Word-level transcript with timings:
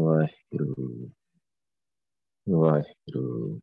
ਵਾਹਿਗੁਰੂ 0.00 1.10
ਵਾਹਿਗੁਰੂ 2.46 3.60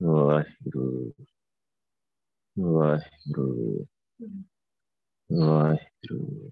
ਵਾਹਿਗੁਰੂ 0.00 1.12
ਵਾਹਿਗੁਰੂ 2.56 3.86
ਵਾਹਿਗੁਰੂ 5.30 6.50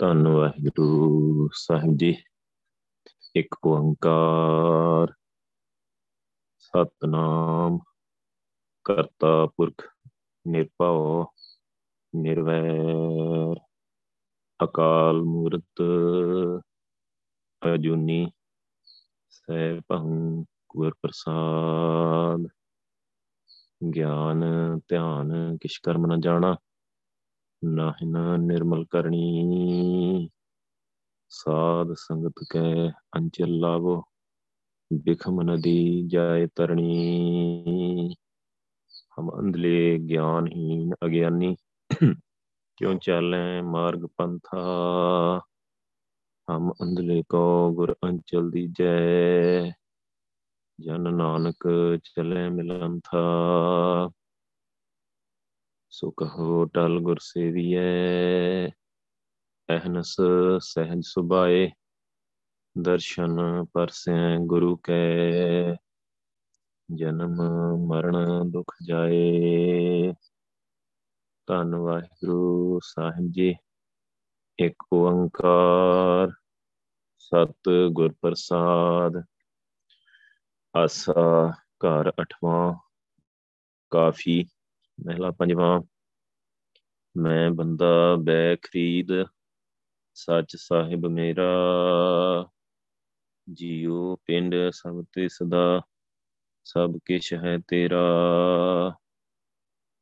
ਧੰਨ 0.00 0.26
ਵਾਹਿਗੁਰੂ 0.28 1.48
ਸਾਹਿਬ 1.56 1.96
ਜੀ 1.96 2.14
ਇੱਕ 3.36 3.56
ਓੰਕਾਰ 3.66 5.12
ਸਤਨਾਮ 6.58 7.78
ਕਰਤਾ 8.86 9.34
ਪੁਰਖ 9.46 9.88
ਨਿਰਭਉ 10.46 11.24
ਨਿਰਵੈਰ 12.14 13.63
ਅਕਾਲ 14.60 15.22
ਮੂਰਤ, 15.22 15.82
ਅਜੂਨੀ 17.62 18.26
ਸੈਭੰ 19.28 20.44
ਗੁਰ 20.68 20.94
ਪ੍ਰਸਾਦ। 21.02 22.46
ਗਿਆਨ, 23.94 24.44
ਧਿਆਨ 24.88 25.56
ਕਿਛ 25.60 25.78
ਕਰਮ 25.82 26.06
ਨ 26.06 26.20
ਜਾਣਾ 26.20 26.56
ਨਾਹਿਨ 27.62 28.40
ਨਿਰਮਲ 28.40 28.84
ਕਰਨੀ। 28.90 30.28
ਸਾਧ 31.28 31.92
ਸੰਗਤ 31.96 32.44
ਕੈ 32.50 32.88
ਅੰਚਲ 33.16 33.58
ਲਾਵੋ, 33.58 34.02
ਬਿਖਮ 34.92 35.42
ਨਦੀ 35.42 36.06
ਜਾਏ 36.06 36.46
ਤਰਣੀ। 36.54 38.14
ਹਮ 39.18 39.30
ਅੰਧਲੇ 39.40 39.98
ਗਿਆਨਹੀਨ 39.98 40.94
ਅਗਿਆਨੀ। 41.06 41.56
ਕਿਉ 42.76 42.98
ਚਾਲੈ 42.98 43.62
ਮਾਰਗ 43.62 44.06
ਪੰਥਾ? 44.16 44.62
ਹਮ 46.50 46.72
ਅੰਧਲੇ 46.82 47.22
ਕੋ 47.28 47.72
ਗੁਰ 47.72 47.96
ਅੰਚਲ 48.04 48.50
ਦੀਜੈ। 48.50 49.70
ਜਨ 50.80 51.14
ਨਾਨਕ 51.14 51.68
ਚਲੇ 52.04 52.48
ਮਿਲਨ 52.48 53.00
ਥਾ 53.00 53.22
ਸੋ 55.90 56.10
ਕਹੋ 56.10 56.64
ਟਲ 56.64 57.00
ਗੁਰ 57.00 57.16
ਸੇਵੀਐ। 57.20 58.68
ਅਹਨਸ 59.68 60.16
ਸਹਿਜ 60.58 61.02
ਸੁਭਾਏ। 61.04 61.70
ਦਰਸ਼ਨ 62.82 63.64
ਪਰਸੈ 63.72 64.36
ਗੁਰੂ 64.40 64.76
ਕੈ। 64.76 65.74
ਜਨਮ 66.94 67.36
ਮਰਨ 67.86 68.50
ਦੁਖ 68.50 68.74
ਜਾਏ। 68.86 70.12
ਧੰਨ 71.46 71.74
ਵਾਹਿਗੁਰੂ 71.74 72.80
ਸਾਹਿਬ 72.82 73.28
ਜੀ। 73.30 73.54
ਇੱਕ 74.58 74.82
ਓੰਕਾਰ 74.92 76.32
ਸਤ 77.18 77.70
ਗੁਰ 77.92 78.12
ਪ੍ਰਸਾਦ। 78.20 79.22
ਆਸਾ 80.76 81.52
ਘਰ 81.66 82.10
ਅਠਵਾਂ, 82.10 82.74
ਕਾਫੀ 83.90 84.44
ਮਹਿਲਾ 85.06 85.30
ਪੰਜਵਾਂ। 85.30 85.80
ਮੈਂ 87.16 87.50
ਬੰਦਾ 87.50 88.16
ਬੈ 88.16 88.56
ਖਰੀਦ, 88.56 89.08
ਸੱਚ 90.14 90.56
ਸਾਹਿਬ 90.56 91.06
ਮੇਰਾ। 91.06 91.52
ਜੀਉ 93.52 94.16
ਪਿੰਡ 94.16 94.54
ਸਭ 94.70 95.04
ਤੇ 95.12 95.28
ਸਦਾ 95.28 95.80
ਸਭ 96.64 96.92
ਕਿਛ 97.04 97.34
ਹੈ 97.34 97.58
ਤੇਰਾ। 97.68 98.04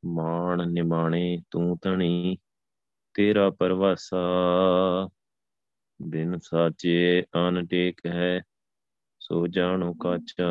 ਮਾਣ 0.05 0.69
ਨਿਮਾਣੇ 0.69 1.39
ਤੂੰ 1.51 1.79
ਧਣੀ, 1.83 2.39
ਤੇਰਾ 3.15 3.51
ਪਰਵਾਸਾ 3.51 4.19
ਬਿਨ 6.03 6.39
ਸਾਚੇ 6.39 7.23
ਅਨ 7.23 7.67
ਟੇਕ 7.67 8.07
ਹੈ, 8.07 8.43
ਸੋ 9.19 9.47
ਜਾਣੋ 9.47 9.95
ਕਾਚਾ। 9.95 10.47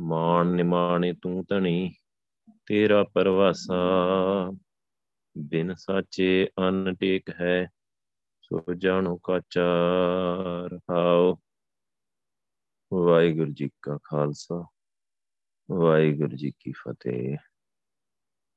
ਮਾਣ 0.00 0.46
ਨਿਮਾਣੇ 0.46 1.12
ਤੂੰ 1.12 1.44
ਧਣੀ, 1.48 1.94
ਤੇਰਾ 2.66 3.04
ਪਰਵਾਸਾ 3.04 3.76
ਬਿਨ 5.38 5.74
ਸਾਚੇ 5.74 6.48
ਅਨ 6.68 6.94
ਟੇਕ 6.94 7.30
ਹੈ, 7.40 7.68
ਸੋ 8.42 8.74
ਜਾਣੋ 8.74 9.16
ਕਾਚਾ, 9.16 9.66
ਰਹਾਓ। 10.66 11.38
ਵਾਹਿਗੁਰੂ 12.92 13.52
ਜੀ 13.52 13.70
ਕਾ 13.82 13.98
ਖਾਲਸਾ, 14.04 14.66
ਵਾਹਿਗੁਰੂ 15.70 16.36
ਜੀ 16.36 16.50
ਕੀ 16.50 16.72
ਫਤਿਹ। 16.72 17.51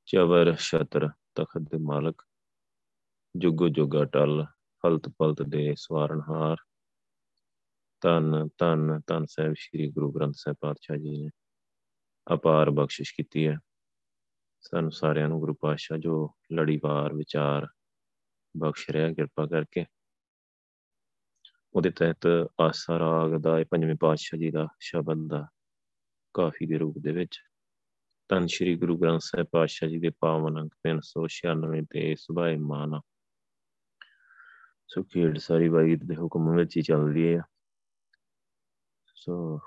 ਚਵਰ 0.06 0.54
ਛਤਰ 0.54 1.08
ਤਖਤ 1.08 1.58
ਦੇ 1.58 1.78
ਮਾਲਕ, 1.78 2.22
ਜੁਗੋ 3.36 3.68
ਜੁਗਾ 3.68 4.04
ਟਲ 4.04 4.44
ਫਲਤ 4.82 5.08
ਫਲਤ 5.08 5.42
ਦੇ 5.42 5.74
ਸਵਾਰਨਹਾਰ। 5.78 6.56
ਧੰਨ 8.00 8.48
ਧੰਨ 8.58 9.00
ਧੰਨ 9.06 9.26
ਸਾਹਿਬ 9.26 9.54
ਸ੍ਰੀ 9.58 9.90
ਗੁਰੂ 9.90 10.12
ਗ੍ਰੰਥ 10.12 10.34
ਸਾਹਿਬ 10.36 10.56
ਪਾਤਸ਼ਾਹ 10.60 10.96
ਜੀ 10.96 11.22
ਨੇ 11.22 11.30
ਅਪਾਰ 12.34 12.70
ਬਖਸ਼ਿਸ਼ 12.70 13.14
ਕੀਤੀ 13.16 13.46
ਹੈ। 13.48 13.58
ਸਾਨੂੰ 14.60 14.92
ਸਾਰਿਆਂ 14.92 15.28
ਨੂੰ 15.28 15.40
ਗੁਰੂ 15.40 15.54
ਪਾਤਸ਼ਾਹ 15.54 15.98
ਜੋ 15.98 16.34
ਲੜੀਵਾਰ 16.52 17.14
ਵਿਚਾਰ 17.14 17.66
ਬਖਸ਼ 18.56 18.90
ਰਿਹਾ, 18.90 19.12
ਕਿਰਪਾ 19.12 19.46
ਕਰਕੇ। 19.46 19.84
ਉਹਦੇ 21.74 21.90
ਤਹਿਤ 21.90 22.26
ਆਸਾ 22.60 22.98
ਰਾਗ 22.98 23.40
ਦਾ 23.40 23.58
ਇਹ 23.58 23.64
ਪੰਜਵੇਂ 23.70 23.96
ਪਾਤਸ਼ਾਹ 24.00 24.38
ਜੀ 24.38 24.50
ਦਾ 24.50 24.68
ਸ਼ਬਦ 24.80 25.28
ਦਾ 25.28 25.46
ਕਾਫੀ 26.34 26.66
ਦੇ 26.66 26.78
ਰੂਪ 26.78 26.98
ਦੇ 26.98 27.12
ਵਿੱਚ। 27.12 27.38
ਤਨ 28.30 28.46
ਸ਼੍ਰੀ 28.46 28.76
ਗੁਰੂ 28.76 28.98
ਗ੍ਰੰਥ 28.98 29.20
ਸਾਹਿਬ 29.20 29.46
ਪਾਤਸ਼ਾਹ 29.52 29.88
ਜੀ 29.88 29.98
ਦੇ 29.98 30.10
ਪਾਵਨ 30.10 30.60
ਅੰਕ 30.60 30.74
396 30.82 31.84
ਤੇ 31.90 32.14
ਸੁਭਾਏ 32.16 32.56
ਮਾਨ 32.56 33.00
ਸੋ 34.88 35.02
ਖੇਡ 35.02 35.38
ਸਾਰੀ 35.38 35.68
ਵਾਹਿਗੁਰੂ 35.68 36.06
ਦੇ 36.06 36.16
ਹੁਕਮ 36.16 36.56
ਵਿੱਚ 36.56 36.76
ਹੀ 36.76 36.82
ਚੱਲਦੀ 36.82 37.34
ਹੈ 37.34 37.40
ਸੋ 39.14 39.60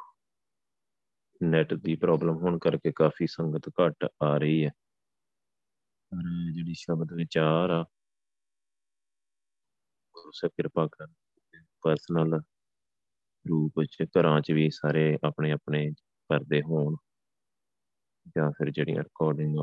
ਨੈਟ 1.43 1.73
ਦੀ 1.73 1.95
ਪ੍ਰੋਬਲਮ 1.95 2.35
ਹੋਣ 2.35 2.57
ਕਰਕੇ 2.57 2.91
ਕਾਫੀ 2.91 3.27
ਸੰਗਤ 3.27 3.69
ਘੱਟ 3.69 4.07
ਆ 4.23 4.37
ਰਹੀ 4.37 4.65
ਹੈ 4.65 4.69
ਪਰ 6.11 6.51
ਜਿਹੜੀ 6.53 6.73
ਸ਼ਬਦ 6.73 7.13
ਵਿਚਾਰ 7.13 7.69
ਆ, 7.69 7.85
ਗੁਰੂ 10.15 10.31
ਸਾਹਿਬ 10.31 10.51
ਕਿਰਪਾ 10.57 10.87
ਕਰ 10.87 11.07
ਪਰਸਨਲ 11.83 12.41
ਰੂਪ 13.49 13.79
ਵਿੱਚ 13.79 13.97
ਘਰਾਂ 14.03 14.41
'ਚ 14.41 14.51
ਵੀ 14.51 14.69
ਸਾਰੇ 14.69 15.17
ਆਪਣੇ 15.23 15.51
ਆਪਣੇ 15.51 15.91
ਕਰਦੇ 16.29 16.61
ਹੋਣ। 16.61 16.95
ਜਾਂ 18.27 18.51
ਫਿਰ 18.51 18.69
ਜਿਹੜੀਆਂ 18.71 19.03
ਰਿਕਾਰਡਿੰਗ 19.03 19.55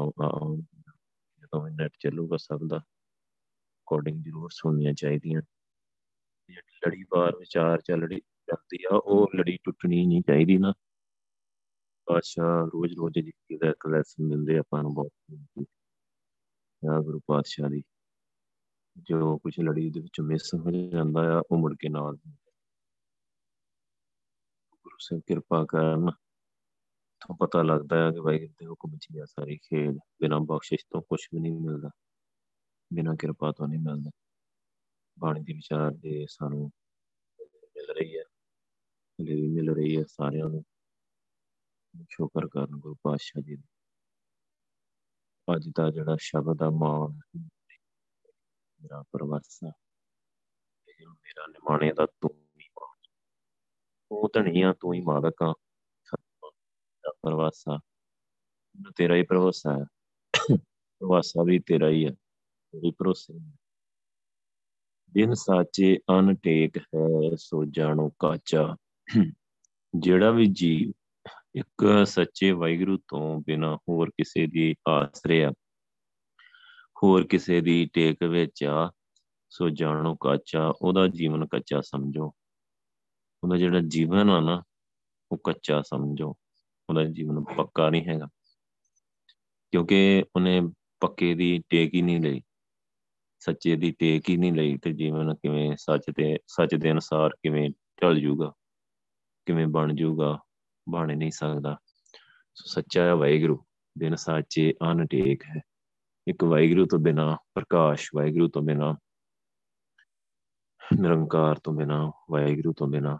ਜਦੋਂ 1.39 1.71
ਨੈਟ 1.71 1.93
ਚੱਲੂਗਾ 2.01 2.37
ਸਭ 2.37 2.61
ਦਾ 2.69 2.77
ਰਿਕਾਰਡਿੰਗ 2.77 4.25
ਜ਼ਰੂਰ 4.25 4.51
ਸੁਣਨੀਆਂ 4.51 4.93
ਚਾਹੀਦੀਆਂ। 4.93 5.43
ਜਿਹੜੀ 6.49 6.79
ਲੜੀ 6.87 7.05
ਬਾਰ 7.05 7.37
ਵਿਚਾਰ 7.37 7.81
ਚੱਲ 7.81 8.09
ਜਾਂਦੀ 8.09 8.79
ਆ, 8.85 9.03
ਉਹ 9.05 9.29
ਲੜੀ 9.37 9.59
ਟੁੱਟਣੀ 9.65 10.07
ਨਹੀਂ 10.07 10.23
ਚਾਹੀਦੀ 10.23 10.57
ਨਾ। 10.59 10.75
ਪਾਤਸ਼ਾਹ 12.05 12.67
ਰੋਜ਼ 12.67 12.95
ਰੋਜ਼ 12.95 13.25
ਜੀ 13.25 13.57
ਦਾ 13.57 13.75
ਲੈਸਨ 13.89 14.29
ਦਿੰਦੇ 14.29 14.59
ਆਪਾਂ 14.59 14.83
ਨੂੰ 14.83 14.95
ਬਹੁਤ। 14.95 15.13
ਆ 16.91 17.01
ਗੁਰੂ 17.01 17.21
ਪਾਤਸ਼ਾਹ 17.27 17.71
ਦੀ, 17.71 17.83
ਜੋ 18.97 19.39
ਕੁਝ 19.39 19.61
ਲੜੀ 19.61 19.91
ਦੇ 19.91 20.01
ਵਿੱਚ 20.01 20.21
ਮਿਸ 20.21 20.55
ਹੋ 20.55 20.71
ਜਾਂਦਾ 20.71 21.39
ਆ, 21.39 21.43
ਉਹ 21.51 21.59
ਮੁੜ 21.59 21.77
ਕੇ 21.81 21.89
ਨਾਲ। 21.89 22.17
ਗੁਰੂ 24.83 24.97
ਸਿੰਘ 25.01 25.21
ਕਿਰਪਾ 25.27 25.67
ਕਰਨ। 25.69 26.11
ਤੋਂ 27.29 27.35
ਪਤਾ 27.37 27.63
ਲੱਗਦਾ 27.63 27.97
ਹੈ 27.97 28.11
ਕਿ 28.11 28.21
ਵਾਹਿਗੁਰੂ 28.21 28.53
ਦੇ 28.59 28.67
ਹੁਕਮ 28.67 28.97
'ਚ 28.99 29.07
ਹੀ 29.11 29.19
ਆ 29.19 29.25
ਸਾਰੀ 29.25 29.57
ਖੇਡ 29.57 29.99
ਬਿਨਾਂ 30.21 30.41
ਬਖਸ਼ਿਸ਼ 30.41 30.85
ਤੋਂ 30.91 31.01
ਕੁਝ 31.03 31.21
ਵੀ 31.33 31.41
ਨਹੀਂ 31.41 31.53
ਮਿਲਦਾ 31.53 31.91
ਬਿਨਾਂ 32.91 33.15
ਕਿਰਪਾ 33.17 33.53
ਤੋਂ 33.53 33.69
ਨਹੀਂ 33.69 33.79
ਮਿਲਦਾ 33.79 34.11
ਬਾਣੀ 35.17 35.43
ਦੇ 35.43 35.53
ਵਿਚਾਰ 35.53 35.91
ਦੇ 35.95 36.27
ਸਾਨੂੰ 36.29 36.71
ਮਿਲ 37.77 37.93
ਰਹੀ 37.93 38.17
ਹੈ 38.19 38.23
ਹਲੇ 39.19 39.35
ਵੀ 39.35 39.49
ਮਿਲ 39.49 39.75
ਰਹੀ 39.75 39.97
ਹੈ 39.97 40.03
ਸਾਰਿਆਂ 40.09 40.49
ਨੂੰ 40.49 40.63
ਸ਼ੁਕਰ 42.11 42.47
ਕਰਨ 42.49 42.79
ਗੁਰੂ 42.79 42.95
ਪਾਤਸ਼ਾਹ 43.03 43.43
ਜੀ 43.43 43.57
ਦਾ 43.57 43.67
ਅੱਜ 45.49 45.69
ਦਾ 45.77 45.91
ਜਿਹੜਾ 45.91 46.17
ਸ਼ਬਦ 46.21 46.63
ਆ 46.63 46.71
ਮਾਣ 46.71 47.19
ਮੇਰਾ 47.35 49.03
ਪਰਵਾਸਾ 49.13 49.73
ਮੇਰਾ 50.89 51.47
ਨਿਮਾਣੇ 51.47 51.93
ਦਾ 51.93 52.07
ਤੂੰ 52.07 52.31
ਹੀ 52.31 52.69
ਤੂੰ 54.11 54.29
ਧਣੀਆਂ 54.35 54.75
ਤੂੰ 54.75 54.93
ਹੀ 54.95 55.01
ਮਾਲਕ 55.01 55.43
ਆ 55.43 55.53
ਪਰਵਾਸਾ 57.23 57.79
ਤੇਰਾ 58.97 59.15
ਹੀ 59.15 59.23
ਪਰਵਾਸਾ 59.23 59.79
ਹੈ 59.79 59.85
ਪਰਵਾਸਾ 60.57 61.43
ਵੀ 61.43 61.59
ਤੇਰਾ 61.59 61.89
ਹੀ 61.89 62.07
ਹੈ 62.07 62.11
ਤੇਰੀ 62.73 62.91
ਭਰੋਸੇ 62.91 63.39
ਬਿਨ 65.13 65.35
ਸਾਚੇ 65.35 65.99
ਅਨ 66.19 66.35
ਟੇਕ 66.35 66.79
ਹੈ 66.79 67.35
ਸੋ 67.37 67.65
ਜਾਣੋ 67.65 68.11
ਕਾਚਾ 68.19 68.77
ਜਿਹੜਾ 69.99 70.31
ਵੀ 70.31 70.47
ਜੀਵ 70.47 70.93
ਇੱਕ 71.55 72.07
ਸੱਚੇ 72.07 72.51
ਵਾਹਿਗੁਰੂ 72.51 72.99
ਤੋਂ 73.09 73.41
ਬਿਨਾ 73.41 73.77
ਹੋਰ 73.77 74.11
ਕਿਸੇ 74.11 74.47
ਦੀ 74.47 74.75
ਆਸਰੇ 74.89 75.45
ਆ 75.45 75.53
ਹੋਰ 77.03 77.27
ਕਿਸੇ 77.27 77.61
ਦੀ 77.61 77.87
ਟੇਕ 77.87 78.25
ਵਿੱਚ 78.25 78.65
ਆ 78.65 78.93
ਸੋ 79.51 79.69
ਜਾਣੋ 79.69 80.15
ਕੱਚਾ 80.15 80.73
ਉਹਦਾ 80.83 81.07
ਜੀਵਨ 81.07 81.47
ਕੱਚਾ 81.47 81.81
ਸਮਝੋ 81.81 82.33
ਉਹਦਾ 83.45 83.57
ਜਿਹੜਾ 83.57 83.81
ਜੀਵਨ 83.89 84.31
ਆ 84.31 84.41
ਨਾ 84.41 84.63
ਉਹ 85.33 85.39
ਕੱਚਾ 85.39 85.83
ਸਮਝੋ 85.83 86.35
ਉਹਦਾ 86.91 87.05
ਜੀਵਨ 87.05 87.45
ਪੱਕਾ 87.45 87.91
ਨਹੀਂ 87.91 88.05
ਹੈਗਾ। 88.09 88.27
ਕਿਉਂਕਿ 89.71 90.25
ਉਹਨੇ 90.37 90.63
ਪੱਕੇ 91.01 91.35
ਦੀ 91.35 91.63
ਟੇਕ 91.69 91.95
ਹੀ 91.95 92.03
ਨਹੀਂ 92.03 92.21
ਲਈ। 92.21 92.43
ਸੱਚੇ 93.39 93.77
ਦੀ 93.77 93.93
ਟੇਕ 93.99 94.29
ਹੀ 94.29 94.37
ਨਹੀਂ 94.37 94.53
ਲਈ 94.53 94.79
ਤੇ 94.79 94.93
ਜੀਵਨ 94.93 95.35
ਕਿਵੇਂ 95.35 95.77
ਸੱਚ 95.77 96.03
ਤੇ, 96.17 96.39
ਸੱਚ 96.47 96.75
ਦੇ 96.75 96.93
ਅਨਸਾਰ 96.93 97.31
ਕਿਵੇਂ 97.31 97.71
ਢਲ 98.03 98.21
ਜੂਗਾ, 98.21 98.53
ਕਿਵੇਂ 99.47 99.67
ਬਣ 99.67 99.95
ਜੂਗਾ, 99.95 100.39
ਬਣ 100.89 101.17
ਨਹੀਂ 101.17 101.31
ਸਕਦਾ। 101.31 101.79
ਸੋ 102.55 102.65
ਸੱਚਾ 102.67 103.03
ਹੈ 103.03 103.15
ਵਾਹਿਗੁਰੂ, 103.15 103.65
ਬਿਨ 103.99 104.15
ਸਾਚੇ 104.15 104.75
ਅਨਟੇਕ 104.93 105.43
ਹੈ। 105.45 105.61
ਇੱਕ 106.29 106.45
ਵਾਹਿਗੁਰੂ 106.45 106.87
ਤੋਂ 106.87 106.99
ਬਿਨਾ 106.99 107.39
ਪ੍ਰਕਾਸ਼, 107.55 108.11
ਵਾਹਿਗੁਰੂ 108.15 108.49
ਤੋਂ 108.49 108.63
ਬਿਨਾ 108.63 108.97
ਨਿਰੰਕਾਰ 111.01 111.59
ਤੋਂ 111.59 111.73
ਬਿਨਾ, 111.73 112.13
ਵਾਹਿਗੁਰੂ 112.31 112.73
ਤੋਂ 112.73 112.89
ਬਿਨਾ 112.89 113.19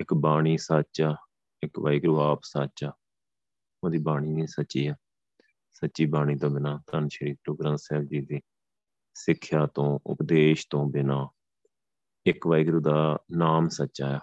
ਇੱਕ 0.00 0.14
ਬਾਣੀ 0.14 0.58
ਸੱਚਾ 0.58 1.16
ਇੱਕ 1.62 1.78
ਵਾਹਿਗੁਰੂ 1.78 2.20
ਆਪ 2.20 2.40
ਸੱਚਾ 2.42 2.92
ਉਹਦੀ 3.84 3.98
ਬਾਣੀ 3.98 4.32
ਨਹੀਂ 4.32 4.46
ਸੱਚੀ 4.46 4.86
ਆ। 4.86 4.94
ਸੱਚੀ 5.72 6.06
ਬਾਣੀ 6.06 6.36
ਤੋਂ 6.36 6.50
ਬਿਨਾ 6.50 6.82
ਧੰਨ 6.92 7.08
ਸ਼੍ਰੀ 7.08 7.32
ਗੁਰੂ 7.32 7.56
ਗ੍ਰੰਥ 7.56 7.78
ਸਾਹਿਬ 7.78 8.04
ਜੀ 8.04 8.20
ਦੀ 8.20 8.40
ਸਿੱਖਿਆ 9.14 9.66
ਤੋਂ, 9.66 9.98
ਉਪਦੇਸ਼ 10.06 10.66
ਤੋਂ 10.70 10.90
ਬਿਨਾ 10.90 11.28
ਇੱਕ 12.26 12.46
ਵਾਹਿਗੁਰੂ 12.46 12.80
ਦਾ 12.80 13.18
ਨਾਮ 13.36 13.68
ਸੱਚਾ 13.68 14.08
ਹੈ 14.08 14.20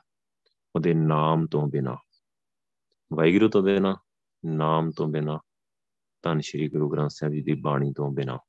ਉਹਦੇ 0.76 0.94
ਨਾਮ 0.94 1.48
ਤੋਂ 1.48 1.68
ਬਿਨਾ, 1.68 1.98
ਵਾਹਿਗੁਰੂ 3.14 3.50
ਤੋਂ 3.50 3.62
ਬਿਨਾ, 3.62 3.98
ਨਾਮ 4.46 4.92
ਤੋਂ 4.92 5.08
ਬਿਨਾ, 5.08 5.40
ਧੰਨ 6.22 6.40
ਸ਼੍ਰੀ 6.40 6.70
ਗੁਰੂ 6.70 6.90
ਗ੍ਰੰਥ 6.90 7.10
ਸਾਹਿਬ 7.10 7.34
ਜੀ 7.34 7.42
ਦੀ 7.42 7.54
ਬਾਣੀ 7.54 7.94
ਤੋਂ 7.94 8.12
ਬਿਨਾ 8.12 8.40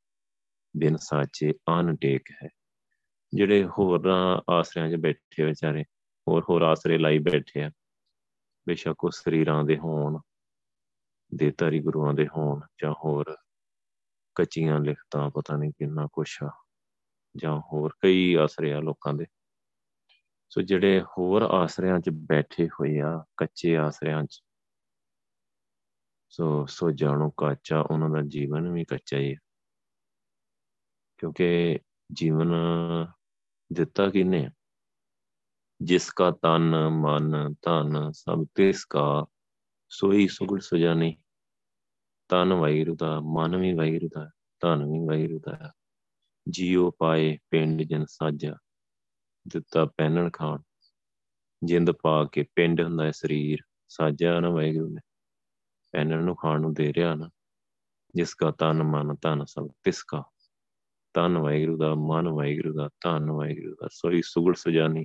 ਬਿਨ 0.76 0.96
ਸਾਚੇ 0.96 1.52
ਅਨਟੇਕ 1.80 2.22
ਹੈ। 2.42 2.48
ਜਿਹੜੇ 3.34 3.64
ਹੋਰ 3.64 4.06
ਆਸਰਿਆਂ 4.50 4.90
'ਚ 4.90 4.94
ਬੈਠੇ 4.94 5.44
ਵਿਚਾਰੇ 5.44 5.84
ਹੋਰ 6.28 6.44
ਹੋਰ 6.50 6.62
ਆਸਰੇ 6.62 6.98
ਲਾਈ 6.98 7.18
ਬੈਠੇ 7.18 7.62
ਆ 7.62 7.70
ਬੇਸ਼ੱਕ 8.68 9.04
ਉਹ 9.04 9.10
ਸਰੀਰਾਂ 9.10 9.64
ਦੇ 9.64 9.78
ਹੋਣ 9.78 10.18
ਦੇ 11.34 11.50
ਧਾਰੀ 11.58 11.80
ਗੁਰੂਆਂ 11.80 12.14
ਦੇ 12.14 12.26
ਹੋਣ 12.26 12.60
ਜਾਂ 12.82 12.92
ਹੋਰ 12.92 13.36
ਕੱਚੀਆਂ 14.34 14.80
ਲਿਖਤਾਂ, 14.80 15.30
ਪਤਾ 15.30 15.56
ਨਹੀਂ 15.56 15.72
ਕਿੰਨਾ 15.72 16.08
ਕੁਛ 16.12 16.42
ਆ, 16.42 16.50
ਜਾਂ 17.36 17.60
ਹੋਰ 17.60 17.94
ਕਈ 18.00 18.34
ਆਸਰੇ 18.34 18.72
ਆ 18.72 18.80
ਲੋਕਾਂ 18.80 19.14
ਦੇ। 19.14 19.26
ਸੋ 20.48 20.60
ਜਿਹੜੇ 20.60 21.02
ਹੋਰ 21.02 21.42
ਆਸਰਿਆਂ 21.42 22.00
'ਚ 22.00 22.10
ਬੈਠੇ 22.10 22.68
ਹੋਏ 22.68 23.00
ਆ, 23.00 23.24
ਕੱਚੇ 23.36 23.76
ਆਸਰਿਆਂ 23.76 24.24
'ਚ, 24.24 24.40
ਸੋ 26.28 26.66
ਸੋ 26.66 26.90
ਜਾਣੋ 26.90 27.30
ਕੱਚਾ 27.30 27.80
ਉਹਨਾਂ 27.80 28.10
ਦਾ 28.10 28.22
ਜੀਵਨ 28.28 28.68
ਵੀ 28.68 28.84
ਕੱਚਾ 28.84 29.18
ਹੀ 29.18 29.32
ਹੈ 29.32 29.38
ਕਿਉਂਕਿ 31.18 31.78
ਜੀਵਨ 32.12 32.52
ਦਿੱਤਾ 33.72 34.10
ਕਿਨੇ 34.10 34.50
ਜਿਸ 35.82 36.10
ਕਾ 36.12 36.30
ਤਨ 36.30 36.88
ਮਨ 36.88 37.54
ਧਨ 37.62 38.12
ਸਭ 38.12 38.44
ਤਿਸ 38.54 38.84
ਕਾ, 38.84 39.26
ਸੋਈ 39.88 40.28
ਸੁਗੜ 40.28 40.60
ਸੁਜਾਨੀ। 40.60 41.16
ਤਨ 42.28 42.52
ਵਾਹਿਗੁਰੂ 42.52 42.96
ਦਾ 42.96 43.20
ਮਨ 43.20 43.56
ਵੀ 43.56 43.74
ਵਾਹਿਗੁਰੂ 43.74 44.08
ਦਾ 44.08 44.30
ਧਨ 44.60 44.84
ਵੀ 44.84 45.06
ਵਾਹਿਗੁਰੂ 45.06 45.38
ਦਾ 45.38 45.72
ਜੀਉ 46.50 46.90
ਪਾਏ 46.90 47.38
ਪਿੰਡ 47.50 47.82
ਜਨ 47.82 48.04
ਸਾਜਾ, 48.08 48.54
ਦਿੱਤਾ 49.48 49.84
ਪਹਿਨਣ 49.84 50.30
ਖਾਣ। 50.30 50.58
ਜਿੰਦ 51.64 51.90
ਪਾ 51.90 52.24
ਕੇ 52.24 52.44
ਪਿੰਡ 52.54 52.80
ਹੁੰਦਾ 52.80 53.04
ਹੈ 53.04 53.10
ਸਰੀਰ, 53.10 53.62
ਸਾਜਾ 53.88 54.40
ਨਾ 54.40 54.50
ਵਾਹਿਗੁਰੂ 54.50 54.88
ਨੇ 54.88 55.00
ਪਹਿਨਣ 55.92 56.22
ਨੂੰ 56.22 56.36
ਖਾਣ 56.36 56.60
ਨੂੰ 56.60 56.74
ਦੇ 56.74 56.92
ਰਿਹਾ 56.92 57.14
ਨਾ, 57.14 57.30
ਜਿਸ 58.14 58.34
ਕਾ 58.34 58.50
ਤਨ 58.50 58.82
ਮਨ 58.82 59.16
ਧਨ 59.22 59.44
ਸਭ 59.44 59.68
ਤਿਸ 59.82 60.02
ਕਾ। 60.02 60.22
ਤਨ 61.14 61.38
ਵਾਹਿਗੁਰੂ 61.38 61.76
ਦਾ 61.76 61.94
ਮਨ 61.94 62.28
ਵਾਹਿਗੁਰੂ 62.28 62.74
ਦਾ 62.74 62.88
ਧਨ 62.88 63.30
ਵਾਹਿਗੁਰੂ 63.30 63.74
ਦਾ 63.74 63.88
ਸੋਈ 63.92 64.22
ਸੁਗੜ 64.22 64.54
ਸੁਜਾਨੀ। 64.54 65.04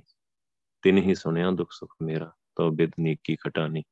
ਤਿਨ 0.82 0.98
ਹੀ 0.98 1.14
ਸੁਣਿਆ 1.14 1.50
ਦੁੱਖ 1.50 1.72
ਸੁਖ 1.72 1.94
ਮੇਰਾ 2.02 2.32
ਤੋ 2.56 2.70
ਬਿਦ 2.70 2.90
ਨੀਕੀ 3.00 3.36
ਖਟਾਨੀ, 3.36 3.82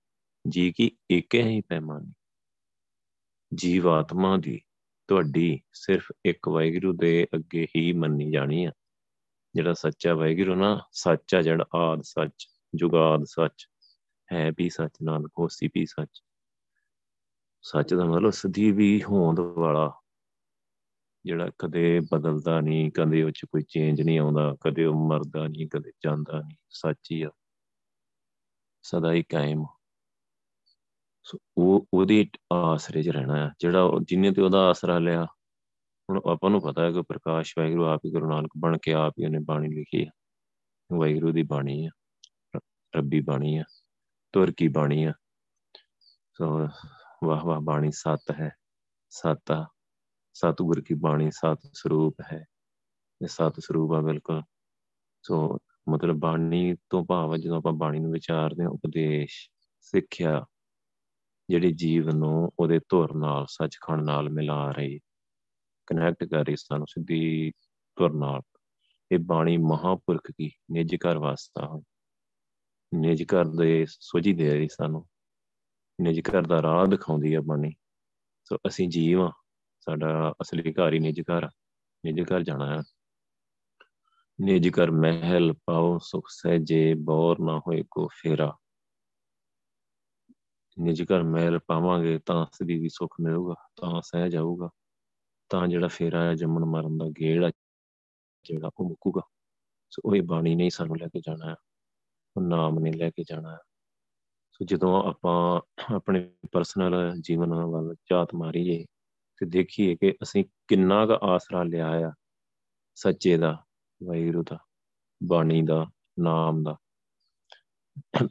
ਜੀ 0.49 0.73
ਕੀ 0.73 0.91
ਏਕੇ 1.11 1.43
ਹੀ 1.43 1.61
ਪੈਮਾਨੀ। 1.61 2.13
ਜੀਵ 3.55 3.89
ਆਤਮਾ 3.89 4.37
ਦੀ 4.37 4.61
ਤੁਹਾਡੀ 5.09 5.61
ਸਿਰਫ 5.73 6.13
ਇੱਕ 6.25 6.49
ਵਾਹਿਗੁਰੂ 6.49 6.93
ਦੇ 6.93 7.27
ਅੱਗੇ 7.35 7.67
ਹੀ 7.77 7.93
ਮੰਨੀ 7.93 8.31
ਜਾਣੀ 8.31 8.65
ਆ। 8.65 8.73
ਜਿਹੜਾ 9.55 9.73
ਸੱਚਾ 9.73 10.15
ਵਾਹਿਗੁਰੂ 10.15 10.55
ਨਾ, 10.55 10.83
ਸੱਚਾ 10.93 11.43
ਜਿਹੜਾ 11.43 11.65
ਆਦ 11.75 12.03
ਸੱਚ 12.03 12.47
ਜੁਗਾਦ 12.75 13.25
ਸੱਚ, 13.25 13.67
ਹੈ 14.33 14.53
ਵੀ 14.59 14.71
ਸੱਚ 14.71 14.93
ਨਾਲ 15.03 15.27
ਹੋਸੀ 15.39 15.69
ਵੀ 15.69 15.87
ਸੱਚ। 15.87 16.23
ਸੱਚ 17.63 17.95
ਦਾ 17.95 18.05
ਮਤਲਬ 18.05 18.31
ਸਦੀ 18.31 18.73
ਵੀ 18.73 19.03
ਹੋਂਦ 19.03 19.41
ਵਾਲਾ 19.41 19.93
ਜਿਹੜਾ 21.25 21.51
ਕਦੇ 21.59 22.01
ਬਦਲਦਾ 22.13 22.61
ਨਹੀਂ, 22.61 22.91
ਕਦੇ 22.91 23.23
ਉਹ 23.23 23.31
ਚ 23.31 23.45
ਕੋਈ 23.45 23.63
ਚੇਂਜ 23.69 24.03
ਨਹੀਂ 24.03 24.19
ਆਉਂਦਾ, 24.19 24.57
ਕਦੇ 24.61 24.85
ਉਹ 24.85 25.09
ਮਰਦਾ 25.09 25.47
ਨਹੀਂ, 25.47 25.69
ਕਦੇ 25.69 25.93
ਜਾਂਦਾ 26.05 26.39
ਨਹੀਂ, 26.39 26.57
ਸੱਚ 26.71 27.13
ਹੀ 27.13 27.23
ਆ। 27.23 27.31
ਸਦਾ 28.83 29.13
ਹੀ 29.13 29.23
ਕਾਇਮ 29.23 29.65
ਸੋ 31.23 31.39
ਉਹ, 31.59 31.87
ਉਹਦੇ 31.95 32.27
ਆਸਰੇ 32.53 33.03
'ਚ 33.03 33.09
ਰਹਿਣਾ 33.09 33.47
ਆ, 33.47 33.51
ਜਿਹੜਾ 33.61 33.91
ਜਿੰਨੇ 34.03 34.31
ਤੇ 34.33 34.43
ਉਹਦਾ 34.43 34.69
ਆਸਰਾ 34.69 34.99
ਲਿਆ, 34.99 35.27
ਹੁਣ 36.11 36.21
ਆਪਾਂ 36.31 36.51
ਨੂੰ 36.51 36.61
ਪਤਾ 36.61 36.85
ਹੈ 36.85 36.93
ਕਿ 36.93 37.03
ਪ੍ਰਕਾਸ਼ 37.03 37.55
ਵਾਹਿਗੁਰੂ 37.59 37.85
ਆਪ 37.85 38.01
ਹੀ 38.07 38.11
ਗੁਰੂ 38.11 38.31
ਨਾਨਕ 38.31 38.51
ਬਣ 38.57 38.79
ਕੇ 38.83 38.93
ਆਪ 38.93 39.15
ਹੀ 39.21 39.25
ਉਹਨੇ 39.25 39.39
ਬਾਣੀ 39.39 39.69
ਲਿਖੀ 39.69 40.07
ਹੈ 40.07 40.11
ਵਾਹਿਗੁਰੂ 40.93 41.33
ਦੀ 41.33 41.43
ਬਾਣੀ 41.43 41.87
ਆ 41.87 41.91
ਰੱਬੀ 42.97 43.21
ਬਾਣੀ 43.21 43.57
ਆ, 43.57 43.65
ਤੁਰ 44.33 44.53
ਕੀ 44.57 44.69
ਬਾਣੀ 44.69 45.05
ਆ। 45.05 45.13
ਸੋ 46.33 46.69
ਵਾਹ 47.25 47.41
ਵਾਹ 47.45 47.61
ਬਾਣੀ 47.61 47.91
ਸਤ 47.93 48.31
ਹੈ, 48.31 48.51
ਸਤਾ 49.09 49.67
ਸਤਿਗੁਰ 50.39 50.81
ਕੀ 50.81 50.95
ਬਾਣੀ 50.95 51.31
ਸਤ 51.31 51.71
ਸਰੂਪ 51.73 52.17
ਹੈ। 52.33 52.45
ਇਹ 53.23 53.27
ਸਤ 53.27 53.61
ਸਰੂਪ 53.61 53.93
ਆ 53.93 54.01
ਬਿਲਕੁਲ। 54.01 54.43
ਸੋ 55.23 55.59
ਮਤਲਬ 55.89 56.17
ਬਾਣੀ 56.17 56.75
ਤੋਂ 56.91 57.05
ਭਾਵ 57.05 57.37
ਜਦੋਂ 57.37 57.57
ਆਪਾਂ 57.57 57.73
ਬਾਣੀ 57.73 57.99
ਨੂੰ 57.99 58.13
ਵਿਚਾਰਦੇ 58.13 58.63
ਹਾਂ, 58.63 58.71
ਉਪਦੇਸ਼, 58.71 59.51
ਸਿੱਖਿਆ, 59.81 60.47
ਜਿਹੜੀ 61.49 61.73
ਜੀਵ 61.73 62.11
ਨੂੰ 62.11 62.51
ਉਹਦੇ 62.59 62.79
ਧੁਰ 62.79 63.17
ਨਾਲ, 63.17 63.47
ਸੱਚਖੰਡ 63.49 64.03
ਨਾਲ 64.03 64.31
ਮਿਲਾ 64.31 64.71
ਰਹੀ 64.71 65.01
ਕਨੈਕਟ 65.87 66.25
ਕਰ 66.25 66.45
ਰਹੀ, 66.45 66.57
ਸਾਨੂੰ 66.57 66.87
ਸਿੱਧੀ 66.87 67.53
ਧੁਰ 67.97 68.13
ਨਾਲ। 68.13 68.41
ਇਹ 69.13 69.19
ਬਾਣੀ 69.19 69.57
ਮਹਾਪੁਰਖ 69.57 70.31
ਕੀ, 70.37 70.51
ਨਿਜ 70.71 70.95
ਘਰ 70.95 71.19
ਵਾਸਤਾ 71.19 71.77
ਹੈ 71.77 71.83
ਨਿਜ 72.95 73.23
ਘਰ 73.23 73.45
ਦੇ 73.45 73.87
ਸੋਝੀ 73.89 74.33
ਦੇ 74.33 74.55
ਰਹੀ 74.55 74.69
ਸਾਨੂੰ। 74.69 75.09
ਨਿਜ 76.01 76.21
ਘਰ 76.21 76.43
ਦਾ 76.43 76.63
ਰਾਹ 76.63 76.87
ਦਿਖਾਉਂਦੀ 76.87 77.35
ਹੈ 77.35 77.41
ਬਾਣੀ। 77.41 77.71
ਸੋ 78.45 78.57
ਅਸੀਂ 78.57 78.89
ਜੀਵ 78.89 79.23
ਆ। 79.23 79.33
ਸਾਡਾ 79.89 80.35
ਅਸਲੀ 80.43 80.73
ਘਰ 80.73 80.93
ਹੀ 80.93 80.99
ਨਿਜ 80.99 81.21
ਘਰ 81.21 81.49
ਨਿਜ 82.05 82.21
ਘਰ 82.21 82.43
ਜਾਣਾ 82.43 82.77
ਹੈ 82.77 82.83
ਨਿਜ 84.41 84.69
ਘਰ 84.69 84.91
ਮਹਿਲ 84.91 85.53
ਪਾਓ, 85.53 85.99
ਸੁਖ 85.99 86.29
ਸਹਿਜੇ 86.31 86.95
ਬੋਰ 86.95 87.41
ਨਾ 87.41 87.59
ਹੋਏ 87.59 87.85
ਕੋ 87.91 88.09
ਫੇਰਾ। 88.09 88.57
ਨਿਜ 90.79 91.03
ਘਰ 91.03 91.23
ਮਹਿਲ 91.23 91.59
ਪਾਵਾਂਗੇ 91.59 92.19
ਤਾਂ 92.19 92.47
ਸਦੀ 92.53 92.79
ਵੀ 92.79 92.89
ਸੁੱਖ 92.89 93.15
ਮਿਲੂਗਾ, 93.21 93.55
ਤਾਂ 93.77 94.01
ਸਹਿ 94.05 94.31
ਜਾਊਗਾ 94.31 94.69
ਤਾਂ 95.49 95.69
ਜਿਹੜਾ 95.69 95.89
ਫੇਰਾ 95.89 96.25
ਹੈ 96.25 96.35
ਜੰਮਣ 96.35 96.65
ਮਰਨ 96.65 96.99
ਦਾ 96.99 97.09
ਗੇੜ 97.21 97.45
ਆ, 97.45 97.51
ਜਿਹੜਾ 98.45 98.71
ਉਹ 98.79 98.89
ਮੁੱਕੂਗਾ। 98.89 99.21
ਸੋ 99.91 100.03
ਉਹ 100.05 100.23
ਬਾਣੀ 100.23 100.55
ਨਹੀਂ 100.55 100.71
ਸਾਨੂੰ 100.71 100.97
ਲੈ 100.97 101.07
ਕੇ 101.07 101.21
ਜਾਣਾ 101.21 101.57
ਉਹ 102.37 102.43
ਨਾਮ 102.43 102.79
ਨਹੀਂ 102.79 102.93
ਲੈ 102.93 103.11
ਕੇ 103.11 103.25
ਜਾਣਾ 103.29 103.59
ਸੋ 104.53 104.65
ਜਦੋਂ 104.65 105.03
ਆਪਾਂ 105.05 105.61
ਆਪਣੇ 105.95 106.33
ਪਰਸਨਲ 106.53 107.13
ਜੀਵਨ 107.21 107.55
ਵੱਲ 107.55 107.95
ਝਾਤ 108.11 108.35
ਮਾਰੀਏ 108.35 108.85
ਤੇ 109.39 109.47
ਦੇਖੀਏ 109.47 109.97
ਕਿ 109.97 110.15
ਅਸੀਂ 110.23 110.45
ਕਿੰਨਾ 110.69 111.07
ਕੁ 111.07 111.13
ਆਸਰਾ 111.23 111.63
ਲਿਆ 111.63 112.09
ਆ 112.09 112.13
ਸੱਚੇ 112.95 113.37
ਦਾ 113.37 113.65
ਵਾਹਿਗੁਰੂ 114.03 114.43
ਦਾ, 114.43 114.59
ਬਾਣੀ 115.23 115.63
ਦਾ, 115.63 115.87
ਨਾਮ 116.19 116.63
ਦਾ। 116.63 116.77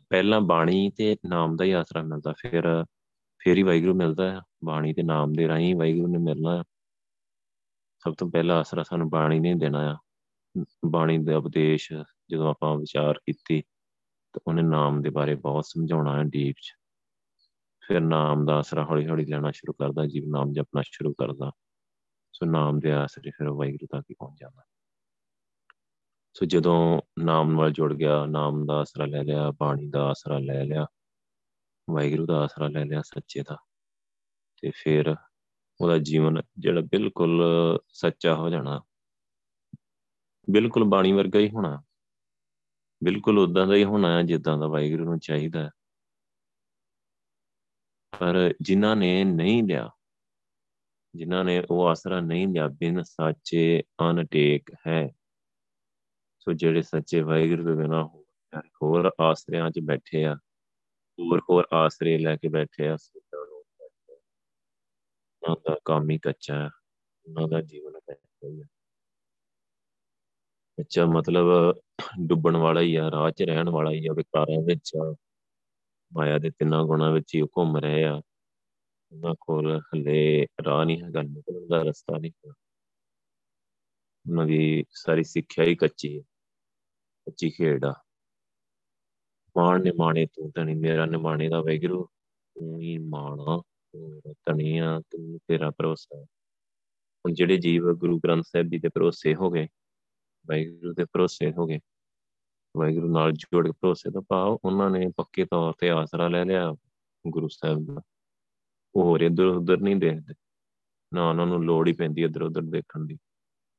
ਪਹਿਲਾਂ 0.10 0.42
ਬਾਣੀ 0.42 0.92
ਤੇ 0.98 1.18
ਨਾਮ 1.26 1.56
ਦਾ 1.56 1.66
ਹੀ 1.66 1.72
ਆਸਰਾ 1.72 2.02
ਮਿਲਦਾ, 2.02 2.34
ਫਿਰ, 2.42 2.86
ਫੇਰ 3.40 3.58
ਹੀ 3.58 3.64
ਵਾਹਿਗੁਰੂ 3.64 3.96
ਮਿਲਦਾ 3.96 4.32
ਹੈ 4.32 4.42
ਬਾਣੀ 4.66 4.94
ਤੇ 4.94 5.04
ਨਾਮ 5.04 5.34
ਦੇ 5.34 5.48
ਰਾਹੀਂ 5.48 5.76
ਵਾਹਿਗੁਰੂ 5.76 6.08
ਨੇ 6.08 6.18
ਮਿਲਣਾ 6.18 6.64
ਸਭ 8.00 8.14
ਤੋਂ 8.14 8.32
ਪਹਿਲਾ 8.32 8.60
ਆਸਰਾ 8.60 8.84
ਸਾਨੂੰ 8.84 9.10
ਬਾਣੀ 9.10 9.40
ਨੇ 9.40 9.56
ਦੇਣਾ 9.56 9.94
ਆ। 9.94 9.98
ਬਾਣੀ 10.86 11.18
ਦੇ 11.18 11.34
ਉਪਦੇਸ਼ 11.34 11.94
ਜਦੋਂ 12.32 12.50
ਆਪਾਂ 12.50 12.78
ਵਿਚਾਰ 12.78 13.14
ਕੀਤੀ, 13.14 13.62
ਤਾਂ 14.34 14.40
ਉਹਨੇ 14.48 14.62
ਨਾਮ 14.62 15.02
ਦੇ 15.02 15.10
ਬਾਰੇ 15.10 15.36
ਬਹੁਤ 15.36 15.66
ਸਮਝਾਉਣਾ 15.66 16.18
ਹੈ 16.18 16.24
ਡੀਪ 16.24 16.56
ਚ। 16.62 16.72
ਫਿਰ 17.88 18.02
ਨਾਮ 18.02 18.46
ਦਾ 18.46 18.56
ਆਸਰਾ 18.56 18.86
ਹੌਲੀ 18.86 19.08
ਹੌਲੀ 19.08 19.26
ਲੈਣਾ 19.26 19.52
ਸ਼ੁਰੂ 19.52 19.74
ਕਰਦਾ, 19.74 20.06
ਜੀਵ 20.06 20.24
ਨਾਮ 20.28 20.54
ਜਪਣਾ 20.54 20.82
ਸ਼ੁਰੂ 20.86 21.14
ਕਰਦਾ। 21.14 21.52
ਸੋ 22.34 22.46
ਨਾਮ 22.46 22.80
ਦੇ 22.80 22.92
ਆਸਰੇ 22.92 23.32
ਫਿਰ 23.32 23.50
ਵਾਹਿਗੁਰੂ 23.50 23.88
ਤੱਕ 23.88 24.16
ਪਹੁੰਚ 24.20 24.38
ਜਾਂਦਾ। 24.42 24.64
ਸੋ 26.34 26.46
ਜਦੋਂ 26.46 27.02
ਨਾਮ 27.20 27.52
ਨਾਲ 27.52 27.72
ਜੁੜ 27.72 27.94
ਗਿਆ, 27.94 28.26
ਨਾਮ 28.26 28.66
ਦਾ 28.66 28.74
ਆਸਰਾ 28.74 29.06
ਲੈ 29.06 29.24
ਲਿਆ, 29.24 29.52
ਬਾਣੀ 29.52 29.90
ਦਾ 29.90 30.04
ਆਸਰਾ 30.04 30.40
ਲੈ 30.40 30.64
ਲਿਆ, 30.64 30.86
ਵਾਹਿਗੁਰੂ 31.90 32.26
ਦਾ 32.26 32.44
ਆਸਰਾ 32.44 32.68
ਲੈ 32.68 32.86
ਲਿਆ 32.86 33.02
ਸੱਚੇ 33.02 33.42
ਦਾ, 33.42 33.58
ਤੇ 34.62 34.72
ਫਿਰ 34.76 35.16
ਉਹਦਾ 35.82 35.98
ਜੀਵਨ 35.98 36.42
ਜਿਹੜਾ 36.58 36.82
ਬਿਲਕੁਲ 36.82 37.44
ਸੱਚਾ 37.90 38.36
ਹੋ 38.36 38.50
ਜਾਣਾ। 38.50 38.82
ਬਿਲਕੁਲ 40.50 40.84
ਬਾਣੀ 40.84 41.12
ਵਰਗਾ 41.12 41.40
ਹੀ 41.40 41.50
ਹੋਣਾ। 41.50 41.84
ਬਿਲਕੁਲ 43.04 43.40
ਉਦਾਂ 43.40 43.68
ਦਾ 43.68 43.76
ਹੀ 43.76 43.84
ਹੋਣਾ, 43.84 44.22
ਜਿੱਦਾਂ 44.22 44.58
ਦਾ 44.58 44.68
ਵਾਹਿਗੁਰੂ 44.68 45.04
ਨੂੰ 45.04 45.20
ਚਾਹੀਦਾ। 45.20 45.70
ਪਰ 48.20 48.38
ਜਿਨ੍ਹਾਂ 48.62 48.96
ਨੇ 48.96 49.24
ਨਹੀਂ 49.24 49.64
ਲਿਆ, 49.64 49.90
ਜਿਨ੍ਹਾਂ 51.14 51.44
ਨੇ 51.46 51.60
ਉਹ 51.72 51.86
ਆਸਰਾ 51.88 52.20
ਨਹੀਂ 52.20 52.48
ਲਿਆ, 52.48 52.68
ਬਿਨ 52.70 53.02
ਸੱਚੇ 53.04 53.84
ਅਨਟੇਕ 54.02 54.72
ਹੈ। 54.88 55.08
ਸੋ 56.40 56.54
ਜਿਹੜੇ 56.54 56.82
ਸੱਚੇ 56.82 57.22
ਵਾਹਿਗੁਰੂ 57.22 57.64
ਦੇ 57.64 57.74
ਬਿਨਾ 57.76 58.04
ਹੋਰ 58.84 59.12
ਆਸਰਿਆਂ 59.22 59.70
'ਚ 59.72 59.80
ਬੈਠੇ 59.84 60.24
ਆ, 60.26 60.36
ਹੋਰ 61.20 61.42
ਹੋਰ 61.50 61.68
ਆਸਰੇ 61.74 62.18
ਲੈ 62.18 62.36
ਕੇ 62.36 62.48
ਬੈਠੇ 62.48 62.88
ਆ 62.88 62.98
ਉਹਨਾਂ 65.44 65.56
ਦਾ 65.66 65.78
ਕੰਮ 65.86 66.10
ਹੀ 66.10 66.18
ਕੱਚਾ 66.18 66.56
ਹੈ, 66.56 66.70
ਉਹਨਾਂ 67.26 67.48
ਦਾ 67.48 67.62
ਜੀਵਨ 67.62 68.00
ਕੱਚਾ 68.00 68.48
ਹੈ 68.48 68.68
ਸੱਚਾ 70.78 71.06
ਮਤਲਬ 71.06 71.80
ਡੁੱਬਣ 72.28 72.58
ਵਾਲਾ 72.58 72.82
ਹੀ 72.82 72.96
ਆ, 72.96 73.10
ਰਾਹ 73.12 73.30
'ਚ 73.32 73.44
ਰਹਿਣ 73.44 73.70
ਵਾਲਾ 73.70 73.92
ਹੀ 73.92 74.08
ਆ, 74.08 74.14
ਵਿਕਾਰਾਂ 74.14 74.62
ਵਿੱਚ 74.66 74.92
ਮਾਇਆ 76.12 76.38
ਦੇ 76.38 76.50
ਤਿੰਨਾਂ 76.50 76.84
ਗੁਣਾਂ 76.84 77.12
ਵਿੱਚ 77.12 77.36
ਹੀ 77.36 77.42
ਉਹ 77.42 77.48
ਘੁੰਮ 77.58 77.78
ਰਹੇ 77.78 78.04
ਆ। 78.04 78.22
ਉਹਨਾਂ 79.12 79.34
ਕੋਲ 79.42 79.80
ਹਲੇ 79.80 80.46
ਰਾਹ 80.66 80.84
ਨਹੀਂ 80.86 81.02
ਹੈਗਾ 81.04 81.22
ਨਿਕਲਣ 81.22 81.68
ਦਾ 81.68 81.82
ਰਸਤਾ 81.84 82.18
ਨਹੀਂ 82.18 82.32
ਹੈ 82.48 82.52
ਉਹਨਾਂ 84.26 84.46
ਦੀ 84.46 84.84
ਸਾਰੀ 84.92 85.24
ਸਿੱਖਿਆ 85.24 85.66
ਹੀ 85.66 85.76
ਕੱਚੀ 85.76 86.18
ਹੈ, 86.18 86.24
ਕੱਚੀ 87.28 87.50
ਖੇਡ 87.50 87.86
ਆ। 87.86 87.94
ਮਾਣ 89.56 89.82
ਨਿਮਾਣੇ 89.82 90.26
ਤੂੰ 90.26 90.52
ਤਾਂ 90.52 90.66
ਨਹੀਂ 90.66 90.76
ਮੇਰਾ 90.76 91.06
ਨਿਮਾਣੇ 91.06 91.50
ਦਾ 91.50 91.62
ਵੈਗਰੂ 91.62 92.04
ਤੂੰ 92.56 92.80
ਹੀ 92.80 92.98
ਮਾਣਾ, 92.98 93.62
ਤੂੰ 93.94 94.34
ਤਣੀਆਂ 94.46 95.00
ਤੂੰ 95.02 95.40
ਤੇਰਾ 95.48 95.70
ਭਰੋਸਾ 95.70 96.22
ਹੁਣ 96.22 97.34
ਜਿਹੜੇ 97.34 97.58
ਜੀਵ 97.58 97.92
ਗੁਰੂ 97.94 98.20
ਗ੍ਰੰਥ 98.20 98.44
ਸਾਹਿਬ 98.48 98.68
ਜੀ 98.68 98.80
ਦੇ 98.80 98.90
ਭਰੋਸੇ 98.90 99.36
ਹੋ 99.36 99.50
ਗਏ, 99.52 99.68
ਵਾਹਿਗੁਰੂ 100.46 100.94
ਦੇ 100.94 101.06
ਭਰੋਸੇ 101.06 101.52
ਹੋ 101.52 101.66
ਗਏ 101.66 101.80
ਵਾਹਿਗੁਰੂ 102.78 103.12
ਨਾਲ 103.12 103.32
ਜੁੜ 103.32 103.66
ਕੇ 103.66 103.72
ਭਰੋਸੇ 103.72 104.12
ਦਾ 104.12 104.22
ਭਾਵ 104.30 104.58
ਉਹਨਾਂ 104.66 104.90
ਨੇ 104.90 105.08
ਪੱਕੇ 105.18 105.46
ਤੌਰ 105.46 105.74
ਤੇ 105.80 105.90
ਆਸਰਾ 105.90 106.28
ਲੈ 106.28 106.46
ਲਿਆ 106.46 106.76
ਗੁਰੂ 107.28 107.48
ਸਾਹਿਬ 107.48 107.86
ਦਾ। 107.86 108.02
ਉਹ 108.96 109.04
ਹੋਰ 109.04 109.22
ਇੱਧਰ 109.22 109.46
ਉੱਧਰ 109.46 109.78
ਨਹੀਂ 109.78 109.96
ਦੇਖਦੇ। 109.96 110.34
ਨਾ 111.14 111.30
ਉਹਨਾਂ 111.30 111.46
ਨੂੰ 111.46 111.66
ਲੋੜ 111.66 111.88
ਹੀ 111.88 111.94
ਪੈਂਦੀ 111.94 112.24
ਇੱਧਰ 112.24 112.42
ਉੱਧਰ 112.42 112.62
ਦੇਖਣ 112.62 113.06
ਦੀ। 113.06 113.18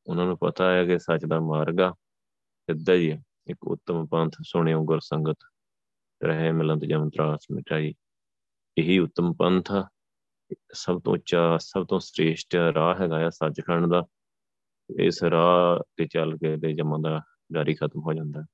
ਉਹਨਾਂ 0.07 0.27
ਨੂੰ 0.27 0.39
ਪਤਾ 0.39 0.73
ਹੈ 0.73 0.85
ਕਿ 0.85 0.99
ਸੱਚ 0.99 1.25
ਦਾ 1.25 1.41
ਮਾਰਗ 1.41 1.81
ਆ। 1.81 1.91
ਸਿੱਧਾ 2.71 2.93
ਹੀ 2.93 3.13
ਹੈ 3.13 3.23
ਇੱਕ 3.47 3.67
ਉੱਤਮ 3.67 4.07
ਪੰਥ 4.07 4.37
ਸੁਣਿਓ 4.43 4.85
ਗੁਰ 4.85 5.01
ਸੰਗਤ। 5.01 5.37
ਰਹੇ 6.25 6.53
ਮਿਲੰਤ 6.53 6.85
ਜਮ 6.85 7.11
ਤਰਾਸ 7.11 7.47
ਮਿਟਾਈ। 7.51 7.95
ਇਹੀ 8.79 8.99
ਉੱਤਮ 8.99 9.35
ਪੰਥ 9.35 9.73
ਸਭ 10.73 11.01
ਤੋਂ 11.01 11.13
ਉੱਚਾ, 11.13 11.59
ਸਭ 11.61 11.87
ਤੋਂ 11.87 12.01
ਸ੍ਰੇਸ਼ਟ 12.01 12.57
ਰਾਹ 12.57 12.95
ਹੈਗਾ 13.01 13.27
ਆ 13.27 13.31
ਸੱਚਖੰਡ 13.31 13.87
ਦਾ। 13.87 14.05
ਇਸ 15.01 15.23
ਰਾਹ 15.23 15.85
ਤੇ 15.97 16.07
ਚੱਲ 16.07 16.37
ਕੇ 16.37 16.57
ਤੇ 16.57 16.73
ਜਮਾਂ 16.73 16.99
ਦਾ 16.99 17.21
ਡਰ 17.53 17.69
ਹੀ 17.69 17.75
ਖਤਮ 17.75 18.01
ਹੋ 18.01 18.13
ਜਾਂਦਾ। 18.13 18.45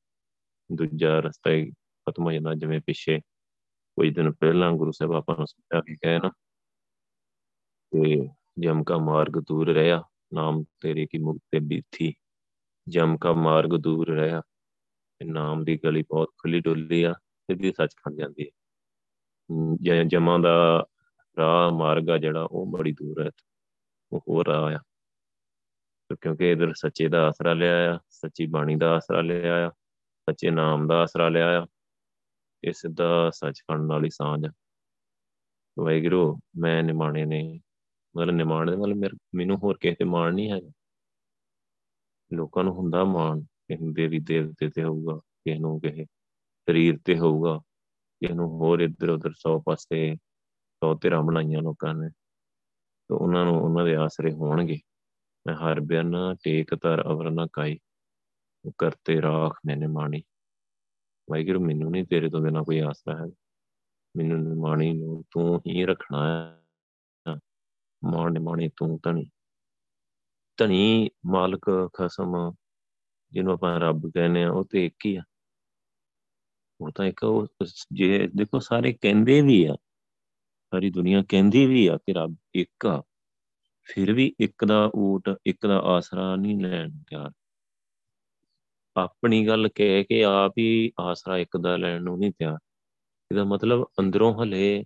ਦੂਜਾ 0.73 1.21
ਰਸਤਾ 1.21 1.51
ਹੀ 1.51 1.71
ਖਤਮ 1.71 2.25
ਹੋ 2.25 2.33
ਜਾਂਦਾ 2.33 2.55
ਜਿਵੇਂ 2.55 2.81
ਪਿੱਛੇ 2.81 3.21
ਕੁਝ 3.99 4.15
ਦਿਨ 4.15 4.33
ਪਹਿਲਾਂ 4.33 4.73
ਗੁਰੂ 4.73 4.93
ਸਾਹਿਬ 4.93 5.13
ਆਪਾਂ 5.13 5.37
ਨੂੰ 5.37 5.47
ਸਮਝਾ 5.47 5.81
ਕੇ 5.81 5.95
ਗਏ 5.95 6.19
ਨਾ 6.19 6.31
ਤੇ 7.93 8.29
ਜਮ 8.59 8.85
ਕਾ 8.85 8.99
ਮਾਰਗ 8.99 9.33
ਦੂਰ 9.33 9.69
ਰਿਹਾ 9.69 10.03
ਨਾਮ 10.35 10.65
ਤੇਰੇ 10.81 11.07
ਕੀ 11.07 11.19
ਮੁਕਤੇ 11.19 11.61
ਬੀਥੀ 11.61 12.15
ਜਮ 12.89 13.17
ਕਾ 13.17 13.33
ਮਾਰਗ 13.33 13.71
ਦੂਰ 13.71 14.11
ਰਿਹਾ 14.11 14.43
ਨਾਮ 15.25 15.65
ਦੀ 15.65 15.79
ਗਲੀ 15.85 16.03
ਬਹੁਤ 16.03 16.29
ਖੁੱਲੀ 16.39 16.61
ਡੁੱਲੀ 16.61 17.03
ਆ 17.03 17.13
ਸਿੱਧੀ 17.13 17.73
ਸੱਚ 17.73 17.95
ਖੰਡ 17.95 18.19
ਜਾਂਦੀ 18.19 18.51
ਹੈ 19.89 20.05
ਜਮਾਂ 20.05 20.39
ਦਾ 20.39 20.85
ਰਾਹ 21.39 21.71
ਮਾਰਗ 21.71 22.11
ਆ 22.11 22.19
ਜਿਹੜਾ 22.19 22.43
ਉਹ 22.51 22.67
ਬੜੀ 22.67 22.93
ਦੂਰ 22.93 23.23
ਹੈ 23.23 23.31
ਉਹ 24.13 24.25
ਹੋਰ 24.29 24.47
ਰਾਹ 24.47 24.75
ਆ 24.75 24.79
ਕਿਉਂਕਿ 26.15 26.53
ਇਧਰ 26.53 26.73
ਸੱਚੇ 26.77 27.09
ਦਾ 27.09 27.27
ਆਸਰਾ 27.27 27.53
ਲਿਆ 27.53 27.95
ਆ 27.95 27.99
ਸੱਚੀ 28.09 28.47
ਬਾਣੀ 28.47 28.77
ਦਾ 28.77 28.95
ਆਸਰਾ 28.97 29.21
ਲਿਆ 29.21 29.67
ਆ 29.67 29.71
ਸੱਚੇ 30.31 30.51
ਨਾਮ 30.51 30.87
ਦਾ 30.87 31.03
ਆਸਰਾ 31.03 31.29
ਲਿਆ 31.29 31.63
ਆ 31.63 31.67
ਇਹ 32.65 32.73
ਸਿੱਧਾ 32.73 33.31
ਸੱਚਖੰਡ 33.31 33.87
ਨਾਲ 33.87 34.05
ਹੀ 34.05 34.11
ਸਾਂਝ 34.11 34.47
ਵਾਹਿਗੁਰੂ, 35.79 36.39
ਮੈਂ 36.59 36.83
ਨਿਮਾਣੇ 36.83 37.25
ਨੇ, 37.25 37.61
ਮਤਲਬ 38.17 38.35
ਨਿਮਾਣੇ 38.35 38.71
ਦੇ 38.71 38.77
ਮਤਲਬ 38.77 39.19
ਮੈਨੂੰ 39.35 39.59
ਹੋਰ 39.59 39.79
ਕਿਸੇ 39.81 39.95
ਤੇ 39.95 40.05
ਮਾਣ 40.05 40.35
ਨਹੀਂ 40.35 40.53
ਹੈਗਾ। 40.53 40.71
ਲੋਕਾਂ 42.35 42.65
ਨੂੰ 42.65 42.75
ਹੁੰਦਾ 42.75 43.05
ਮਾਣ 43.05 43.41
ਕਿਸੇ 43.41 43.93
ਦੇਵੀ 43.93 44.19
ਦੇਵਤੇ 44.19 44.69
ਤੇ 44.69 44.85
ਹੋਊਗਾ, 44.85 45.17
ਕਿਸੇ 45.17 45.59
ਨੂੰ 45.59 45.81
ਕਿਸੇ 45.81 46.05
ਸਰੀਰ 46.69 46.99
ਤੇ 47.05 47.19
ਹੋਊਗਾ, 47.19 47.59
ਕਿਸੇ 48.21 48.35
ਨੂੰ 48.35 48.49
ਹੋਰ 48.49 48.81
ਇੱਧਰ 48.81 49.09
ਉੱਧਰ 49.09 49.33
ਸੌ 49.33 49.61
ਪਾਸੇ 49.61 50.17
ਸੌ 50.73 50.95
ਤੇਰਾ 50.95 51.21
ਬਣਾਈਆਂ 51.21 51.63
ਲੋਕਾਂ 51.63 51.95
ਨੇ। 51.95 52.09
ਤੇ 53.09 53.15
ਉਹਨਾਂ 53.15 53.45
ਨੂੰ 53.45 53.63
ਉਹਨਾਂ 53.63 53.85
ਦੇ 53.85 53.97
ਆਸਰੇ 53.97 54.33
ਹੋਣਗੇ। 54.33 54.81
ਮੈਂ 55.47 55.55
ਹਰ 55.55 55.81
ਬਿਆਨ 55.81 56.13
ਟੇਕ 56.45 56.75
ਤਰ 56.75 57.03
ਅਵਰ 57.03 57.31
ਨਾ 57.31 57.47
ਕਾਈ। 57.53 57.79
ਉਹ 58.65 58.73
ਕਰਤੇ 58.79 59.23
ਰਾਖ 59.23 59.61
ਮੈਨੇ 59.67 59.87
ਮਾਣੀ। 59.87 60.23
ਵਾਹਿਗੁਰੂ, 61.31 61.61
ਮੈਨੂੰ 61.61 61.91
ਨਹੀਂ 61.91 62.05
ਤੇਰੇ 62.05 62.31
ਤੋਂ 62.31 62.41
ਬਿਨਾ 62.41 62.63
ਕੋਈ 62.63 62.79
ਆਸਰਾ 62.79 63.17
ਹੈ। 63.17 63.31
ਮੈਨੂੰ 64.17 64.41
ਨਿਮਾਣੀ 64.43 64.93
ਨੂੰ 64.93 65.25
ਤੂੰ 65.31 65.63
ਹੀ 65.67 65.85
ਰੱਖਣਾ 65.85 66.57
ਹੈ। 67.29 67.39
ਮਾਣ 68.05 68.33
ਨਿਮਾਣੀ 68.33 68.69
ਤੂੰ 68.77 69.01
ਧਣੀ। 69.03 69.31
ਧਣੀ 70.57 71.09
ਮਾਲਕ 71.27 71.91
ਖਸਮ, 71.99 72.53
ਜਿਹਨੂੰ 73.31 73.53
ਆਪਾਂ 73.53 73.81
ਰੱਬ 73.81 74.11
ਕਹਿੰਦੇ 74.15 74.45
ਆ 74.45 74.51
ਉਹ 74.51 74.65
ਤੇ 74.65 74.87
ਇੱਕ 74.87 75.07
ਹੀ 75.07 75.17
ਆ। 75.17 75.23
ਉਹ 76.81 76.91
ਤਾਂ 76.91 77.05
ਇੱਕ 77.05 77.25
ਉਹ 77.25 77.47
ਜੇ 77.93 78.29
ਦੇਖੋ, 78.37 78.59
ਸਾਰੇ 78.59 78.93
ਕਹਿੰਦੇ 78.93 79.41
ਵੀ 79.41 79.65
ਆ। 79.65 79.77
ਸਾਰੀ 80.71 80.91
ਦੁਨੀਆ 80.91 81.23
ਕਹਿੰਦੀ 81.29 81.67
ਵੀ 81.67 81.87
ਆ 81.87 81.97
ਕਿ 81.97 82.13
ਰੱਬ 82.13 82.37
ਇੱਕ 82.55 82.87
ਆ। 82.87 83.03
ਫਿਰ 83.83 84.13
ਵੀ 84.13 84.35
ਇੱਕ 84.41 84.65
ਦਾ 84.65 84.91
ਊਟ, 84.97 85.31
ਇੱਕ 85.47 85.67
ਦਾ 85.67 85.79
ਆਸਰਾ 85.79 86.37
ਨਹੀਂ 86.37 86.61
ਲੈਣ 86.61 86.91
ਤਿਆਰ। 86.91 87.31
ਆਪਣੀ 88.97 89.47
ਗੱਲ 89.47 89.69
ਕਹਿ 89.75 90.05
ਕੇ 90.05 90.25
ਆਪ 90.25 90.55
ਹੀ 90.59 90.93
ਆਸਰਾ 91.01 91.39
ਇੱਕ 91.39 91.57
ਦਾ 91.57 91.77
ਲੈਣ 91.77 92.03
ਨੂੰ 92.03 92.19
ਨਹੀਂ 92.19 92.33
ਤਿਆਰ। 92.33 92.59
ਇਹਦਾ 93.33 93.45
ਮਤਲਬ 93.45 93.87
ਅੰਦਰੋਂ 94.01 94.45
ਹਲੇ 94.45 94.85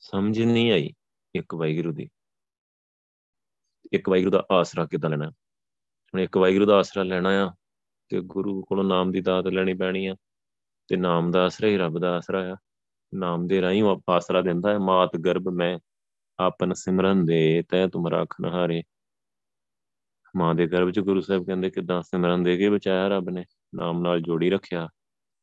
ਸਮਝ 0.00 0.40
ਨਹੀਂ 0.40 0.72
ਆਈ 0.72 0.90
ਇੱਕ 1.34 1.54
ਵਾਹਿਗੁਰੂ 1.54 1.92
ਦੀ। 1.92 2.08
ਇੱਕ 3.92 4.08
ਵਾਹਿਗੁਰੂ 4.08 4.30
ਦਾ 4.30 4.46
ਆਸਰਾ 4.50 4.86
ਕਿਦਾਂ 4.86 5.10
ਲੈਣਾ? 5.10 5.30
ਹੁਣ 6.14 6.20
ਇੱਕ 6.20 6.36
ਵਾਹਿਗੁਰੂ 6.36 6.66
ਦਾ 6.66 6.76
ਆਸਰਾ 6.76 7.02
ਲੈਣਾ 7.02 7.46
ਆ 7.46 7.50
ਤੇ 8.08 8.20
ਗੁਰੂ 8.20 8.62
ਕੋਲੋਂ 8.62 8.84
ਨਾਮ 8.84 9.12
ਦੀ 9.12 9.20
ਦਾਤ 9.20 9.46
ਲੈਣੀ 9.46 9.74
ਪੈਣੀ 9.74 10.06
ਆ 10.06 10.16
ਤੇ 10.88 10.96
ਨਾਮ 10.96 11.30
ਦਾ 11.30 11.44
ਆਸਰਾ 11.44 11.68
ਹੀ 11.68 11.76
ਰੱਬ 11.76 11.98
ਦਾ 11.98 12.16
ਆਸਰਾ 12.16 12.52
ਆ। 12.52 12.56
ਨਾਮ 13.14 13.46
ਦੇ 13.46 13.62
ਰਾਹੀਂ 13.62 13.82
ਉਹ 13.82 14.02
ਆਸਰਾ 14.10 14.42
ਦਿੰਦਾ 14.42 14.70
ਹੈ, 14.70 14.78
ਮਾਤ 14.78 15.16
ਗਰਭ 15.16 15.48
ਮੈਂ 15.48 15.78
ਆਪਨ 16.38 16.72
ਸਿਮਰਨ 16.72 17.24
ਦੇ 17.24 17.62
ਤੈ 17.68 17.86
ਤੁਮ 17.88 18.08
ਰੱਖਨ 18.08 18.44
ਹਾਰੇ 18.44 18.82
ਮਾਂ 20.38 20.54
ਦੇ 20.54 20.66
ਗਰਭ 20.66 20.90
ਚ 20.90 21.00
ਗੁਰੂ 21.00 21.20
ਸਾਹਿਬ 21.20 21.46
ਕਹਿੰਦੇ 21.46 21.70
ਕਿਦਾਂ 21.70 22.02
ਸਿਮਰਨ 22.02 22.42
ਦੇ 22.42 22.56
ਕੇ 22.56 22.70
ਬਚਾਇਆ 22.70 23.08
ਰੱਬ 23.08 23.30
ਨੇ, 23.30 23.44
ਨਾਮ 23.74 24.00
ਨਾਲ 24.00 24.20
ਜੋੜੀ 24.20 24.50
ਰੱਖਿਆ। 24.50 24.88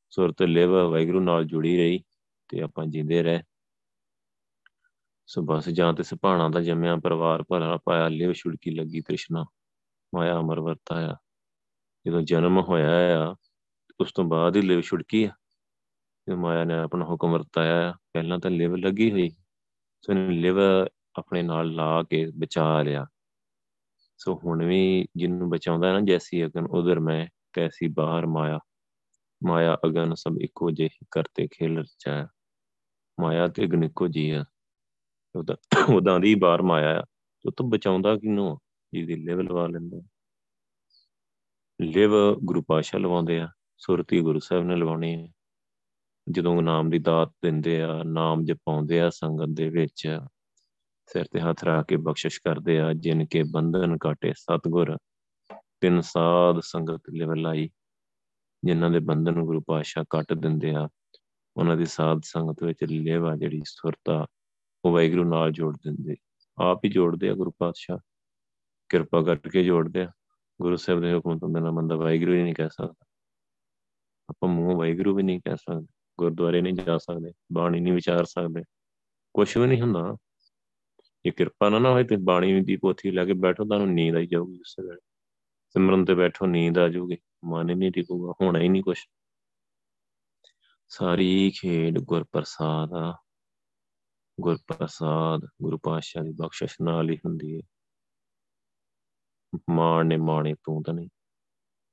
ਸੁਰਤ 0.10 0.42
ਲਿਵ 0.42 0.90
ਵੈਗਰੂ 0.90 1.20
ਨਾਲ 1.20 1.44
ਜੁੜੀ 1.44 1.78
ਰਹੀ 1.78 2.04
ਤੇ 2.50 2.62
ਆਪਾਂ 2.62 2.86
ਜਿੰਦੇ 2.86 3.24
ਰਹੇ। 3.24 3.42
ਸੋ 5.28 5.42
ਬਸ 5.42 5.70
ਜਾਂ 5.70 5.94
ਤੇ 5.94 6.04
ਸੁਭਾਣਾ 6.04 6.50
ਦਾ 6.50 6.62
ਜੰਮਿਆ 6.62 6.96
ਪਰਿਵਾਰ 6.96 7.44
ਭਰਾ 7.44 7.80
ਪਾਇਆ, 7.86 8.08
ਲਿਵ 8.08 8.34
ਛੁੜਕੀ 8.34 8.72
ਲੱਗੀ 8.72 9.02
ਤ੍ਰਿਸ਼ਨਾ, 9.02 9.46
ਮਾਇਆ 10.16 10.40
ਅਮਰ 10.40 10.60
ਵਰਤਾਇਆ। 10.60 11.16
ਜਦੋਂ 12.08 12.22
ਜਨਮ 12.22 12.62
ਹੋਇਆ 12.62 13.24
ਆ, 13.24 13.36
ਉਸ 14.00 14.12
ਤੋਂ 14.14 14.24
ਬਾਅਦ 14.24 14.56
ਹੀ 14.56 14.62
ਲਿਵ 14.62 14.82
ਛੁੜਕੀ 14.82 15.24
ਆ। 15.24 15.30
ਤੇ 16.26 16.36
ਮਾਇਆ 16.36 16.64
ਨੇ 16.64 16.74
ਆਪਣਾ 16.74 17.06
ਹੁਕਮ 17.06 17.32
ਵਰਤਾਇਆ 17.32 17.92
ਪਹਿਲਾਂ 17.92 18.40
ਤਾਂ 18.40 18.52
ਲਿਵ 18.52 18.76
ਲੱਗੀ 18.76 19.12
ਹੋਈ। 19.12 19.30
ਸੋ 20.02 20.14
ਲਿਵ 20.14 20.58
ਆਪਣੇ 21.16 21.42
ਨਾਲ 21.42 21.72
ਲਾ 21.72 22.04
ਕੇ 22.04 22.32
ਬਚਾ 22.38 22.82
ਲਿਆ। 22.82 23.06
ਸੋ 24.18 24.40
ਹੁਣ 24.46 24.66
ਵੀ 24.66 25.06
ਜਿਹਨੂੰ 25.16 25.50
ਬਚਾਉਂਦਾ 25.50 25.94
ਨਾ 25.94 26.00
ਜੈਸੀ 26.02 26.46
ਅਗਨ, 26.46 26.66
ਉਧਰ 26.66 27.00
ਮੈਂ 27.00 27.28
ਤੈਸੀ 27.54 27.88
ਬਾਹਰ 27.88 28.26
ਮਾਇਆ 28.26 28.60
ਮਾਇਆ 29.46 29.78
ਅਗਨ 29.86 30.14
ਸਭ 30.16 30.36
ਇੱਕੋ 30.42 30.72
ਜਿਹੀ 30.72 30.90
ਕਰਤੇ 31.12 31.48
ਖੇਲ 31.48 31.80
ਰਚਾਇਆ 31.80 32.28
ਮਾਇਆ 33.20 33.48
ਤੇ 33.48 33.66
ਅਗਨ 33.66 33.84
ਇੱਕੋ 33.84 34.08
ਜੀ 34.08 34.30
ਆ। 34.30 34.46
ਉਹਦਾ, 35.36 35.56
ਉਹਦਾਂ 35.90 36.20
ਦੀ 36.20 36.36
ਬਾਹਰ 36.36 36.62
ਮਾਇਆ 36.62 37.00
ਆ। 37.00 37.04
ਉਹ 37.46 37.52
ਤੋਂ 37.52 37.70
ਬਚਾਉਂਦਾ 37.70 38.16
ਕਿਨੂੰ 38.16 38.60
ਜਿਹਦੀ 38.94 39.16
ਲਿਵ 39.16 39.42
ਲਵਾ 39.42 39.68
ਲੈਂਦਾ। 39.68 40.02
ਲਿਵ 41.82 42.12
ਗੁਰੂ 42.44 42.64
ਪਾਸ਼ਾ 42.68 42.98
ਲਵਾਉਂਦੇ 42.98 43.40
ਆ। 43.40 43.50
ਸੁਰਤੀ 43.78 44.22
ਗੁਰੂ 44.22 44.40
ਸਾਹਿਬ 44.40 44.64
ਨੇ 44.64 44.76
ਲਵਾਉਣੀ 44.76 45.16
ਹੈ 45.16 45.28
ਜਦੋਂ 46.30 46.62
ਨਾਮ 46.62 46.90
ਦੀ 46.90 47.00
ਦਾਤ 47.00 47.30
ਦਿੰਦੇ 47.30 47.82
ਆ, 47.82 48.04
ਨਾਮ 48.04 48.44
ਜਪਾਉਂਦੇ 48.44 49.02
ਆ 49.02 49.10
ਸੰਗਤ 49.10 49.46
ਦੇ 49.50 49.70
ਵਿੱਚ। 49.70 50.20
ਸਿਰ 51.06 51.26
ਤੇ 51.26 51.40
ਹੱਥ 51.40 51.64
ਰੱਖ 51.64 51.86
ਕੇ 51.86 51.96
ਬਖਸ਼ਿਸ਼ 51.96 52.42
ਕਰਦੇ 52.42 52.80
ਆ, 52.80 52.94
ਜਿਨ 52.94 53.26
ਕੇ 53.26 53.44
ਬੰਧਨ 53.52 53.98
ਕਾਟੇ 53.98 54.34
ਸਤਗੁਰ। 54.34 54.98
ਤਿੰਨ 55.82 56.02
ਸਾਧ 56.02 56.60
ਸੰਗਤ 56.60 57.02
ਲਿਵਲਾਈ 57.14 57.70
ਜਿਨ੍ਹਾਂ 58.64 58.92
ਦੇ 58.92 59.00
ਬੰਧਨ 59.00 59.44
ਗੁਰੂ 59.44 59.62
ਪਾਤਸ਼ਾਹ 59.68 60.04
ਕੱਟ 60.10 60.34
ਦਿੰਦੇ 60.34 60.76
ਆ। 60.76 60.90
ਉਹਨਾਂ 61.58 61.78
ਦੀ 61.78 61.86
ਸਾਧ 61.86 62.22
ਸੰਗਤ 62.24 62.64
ਵਿੱਚ 62.64 62.78
ਲੇਵਾ 62.84 63.36
ਜਿਹੜੀ 63.36 63.62
ਸੁਰਤਾ, 63.66 64.28
ਉਹ 64.86 64.94
ਵੈਗਰੂ 64.94 65.24
ਨਾਲ 65.24 65.52
ਜੋੜ 65.52 65.78
ਦਿੰਦੇ। 65.78 66.16
ਆਪ 66.62 66.86
ਹੀ 66.86 66.90
ਜੋੜਦੇ 66.90 67.30
ਆ 67.30 67.34
ਗੁਰੂ 67.34 67.52
ਪਾਤਸ਼ਾਹ। 67.58 67.98
ਕਿਰਪਾ 68.90 69.22
ਕਰਕੇ 69.22 69.64
ਜੋੜਦੇ 69.64 70.02
ਆ। 70.02 70.12
ਗੁਰੂ 70.62 70.76
ਸਾਹਿਬ 70.76 71.02
ਦੇ 71.02 71.14
ਹੁਕਮ 71.14 71.40
ਤੋਂ 71.40 71.50
ਬਿਨਾਂ 71.50 71.72
ਬੰਦਾ 71.72 71.96
ਵੈਗਰੂ 71.96 72.34
ਹੀ 72.34 72.44
ਨਹੀਂ 72.44 72.54
ਕਹਿ 72.54 72.70
ਸਕਦਾ। 72.70 73.06
ਆਪਾਂ 74.30 74.50
ਮੂੰਹ 74.50 74.80
ਵੈਗਰੂ 74.80 75.16
ਵੀ 75.16 75.24
ਨਹੀਂ 75.24 75.40
ਕਹਿ 75.40 75.58
ਸਕਦੇ। 75.58 75.88
ਗੁਰਦੁਆਰੇ 76.20 76.62
ਨਹੀਂ 76.62 76.74
ਜਾ 76.74 76.98
ਸਕਦੇ। 76.98 77.32
ਬਾਣੀ 77.54 77.80
ਨਹੀਂ 77.80 77.94
ਵਿਚਾਰ 77.94 78.26
ਸਕਦੇ। 78.26 78.64
ਕੁਝ 79.34 79.58
ਵੀ 79.58 79.68
ਨਹੀਂ 79.68 79.82
ਹੁੰਦਾ। 79.82 80.16
ਇਹ 81.26 81.32
ਕਿਰਪਾ 81.32 81.70
ਨਾ 81.70 81.80
ਨਾ 81.80 81.92
ਹੋਏ 81.92 82.04
ਤੇ 82.04 82.16
ਬਾਣੀ 82.16 82.62
ਦੀ 82.62 82.76
ਪੋਥੀ 82.76 83.12
ਲੈ 83.12 83.26
ਕੇ 83.26 83.34
ਬੈਠੋ, 83.34 83.66
ਤੁਹਾਨੂੰ 83.66 83.94
ਨੀਂਦ 83.94 84.16
ਆਈ 84.16 84.28
ਜਾਊਗੀ 84.28 84.60
ਉਸ 84.60 84.76
ਵੇਲੇ। 84.80 85.00
ਸਿਮਰਨ 85.70 86.06
ਤੇ 86.06 86.14
ਬੈਠੋ, 86.14 86.46
ਨੀਂਦ 86.46 86.78
ਆ 86.78 86.88
ਜਾਊਗੀ। 86.88 87.18
ਮਨ 87.46 87.70
ਹੀ 87.70 87.76
ਨਹੀਂ 87.76 87.92
ਟਿਕੂਗਾ, 87.92 88.34
ਹੋਣਾ 88.42 88.60
ਹੀ 88.60 88.68
ਨਹੀਂ 88.68 88.84
ਕੁਝ 88.84 88.98
ਸਾਰੀ 90.90 91.52
ਖੇਡ 91.52 92.00
ਗੁਰ 92.00 92.24
ਪ੍ਰਸਾਦ 92.24 92.94
ਆ। 92.94 93.18
ਗੁਰ 94.40 94.58
ਪ੍ਰਸਾਦ 94.68 95.48
ਗੁਰੂ 95.62 95.78
ਪਾਤਸ਼ਾਹ 95.78 96.24
ਦੀ 96.24 96.32
ਬਖਸ਼ਿਸ਼ 96.32 96.76
ਨਾਲ 96.82 97.10
ਹੀ 97.10 97.18
ਹੁੰਦੀ 97.18 97.58
ਹੈ 97.58 97.62
ਮਾਣ 99.70 100.06
ਨੇ 100.06 100.18
ਮਾਣੇ 100.18 100.54
ਤੂੰ 100.54 100.84
ਤਾਂ 100.84 100.94
ਨਹੀਂ। 100.94 101.10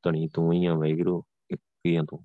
ਤਣੀ 0.03 0.29
ਤੂੰ 0.29 0.53
ਹੀ 0.53 0.67
ਆ 0.67 0.75
ਵੈਗਰੂ 0.75 1.23
ਇੱਕ 1.51 1.62
ਹੀ 1.87 1.97
ਆ 1.97 2.03
ਤੂੰ। 2.03 2.25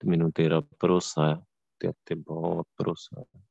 ਤੇ 0.00 0.08
ਮੈਨੂੰ 0.08 0.32
ਤੇਰਾ 0.32 0.60
ਭਰੋਸਾ 0.60 1.36
ਹੈ 1.36 1.44
ਤੇ 1.80 1.92
ਤੇ 2.06 2.14
ਬਹੁਤ 2.14 2.66
ਭਰੋਸਾ 2.76 3.24
ਹੈ 3.36 3.44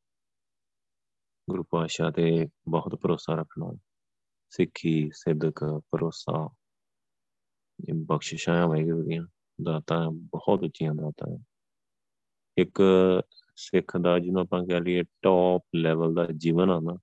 ਗੁਰੂ 1.50 1.64
ਪਾਤਸ਼ਾਹ 1.64 2.12
ਤੇ 2.12 2.48
ਬਹੁਤ 2.70 2.96
ਭਰੋਸਾ 2.96 3.36
ਰੱਖਣਾ, 3.36 3.74
ਸਿੱਖੀ, 4.50 5.10
ਸਿੱਧਕ, 5.14 5.82
ਭਰੋਸਾ, 5.92 6.50
ਇਹ 7.90 7.94
ਬਖਸ਼ਿਸ਼ਾਂ 7.94 8.68
ਵਾਹਿਗੁਰੂ 8.68 9.04
ਦੀਆਂ, 9.04 9.28
ਦਾਤਾਂ, 9.64 10.12
ਬਹੁਤ 10.12 10.64
ਉੱਚੀਆਂ 10.64 10.96
ਦਾਤਾਂ 10.96 11.44
ਇੱਕ 12.58 12.82
ਸਿੱਖ 13.56 13.98
ਦਾ, 13.98 14.20
ਜਿਹਨੂੰ 14.20 14.42
ਆਪਾਂ 14.42 14.64
ਕਹ 14.64 14.74
ਲਈਏ 14.74 15.04
ਟੌਪ 15.22 15.66
ਲੈਵਲ 15.76 16.14
ਦਾ 16.14 16.26
ਜੀਵਨ 16.26 16.70
ਆ 16.70 16.80
ਨਾ, 16.80 16.98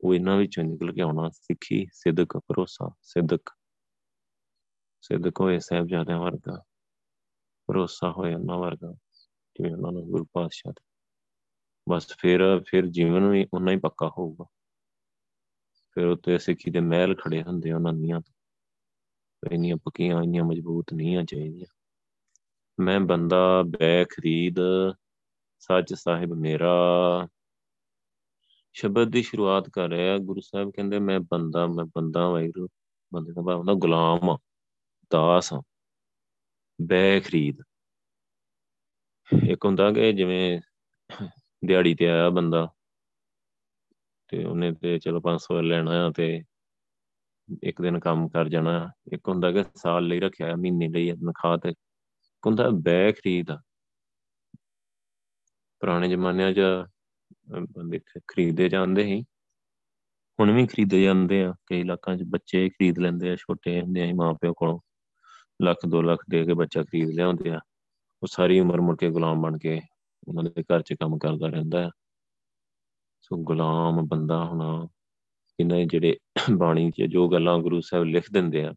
ਉਹ 0.00 0.14
ਇਹਨਾਂ 0.14 0.36
ਵਿੱਚੋਂ 0.36 0.64
ਨਿਕਲ 0.64 0.92
ਕੇ 0.92 1.00
ਆਉਣਾ, 1.00 1.30
ਸਿੱਖੀ, 1.30 1.86
ਸਿੱਧਕ, 1.92 2.38
ਭਰੋਸਾ, 2.38 2.90
ਸਿੱਧਕ। 3.02 3.50
ਸਿੱਧਕ 5.00 5.40
ਹੋਏ 5.40 5.58
ਸਹਿਬਜ਼ਾਦਿਆਂ 5.58 6.18
ਵਰਗਾ, 6.18 6.62
ਭਰੋਸਾ 7.66 8.10
ਹੋਏ 8.10 8.34
ਉਹਨਾਂ 8.34 8.58
ਵਰਗਾ, 8.58 8.92
ਜਿਵੇਂ 9.56 9.72
ਉਹਨਾਂ 9.72 9.92
ਨੂੰ 9.92 10.02
ਗੁਰੂ 10.02 10.26
ਪਾਤਸ਼ਾਹ 10.32 10.72
ਬਸ 11.88 12.16
ਫਿਰ 12.18 12.62
ਫਿਰ 12.66 12.86
ਜੀਵਨ 12.86 13.28
ਵੀ 13.28 13.46
ਉਨਾ 13.54 13.72
ਹੀ 13.72 13.76
ਪੱਕਾ 13.76 14.08
ਹੋਊਗਾ। 14.18 14.44
ਫਿਰ 15.94 16.06
ਉੱਤੇ 16.06 16.38
ਸਿੱਖੀ 16.38 16.70
ਦੇ 16.70 16.80
ਮਹਿਲ 16.80 17.14
ਖੜੇ 17.14 17.42
ਹੁੰਦੇ 17.42 17.72
ਉਹਨਾਂ 17.72 17.92
ਨੀਆਂ 17.92 18.20
ਤੋਂ 18.20 18.34
ਇੰਨੀਆਂ 19.52 19.76
ਪੱਕੀਆਂ, 19.76 20.22
ਇੰਨੀਆਂ 20.22 20.44
ਮਜ਼ਬੂਤ 20.44 20.92
ਨਹੀਂ 20.92 21.16
ਆ 21.16 21.22
ਚਾਹੀਦੀਆਂ। 21.22 21.66
ਮੈਂ 22.80 23.00
ਬੰਦਾ 23.00 23.62
ਬੈ 23.62 24.04
ਖਰੀਦ, 24.04 24.56
ਸੱਚ 25.58 25.94
ਸਾਹਿਬ 25.94 26.32
ਮੇਰਾ। 26.32 26.74
ਸ਼ਬਦ 28.72 29.10
ਦੀ 29.10 29.22
ਸ਼ੁਰੂਆਤ 29.22 29.68
ਕਰ 29.68 29.88
ਰਿਹਾ, 29.88 30.18
ਗੁਰੂ 30.18 30.40
ਸਾਹਿਬ 30.40 30.70
ਕਹਿੰਦੇ, 30.70 30.98
ਮੈਂ 30.98 31.20
ਬੰਦਾ 31.20 31.66
ਮੈਂ 31.66 31.84
ਬੰਦਾ 31.84 32.28
ਵਾਹਿਗੁਰੂ, 32.28 32.68
ਬੰਦੇ 33.14 33.32
ਦਾ 33.32 33.42
ਭਾਵ 33.42 33.58
ਹੁੰਦਾ 33.58 33.74
ਗੁਲਾਮ 33.74 34.36
ਦਾਸ 35.10 35.54
ਬੈ 36.82 37.20
ਖਰੀਦ। 37.20 37.56
ਇੱਕ 39.50 39.64
ਹੁੰਦਾ 39.64 39.92
ਕਿ 39.92 40.12
ਜਿਵੇਂ 40.12 40.60
ਦਿਹਾੜੀ 41.66 41.94
ਤੇ 41.94 42.10
ਆਇਆ 42.10 42.30
ਬੰਦਾ। 42.30 42.68
ਤੇ 44.28 44.44
ਉਹਨੇ 44.44 44.72
ਤੇ 44.72 44.98
ਚਲੋ 44.98 45.20
500 45.20 45.62
ਲੈਣਾ 45.62 46.06
ਆ 46.06 46.10
ਤੇ 46.10 46.42
ਇੱਕ 47.62 47.82
ਦਿਨ 47.82 47.98
ਕੰਮ 47.98 48.28
ਕਰ 48.28 48.48
ਜਾਣਾ। 48.48 48.90
ਇੱਕ 49.12 49.28
ਹੁੰਦਾ 49.28 49.52
ਕਿ 49.52 49.64
ਸਾਲ 49.74 50.06
ਲਈ 50.06 50.20
ਰੱਖਿਆ 50.20 50.56
ਮਹੀਨੇ 50.56 50.88
ਲਈ 50.88 51.12
ਤਨਖਾਹ 51.12 51.58
ਤੇ। 51.58 51.70
ਹੁੰਦਾ 52.46 52.70
ਬੈ 52.70 53.12
ਖਰੀਦ। 53.12 53.46
ਪੁਰਾਣੇ 55.80 56.08
ਜ਼ਮਾਨਿਆਂ 56.08 56.52
'ਚ 56.52 56.60
ਬੰਦੇ 57.50 57.98
ਖਰੀਦੇ 58.28 58.68
ਜਾਂਦੇ 58.68 59.04
ਸੀ। 59.04 59.22
ਹੁਣ 60.40 60.50
ਵੀ 60.50 60.66
ਖਰੀਦੇ 60.66 61.02
ਜਾਂਦੇ 61.02 61.44
ਆ। 61.44 61.54
ਕਈ 61.66 61.80
ਇਲਾਕਿਆਂ 61.80 62.16
'ਚ 62.16 62.22
ਬੱਚੇ 62.22 62.68
ਖਰੀਦ 62.68 62.98
ਲੈਂਦੇ 62.98 63.30
ਆ, 63.30 63.36
ਛੋਟੇ 63.36 63.80
ਹੁੰਦੇ 63.82 64.10
ਆ 64.10 64.12
ਮਾਪਿਓ 64.14 64.52
ਕੋਲੋਂ। 64.52 64.80
ਲੱਖ 65.62 65.86
2 65.88 66.02
ਲੱਖ 66.02 66.24
ਦੇ 66.30 66.44
ਕੇ 66.44 66.54
ਬੱਚਾ 66.54 66.82
ਖਰੀਦ 66.82 67.08
ਲਿਆਉਂਦੇ 67.08 67.50
ਆ। 67.50 67.60
ਉਹ 68.22 68.26
ਸਾਰੀ 68.26 68.60
ਉਮਰ 68.60 68.80
ਮੁੜ 68.80 68.96
ਕੇ 68.98 69.10
ਗੁਲਾਮ 69.10 69.42
ਬਣ 69.42 69.58
ਕੇ 69.58 69.80
ਉਹਨਾਂ 70.28 70.44
ਦੇ 70.44 70.62
ਘਰ 70.64 70.82
'ਚ 70.82 70.94
ਕੰਮ 71.00 71.18
ਕਰਦਾ 71.18 71.48
ਰਹਿੰਦਾ 71.48 71.82
ਹੈ। 71.82 71.90
ਸੋ 73.20 73.36
ਗੁਲਾਮ 73.44 74.00
ਬੰਦਾ 74.06 74.44
ਹੋਣਾ, 74.44 74.88
ਇਹਨਾਂ 75.58 75.78
ਜਿਹੜੇ 75.86 76.16
ਬਾਣੀ 76.50 76.90
'ਚ 76.90 77.02
ਜੋ 77.02 77.28
ਗੱਲਾਂ 77.28 77.58
ਗੁਰੂ 77.58 77.80
ਸਾਹਿਬ 77.80 78.04
ਲਿਖ 78.04 78.30
ਦਿੰਦੇ 78.32 78.64
ਆ, 78.64 78.74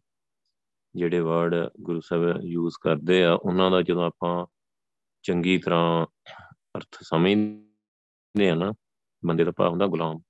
ਜਿਹੜੇ 0.96 1.20
ਵਰਡ 1.20 1.56
ਗੁਰੂ 1.82 2.02
ਸਾਹਿਬ 2.02 2.44
ਯੂਜ਼ 2.44 2.76
ਕਰਦੇ 2.82 3.24
ਆ, 3.24 3.34
ਉਹਨਾਂ 3.34 3.70
ਦਾ 3.72 3.82
ਜਦੋਂ 3.82 4.04
ਆਪਾਂ 4.04 4.46
ਚੰਗੀ 5.26 5.58
ਤਰ੍ਹਾਂ 5.58 6.06
ਅਰਥ 6.78 6.98
ਸਮਝਦੇ 7.02 8.50
ਆ 8.50 8.56
ਨਾ, 8.56 8.74
ਬੰਦੇ 9.24 9.44
ਦਾ 9.44 9.52
ਭਾਵ 9.52 9.72
ਹੁੰਦਾ 9.72 9.88
ਗੁਲਾਮ। 9.88 10.22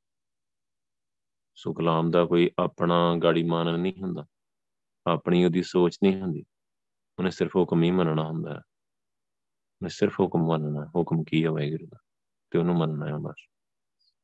ਸੋ 1.57 1.74
ਗੁਲਾਮ 1.74 2.12
ਦਾ 2.12 2.25
ਕੋਈ 2.25 2.50
ਆਪਣਾ 2.59 3.15
ਗਾੜੀ 3.24 3.43
ਮਾਨਣ 3.43 3.79
ਨਹੀਂ 3.79 4.01
ਹੁੰਦਾ, 4.01 4.25
ਆਪਣੀ 5.05 5.43
ਉਹਦੀ 5.45 5.63
ਸੋਚ 5.63 5.97
ਨਹੀਂ 6.03 6.21
ਹੁੰਦੀ, 6.21 6.43
ਉਹਨੇ 7.17 7.31
ਸਿਰਫ 7.31 7.55
ਹੁਕਮ 7.55 7.83
ਹੀ 7.83 7.91
ਮੰਨਣਾ 7.91 8.24
ਹੁੰਦਾ 8.24 8.53
ਹੈ। 8.53 8.62
ਉਹਨੇ 9.81 9.89
ਸਿਰਫ 9.89 10.19
ਹੁਕਮ 10.19 10.39
ਮੰਨਣਾ, 10.39 10.86
ਹੁਕਮ 10.96 11.24
ਕੀ 11.24 11.46
ਹੈ 11.46 11.50
ਵਾਹਿਗੁਰੂ 11.50 11.86
ਦਾ? 11.86 11.98
ਤੇ 12.51 12.60
ਉਹਨੂੰ 12.60 12.75
ਮੰਨਣਾ 12.75 13.07
ਹੈ 13.07 13.17
ਬਸ। 13.17 13.36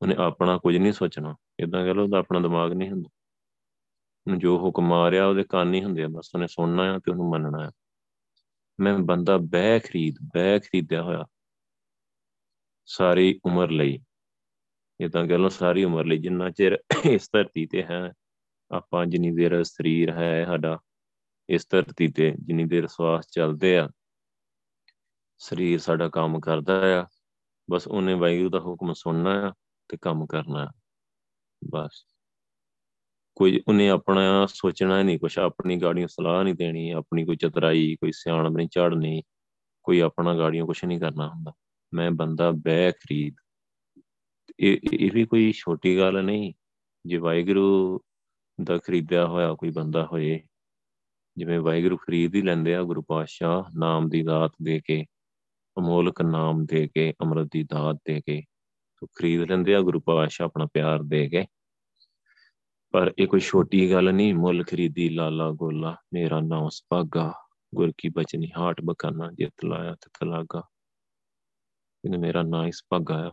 ਉਹਨੇ 0.02 0.16
ਆਪਣਾ 0.18 0.58
ਕੁਝ 0.58 0.78
ਨਹੀਂ 0.78 0.94
ਸੋਚਣਾ। 0.94 1.36
ਇਦਾਂ 1.60 1.86
ਕਹ 1.86 1.92
ਲਓ 1.92 2.04
ਉਹਦਾ 2.04 2.18
ਆਪਣਾ 2.18 2.40
ਦਿਮਾਗ 2.40 2.74
ਨਹੀਂ 2.74 2.90
ਹੁੰਦਾ। 2.90 3.10
ਉਹਨੂੰ 4.28 4.40
ਜੋ 4.40 4.58
ਹੁਕਮ 4.58 4.94
ਆ 4.94 5.12
ਰਿਹਾ 5.12 5.26
ਉਹਦੇ 5.26 5.44
ਕੰਨ 5.44 5.68
ਨਹੀਂ 5.68 5.84
ਹੁੰਦੇ। 5.84 6.08
ਬਸ 6.08 6.32
ਉਹਨੇ 6.36 6.48
ਸੁਣਨਾ 6.48 6.94
ਹੈ 6.94 7.00
ਤੇ 7.00 7.12
ਉਹਨੂੰ 7.12 7.30
ਮੰਨਣਾ 7.30 7.66
ਹੈ। 7.66 7.72
ਮੈਂ 8.80 9.00
ਬੰਦਾ 9.00 9.38
ਬਹਿ 9.38 9.80
ਖਰੀਦ, 9.80 10.16
ਬਹਿ 10.24 10.60
ਖਰੀਦਿਆ 10.60 11.04
ਹੋਇਆ। 11.04 11.26
ਸਾਰੀ 12.86 13.40
ਉਮਰ 13.46 13.70
ਲਈ। 13.70 14.00
ਇਦਾਂ 15.00 15.28
ਕਹ 15.28 15.34
ਲਓ 15.34 15.50
ਸਾਰੀ 15.50 15.84
ਉਮਰ 15.84 16.06
ਲਈ 16.06 16.18
ਜਿੰਨਾ 16.18 16.50
ਚਿਰ 16.50 16.80
ਇਸ 17.06 17.30
ਧਰਤੀ 17.34 17.66
ਤੇ 17.66 17.84
ਹੈ, 17.84 18.14
ਆਪਾਂ 18.72 19.06
ਜਿੰਨੀ 19.06 19.32
ਦੇਰ 19.32 19.64
ਸਰੀਰ 19.64 20.12
ਹੈ 20.12 20.46
ਸਾਡਾ, 20.46 20.80
ਇਸ 21.50 21.68
ਧਰਤੀ 21.70 22.08
ਤੇ 22.08 22.34
ਜਿੰਨੀ 22.40 22.66
ਦੇਰ 22.66 22.88
ਸਵਾਸ 22.88 23.28
ਚੱਲਦੇ 23.32 23.78
ਆ 23.78 23.90
ਸਰੀਰ 25.44 25.80
ਸਾਡਾ 25.80 26.10
ਕੰਮ 26.10 26.40
ਕਰਦਾ 26.40 27.02
ਆ। 27.02 27.06
ਬਸ 27.72 27.88
ਉਹਨੇ 27.88 28.14
ਵਾਹਿਗੁਰੂ 28.14 28.50
ਦਾ 28.50 28.60
ਹੁਕਮ 28.60 28.94
ਸੁਣਨਾ 28.94 29.50
ਆ 29.50 29.54
ਤੇ 29.88 29.98
ਕੰਮ 29.98 30.26
ਕਰਨਾ 30.26 30.72
ਬਸ। 31.70 32.06
ਕੋਈ 33.36 33.62
ਉਹਨੇ 33.68 33.90
ਆਪਣਾ 33.90 34.46
ਸੋਚਣਾ 34.46 35.04
ਨਹੀਂ 35.04 35.20
ਕੁਛ, 35.20 35.40
ਆਪਣੀ 35.40 35.78
ਗਾੜੀਆਂ 35.78 36.08
ਸਲਾਹ 36.08 36.44
ਨਹੀਂ 36.44 36.54
ਦੇਣੀ, 36.54 36.90
ਆਪਣੀ 36.90 37.26
ਕੋਈ 37.26 37.36
ਚਤਰਾਈ, 37.36 37.96
ਕੋਈ 37.96 38.12
ਸਿਆਣਪ 38.12 38.58
ਨਹੀਂ 38.58 38.68
ਝੜਨੀ 38.76 39.24
ਕੋਈ 39.84 40.00
ਆਪਣਾ 40.00 40.38
ਗਾੜੀਆਂ 40.38 40.66
ਕੁਛ 40.66 40.86
ਨਹੀਂ 40.86 41.00
ਕਰਨਾ 41.00 41.30
ਹੁੰਦਾ। 41.30 41.54
ਮੈਂ 41.94 42.12
ਬੰਦਾ 42.12 42.52
ਬਹਿ 42.52 42.92
ਖਰੀਦ। 42.92 43.36
ਇਹ 44.60 44.78
ਇਹ 44.94 45.12
ਵੀ 45.14 45.26
ਕੋਈ 45.26 45.52
ਛੋਟੀ 45.52 45.98
ਗੱਲ 45.98 46.24
ਨਹੀਂ। 46.24 46.54
ਜੇ 47.06 47.18
ਵਾਹਿਗੁਰੂ 47.18 48.00
ਦਾ 48.64 48.78
ਖਰੀਦਿਆ 48.78 49.26
ਹੋਇਆ 49.26 49.54
ਕੋਈ 49.54 49.70
ਬੰਦਾ 49.70 50.06
ਹੋਏ, 50.06 50.40
ਜਿਵੇਂ 51.38 51.60
ਵਾਹਿਗੁਰੂ 51.60 51.98
ਖਰੀਦ 51.98 52.36
ਹੀ 52.36 52.42
ਲੈਂਦੇ 52.42 52.76
ਆ 52.76 52.84
ਗੁਰੂ 52.84 53.02
ਪਾਤਸ਼ਾਹ 53.02 53.64
ਨਾਮ 53.76 54.10
ਦੀ 54.10 54.24
ਦਾਤ 54.24 54.52
ਦੇ 54.64 54.82
ਕੇ 54.86 55.06
ਅਮੋਲਕ 55.78 56.22
ਨਾਮ 56.22 56.66
ਦੇ 56.66 56.88
ਕੇ, 56.88 57.14
ਅੰਮ੍ਰਿਤ 57.22 57.50
ਦੀ 57.52 57.64
ਦਾਤ 57.64 57.96
ਦੇ 57.96 58.22
ਕੇ 58.22 58.42
ਤੋ 58.98 59.08
ਖਰੀਦ 59.08 59.42
ਲੈਂਦੇ 59.42 59.76
ਆ, 59.76 59.82
ਗੁਰੂ 59.82 60.00
ਪਾਤਸ਼ਾਹ 60.00 60.46
ਆਪਣਾ 60.46 60.68
ਪਿਆਰ 60.74 61.00
ਦੇ 61.04 61.30
ਕੇ। 61.30 61.46
ਪਰ 62.92 63.14
ਇਹ 63.20 63.28
ਕੋਈ 63.28 63.40
ਛੋਟੀ 63.40 63.92
ਗੱਲ 63.92 64.14
ਨਹੀਂ, 64.14 64.34
ਮੁੱਲ 64.34 64.64
ਖਰੀਦੀ, 64.64 65.10
ਲਾਲਾ 65.10 65.52
ਗੋਲਾ, 65.52 65.96
ਮੇਰਾ 66.14 66.40
ਨਾਮ 66.40 66.70
ਸੁਭਾਗਾ, 66.70 67.34
ਗੁਰ 67.76 67.92
ਕੀ 67.98 68.10
ਬਚਨੀ, 68.10 68.52
ਹਾਟ 68.58 68.82
ਬਕਾਨਾ 68.82 69.32
ਜਿਤ 69.32 69.66
ਲਾਇਆ 69.66 69.92
ਤੇ 69.92 70.10
ਤਲਾਗਾ 70.20 70.64
ਇਹਨੇ 72.06 72.18
ਮੇਰਾ 72.18 72.44
ਨਾਮ 72.44 72.66
ਇਸ 72.66 72.82
ਭਾਗਾ 72.90 73.28
ਆ। 73.28 73.32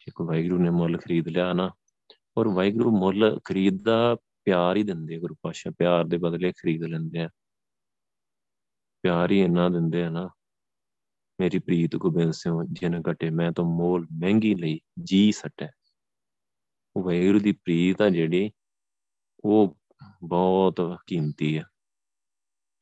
ਜੇ 0.00 0.12
ਕੋਈ 0.14 0.26
ਵਾਹਿਗੁਰੂ 0.26 0.62
ਨੇ 0.62 0.70
ਮੁੱਲ 0.70 0.98
ਖਰੀਦ 0.98 1.28
ਲਿਆ 1.28 1.52
ਨਾ, 1.52 1.70
ਔਰ 2.36 2.48
ਵਾਹਿਗੁਰੂ 2.48 2.98
ਮੁੱਲ 2.98 3.40
ਖਰੀਦਦਾ 3.44 4.16
ਪਿਆਰ 4.44 4.76
ਹੀ 4.76 4.82
ਦਿੰਦੇ 4.82 5.18
ਗੁਰੂ 5.18 5.34
ਪਾਸ਼ਾ 5.42 5.70
ਪਿਆਰ 5.78 6.04
ਦੇ 6.04 6.18
ਬਦਲੇ 6.18 6.52
ਖਰੀਦ 6.52 6.84
ਲੈਂਦੇ 6.84 7.18
ਆ। 7.18 7.28
ਪਿਆਰ 9.02 9.30
ਹੀ 9.30 9.40
ਇੰਨਾ 9.40 9.68
ਦਿੰਦੇ 9.68 10.04
ਆ 10.04 10.08
ਨਾ 10.10 10.30
ਮੇਰੀ 11.40 11.58
ਪ੍ਰੀਤ 11.58 11.96
ਗੋਬਿੰਦ 11.96 12.32
ਸਿੰਘ 12.32 12.54
ਜਿਨ 12.72 13.02
ਘਟੇ 13.10 13.30
ਮੈਂ 13.30 13.52
ਤਾਂ 13.52 13.64
ਮੋਲ 13.64 14.06
ਮਹਿੰਗੀ 14.12 14.54
ਲਈ 14.54 14.80
ਜੀ 15.02 15.32
ਸਟੈ 15.32 15.68
ਉਹ 16.96 17.04
ਵਾਹਿਗੁਰੂ 17.04 17.40
ਦੀ 17.40 17.52
ਪ੍ਰੀਤ 17.52 18.02
ਆ 18.02 18.08
ਜਿਹੜੀ, 18.08 18.50
ਉਹ 19.44 19.76
ਬਹੁਤ 20.24 20.98
ਕੀਮਤੀ 21.06 21.56
ਆ। 21.56 21.62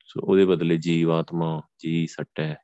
ਸੋ 0.05 0.21
ਉਹਦੇ 0.25 0.45
ਬਦਲੇ 0.45 0.77
ਜੀਵ 0.77 1.11
ਆਤਮਾ 1.11 1.63
ਜੀ 1.79 2.07
ਸਟੈ 2.07 2.55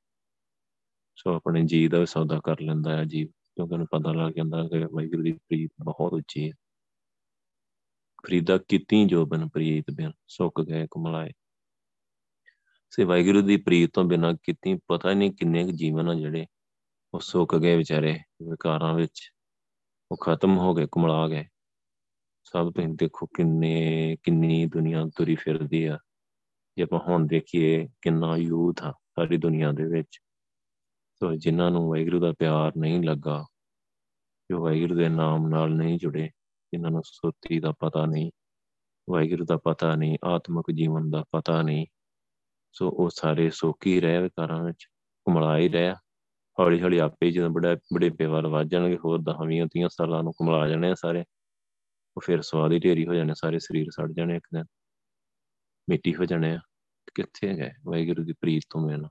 ਸੋ 1.16 1.34
ਆਪਣੇ 1.34 1.62
ਜੀ 1.64 1.88
ਦਾ 1.88 2.04
ਸੌਦਾ 2.04 2.40
ਕਰ 2.44 2.60
ਲੈਂਦਾ 2.60 2.96
ਹੈ 2.96 3.04
ਜੀਵ 3.04 3.26
ਕਿਉਂਕਿ 3.26 3.74
ਉਹਨੂੰ 3.74 3.86
ਪਤਾ 3.90 4.12
ਲੱਗ 4.12 4.32
ਜਾਂਦਾ 4.32 4.62
ਕਿ 4.62 4.84
ਵਾਹਿਗੁਰੂ 4.92 5.22
ਦੀ 5.22 5.32
ਪ੍ਰੀਤ 5.32 5.70
ਬਹੁਤ 5.84 6.12
ਉੱਚੀ 6.12 6.48
ਹੈ 6.48 6.52
ਫਰੀਦਾ 8.26 8.58
ਕੀਤੀ 8.58 9.04
ਜੋਬਨ 9.04 9.48
ਪ੍ਰੀਤ 9.48 9.84
ਬਿਨ, 9.94 10.12
ਸੁੱਕ 10.28 10.62
ਗਏ 10.62 10.86
ਕਮਲਾਏ 10.90 11.30
ਸੇ 12.90 13.04
ਵਾਹਿਗੁਰੂ 13.04 13.42
ਦੀ 13.42 13.56
ਪ੍ਰੀਤ 13.56 13.90
ਤੋਂ 13.92 14.04
ਬਿਨਾ 14.04 14.32
ਕਿਤੇ 14.32 14.78
ਪਤਾ 14.88 15.12
ਨਹੀਂ 15.12 15.32
ਕਿੰਨੇ 15.32 15.64
ਜੀਵਨ 15.64 16.08
ਆ 16.08 16.14
ਜਿਹੜੇ 16.14 16.46
ਉਹ 17.14 17.20
ਸੁੱਕ 17.20 17.56
ਗਏ 17.56 17.76
ਵਿਚਾਰੇ, 17.76 18.18
ਵਿਕਾਰਾਂ 18.42 18.94
ਵਿੱਚ। 18.94 19.32
ਉਹ 20.12 20.16
ਖਤਮ 20.16 20.58
ਹੋ 20.58 20.74
ਗਏ, 20.74 20.86
ਕਮਲਾ 20.92 21.28
ਗਏ। 21.28 21.44
ਸਭ 22.44 22.72
ਤੋਂ 22.72 22.88
ਦੇਖੋ 22.88 23.26
ਕਿੰਨੇ, 23.26 24.16
ਕਿੰਨੀ 24.22 24.66
ਦੁਨੀਆ 24.66 25.04
ਤੁਰੀ 25.16 25.34
ਫਿਰਦੀ 25.34 25.84
ਆ। 25.84 25.98
ਜੇ 26.76 26.82
ਆਪਾਂ 26.82 27.00
ਹੁਣ 27.00 27.26
ਦੇਖੀਏ 27.26 27.88
ਕਿੰਨਾ 28.02 28.36
ਯੂਥ 28.36 28.82
ਆ 28.82 28.92
ਸਾਰੀ 28.92 29.36
ਦੁਨੀਆ 29.36 29.72
ਦੇ 29.72 29.84
ਵਿੱਚ। 29.84 30.20
ਸੋ 31.14 31.34
ਜਿਨ੍ਹਾਂ 31.36 31.70
ਨੂੰ 31.70 31.90
ਵਾਹਿਗੁਰੂ 31.90 32.20
ਦਾ 32.20 32.32
ਪਿਆਰ 32.32 32.72
ਨਹੀਂ 32.76 33.02
ਲੱਗਾ, 33.02 33.46
ਜੋ 34.50 34.64
ਵਾਹਿਗੁਰੂ 34.64 34.94
ਦੇ 34.94 35.08
ਨਾਮ 35.08 35.48
ਨਾਲ 35.48 35.70
ਨਹੀਂ 35.70 35.98
ਜੁੜੇ, 35.98 36.26
ਜਿਨ੍ਹਾਂ 36.72 36.92
ਨੂੰ 36.92 37.02
ਸੁਰਤੀ 37.04 37.60
ਦਾ 37.60 37.72
ਪਤਾ 37.72 38.06
ਨਹੀਂ, 38.06 38.30
ਵਾਹਿਗੁਰੂ 39.10 39.44
ਦਾ 39.44 39.56
ਪਤਾ 39.56 39.94
ਨਹੀਂ, 39.94 40.18
ਆਤਮਿਕ 40.24 40.72
ਜੀਵਨ 40.74 41.10
ਦਾ 41.10 41.24
ਪਤਾ 41.30 41.62
ਨਹੀਂ 41.62 41.86
ਸੋ 42.72 42.90
ਉਹ 42.90 43.10
ਸਾਰੇ 43.10 43.50
ਸੋਕੀ 43.50 44.00
ਰਹਿ 44.00 44.22
ਵਿਕਾਰਾਂ 44.22 44.64
ਵਿੱਚ 44.64 44.86
ਕੁਮਲਾ 45.24 45.58
ਹੀ 45.58 45.68
ਰਹਿ। 45.68 45.94
ਹੌਲੀ 46.58 46.82
ਹੌਲੀ 46.82 46.98
ਆਪੇ 46.98 47.30
ਜਦੋਂ 47.30 47.50
ਬੜਾ 47.50 47.74
ਬੜੇ 47.74 48.10
ਪੇਵਾਲ 48.10 48.46
ਵੱਜ 48.46 48.70
ਜਾਣਗੇ, 48.70 48.98
ਹੋਰ 49.04 49.18
10 49.18 49.36
20 49.46 49.66
30 49.66 49.88
ਸਾਲਾਂ 49.88 50.22
ਨੂੰ 50.22 50.32
ਕੁਮਲਾ 50.32 50.68
ਜਾਣੇ 50.68 50.94
ਸਾਰੇ। 50.94 51.24
ਉਹ 52.16 52.22
ਫਿਰ 52.24 52.42
ਸਵਾਦ 52.42 52.72
ਹੀ 52.72 52.78
ਢੇਰੀ 52.78 53.06
ਹੋ 53.06 53.14
ਜਾਣੇ 53.14 53.32
ਸਾਰੇ 53.34 53.58
ਸਰੀਰ 53.58 53.86
ਸੜ 53.90 54.12
ਜਾਣੇ 54.12 54.36
ਇੱਕ 54.36 54.46
ਦਿਨ। 54.54 54.64
ਮਿੱਟੀ 55.88 56.14
ਹੋ 56.14 56.24
ਜਾਣੇ 56.24 56.58
ਕਿੱਥੇ 57.14 57.54
ਗਏ? 57.54 57.70
ਵਾਹਿਗੁਰੂ 57.84 58.24
ਦੀ 58.24 58.32
ਪ੍ਰੀਤ 58.32 58.62
ਤੋਂ 58.70 58.80
ਮੈਨ 58.80 59.08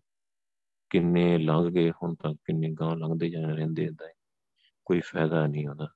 ਕਿੰਨੇ 0.89 1.37
ਲੰਘ 1.37 1.69
ਗਏ 1.69 1.91
ਹੁਣ 1.91 2.15
ਤੱਕ, 2.15 2.33
ਕਿੰਨੇ 2.33 2.69
ਗਾਂ 2.69 2.95
ਲੰਘਦੇ 2.95 3.29
ਜਾਂਦੇ 3.29 3.53
ਰਹਿੰਦੇ 3.53 3.83
ਇਦਾਂ 3.83 4.07
ਕੋਈ 4.85 4.99
ਫਾਇਦਾ 4.99 5.47
ਨਹੀਂ 5.47 5.67
ਉਹਦਾ। 5.67 5.87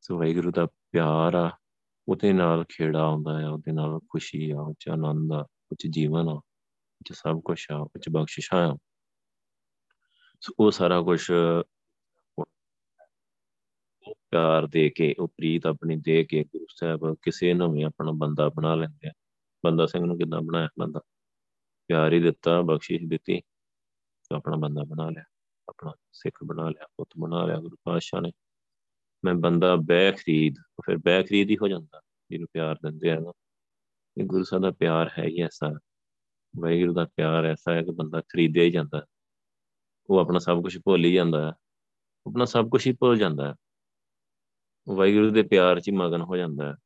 ਸੋ 0.00 0.18
ਵਾਹਿਗੁਰੂ 0.18 0.50
ਦਾ 0.50 0.66
ਪਿਆਰ 0.66 1.34
ਆ, 1.34 1.56
ਉਹਦੇ 2.08 2.32
ਨਾਲ 2.32 2.64
ਖੇੜਾ 2.68 3.02
ਆਉਂਦਾ 3.02 3.46
ਆ, 3.46 3.50
ਉਹਦੇ 3.50 3.72
ਨਾਲ 3.72 4.00
ਖੁਸ਼ੀ 4.08 4.50
ਆ 4.50 4.60
ਉਹ 4.60 4.74
ਚ 4.78 4.88
ਆਨੰਦ 4.88 5.32
ਆ। 5.32 5.46
ਉਹ 5.70 5.76
ਚ 5.76 5.86
ਜੀਵਨ 5.86 6.28
ਆ 6.28 6.32
ਉਹ 6.32 6.42
ਚ 7.04 7.12
ਸਭ 7.12 7.40
ਕੁਝ 7.40 7.66
ਆ 7.72 7.76
ਉਹ 7.76 7.98
ਚ 8.00 8.08
ਬਖਸ਼ਿਸ਼ਾਂ 8.08 8.72
ਆ 8.72 8.76
ਸੋ 10.40 10.54
ਉਹ 10.58 10.70
ਸਾਰਾ 10.70 11.02
ਕੁਝ 11.02 11.20
ਪਿਆਰ 14.06 14.66
ਦੇ 14.66 14.90
ਕੇ 14.90 15.14
ਉਹ 15.18 15.28
ਪ੍ਰੀਤ 15.28 15.66
ਆਪਣੀ 15.66 15.96
ਦੇ 15.96 16.24
ਕੇ 16.24 16.44
ਗੁਰੂ 16.44 16.66
ਸਾਹਿਬ 16.68 17.14
ਕਿਸੇ 17.22 17.54
ਨੂੰ 17.54 17.72
ਵੀ 17.72 17.82
ਆਪਣਾ 17.82 18.12
ਬੰਦਾ 18.12 18.48
ਬਣਾ 18.48 18.74
ਲੈਂਦੇ 18.74 19.08
ਆ 19.08 19.12
ਬੰਦਾ 19.64 19.86
ਸਿੰਘ 19.86 20.04
ਨੂੰ 20.04 20.18
ਕਿਦਾਂ 20.18 20.40
ਬਣਾਇਆ 20.40 20.68
ਬੰਦਾ 20.78 21.00
ਪਿਆਰ 21.88 22.12
ਹੀ 22.12 22.20
ਦਿੱਤਾ 22.20 22.62
ਬਖਸ਼ਿਸ਼ 22.62 23.04
ਦਿੱਤੀ 23.04 23.42
ਆਪਣਾ 24.34 24.56
ਬੰਦਾ 24.56 24.84
ਬਣਾ 24.84 25.08
ਲਿਆ 25.10 25.24
ਆਪਣਾ 25.68 25.92
ਸਿੱਖ 26.12 26.38
ਬਣਾ 26.44 26.68
ਲਿਆ 26.68 26.86
ਪੁੱਤ 26.96 27.10
ਬਣਾ 27.18 27.46
ਲਿਆ 27.46 27.60
ਗੁਰੂ 27.60 27.76
ਪਾਤਸ਼ਾਹ 27.84 28.20
ਨੇ 28.20 28.32
ਮੈਂ 29.24 29.34
ਬੰਦਾ 29.34 29.76
ਬੈ 29.76 30.12
ਖਰੀਦ 30.12 30.54
ਫਿਰ 30.86 30.96
ਬੈ 30.96 31.22
ਖਰੀਦ 31.22 31.50
ਹੀ 31.50 31.56
ਹੋ 31.56 31.68
ਜਾਂਦਾ 31.68 32.00
ਜਿਹਨੂੰ 32.30 32.48
ਪਿਆਰ 32.52 32.76
ਦਿੰਦੇ 32.76 33.10
ਆ 33.10 33.18
ਨਾ 33.18 33.32
ਇਹ 34.18 34.24
ਗੁਰੂ 34.24 34.44
ਸਾਹਿਬ 34.44 34.62
ਦਾ 34.62 34.70
ਪਿਆਰ 34.70 35.10
ਹੈ 35.18 35.24
ਹੀ 35.24 35.40
ਐਸਾ, 35.40 35.78
ਵਾਹਿਗੁਰੂ 36.56 36.94
ਦਾ 36.94 37.04
ਪਿਆਰ 37.16 37.44
ਐਸਾ 37.44 37.72
ਹੈ 37.72 37.82
ਕਿ 37.82 37.90
ਬੰਦਾ 37.90 38.20
ਖਰੀਦਿਆ 38.20 38.62
ਹੀ 38.62 38.70
ਜਾਂਦਾ 38.70 39.06
ਉਹ 40.10 40.18
ਆਪਣਾ 40.18 40.38
ਸਭ 40.38 40.62
ਕੁਝ 40.62 40.78
ਭੁੱਲ 40.78 41.04
ਹੀ 41.04 41.12
ਜਾਂਦਾ 41.12 41.46
ਹੈ। 41.46 41.52
ਆਪਣਾ 42.26 42.44
ਸਭ 42.44 42.68
ਕੁਝ 42.68 42.86
ਹੀ 42.86 42.92
ਭੁੱਲ 42.92 43.16
ਜਾਂਦਾ 43.16 43.48
ਹੈ। 43.48 43.54
ਵਾਹਿਗੁਰੂ 44.88 45.30
ਦੇ 45.30 45.42
ਪਿਆਰ 45.42 45.80
'ਚ 45.80 45.90
ਮਗਨ 45.90 46.22
ਹੋ 46.22 46.36
ਜਾਂਦਾ 46.36 46.72
ਹੈ। 46.72 46.76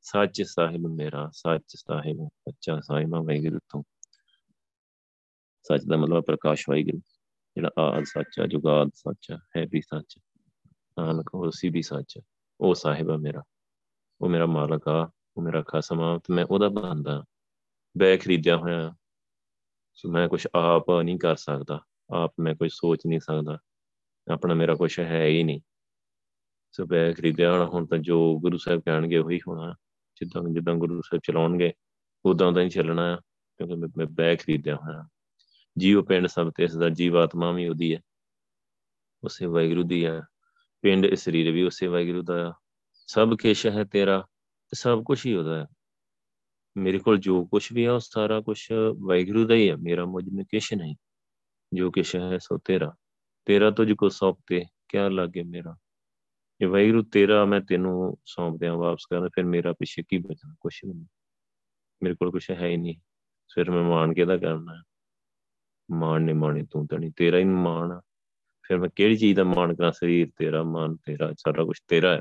ਸੱਚ 0.00 0.42
ਸਾਹਿਬ 0.42 0.80
ਮੇਰਾ, 0.80 1.30
ਸੱਚ 1.32 1.62
ਸਾਹਿਬ 1.76 2.28
ਸੱਚਾ 2.38 2.80
ਸਾਹਿਬ 2.80 3.08
ਵਾਹਿਗੁਰੂ 3.08 3.58
ਤੋਂ। 3.58 3.82
ਸੱਚ 5.62 5.82
ਦਾ 5.88 5.96
ਮਤਲਬ 5.96 6.24
ਪ੍ਰਕਾਸ਼ 6.24 6.68
ਵਾਹਿਗੁਰੂ, 6.68 6.98
ਜਿਹੜਾ 7.56 7.70
ਆਦ 7.78 8.04
ਸੱਚ 8.04 8.40
ਆ 8.40 8.46
ਜੁਗਾਦ 8.46 8.90
ਸੱਚ 8.94 9.36
ਹੈ 9.56 9.66
ਵੀ 9.70 9.80
ਸੱਚ 9.80 10.18
ਨਾਨਕ 10.98 11.34
ਉਹ 11.34 11.50
ਸੀ 11.50 11.68
ਵੀ 11.68 11.82
ਸੱਚ 11.82 12.18
ਉਹ 12.60 12.74
ਸਾਹਿਬ 12.74 13.10
ਆ 13.10 13.16
ਮੇਰਾ। 13.16 13.42
ਉਹ 14.20 14.28
ਮੇਰਾ 14.28 14.46
ਮਾਲਕ 14.46 14.88
ਆ। 14.88 15.10
ਉਹ 15.36 15.42
ਮੇਰਾ 15.42 15.62
ਖਸਮ 15.62 16.00
ਆ 16.00 16.18
ਤੇ 16.18 16.34
ਮੈਂ 16.34 16.44
ਉਹਦਾ 16.44 16.68
ਬੰਦਾ 16.68 17.24
ਬੈ 17.98 18.16
ਖਰੀਦਿਆ 18.16 18.56
ਹੋਇਆ। 18.56 18.94
ਸੋ 19.94 20.12
ਮੈਂ 20.12 20.28
ਕੁਝ 20.28 20.46
ਆਪ 20.54 20.90
ਨਹੀਂ 20.90 21.18
ਕਰ 21.18 21.36
ਸਕਦਾ। 21.36 21.80
ਆਪ 22.10 22.34
ਮੈਂ 22.40 22.54
ਕੋਈ 22.54 22.68
ਸੋਚ 22.68 22.98
ਨਹੀਂ 23.06 23.20
ਸਕਦਾ। 23.20 23.58
ਆਪਣਾ 24.32 24.54
ਮੇਰਾ 24.54 24.74
ਕੁਝ 24.74 25.00
ਹੈ 25.00 25.26
ਹੀ 25.26 25.42
ਨਹੀਂ। 25.42 25.60
ਸੋ 26.72 26.86
ਬੈ 26.86 27.12
ਖਰੀਦਿਆ 27.12 27.52
ਹੋਣਾ, 27.52 27.66
ਹੁਣ 27.66 27.86
ਤਾਂ 27.86 27.98
ਜੋ 27.98 28.38
ਗੁਰੂ 28.40 28.58
ਸਾਹਿਬ 28.58 28.80
ਕਹਿਣਗੇ 28.80 29.18
ਉਹੀ 29.18 29.40
ਹੋਣਾ। 29.48 29.74
ਜਿੱਦਾਂ 30.16 30.42
ਜਿੱਦਾਂ 30.50 30.74
ਗੁਰੂ 30.74 31.00
ਸਾਹਿਬ 31.00 31.20
ਚਲਾਉਣਗੇ, 31.26 31.72
ਉਦਾਂ 32.24 32.52
ਦਾ 32.52 32.60
ਹੀ 32.60 32.70
ਚੱਲਣਾ, 32.70 33.16
ਕਿਉਂਕਿ 33.56 33.74
ਮੈਂ 33.74 34.06
ਬੈ 34.06 34.36
ਖਰੀਦਿਆ 34.36 34.76
ਹੋਇਆ। 34.76 35.08
ਜੀਵ 35.78 36.04
ਪਿੰਡ 36.04 36.26
ਸਭ 36.26 36.50
ਤੇ 36.56 36.64
ਇਸ 36.64 36.76
ਦਾ 36.76 36.88
ਜੀਵਾਤਮਾ 36.88 37.52
ਵੀ 37.52 37.68
ਉਹਦੀ 37.68 37.94
ਹੈ। 37.94 38.00
ਉਸੇ 39.24 39.46
ਵਾਹਿਗੁਰੂ 39.46 39.82
ਦੀ 39.82 40.06
ਹੈ। 40.06 40.22
ਪਿੰਡ 40.82 41.06
ਇਸ 41.06 41.24
ਸਰੀਰ 41.24 41.52
ਵੀ 41.52 41.62
ਉਸੇ 41.62 41.86
ਵਾਹਿਗੁਰੂ 41.86 42.22
ਦਾ 42.22 42.54
ਸਭ 43.06 43.30
ਕੁਝ 43.30 43.66
ਹੈ 43.66 43.84
ਤੇਰਾ। 43.84 44.20
ਤੇ 44.20 44.31
ਸਭ 44.74 45.02
ਕੁਝ 45.02 45.26
ਹੀ 45.26 45.34
ਉਹਦਾ 45.34 45.60
ਹੈ। 45.60 45.66
ਮੇਰੇ 46.76 46.98
ਕੋਲ 46.98 47.18
ਜੋ 47.18 47.44
ਕੁਝ 47.46 47.72
ਵੀ 47.72 47.86
ਹੈ 47.86 47.92
ਉਹ 47.92 48.00
ਸਾਰਾ 48.00 48.40
ਕੁਝ 48.40 48.72
ਵਾਹਿਗੁਰੂ 48.98 49.46
ਦਾ 49.46 49.54
ਹੀ 49.54 49.70
ਹੈ 49.70 49.76
ਮੇਰਾ 49.76 50.04
ਮੁਝ 50.04 50.28
में 50.32 50.44
ਕੁਝ 50.44 50.74
ਨਹੀਂ, 50.74 50.96
ਜੋ 51.74 51.90
ਕੁਝ 51.90 52.16
ਹੈ 52.16 52.38
ਸੋ 52.38 52.58
ਤੇਰਾ। 52.58 52.94
ਤੇਰਾ 53.44 53.70
ਤੁਝ 53.70 53.92
ਕੋ 53.92 54.08
ਸੌਂਪਤੇ 54.08 54.64
ਕਿਆ 54.88 55.08
ਲੱਗੇ 55.08 55.42
ਮੇਰਾ? 55.42 55.76
ਇਹ 56.60 56.66
ਵਾਹਿਗੁਰੂ 56.66 57.02
ਤੇਰਾ, 57.02 57.44
ਮੈਂ 57.44 57.60
ਤੈਨੂੰ 57.60 58.18
ਸੌਂਪਦਿਆਂ 58.24 58.74
ਵਾਪਸ 58.74 59.06
ਕਰਦਾ 59.10 59.28
ਫਿਰ 59.28 59.44
ਮੇਰਾ 59.44 59.72
ਪਿੱਛੇ 59.72 60.02
ਕੀ 60.02 60.18
ਬਚਣਾ? 60.18 60.54
ਕੁਝ 60.60 60.80
ਵੀ 60.84 60.94
ਨਹੀਂ। 60.94 61.06
ਮੇਰੇ 62.02 62.14
ਕੋਲ 62.14 62.30
ਕੁਝ 62.30 62.50
ਹੈ 62.50 62.66
ਹੀ 62.66 62.76
ਨਹੀਂ। 62.76 62.94
ਫਿਰ 63.54 63.70
ਮੈਂ 63.70 63.82
ਮਾਣ 63.82 64.14
ਕੇ 64.14 64.24
ਦਾ 64.24 64.36
ਕਰਨਾ? 64.36 64.76
ਹੈ 64.76 64.82
ਮਾਣ 65.90 66.22
ਨੇ 66.22 66.32
ਮਾਣੇ 66.32 66.62
ਤੂੰ 66.70 66.86
ਤਾਂ 66.86 66.98
ਨਹੀਂ 66.98 67.12
ਤੇਰਾ 67.16 67.38
ਹੀ 67.38 67.44
ਮਾਣ 67.44 68.00
ਫਿਰ 68.62 68.78
ਮੈਂ 68.78 68.88
ਕਿਹੜੀ 68.96 69.16
ਚੀਜ਼ 69.16 69.36
ਦਾ 69.36 69.44
ਮਾਣ 69.44 69.74
ਕਰਾਂ? 69.74 69.92
ਸਰੀਰ 69.92 70.28
ਤੇਰਾ, 70.36 70.62
ਮਾਨ 70.62 70.96
ਤੇਰਾ, 70.96 71.32
ਸਾਰਾ 71.38 71.64
ਕੁਝ 71.64 71.78
ਤੇਰਾ 71.88 72.14
ਹੈ। 72.14 72.20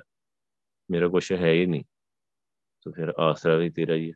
ਮੇਰਾ 0.91 1.07
ਕੁਝ 1.07 1.31
ਹੈ 1.31 1.51
ਹੀ 1.51 1.65
ਨਹੀਂ। 1.65 1.83
ਤਾਂ 2.85 2.91
ਫਿਰ 2.91 3.13
ਆਸਰਾ 3.19 3.55
ਵੀ 3.55 3.69
ਤੇਰਾ 3.69 3.95
ਹੀ 3.95 4.09
ਹੈ। 4.09 4.13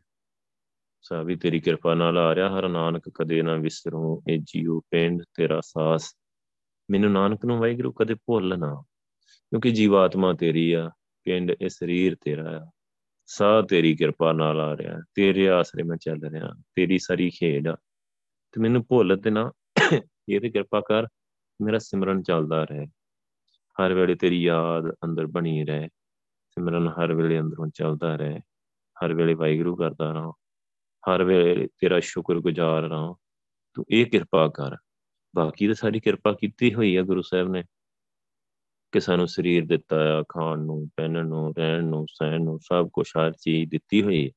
ਸਾਬੀ 1.02 1.36
ਤੇਰੀ 1.36 1.60
ਕਿਰਪਾ 1.60 1.94
ਨਾਲ 1.94 2.18
ਆ 2.18 2.34
ਰਿਹਾ, 2.34 2.58
ਹਰ 2.58 2.68
ਨਾਨਕ 2.68 3.08
ਕਦੇ 3.08 3.42
ਨਾ 3.42 3.54
ਵਿਸਰੋ, 3.54 4.22
ਇਹ 4.30 4.38
ਜੀਉ 4.42 4.80
ਪਿੰਡ 4.90 5.22
ਤੇਰਾ 5.34 5.60
ਸਾਸ। 5.64 6.14
ਮੈਨੂੰ 6.90 7.12
ਨਾਨਕ 7.12 7.44
ਨੂੰ 7.44 7.58
ਵਾਹਿਗੁਰੂ 7.58 7.92
ਕਦੇ 7.92 8.14
ਭੁੱਲ 8.14 8.58
ਨਾ 8.58 8.82
ਕਿਉਂਕਿ 9.50 9.70
ਜੀਵਾਤਮਾ 9.70 10.32
ਤੇਰੀ 10.32 10.72
ਆ, 10.72 10.90
ਪਿੰਡ 11.24 11.52
ਇਹ 11.60 11.68
ਸਰੀਰ 11.68 12.16
ਤੇਰਾ 12.20 12.50
ਆ। 12.58 12.70
ਸਾਹ 13.28 13.62
ਤੇਰੀ 13.62 13.96
ਕਿਰਪਾ 13.96 14.32
ਨਾਲ 14.32 14.60
ਆ 14.60 14.76
ਰਿਹਾ, 14.76 14.98
ਤੇਰੇ 15.14 15.48
ਆਸਰੇ 15.48 15.82
ਮੈਂ 15.82 15.96
ਚੱਲ 15.96 16.24
ਰਿਹਾ, 16.30 16.50
ਤੇਰੀ 16.74 16.98
ਸਾਰੀ 16.98 17.30
ਖੇਡ 17.30 17.68
ਆ। 17.68 17.76
ਤੇ 18.52 18.60
ਮੈਨੂੰ 18.60 18.84
ਭੁੱਲ 18.88 19.16
ਤੇ 19.16 19.30
ਨਾ, 19.30 19.52
ਇਹ 20.28 20.40
ਤੇ 20.40 20.50
ਕਿਰਪਾ 20.50 20.80
ਕਰ, 20.80 21.06
ਮੇਰਾ 21.60 21.78
ਸਿਮਰਨ 21.78 22.22
ਚੱਲਦਾ 22.22 22.64
ਰਹੇ। 22.64 22.86
ਹਰ 23.76 23.94
ਵੇਲੇ 23.94 24.14
ਤੇਰੀ 24.14 24.42
ਯਾਦ 24.42 24.90
ਅੰਦਰ 25.04 25.26
ਬਣੀ 25.26 25.64
ਰਹੇ, 25.64 25.88
ਸਿਮਰਨ 26.48 26.88
ਹਰ 26.88 27.14
ਵੇਲੇ 27.14 27.40
ਅੰਦਰੋਂ 27.40 27.68
ਚੱਲਦਾ 27.74 28.16
ਰਹੇ। 28.16 28.40
ਹਰ 29.04 29.14
ਵੇਲੇ 29.14 29.34
ਵਾਹਿਗੁਰੂ 29.34 29.76
ਕਰਦਾ 29.76 30.12
ਰਹਾਂ, 30.12 30.32
ਹਰ 31.10 31.24
ਵੇਲੇ 31.24 31.66
ਤੇਰਾ 31.66 32.00
ਸ਼ੁਕਰਗੁਜ਼ਾਰ 32.00 32.82
ਰਹਾਂ, 32.82 33.14
ਤੂੰ 33.74 33.84
ਇਹ 33.90 34.06
ਕਿਰਪਾ 34.06 34.48
ਕਰ। 34.48 34.76
ਬਾਕੀ 35.36 35.66
ਤਾਂ 35.66 35.74
ਸਾਡੀ 35.74 36.00
ਕਿਰਪਾ 36.00 36.32
ਕੀਤੀ 36.32 36.74
ਹੋਈ 36.74 36.96
ਆ 36.96 37.02
ਗੁਰੂ 37.02 37.22
ਸਾਹਿਬ 37.22 37.48
ਨੇ 37.48 37.64
ਕਿ 38.92 39.00
ਸਾਨੂੰ 39.00 39.28
ਸਰੀਰ 39.28 39.66
ਦਿੱਤਾ 39.66 40.18
ਆ, 40.18 40.22
ਖਾਣ 40.28 40.58
ਨੂੰ, 40.58 40.88
ਪਹਿਨਣ 40.96 41.26
ਨੂੰ, 41.26 41.54
ਰਹਿਣ 41.58 41.84
ਨੂੰ, 41.84 42.06
ਸਹਿਣ 42.12 42.42
ਨੂੰ, 42.42 42.58
ਸਭ 42.58 42.88
ਕੁਝ 42.92 43.08
ਹਰ 43.08 43.32
ਚੀਜ਼ 43.32 43.70
ਦਿੱਤੀ 43.70 44.02
ਹੋਈ 44.02 44.26
ਹੈ 44.26 44.30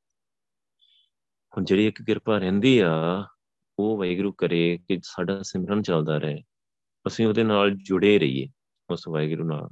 ਹੁਣ 1.58 1.64
ਜਿਹੜੀ 1.64 1.88
ਇੱਕ 1.88 2.02
ਕਿਰਪਾ 2.02 2.38
ਰਹਿੰਦੀ 2.38 2.80
ਆ, 2.80 3.26
ਉਹ 3.80 3.98
ਵਾਹਿਗੁਰੂ 3.98 4.32
ਕਰੇ 4.32 4.80
ਕਿ 4.88 5.00
ਸਾਡਾ 5.04 5.42
ਸਿਮਰਨ 5.42 5.82
ਚੱਲਦਾ 5.82 6.18
ਰਹੇ। 6.18 6.44
ਅਸੀਂ 7.08 7.28
ਉਹਦੇ 7.28 7.44
ਨਾਲ 7.44 7.72
ਜੁੜੇ 7.72 8.20
ਰਹੀਏ, 8.20 8.48
ਉਸ 8.90 9.08
ਵਾਹਿਗੁਰੂ 9.08 9.44
ਨਾਲ। 9.44 9.70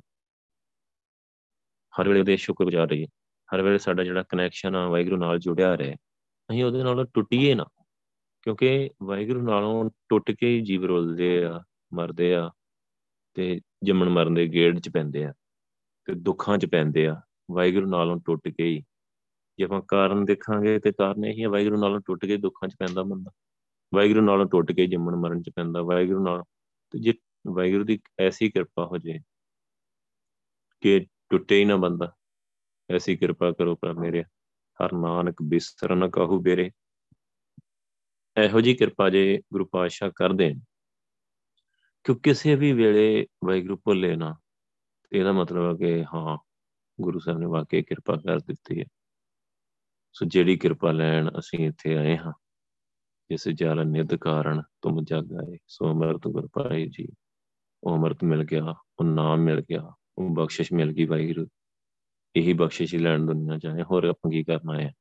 ਹਰ 2.00 2.08
ਵੇਲੇ 2.08 2.20
ਉਹਦੇ 2.20 2.38
ਸ਼ੁਕਰਗੁਜ਼ਾਰ 2.38 2.88
ਰਹੀਏ। 2.88 3.06
ਹਰ 3.56 3.62
ਵੇਲੇ 3.62 3.78
ਸਾਡਾ 3.78 4.04
ਜਿਹੜਾ 4.04 4.24
ਕਨੈਕਸ਼ਨ 4.24 4.76
ਆ, 4.76 4.88
ਵਾਹਿਗੁਰੂ 4.90 5.18
ਨਾਲ 5.18 5.40
ਜੁੜਿਆ 5.40 5.76
ਰਹੇ, 5.76 5.96
ਅਸੀਂ 6.50 6.64
ਉਹਦੇ 6.64 6.84
ਨਾਲ 6.84 7.06
ਟੁੱਟੀਏ 7.06 7.56
ਨਾ। 7.56 7.66
ਕਿਉਂਕਿ 8.42 8.90
ਵਾਹਿਗੁਰੂ 9.04 9.42
ਨਾਲੋਂ 9.42 9.90
ਟੁੱਟ 10.10 10.32
ਕੇ 10.32 10.48
ਹੀ 10.50 10.62
ਜੀਵ 10.62 10.86
ਰੋਲਦੇ 10.86 11.44
ਆ, 11.44 11.64
ਮਰਦੇ 11.94 12.36
ਆ 12.36 12.52
ਤੇ 13.34 13.62
ਜੰਮਣ 13.84 14.10
ਮਰਨ 14.10 14.34
ਦੇ 14.34 14.48
ਗੇੜ 14.48 14.80
'ਚ 14.80 14.90
ਪੈਂਦੇ 14.90 15.26
ਆ 15.26 15.34
ਤੇ 16.06 16.14
ਦੁੱਖਾਂ 16.14 16.58
'ਚ 16.58 16.66
ਪੈਂਦੇ 16.66 17.08
ਆ, 17.08 17.22
ਵਾਹਿਗੁਰੂ 17.52 17.90
ਨਾਲੋਂ 17.90 18.20
ਟੁੱਟ 18.26 18.48
ਕੇ 18.48 18.64
ਹੀ। 18.64 18.84
ਜੇ 19.58 19.64
ਆਪਾਂ 19.64 19.82
ਕਾਰਨ 19.88 20.26
ਦੇਖਾਂਗੇ 20.26 20.80
ਤੇ 20.80 20.92
ਕਾਰਨ 20.92 21.26
ਇਹ 21.26 21.34
ਹੀ 21.34 21.44
ਹੈ 21.44 21.50
ਵਾਹਿਗੁਰੂ 21.50 21.78
ਨਾਲੋਂ 21.78 22.00
ਟੁੱਟ 22.06 22.26
ਕੇ 22.26 22.38
ਦੁੱਖਾਂ 22.38 22.70
'ਚ 22.70 22.76
ਪੈਂਦਾ 22.80 23.04
ਬੰਦਾ। 23.04 23.32
ਵਾਹਿਗੁਰੂ 23.96 24.22
ਨਾਲੋਂ 24.22 24.46
ਟੁੱਟ 24.46 24.72
ਕੇ 24.72 24.88
ਜੰਮਣ 24.88 25.16
ਮਰਨ 25.16 25.42
'ਚ 25.42 25.50
ਪੈਂਦਾ, 25.56 25.82
ਵਾਹਿਗੁਰੂ 25.82 26.24
ਨਾਲ 26.26 26.44
ਤੇ 26.90 27.00
ਜੇ 27.00 27.14
ਵਾਹਿਗੁਰੂ 27.48 27.84
ਦੀ 27.84 28.00
ਐਸੀ 28.20 28.50
ਕਿਰਪਾ 28.50 28.86
ਹੋ 28.86 28.98
ਜੇ 28.98 29.20
ਕਿ 30.82 31.06
ਟੁੱਟੇ 31.30 31.60
ਹੀ 31.60 31.66
ਨਾ 31.66 31.76
ਬੰਦਾ 31.76 32.14
ਐਸੀ 32.90 33.18
ਕਿਰਪਾ 33.18 33.52
ਕਰੋ 33.52 33.76
ਪਰ 33.76 33.94
ਮੇਰੇ, 33.94 34.24
ਹਰ 34.80 34.94
ਨਾਨਕ 34.94 35.42
ਬਿਸਰ 35.42 35.96
ਨ 35.96 36.10
ਕਹੂ 36.10 36.40
ਬੇਰੇ। 36.42 36.72
ਇਹੋ 38.38 38.62
ਜੀ 38.62 38.74
ਕਿਰਪਾ 38.74 39.10
ਜੇ 39.10 39.42
ਗੁਰੂ 39.54 39.66
ਪਾਤਸ਼ਾਹ 39.66 40.12
ਕਰ 40.16 40.34
ਦੇਣ 40.34 40.60
ਕਿ 42.04 42.16
ਕਿਸੇ 42.24 42.56
ਵੀ 42.56 42.74
ਵੇਲੇ 42.74 43.28
ਵਾਹਿਗੁਰੂ 43.46 43.78
ਭੁੱਲੇ 43.78 44.16
ਨਾ 44.16 44.36
ਇਹਦਾ 45.12 45.32
ਮਤਲਬ 45.32 45.66
ਹੈ 45.66 45.88
ਕਿ 45.88 46.06
ਹਾਂ, 46.14 46.38
ਗੁਰੂ 47.02 47.20
ਸਾਹਿਬ 47.20 47.40
ਨੇ 47.40 47.46
ਵਾਕਈ 47.46 47.82
ਕਿਰਪਾ 47.82 48.16
ਕਰ 48.16 48.40
ਦਿੱਤੀ 48.40 48.80
ਹੈ। 48.80 48.86
ਸੋ 50.14 50.26
ਜਿਹੜੀ 50.26 50.58
ਕਿਰਪਾ 50.58 50.92
ਲੈਣ 50.92 51.30
ਅਸੀਂ 51.40 51.68
ਇੱਥੇ 51.68 51.98
ਆਏ 51.98 52.18
ਹਾਂ, 52.18 52.34
ਜਿਸ 53.30 53.48
ਜਲ 53.50 53.86
ਨਿਦ 53.88 54.16
ਕਾਰਨ 54.16 54.62
ਤੁਮ 54.82 55.04
ਜਗ 55.04 55.34
ਆਏ, 55.34 55.58
ਸੋ 55.68 55.92
ਅਮਰਤ 55.92 56.28
ਗੁਰ 56.28 56.48
ਪਾਏ 56.48 56.86
ਜੀ, 56.86 57.08
ਉਹ 57.84 57.98
ਅਮਰਤ 57.98 58.24
ਮਿਲ 58.24 58.44
ਗਿਆ, 58.44 58.64
ਉਹ 59.00 59.04
ਨਾਮ 59.04 59.40
ਮਿਲ 59.40 59.62
ਗਿਆ, 59.62 59.94
ਉਹ 60.18 60.30
ਬਖਸ਼ਿਸ਼ 60.30 60.74
ਮਿਲ 60.74 60.92
ਗਈ 60.92 61.06
ਵਾਹਿਗੁਰੂ 61.06 61.48
ਇਹੀ 62.38 62.54
ਬਖਸ਼ਿਸ਼ 62.54 62.96
ਲੈਣ 62.96 63.26
ਦੁਨੀਆ 63.26 63.58
ਚਾਹੇ 63.58 63.84
ਹੋਰ 63.84 64.04
ਆਪਾਂ 64.04 64.32
ਕੀ 64.32 64.44
ਕਰਨਾ 64.44 64.82
ਹੈ 64.82 64.94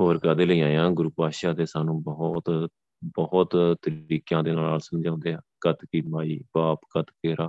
ਹੋਰ 0.00 0.18
ਕਾਦੇ 0.18 0.46
ਲਈ 0.46 0.60
ਆਏ 0.60 0.76
ਆ? 0.76 0.90
ਗੁਰੂ 0.90 1.10
ਪਾਤਸ਼ਾਹ 1.10 1.54
ਤੇ 1.54 1.66
ਸਾਨੂੰ 1.66 2.02
ਬਹੁਤ 2.02 2.68
ਬਹੁਤ 3.04 3.56
ਤਰੀਕਿਆਂ 3.82 4.42
ਦੇ 4.42 4.52
ਨਾਲ 4.52 4.80
ਸਮਝਾਉਂਦੇ 4.80 5.32
ਆ। 5.32 5.40
ਕਤ 5.60 5.84
ਕੀ 5.84 6.00
ਮਾਈ, 6.00 6.40
ਬਾਪ 6.56 6.80
ਕਤ 6.90 7.10
ਕੇਰਾ। 7.10 7.48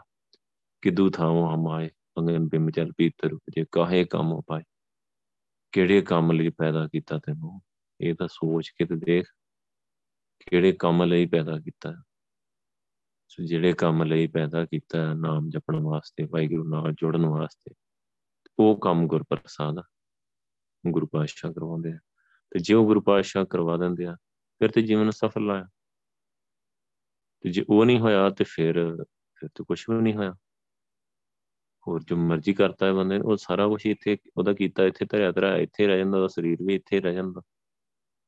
ਕਿਦੂ 0.81 1.09
ਥਾਉ 1.09 1.55
ਹਮਾਏ 1.55 1.89
ਅੰਗਨ 2.17 2.47
ਬਿਮ 2.47 2.69
ਚਲ 2.69 2.91
ਪੀਤਰ 2.97 3.29
ਜੇ 3.49 3.65
ਕਾਹੇ 3.71 4.05
ਕੰਮ 4.05 4.41
ਪਾਏ? 4.47 4.61
ਕਿਹੜੇ 5.71 6.01
ਕੰਮ 6.01 6.31
ਲਈ 6.31 6.49
ਪੈਦਾ 6.49 6.87
ਕੀਤਾ 6.87 7.17
ਤੈਨੂੰ? 7.17 7.61
ਇਹ 8.01 8.15
ਤਾਂ 8.15 8.27
ਸੋਚ 8.27 8.69
ਕੇ 8.69 8.85
ਤੇ 8.85 8.95
ਦੇਖ। 8.95 9.25
ਕਿਹੜੇ 10.49 10.71
ਕੰਮ 10.71 11.03
ਲਈ 11.03 11.25
ਪੈਦਾ 11.25 11.59
ਕੀਤਾ? 11.59 12.03
ਸੋ 13.27 13.43
ਜਿਹੜੇ 13.43 13.73
ਕੰਮ 13.73 14.03
ਲਈ 14.03 14.27
ਪੈਦਾ 14.27 14.65
ਕੀਤਾ, 14.65 15.13
ਨਾਮ 15.13 15.49
ਜਪਣ 15.49 15.75
ਵਾਸਤੇ, 15.75 16.23
ਵਾਹਿਗੁਰੂ 16.23 16.69
ਨਾਲ 16.69 16.93
ਜੁੜਨ 16.93 17.25
ਵਾਸਤੇ। 17.25 17.73
ਉਹ 18.59 18.79
ਕੰਮ 18.79 19.07
ਗੁਰਪ੍ਰਸਾਦ 19.07 19.75
ਗੁਰੂ 20.91 21.07
ਪਾਤਸ਼ਾਹ 21.07 21.53
ਕਰਵਾਉਂਦੇ 21.53 21.91
ਆ। 21.91 21.97
ਤੇ 22.49 22.59
ਜੇ 22.59 22.73
ਉਹ 22.73 22.85
ਗੁਰੂ 22.85 23.01
ਪਾਤਸ਼ਾਹ 23.01 23.45
ਕਰਵਾ 23.45 23.77
ਦਿੰਦੇ 23.77 24.05
ਆ, 24.05 24.15
ਫਿਰ 24.59 24.71
ਤੇ 24.71 24.81
ਜੀਵਨ 24.81 25.09
ਸਫਲ 25.09 25.51
ਆ। 25.51 25.67
ਤੇ 27.41 27.51
ਜੇ 27.51 27.65
ਉਹ 27.69 27.85
ਨਹੀਂ 27.85 27.99
ਹੋਇਆ 27.99 28.29
ਤੇ 28.29 28.43
ਫਿਰ 28.43 29.03
ਫਿਰ 29.35 29.49
ਤੇ 29.49 29.63
ਕੁਝ 29.63 29.85
ਵੀ 29.89 30.01
ਨਹੀਂ 30.01 30.13
ਹੋਇਆ। 30.13 30.33
ਹੋਰ 31.87 32.03
ਜੋ 32.03 32.15
ਮਰਜ਼ੀ 32.15 32.53
ਕਰਤਾ 32.53 32.85
ਹੈ 32.85 32.93
ਬੰਦੇ 32.93 33.17
ਉਹ 33.17 33.37
ਸਾਰਾ 33.37 33.67
ਕੁਝ 33.67 33.85
ਇੱਥੇ 33.85 34.17
ਉਹਦਾ 34.37 34.53
ਕੀਤਾ, 34.53 34.83
ਇੱਥੇ 34.83 35.05
ਧਰਿਆ 35.05 35.31
ਧਰਿਆ, 35.31 35.57
ਇੱਥੇ 35.57 35.87
ਰਹਿ 35.87 35.97
ਜਾਂਦਾ, 35.97 36.17
ਉਹਦਾ 36.17 36.27
ਸਰੀਰ 36.27 36.57
ਵੀ 36.65 36.75
ਇੱਥੇ 36.75 37.01
ਰਹਿ 37.01 37.13
ਜਾਂਦਾ। 37.13 37.41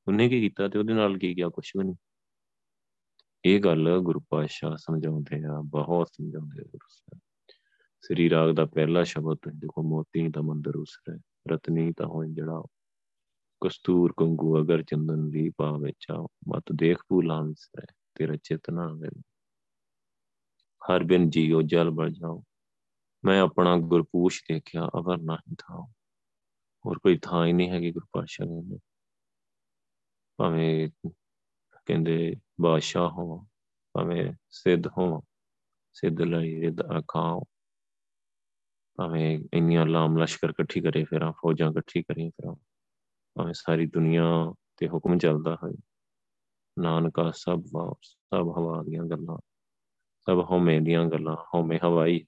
ਉਹਨੇ 0.08 0.30
ਕੀ 0.30 0.42
ਕੀਤਾ 0.42 0.68
ਤੇ 0.68 0.80
ਉਹਦੇ 0.80 0.94
ਨਾਲ 0.94 1.18
ਕੀ 1.18 1.38
ਗਿਆ? 1.38 1.50
ਕੁਝ 1.50 1.72
ਵੀ 1.78 1.84
ਨਹੀਂ। 1.84 1.96
ਇਹ 3.46 3.60
ਗੱਲ 3.60 4.00
ਗੁਰੂ 4.00 4.20
ਪਾਤਸ਼ਾਹ 4.30 4.76
ਸਮਝਾਉਂਦੇ 4.76 5.44
ਆ, 5.46 5.62
ਬਹੁਤ 5.66 6.08
ਸਮਝਾਉਂਦੇ 6.08 6.62
ਆ 6.62 6.64
ਗੁਰੂ 6.64 6.88
ਸਾਹਿਬ। 6.90 7.22
ਸ੍ਰੀ 8.06 8.30
ਰਾਗ 8.30 8.56
ਦਾ 8.56 8.66
ਪਹਿਲਾ 8.66 9.04
ਸ਼ਬਦ 9.04 9.38
ਦੇਖੋ 9.56 9.84
ਮੋਤੀ 9.84 10.28
ਦਾ 10.28 10.42
ਮੰਦਰ 10.42 10.76
ਉਸਰੇ 10.76 11.20
ਰਤਨੀ 11.52 11.94
ਤਾਂ 11.94 12.06
ਹੋਇ 12.08 12.28
ਜੜਾ 12.34 12.64
ਕਸਤੂਰ 13.62 14.14
ਕੰਗੂ 14.18 14.62
ਅਗਰ 14.62 14.84
ਚੰਦਨ 14.84 15.30
ਦੀ 15.30 15.50
ਪਾਵੇ 15.50 15.92
ਚਾਓ 16.00 16.28
ਮਤ 16.50 16.64
ਦੇਖ 16.76 16.98
ਭੂਲਾਂ 17.10 17.44
ਵਿਸਰੇ 17.44 17.88
ਤੇਰਾ 18.16 18.36
ਚੇਤਨਾ 18.44 18.88
ਵੇ 18.88 19.10
ਹਰ 20.82 21.04
ਬਿਨ 21.04 21.30
ਜੀਓ 21.30 21.62
ਜਲ 21.62 21.90
ਬੜ 21.90 22.10
ਜਾਓ। 22.10 22.44
ਮੈਂ 23.26 23.42
ਆਪਣਾ 23.42 23.78
ਗੁਰਪੂਸ਼ 23.78 24.44
ਦੇਖਿਆ, 24.50 24.90
ਅਵਰ 25.00 25.18
ਨਹੀਂ 25.18 25.56
ਥਾ 25.60 25.88
ਹੋਰ 26.86 27.00
ਕੋਈ 27.00 27.18
ਥਾਂ 27.18 27.46
ਹੀ 27.46 27.54
ਨਹੀਂ 27.54 27.70
ਹੈਗੀ 27.70 27.92
ਗੁਰੂ 27.92 28.08
ਪਾਤਸ਼ਾਹ 28.12 28.48
ਕਹਿੰਦੇ 28.48 28.78
ਭਾਵੇਂ 30.38 30.90
ਕਹਿੰਦੇ 31.86 32.36
ਬਾਦਸ਼ਾਹ 32.62 33.10
ਹੋ 33.10 33.48
ਭਾਵੇਂ 33.94 34.34
ਸਿੱਧ 34.50 34.88
ਹੋ 34.88 35.22
ਸਿੱਧ 35.94 36.22
ਲਈ 36.22 36.62
ਰਿਦ 36.62 36.82
ਅਖਾਓ 36.82 37.44
ਭਾਵੇਂ 38.98 39.40
ਇੰਨੀਆਂ 39.54 39.86
ਲਾਮ 39.86 40.18
ਲਸ਼ਕਰ 40.18 40.50
ਇਕੱਠੀ 40.50 40.82
ਕਰੇ, 40.82 41.04
ਫਿਰਾਂ 41.04 41.32
ਫੌਜਾਂ 41.32 41.72
ਇਕੱਠੀ 41.72 42.02
ਕਰੀ 42.02 42.30
ਫਿਰਾਂ 42.30 42.56
ਭਾਵੇਂ 43.36 43.54
ਸਾਰੀ 43.54 43.86
ਦੁਨੀਆ 43.86 44.54
ਤੇ 44.78 44.88
ਹੁਕਮ 44.88 45.18
ਚੱਲਦਾ 45.18 45.56
ਹੈ 45.56 45.72
ਨਾਨਕਾ 46.80 47.32
ਸਭ 47.32 47.64
ਸਭ 48.04 48.50
ਹਵਾ 48.58 48.84
ਦੀਆਂ 48.84 49.04
ਗੱਲਾਂ, 49.04 49.38
ਸਭ 50.20 50.48
ਹਉਮੈ 50.52 50.80
ਦੀਆਂ 50.80 51.06
ਗੱਲਾਂ, 51.06 51.36
ਹਉਮੈ 51.36 51.80
ਹਵਾਈ, 51.84 52.26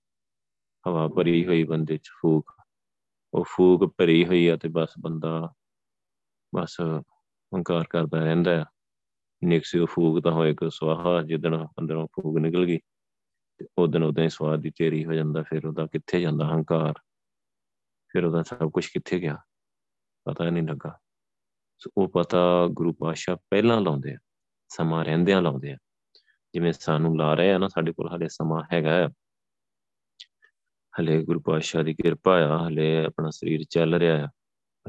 ਹਵਾ 0.87 1.07
ਭਰੀ 1.07 1.45
ਹੋਈ 1.45 1.63
ਬੰਦੇ 1.63 1.97
ਚ 1.97 2.09
ਫੂਕ, 2.21 2.53
ਉਹ 3.33 3.43
ਫੂਕ 3.43 3.95
ਭਰੀ 3.97 4.25
ਹੋਈ 4.25 4.47
ਆ 4.47 4.57
ਤੇ 4.57 4.69
ਬਸ 4.69 4.93
ਬੰਦਾ 5.01 5.53
ਬਸ 6.55 6.77
ਹੰਕਾਰ 7.55 7.83
ਕਰਦਾ 7.89 8.23
ਰਹਿੰਦਾ 8.23 8.61
ਆ। 8.61 8.65
ਨਿਕਸਿਓ 9.43 9.85
ਫੂਕ 9.85 10.23
ਤਾਂ 10.23 10.31
ਹੋਏ 10.31 10.53
ਕੋ 10.53 10.69
ਸਵਾਹਾ 10.69 11.21
ਜਿੱਦਣ 11.21 11.65
ਅੰਦਰੋਂ 11.79 12.07
ਫੂਕ 12.07 12.37
ਨਿਕਲ 12.37 12.65
ਗਈ। 12.65 12.77
ਤੇ 12.77 12.96
ਉਦੋਂ 13.77 14.01
ਉਦੋਂ 14.01 14.23
ਹੀ 14.23 14.29
ਸਵਾਦ 14.29 14.59
ਦੀ 14.59 14.69
ਤੇਰੀ 14.69 15.05
ਹੋ 15.05 15.13
ਜਾਂਦਾ, 15.13 15.43
ਫਿਰ 15.43 15.65
ਉਹਦਾ 15.65 15.85
ਕਿੱਥੇ 15.85 16.21
ਜਾਂਦਾ 16.21 16.45
ਹੰਕਾਰ? 16.45 16.93
ਫਿਰ 18.07 18.25
ਉਹਦਾ 18.25 18.43
ਸਭ 18.43 18.71
ਕੁਝ 18.71 18.87
ਕਿੱਥੇ 18.87 19.19
ਗਿਆ? 19.19 19.37
ਪਤਾ 20.23 20.49
ਨਹੀਂ 20.49 20.63
ਲੱਗਾ। 20.63 20.97
ਸੋ 21.79 21.91
ਉਹ 21.97 22.07
ਪਤਾ 22.09 22.67
ਗੁਰੂ 22.67 22.93
ਪਾਸ਼ਾ 22.93 23.35
ਪਹਿਲਾਂ 23.35 23.81
ਲਾਉਂਦੇ 23.81 24.13
ਆ, 24.13 24.17
ਸਮਾਂ 24.67 25.05
ਰਹਿੰਦਿਆਂ 25.05 25.41
ਲਾਉਂਦੇ 25.41 25.71
ਆ। 25.71 25.77
ਜਿਵੇਂ 26.53 26.73
ਸਾਨੂੰ 26.73 27.17
ਲਾ 27.17 27.33
ਰਹੇ 27.33 27.51
ਆ 27.51 27.57
ਨਾ, 27.57 27.67
ਸਾਡੇ 27.67 27.93
ਕੋਲ 27.93 28.15
ਹਲੇ 28.15 28.27
ਸਮਾਂ 28.27 28.63
ਹੈਗਾ 28.73 29.09
ਹਲੇ 30.99 31.23
ਗੁਰੂ 31.23 31.39
ਪਾਸ਼ਾ 31.39 31.83
ਦੀ 31.83 31.93
ਕਿਰਪਾ 31.93 32.39
ਆ, 32.39 32.67
ਹਲੇ 32.67 33.05
ਆਪਣਾ 33.05 33.29
ਸਰੀਰ 33.29 33.63
ਚੱਲ 33.63 33.93
ਰਿਹਾ 33.93 34.25
ਆ। 34.25 34.27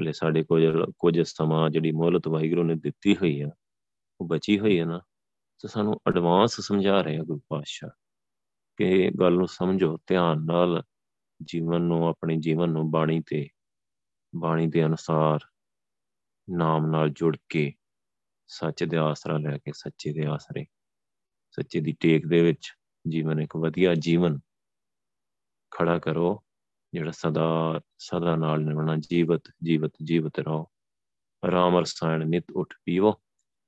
ਹਲੇ 0.01 0.11
ਸਾਡੇ 0.11 0.43
ਕੋਲ 0.43 0.91
ਕੁਝ 0.97 1.21
ਸਮਾਂ 1.21 1.69
ਜਿਹੜੀ 1.69 1.91
ਮੋਹਲਤ 1.91 2.27
ਵਾਹਿਗੁਰੂ 2.27 2.63
ਨੇ 2.63 2.75
ਦਿੱਤੀ 2.75 3.17
ਹੋਈ 3.17 3.41
ਆ, 3.41 3.49
ਉਹ 4.21 4.27
ਬਚੀ 4.27 4.59
ਹੋਈ 4.59 4.79
ਹੈ 4.79 4.85
ਨਾ। 4.85 4.99
ਤੇ 5.61 5.67
ਸਾਨੂੰ 5.67 6.01
ਐਡਵਾਂਸ 6.07 6.61
ਸਮਝਾ 6.61 7.01
ਰਹੇ 7.01 7.17
ਆ 7.17 7.23
ਗੁਰੂ 7.23 7.39
ਪਾਤਸ਼ਾਹ। 7.49 7.89
ਕਿ 8.79 9.11
ਗੱਲ 9.19 9.33
ਨੂੰ 9.33 9.47
ਸਮਝੋ, 9.47 9.97
ਧਿਆਨ 10.07 10.45
ਨਾਲ 10.45 10.83
ਜੀਵਨ 11.43 11.81
ਨੂੰ, 11.81 12.07
ਆਪਣੀ 12.07 12.37
ਜੀਵਨ 12.37 12.69
ਨੂੰ 12.69 12.91
ਬਾਣੀ 12.91 13.21
ਤੇ, 13.29 13.49
ਬਾਣੀ 14.35 14.67
ਦੇ 14.67 14.85
ਅਨੁਸਾਰ 14.85 15.39
ਨਾਮ 16.49 16.85
ਨਾਲ 16.85 17.09
ਜੁੜ 17.09 17.37
ਕੇ 17.49 17.73
ਸੱਚ 18.47 18.83
ਦੇ 18.83 18.97
ਆਸਰਾ 18.97 19.37
ਲੈ 19.37 19.57
ਕੇ 19.57 19.71
ਸੱਚੇ 19.75 20.13
ਦੇ 20.13 20.27
ਆਸਰੇ, 20.27 20.65
ਸੱਚੇ 21.51 21.79
ਦੀ 21.79 21.91
ਟੇਕ 21.99 22.27
ਦੇ 22.27 22.41
ਵਿੱਚ 22.41 22.73
ਜੀਵਨ 23.09 23.39
ਇੱਕ 23.39 23.55
ਵਧੀਆ 23.55 23.95
ਜੀਵਨ 23.95 24.39
ਖੜਾ 25.71 25.99
ਕਰੋ, 25.99 26.43
ਜਿਹੜਾ 26.93 27.11
ਸਦਾ 27.11 27.79
ਸਦਾ 27.97 28.35
ਨਾਲ 28.35 28.61
ਨਿਵਣਾ 28.61 28.95
ਜੀਵਤ 28.95 29.41
ਜੀਵਤ 29.63 29.93
ਜੀਵਤ 30.03 30.39
ਰਹੋ। 30.39 30.67
ਰਾਮ 31.51 31.77
ਰਸਾਇਣ 31.77 32.27
ਨਿਤ 32.27 32.45
ਉਠ 32.55 32.73
ਪੀਵੋ। 32.85 33.11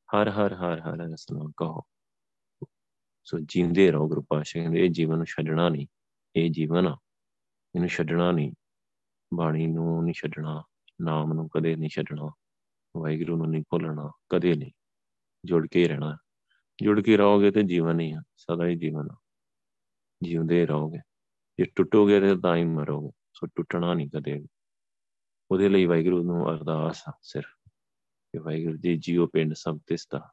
ਹਰ 0.10 0.30
ਹਰ 0.30 0.54
ਹਰ 0.54 0.80
ਹਰ 0.80 0.98
ਰਸਨਾ 0.98 1.52
ਕਹੋ। 1.58 1.82
ਸੋ 3.24 3.40
ਜਿੰਦੇ 3.40 3.92
ਰਹੋ 3.92 4.08
ਗੁਰੂ 4.08 4.22
ਪਾਸ਼ਾ 4.22 4.60
ਕਹਿੰਦੇ, 4.60 4.86
ਇਹ 4.86 4.90
ਜੀਵਨ 4.90 5.18
ਨੂੰ 5.18 5.26
ਛੱਡਣਾ 5.26 5.70
ਨਹੀਂ, 5.70 5.88
ਇਹ 6.36 6.52
ਜੀਵਨ 6.52 6.88
ਆ, 6.88 6.98
ਇਹਨੂੰ 7.76 7.90
ਛੱਡਣਾ 7.90 8.32
ਨਹੀਂ, 8.32 8.54
ਬਾਣੀ 9.34 9.68
ਨੂੰ 9.68 10.04
ਨਹੀਂ 10.04 10.14
ਛੱਡਣਾ, 10.14 10.64
ਨਾਮ 11.02 11.34
ਨੂੰ 11.34 11.50
ਕਦੇ 11.50 11.76
ਨਹੀਂ 11.76 11.90
ਛੱਡਣਾ, 11.90 12.32
ਵਾਹਿਗੁਰੂ 12.98 13.38
ਨੂੰ 13.38 13.50
ਨਹੀਂ 13.50 13.64
ਭੁੱਲਣਾ, 13.70 14.12
ਕਦੇ 14.30 14.56
ਨਹੀਂ, 14.56 14.72
ਜੁੜ 15.46 15.68
ਕੇ 15.68 15.88
ਰਹਿਣਾ, 15.88 16.18
ਜੁੜ 16.84 17.02
ਕੇ 17.02 17.18
ਰਹੋਗੇ 17.18 17.52
ਤੇ 17.52 17.64
ਜੀਵਨ 17.64 18.00
ਹੀ 18.00 18.12
ਆ 18.12 18.22
ਸਦਾ 18.38 18.68
ਹੀ 18.68 18.76
ਜੀਵਨ 18.76 19.12
ਆ, 19.12 19.16
ਜਿਉਂਦੇ 20.24 20.66
ਰਹੋਗੇ, 20.66 21.00
ਜੇ 21.60 21.66
ਟੁੱਟੋਗੇ 21.76 22.20
ਤੇ 22.20 22.36
ਤਾਂ 22.36 22.56
ਹੀ 22.56 22.64
ਮਰੋਗੇ, 22.64 23.12
ਸੋ 23.34 23.48
ਟੁੱਟਣਾ 23.48 23.94
ਨਹੀਂ 23.94 24.10
ਕਦੇ 24.10 24.46
ਉਹਦੇ 25.52 25.70
ਲਈ 25.70 25.86
ਵਾਹਿਗੁਰੂ 25.86 26.24
ਨੂੰ 26.24 26.52
ਅਰਦਾਸ 26.52 27.04
ਸਿਰਫ, 27.22 27.70
ਕਿ 28.34 28.38
ਵਾਹਿਗੁਰੂ 28.38 28.78
ਜੀ 28.78 28.98
ਜੀਓ 28.98 29.28
ਪਿੰਡ 29.28 29.54
ਸਭ 29.54 29.80
ਤਿਸਤਾ 29.88 30.32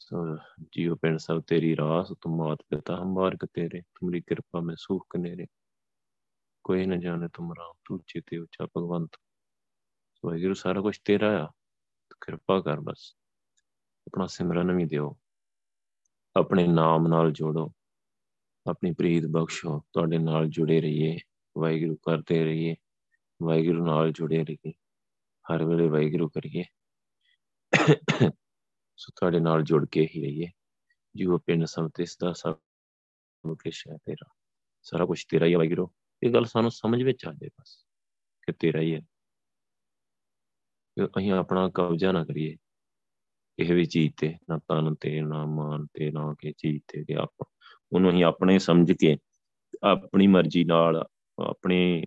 ਸੋ 0.00 0.36
ਜੀਓ 0.72 0.94
ਪਿੰਡ 0.96 1.18
ਸਭ 1.18 1.40
ਤੇਰੀ 1.46 1.76
ਰਾਸ 1.76 2.12
ਤੁਮ 2.20 2.36
ਮਾਤ 2.36 2.62
ਪਿਤਾ 2.68 2.96
ਹਮ 2.96 3.14
ਬਾਰਕ 3.14 3.44
ਤੇਰੇ 3.44 3.80
ਤੁਮਰੀ 3.80 4.20
ਕਿਰਪਾ 4.20 4.60
ਮੈਂ 4.60 4.76
ਸੁਖ 4.76 5.04
ਕਨੇਰੇ 5.10 5.46
ਕੋਈ 6.64 6.86
ਨਾ 6.86 6.96
ਜਾਣੇ 6.96 7.28
ਤੁਮਰਾ 7.34 7.72
ਤੂੰ 7.84 7.98
ਚਿਤੇ 8.06 8.38
ਉਚਾ 8.38 8.66
ਭਗਵੰਤ 8.66 9.16
ਸੋ 10.14 10.28
ਵਾਹਿਗੁਰੂ 10.28 10.54
ਸਾਰਾ 10.54 10.80
ਕੁਝ 10.80 10.96
ਤੇਰਾ 11.04 11.30
ਆ 11.42 11.46
ਕਿਰਪਾ 12.20 12.60
ਕਰ 12.60 12.80
ਬਸ 12.80 13.14
ਆਪਣਾ 14.06 14.26
ਸਿਮਰਨ 14.26 14.72
ਵੀ 14.76 14.84
ਦਿਓ 14.84 15.14
ਆਪਣੇ 16.36 16.66
ਨਾਮ 16.66 17.08
ਨਾਲ 17.08 17.32
ਜੋੜੋ 17.32 17.70
ਆਪਣੀ 18.66 18.92
ਪ੍ਰੀਤ 18.92 19.26
ਬਖਸ਼ੋ 19.26 19.78
ਤੁਹਾਡੇ 19.92 20.18
ਨਾਲ 20.18 20.48
ਜੁੜੇ 20.48 20.80
ਰਹੀਏ 20.80 21.16
ਵਾਹਿਗੁਰੂ 21.56 21.96
ਕਰਦੇ 21.96 22.44
ਰਹੀਏ 22.44 22.74
ਵਾਹਿਗੁਰੂ 23.40 23.84
ਨਾਲ 23.86 24.12
ਜੁੜੇ 24.12 24.44
ਰਹੀਏ 24.44 24.72
ਹਰ 25.44 25.64
ਵੇਲੇ 25.64 25.88
ਵਾਹਿਗੁਰੂ 25.88 26.28
ਕਰੀਏ 26.28 26.64
ਸੋ 29.00 29.12
ਤੁਹਾਡੇ 29.16 29.40
ਨਾਲ 29.40 29.62
ਜੁੜ 29.62 29.86
ਕੇ 29.92 30.08
ਹੀ 30.16 30.22
ਰਹੀਏ। 30.22 30.46
ਜੀਵ 31.16 31.38
ਪਿੰਡ 31.38 31.64
ਸੰਤਿਸ 31.64 32.16
ਦਾ 32.16 32.32
ਸਭ 32.32 32.54
ਕੁਛ 33.48 33.88
ਹੈ 33.88 33.96
ਤੇਰਾ। 33.96 34.30
ਸਾਰਾ 34.82 35.06
ਕੁਝ 35.06 35.24
ਤੇਰਾ 35.24 35.46
ਹੀ 35.46 35.52
ਹੈ 35.52 35.58
ਵਾਹਿਗੁਰੂ 35.58 35.90
ਇਹ 36.22 36.32
ਗੱਲ 36.32 36.44
ਸਾਨੂੰ 36.44 36.70
ਸਮਝ 36.70 37.02
ਵਿੱਚ 37.02 37.26
ਆ 37.26 37.32
ਜਾਏ 37.32 37.48
ਬਸ 37.60 37.86
ਕਿ 38.46 38.52
ਤੇਰਾ 38.52 38.80
ਹੀ 38.80 38.94
ਹੈ। 38.94 39.00
ਕਿ 40.98 41.06
ਅਸੀਂ 41.06 41.32
ਆਪਣਾ 41.32 41.70
ਕਬਜ਼ਾ 41.74 42.12
ਨਾ 42.12 42.24
ਕਰੀਏ। 42.24 42.56
ਇਹ 43.58 43.74
ਵੀ 43.74 43.84
ਚੀਜ਼ 43.84 44.12
ਤੇ, 44.20 44.34
ਨਾ 44.48 44.58
ਤਨ 44.58 44.94
ਤੇ, 44.94 45.20
ਨਾ 45.20 45.46
ਮਾਨ 45.46 45.86
ਤੇ, 45.94 46.10
ਨਾ 46.10 46.34
ਕਿ 46.38 46.52
ਚੀਜ਼ 46.58 46.82
ਤੇ 46.88 47.04
ਕਿ 47.04 47.14
ਆਪ 47.14 47.34
ਉਹਨੂੰ 47.92 48.10
ਅਸੀਂ 48.10 48.24
ਆਪਣੇ 48.24 48.58
ਸਮਝ 48.58 48.92
ਕੇ, 48.92 49.16
ਆਪਣੀ 49.84 50.26
ਮਰਜ਼ੀ 50.26 50.64
ਨਾਲ, 50.64 51.06
ਆਪਣੇ 51.46 52.04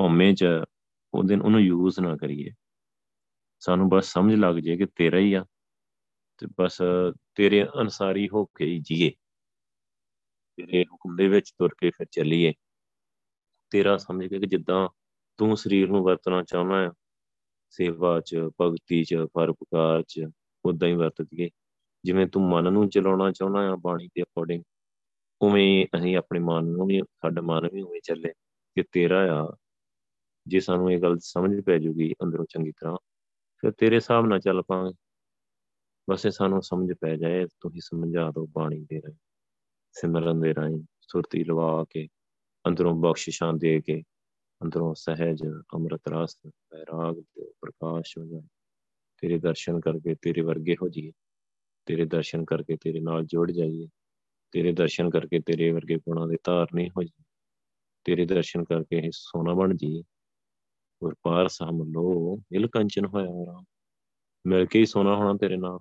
ਹਉਮੈ 0.00 0.32
ਚ 0.32 0.44
ਉਹਦੇ 1.14 1.36
ਉਹਨੂੰ 1.36 1.60
ਯੂਜ਼ 1.60 2.00
ਨਾ 2.00 2.16
ਕਰੀਏ। 2.16 2.50
ਸਾਨੂੰ 3.60 3.88
ਬਸ 3.88 4.12
ਸਮਝ 4.12 4.34
ਲੱਗ 4.34 4.56
ਜੇ 4.56 4.76
ਕਿ 4.76 4.86
ਤੇਰਾ 4.86 5.18
ਹੀ 5.18 5.34
ਆ। 5.34 5.44
ਤੇ 6.38 6.46
ਬਸ 6.60 6.78
ਤੇਰੇ 7.34 7.66
ਅਨਸਾਰੀ 7.80 8.28
ਹੋ 8.28 8.44
ਕੇ 8.44 8.64
ਹੀ 8.64 8.78
ਜੀਏ। 8.80 9.10
ਤੇਰੇ 10.58 10.84
ਹੁਕਮ 10.92 11.16
ਦੇ 11.16 11.28
ਵਿੱਚ 11.28 11.50
ਤੁਰ 11.50 11.74
ਕੇ 11.78 11.90
ਫਿਰ 11.90 12.06
ਚੱਲੀਏ। 12.10 12.52
ਤੇਰਾ 13.70 13.96
ਸਮਝ 13.96 14.26
ਕੇ 14.26 14.38
ਕਿ 14.38 14.46
ਜਿੱਦਾਂ 14.46 14.88
ਤੂੰ 15.38 15.56
ਸਰੀਰ 15.56 15.88
ਨੂੰ 15.88 16.02
ਵਰਤਣਾ 16.04 16.42
ਚਾਹੁੰਦਾ 16.42 16.80
ਹੈ 16.82 16.90
ਸੇਵਾ 17.70 18.20
'ਚ, 18.20 18.36
ਭਗਤੀ 18.60 19.04
'ਚ 19.04 19.14
ਪਰਪਕਾਰ 19.34 20.02
'ਚ 20.02 20.24
ਉਦਾਂ 20.64 20.88
ਹੀ 20.88 20.94
ਵਰਤਦੀਏ 20.94 21.50
ਜਿਵੇਂ 22.04 22.26
ਤੂੰ 22.26 22.48
ਮਨ 22.48 22.72
ਨੂੰ 22.72 22.88
ਚਲਾਉਣਾ 22.88 23.32
ਚਾਹੁੰਦਾ 23.32 23.60
ਆ 23.60 23.76
ਬਾਣੀ 23.76 24.06
ਦੇ 24.06 24.22
ਅਕੋਰਡਿੰਗ 24.22 24.62
ਉਵੇਂ 25.40 25.86
ਅਸੀਂ 25.96 26.16
ਆਪਣੇ 26.16 26.40
ਮਨ 26.40 26.64
ਨੂੰ 26.64 26.86
ਵੀ, 26.86 27.02
ਸਾਡਾ 27.02 27.42
ਮਨ 27.42 27.68
ਵੀ 27.72 27.82
ਉਵੇਂ 27.82 28.00
ਚੱਲੇ 28.04 28.28
ਕਿ 28.76 28.82
ਤੇਰਾ 28.92 29.42
ਆ, 29.42 29.56
ਜੇ 30.46 30.60
ਸਾਨੂੰ 30.60 30.92
ਇਹ 30.92 31.02
ਗੱਲ 31.02 31.18
ਸਮਝ 31.18 31.60
ਪੈ 31.60 31.78
ਜੂਗੀ 31.78 32.14
ਅੰਦਰੋਂ 32.22 32.46
ਚੰਗੀ 32.50 32.72
ਤਰ੍ਹਾਂ, 32.72 32.96
ਫਿਰ 33.56 33.70
ਤੇਰੇ 33.72 33.96
ਹਿਸਾਬ 33.96 34.26
ਨਾਲ 34.26 34.40
ਚੱਲ 34.40 34.62
ਪਾਂਗੇ 34.62 34.92
ਬਸ 36.10 36.26
ਇਹ 36.26 36.30
ਸਾਨੂੰ 36.30 36.62
ਸਮਝ 36.62 36.92
ਪੈ 37.00 37.16
ਜਾਏ, 37.16 37.46
ਤੁਸੀਂ 37.46 37.80
ਸਮਝਾ 37.80 38.30
ਦਿਓ 38.30 38.46
ਬਾਣੀ 38.46 38.80
ਦੇ 38.80 38.96
ਰਾਹੀਂ, 38.96 39.16
ਸਿਮਰਨ 39.92 40.40
ਦੇ 40.40 40.54
ਰਾਹੀਂ, 40.54 40.84
ਸੁਰਤੀ 41.00 41.44
ਲਵਾ 41.44 41.84
ਕੇ, 41.90 42.08
ਅੰਦਰੋਂ 42.64 42.94
ਬਖਸ਼ਿਸ਼ਾਂ 42.94 43.52
ਦੇ 43.52 43.80
ਕੇ, 43.80 44.02
ਅੰਦਰੋਂ 44.62 44.94
ਸਹਿਜ, 44.94 45.42
ਅੰਮ੍ਰਿਤ 45.74 46.08
ਰਸ 46.08 46.36
ਬੈਰਾਗ 46.46 47.20
ਤੇ 47.20 47.52
ਪ੍ਰਕਾਸ਼ 47.60 48.18
ਹੋ 48.18 48.24
ਜਾਏ। 48.24 48.42
ਤੇਰੇ 49.18 49.38
ਦਰਸ਼ਨ 49.38 49.80
ਕਰਕੇ 49.80 50.14
ਤੇਰੇ 50.14 50.40
ਵਰਗੇ 50.40 50.76
ਹੋ 50.82 50.88
ਜਾਈਏ, 50.88 51.12
ਤੇਰੇ 51.86 52.04
ਦਰਸ਼ਨ 52.04 52.44
ਕਰਕੇ 52.44 52.76
ਤੇਰੇ 52.76 53.00
ਨਾਲ 53.00 53.24
ਜੁੜ 53.24 53.50
ਜਾਈਏ, 53.50 53.88
ਤੇਰੇ 54.52 54.72
ਦਰਸ਼ਨ 54.72 55.10
ਕਰਕੇ 55.10 55.40
ਤੇਰੇ 55.40 55.70
ਵਰਗੇ 55.70 55.96
ਗੁਣਾਂ 55.96 56.26
ਦੇ 56.28 56.36
ਧਾਰਨੀ 56.44 56.88
ਹੋ 56.88 57.02
ਜਾਈਏ, 57.02 57.24
ਤੇਰੇ 58.04 58.26
ਦਰਸ਼ਨ 58.26 58.64
ਕਰਕੇ 58.64 58.98
ਇਹ 58.98 59.10
ਸੋਨਾ 59.12 59.54
ਬਣ 59.54 59.74
ਜਾਈਏ। 59.76 60.02
ਔਰ 61.02 61.14
ਪਾਰ 61.22 61.48
ਸਾਮ 61.48 61.82
ਲੋ 61.92 62.38
ਇਲ 62.52 62.68
ਕੰਚਨ 62.68 63.06
ਹੋਇਆ 63.06 63.44
ਰਾਮ 63.46 63.64
ਮਿਲ 64.46 64.66
ਕੇ 64.66 64.78
ਹੀ 64.78 64.86
ਸੋਨਾ 64.86 65.14
ਹੋਣਾ 65.16 65.34
ਤੇਰੇ 65.40 65.56
ਨਾਲ। 65.56 65.78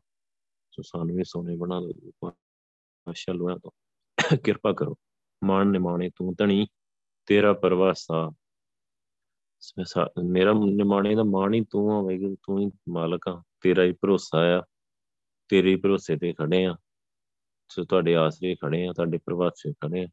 ਸੋ 0.76 0.82
ਸਾਨੂੰ 0.82 1.16
ਵੀ 1.16 1.24
ਸੋਨੇ 1.24 1.56
ਬਣਾ 1.56 1.80
ਦੋ 1.80 2.32
ਆਸ਼ਾ 3.08 3.34
ਲੋਆ 3.34 3.58
ਤੋਂ 3.58 3.72
ਕਿਰਪਾ 4.38 4.74
ਕਰੋ 4.74 4.96
ਮਾਨ 5.42 5.68
ਨਿਮਾਣੇ 5.68 6.10
ਤੂੰ 6.10 6.34
ਧਣੀ 6.36 6.68
ਤੇਰਾ 7.26 7.54
ਪਰਵਾਸਾ 7.54 8.32
ਮੇਰਾ 10.26 10.54
ਨਿਮਾਣੇ 10.54 11.16
ਦਾ 11.16 11.24
ਮਾਣ 11.24 11.54
ਹੀ 11.54 11.64
ਤੂੰ 11.64 11.92
ਆ 11.92 12.02
ਵੈਗੁਰੂ 12.02 12.36
ਤੂੰ 12.44 12.60
ਹੀ 12.60 12.72
ਮਾਲਕ 12.90 13.28
ਆ 13.28 13.42
ਤੇਰਾ 13.62 13.84
ਹੀ 13.84 13.92
ਭਰੋਸਾ 13.92 14.58
ਆ 14.58 14.62
ਤੇਰੇ 15.50 15.70
ਹੀ 15.70 15.76
ਭਰੋਸੇ 15.76 16.18
ਤੇ 16.18 16.34
ਖੜੇ 16.34 16.66
ਆ 16.66 16.76
ਸੋ 17.70 17.84
ਤੁਹਾਡੇ 17.84 18.16
ਆਸਰੇ 18.16 18.56
ਖੜੇ 18.56 18.88
ਆ 18.88 18.94
ਤੁਹਾਡੇ 18.94 19.18
ਪ੍ਰਵਾਸੇ 19.18 19.74
ਖੜੇ 19.74 20.04
ਆ 20.04 20.08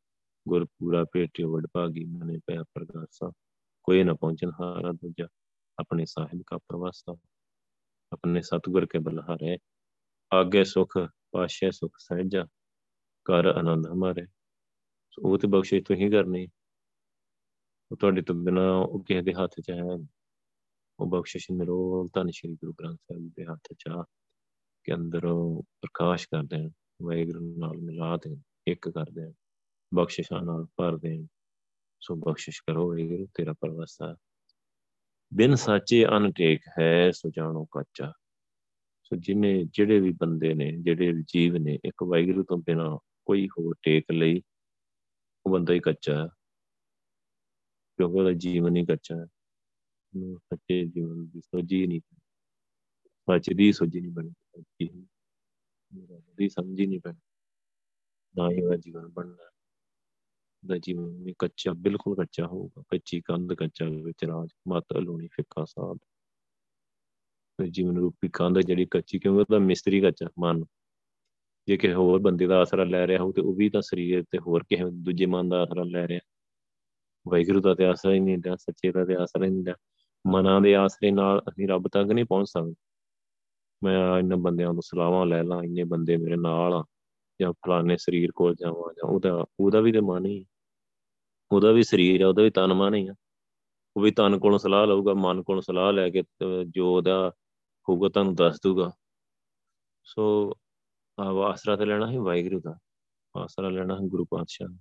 ਗੁਰ 0.48 0.64
ਪੂਰਾ 0.64 1.04
ਭੇਟਿਓ 1.04 1.50
ਵਡ 1.50 1.66
ਭਾਗੀ 1.74 2.04
ਮਨੇ 2.04 2.38
ਪਿਆ 2.46 2.62
ਪ੍ਰਗਾਸਾ 2.74 3.32
ਕੋਈ 3.82 4.02
ਨਾ 4.04 4.14
ਪਹੁੰਚਨ 4.14 4.50
ਹਾਰਾ 4.50 4.92
ਦੂਜਾ 4.92 5.28
ਆਪਣੇ 5.78 6.04
ਸਾਹਿਬ 6.04 6.42
ਕਾ 6.46 6.58
ਪ੍ਰਵਾਸਾ 6.58 7.16
ਆਪਣੇ 8.12 8.40
ਸਤਗੁਰ 8.42 8.86
ਕੇ 8.86 8.98
ਬਲਹਾਰੇ 8.98 9.58
ਆਗੇ 10.32 10.64
ਸੁਖ, 10.64 10.98
ਪਾਸ਼ੇ 11.32 11.70
ਸੁਖ 11.70 11.96
ਸਹਿਜਾ 11.98 12.46
ਕਰ 13.24 13.46
ਆਨੰਦ 13.46 13.86
ਹਮਾਰੇ। 13.86 14.26
ਉਹ 15.18 15.38
ਤੇ 15.38 15.48
ਬਖਸ਼ਿਸ਼ 15.48 15.84
ਤੁਸੀਂ 15.84 16.10
ਕਰਨੀ। 16.10 16.48
ਉਹ 17.92 17.96
ਤੁਹਾਡੇ 17.96 18.22
ਤੋਂ 18.22 18.34
ਬਿਨਾ 18.34 18.76
ਉਹ 18.76 19.04
ਕਿਸੇ 19.04 19.22
ਦੇ 19.22 19.32
ਹੱਥ 19.34 19.60
'ਚ 19.60 19.70
ਹੈ 19.70 20.08
ਉਹ 21.00 21.06
ਬਖਸ਼ਿਸ਼ 21.06 21.46
ਨਿਰੋਲ 21.52 22.08
ਧੰਨ 22.12 22.30
ਸ਼੍ਰੀ 22.30 22.54
ਗੁਰੂ 22.54 22.72
ਗ੍ਰੰਥ 22.72 22.96
ਸਾਹਿਬ 22.96 23.28
ਦੇ 23.36 23.44
ਹੱਥ 23.44 23.74
'ਚ 23.78 23.84
ਆ 23.88 24.04
ਕੇ 24.84 24.94
ਅੰਦਰ 24.94 25.20
ਪ੍ਰਕਾਸ਼ 25.60 26.26
ਕਰ 26.26 26.42
ਦੇਣ, 26.42 26.70
ਵਾਹਿਗੁਰੂ 27.02 27.54
ਨਾਲ 27.58 27.76
ਮਿਲਾ 27.78 28.16
ਦੇਣ, 28.16 28.36
ਇੱਕ 28.66 28.88
ਕਰ 28.88 29.04
ਦੇਣ, 29.04 29.32
ਬਖਸ਼ਿਸ਼ਾਂ 29.94 30.42
ਨਾਲ 30.42 30.66
ਭਰ 30.76 30.96
ਦੇਣ। 30.96 31.26
ਸੋ 32.00 32.14
ਬਖਸ਼ਿਸ਼ 32.16 32.62
ਕਰੋ 32.66 32.88
ਵਾਹਿਗੁਰੂ, 32.88 33.26
ਤੇਰਾ 33.26 33.52
ਪਰਵਾਸਾ 33.52 34.16
ਬਿਨ 35.34 35.54
ਸਾਚੇ 35.54 36.06
ਅਨਟੇਕ 36.06 36.62
ਹੈ, 36.78 37.10
ਸੋ 37.10 37.30
ਜਾਣੋ 37.30 37.64
ਕੱਚਾ। 37.64 38.12
ਸੋ 39.12 39.16
ਜਿਵੇਂ 39.16 39.64
ਜਿਹੜੇ 39.64 40.00
ਵੀ 40.00 40.12
ਬੰਦੇ 40.12 40.54
ਨੇ, 40.54 40.72
ਜਿਹੜੇ 40.72 41.12
ਵੀ 41.12 41.22
ਜੀਵ 41.22 41.56
ਨੇ, 41.56 41.78
ਇੱਕ 41.84 42.02
ਵਾਹਿਗੁਰੂ 42.02 42.44
ਤੋਂ 42.44 42.58
ਬਿਨਾ 42.58 42.98
ਕੋਈ 43.26 43.48
ਹੋਰ 43.48 43.74
ਟੇਕ 43.82 44.04
ਲਈ 44.12 44.42
ਉਹ 45.46 45.52
ਬੰਦਾ 45.52 45.74
ਹੀ 45.74 45.80
ਕੱਚਾ 45.80 46.22
ਹੈ। 46.22 46.28
ਕਿਉਂਕਿ 47.96 48.18
ਉਹਦਾ 48.18 48.32
ਜੀਵਨ 48.32 48.76
ਹੀ 48.76 48.84
ਕੱਚਾ 48.84 49.16
ਹੈ। 49.16 49.26
ਉਹ 50.16 50.38
ਸੱਚੇ 50.38 50.84
ਜੀਵਨ 50.84 51.26
ਦੀ 51.26 51.40
ਸੋਝੀ 51.40 51.86
ਨਹੀਂ 51.86 52.00
ਸੱਚ 53.06 53.50
ਦੀ 53.52 53.72
ਸੋਝੀ 53.72 54.00
ਨਹੀਂ 54.00 54.12
ਬਣੀ। 54.12 54.30
ਦੀ 56.36 56.48
ਸਮਝ 56.48 56.80
ਹੀ 56.80 56.86
ਨਹੀਂ 56.86 57.00
ਪਈ 57.00 57.12
ਨਾ 58.36 58.50
ਹੀ 58.50 58.62
ਉਹਦਾ 58.62 58.76
ਜੀਵਨ 58.76 59.06
ਬਣਨਾ। 59.08 59.50
ਦਾ 60.66 60.78
ਜੀਵਨ 60.78 61.24
ਵੀ 61.24 61.34
ਕੱਚਾ, 61.38 61.72
ਬਿਲਕੁਲ 61.72 62.16
ਕੱਚਾ 62.16 62.46
ਹੋਊਗਾ। 62.46 62.82
ਕੱਚੀ 62.82 63.20
ਕੰਧ 63.20 63.52
ਕੱਚਾ 63.52 63.84
ਵਿੱਚ 63.84 64.24
ਰਾਜ 64.24 64.48
ਮਤ 64.68 64.84
ਅਲੂਣੀ 64.98 65.26
ਫਿੱਕਾ, 65.26 65.64
ਸਾਧ। 65.64 65.98
ਤੇ 65.98 66.11
ਜੀਵਨ 67.70 67.96
ਰੂਪੀ 67.96 68.28
ਕੰਧ 68.32 68.58
ਜਿਹੜੀ 68.58 68.86
ਕੱਚੀ, 68.90 69.18
ਕਿਉਂਕਿ 69.18 69.40
ਉਹਦਾ 69.40 69.58
ਮਿਸਤਰੀ 69.58 70.00
ਕੱਚਾ 70.00 70.26
ਮਨ 70.38 70.64
ਜੇ 71.68 71.76
ਕਿਸੇ 71.76 71.94
ਹੋਰ 71.94 72.20
ਬੰਦੇ 72.20 72.46
ਦਾ 72.46 72.60
ਆਸਰਾ 72.60 72.84
ਲੈ 72.84 73.06
ਰਿਹਾ 73.06 73.22
ਹੋ 73.22 73.32
ਤੇ 73.32 73.42
ਉਹ 73.42 73.54
ਵੀ 73.54 73.68
ਤਾਂ 73.70 73.82
ਸਰੀਰ 73.82 74.22
ਤੇ 74.30 74.38
ਹੋਰ 74.38 74.64
ਕਿਸੇ 74.68 74.84
ਦੂਜੇ 74.92 75.26
ਮਨ 75.26 75.48
ਦਾ 75.48 75.62
ਆਸਰਾ 75.62 75.82
ਲੈ 75.84 76.06
ਰਿਹਾ। 76.08 76.20
ਵੈਗਰੂ 77.26 77.60
ਦਾ 77.60 77.74
ਤੇ 77.74 77.84
ਆਸਰਾ 77.84 78.12
ਹੀ 78.12 78.20
ਨਹੀਂ 78.20 78.38
ਲਿਆ 78.38 78.56
ਸੱਚੇ 78.56 78.92
ਦਾ 78.92 79.04
ਤੇ 79.04 79.16
ਆਸਰਾ 79.16 79.44
ਹੀ 79.44 79.50
ਨਹੀਂ 79.50 79.64
ਲਿਆ 79.64 79.74
ਮਨਾਂ 80.24 80.60
ਦੇ 80.60 80.74
ਆਸਰੇ 80.76 81.10
ਨਾਲ 81.10 81.42
ਅਸੀਂ 81.48 81.68
ਰੱਬ 81.68 81.88
ਤੱਕ 81.88 82.10
ਨਹੀਂ 82.10 82.24
ਪਹੁੰਚ 82.24 82.48
ਸਕਦੇ। 82.48 82.74
ਮੈਂ 83.82 84.18
ਇਹਨਾਂ 84.18 84.36
ਬੰਦਿਆਂ 84.36 84.72
ਤੋਂ 84.74 84.82
ਸਲਾਹਾਂ 84.84 85.26
ਲੈ 85.26 85.42
ਲਾਂ, 85.42 85.62
ਇੰਨੇ 85.62 85.84
ਬੰਦੇ 85.84 86.16
ਮੇਰੇ 86.16 86.36
ਨਾਲ 86.36 86.74
ਆ, 86.74 86.84
ਜਾਂ 87.40 87.52
ਫਲਾਣੇ 87.52 87.96
ਸਰੀਰ 87.96 88.30
ਕੋਲ 88.32 88.54
ਜਾਵਾਂ, 88.54 88.92
ਜਾਂ 88.94 89.08
ਉਹਦਾ 89.08 89.44
ਉਹਦਾ 89.60 89.80
ਵੀ 89.80 89.92
ਤੇ 89.92 90.00
ਮਨ 90.00 90.26
ਹੀ 90.26 90.44
ਉਹਦਾ 91.52 91.72
ਵੀ 91.72 91.82
ਸਰੀਰ 91.82 92.20
ਆ, 92.20 92.28
ਉਹਦਾ 92.28 92.42
ਵੀ 92.42 92.50
ਤਨ 92.50 92.72
ਮਨ 92.74 92.94
ਹੀ 92.94 93.08
ਆ। 93.08 93.14
ਉਹ 93.96 94.02
ਵੀ 94.02 94.10
ਤਨ 94.10 94.38
ਕੋਲੋਂ 94.38 94.58
ਸਲਾਹ 94.58 94.86
ਲਊਗਾ, 94.86 95.14
ਮਨ 95.14 95.42
ਕੋਲੋਂ 95.42 95.62
ਸਲਾਹ 95.62 95.92
ਲੈ 95.92 96.10
ਕੇ 96.10 96.22
ਜੋ 96.68 96.96
ਉਹਦਾ 96.96 97.32
ਹੋਊਗਾ 97.88 98.08
ਤੁਹਾਨੂੰ 98.08 98.34
ਦੱਸ 98.34 98.60
ਦੂਗਾ 98.64 98.92
ਸੋ 100.04 100.52
ਆਸਰਾ 101.20 101.76
ਤੇ 101.76 101.84
ਲੈਣਾ 101.84 102.10
ਹੈ 102.10 102.20
ਵਾਹਿਗੁਰੂ 102.20 102.60
ਦਾ। 102.60 102.78
ਆਸਰਾ 103.36 103.68
ਲੈਣਾ 103.68 103.94
ਹੈ 103.94 104.00
ਗੁਰੂ 104.00 104.24
ਪਾਤਸ਼ਾਹ 104.24 104.76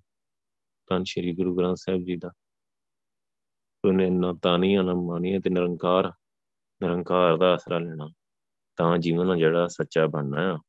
ਤਨ 0.89 1.03
ਸ਼੍ਰੀ 1.03 1.35
ਗੁਰੂ 1.35 1.57
ਗ੍ਰੰਥ 1.57 1.77
ਸਾਹਿਬ 1.77 2.01
ਜੀ 2.05 2.15
ਦਾ। 2.15 2.31
ਉਹਨੇ 3.87 4.09
ਨਾ 4.09 4.33
ਤਾਨੀਆਂ, 4.43 4.83
ਨਾ 4.83 4.93
ਮਾਨੀਆਂ 4.93 5.39
ਤੇ 5.39 5.49
ਨਿਰੰਕਾਰ 5.49 6.11
ਨਿਰੰਕਾਰ 6.83 7.37
ਦਾ 7.37 7.53
ਆਸਰਾ 7.53 7.79
ਲੈਣਾ। 7.79 8.09
ਤਾਂ 8.75 8.97
ਜੀਵਨ 8.97 9.37
ਜਿਹੜਾ 9.37 9.67
ਸੱਚਾ 9.67 10.07
ਬਣਨਾ 10.07 10.55
ਆ। 10.55 10.59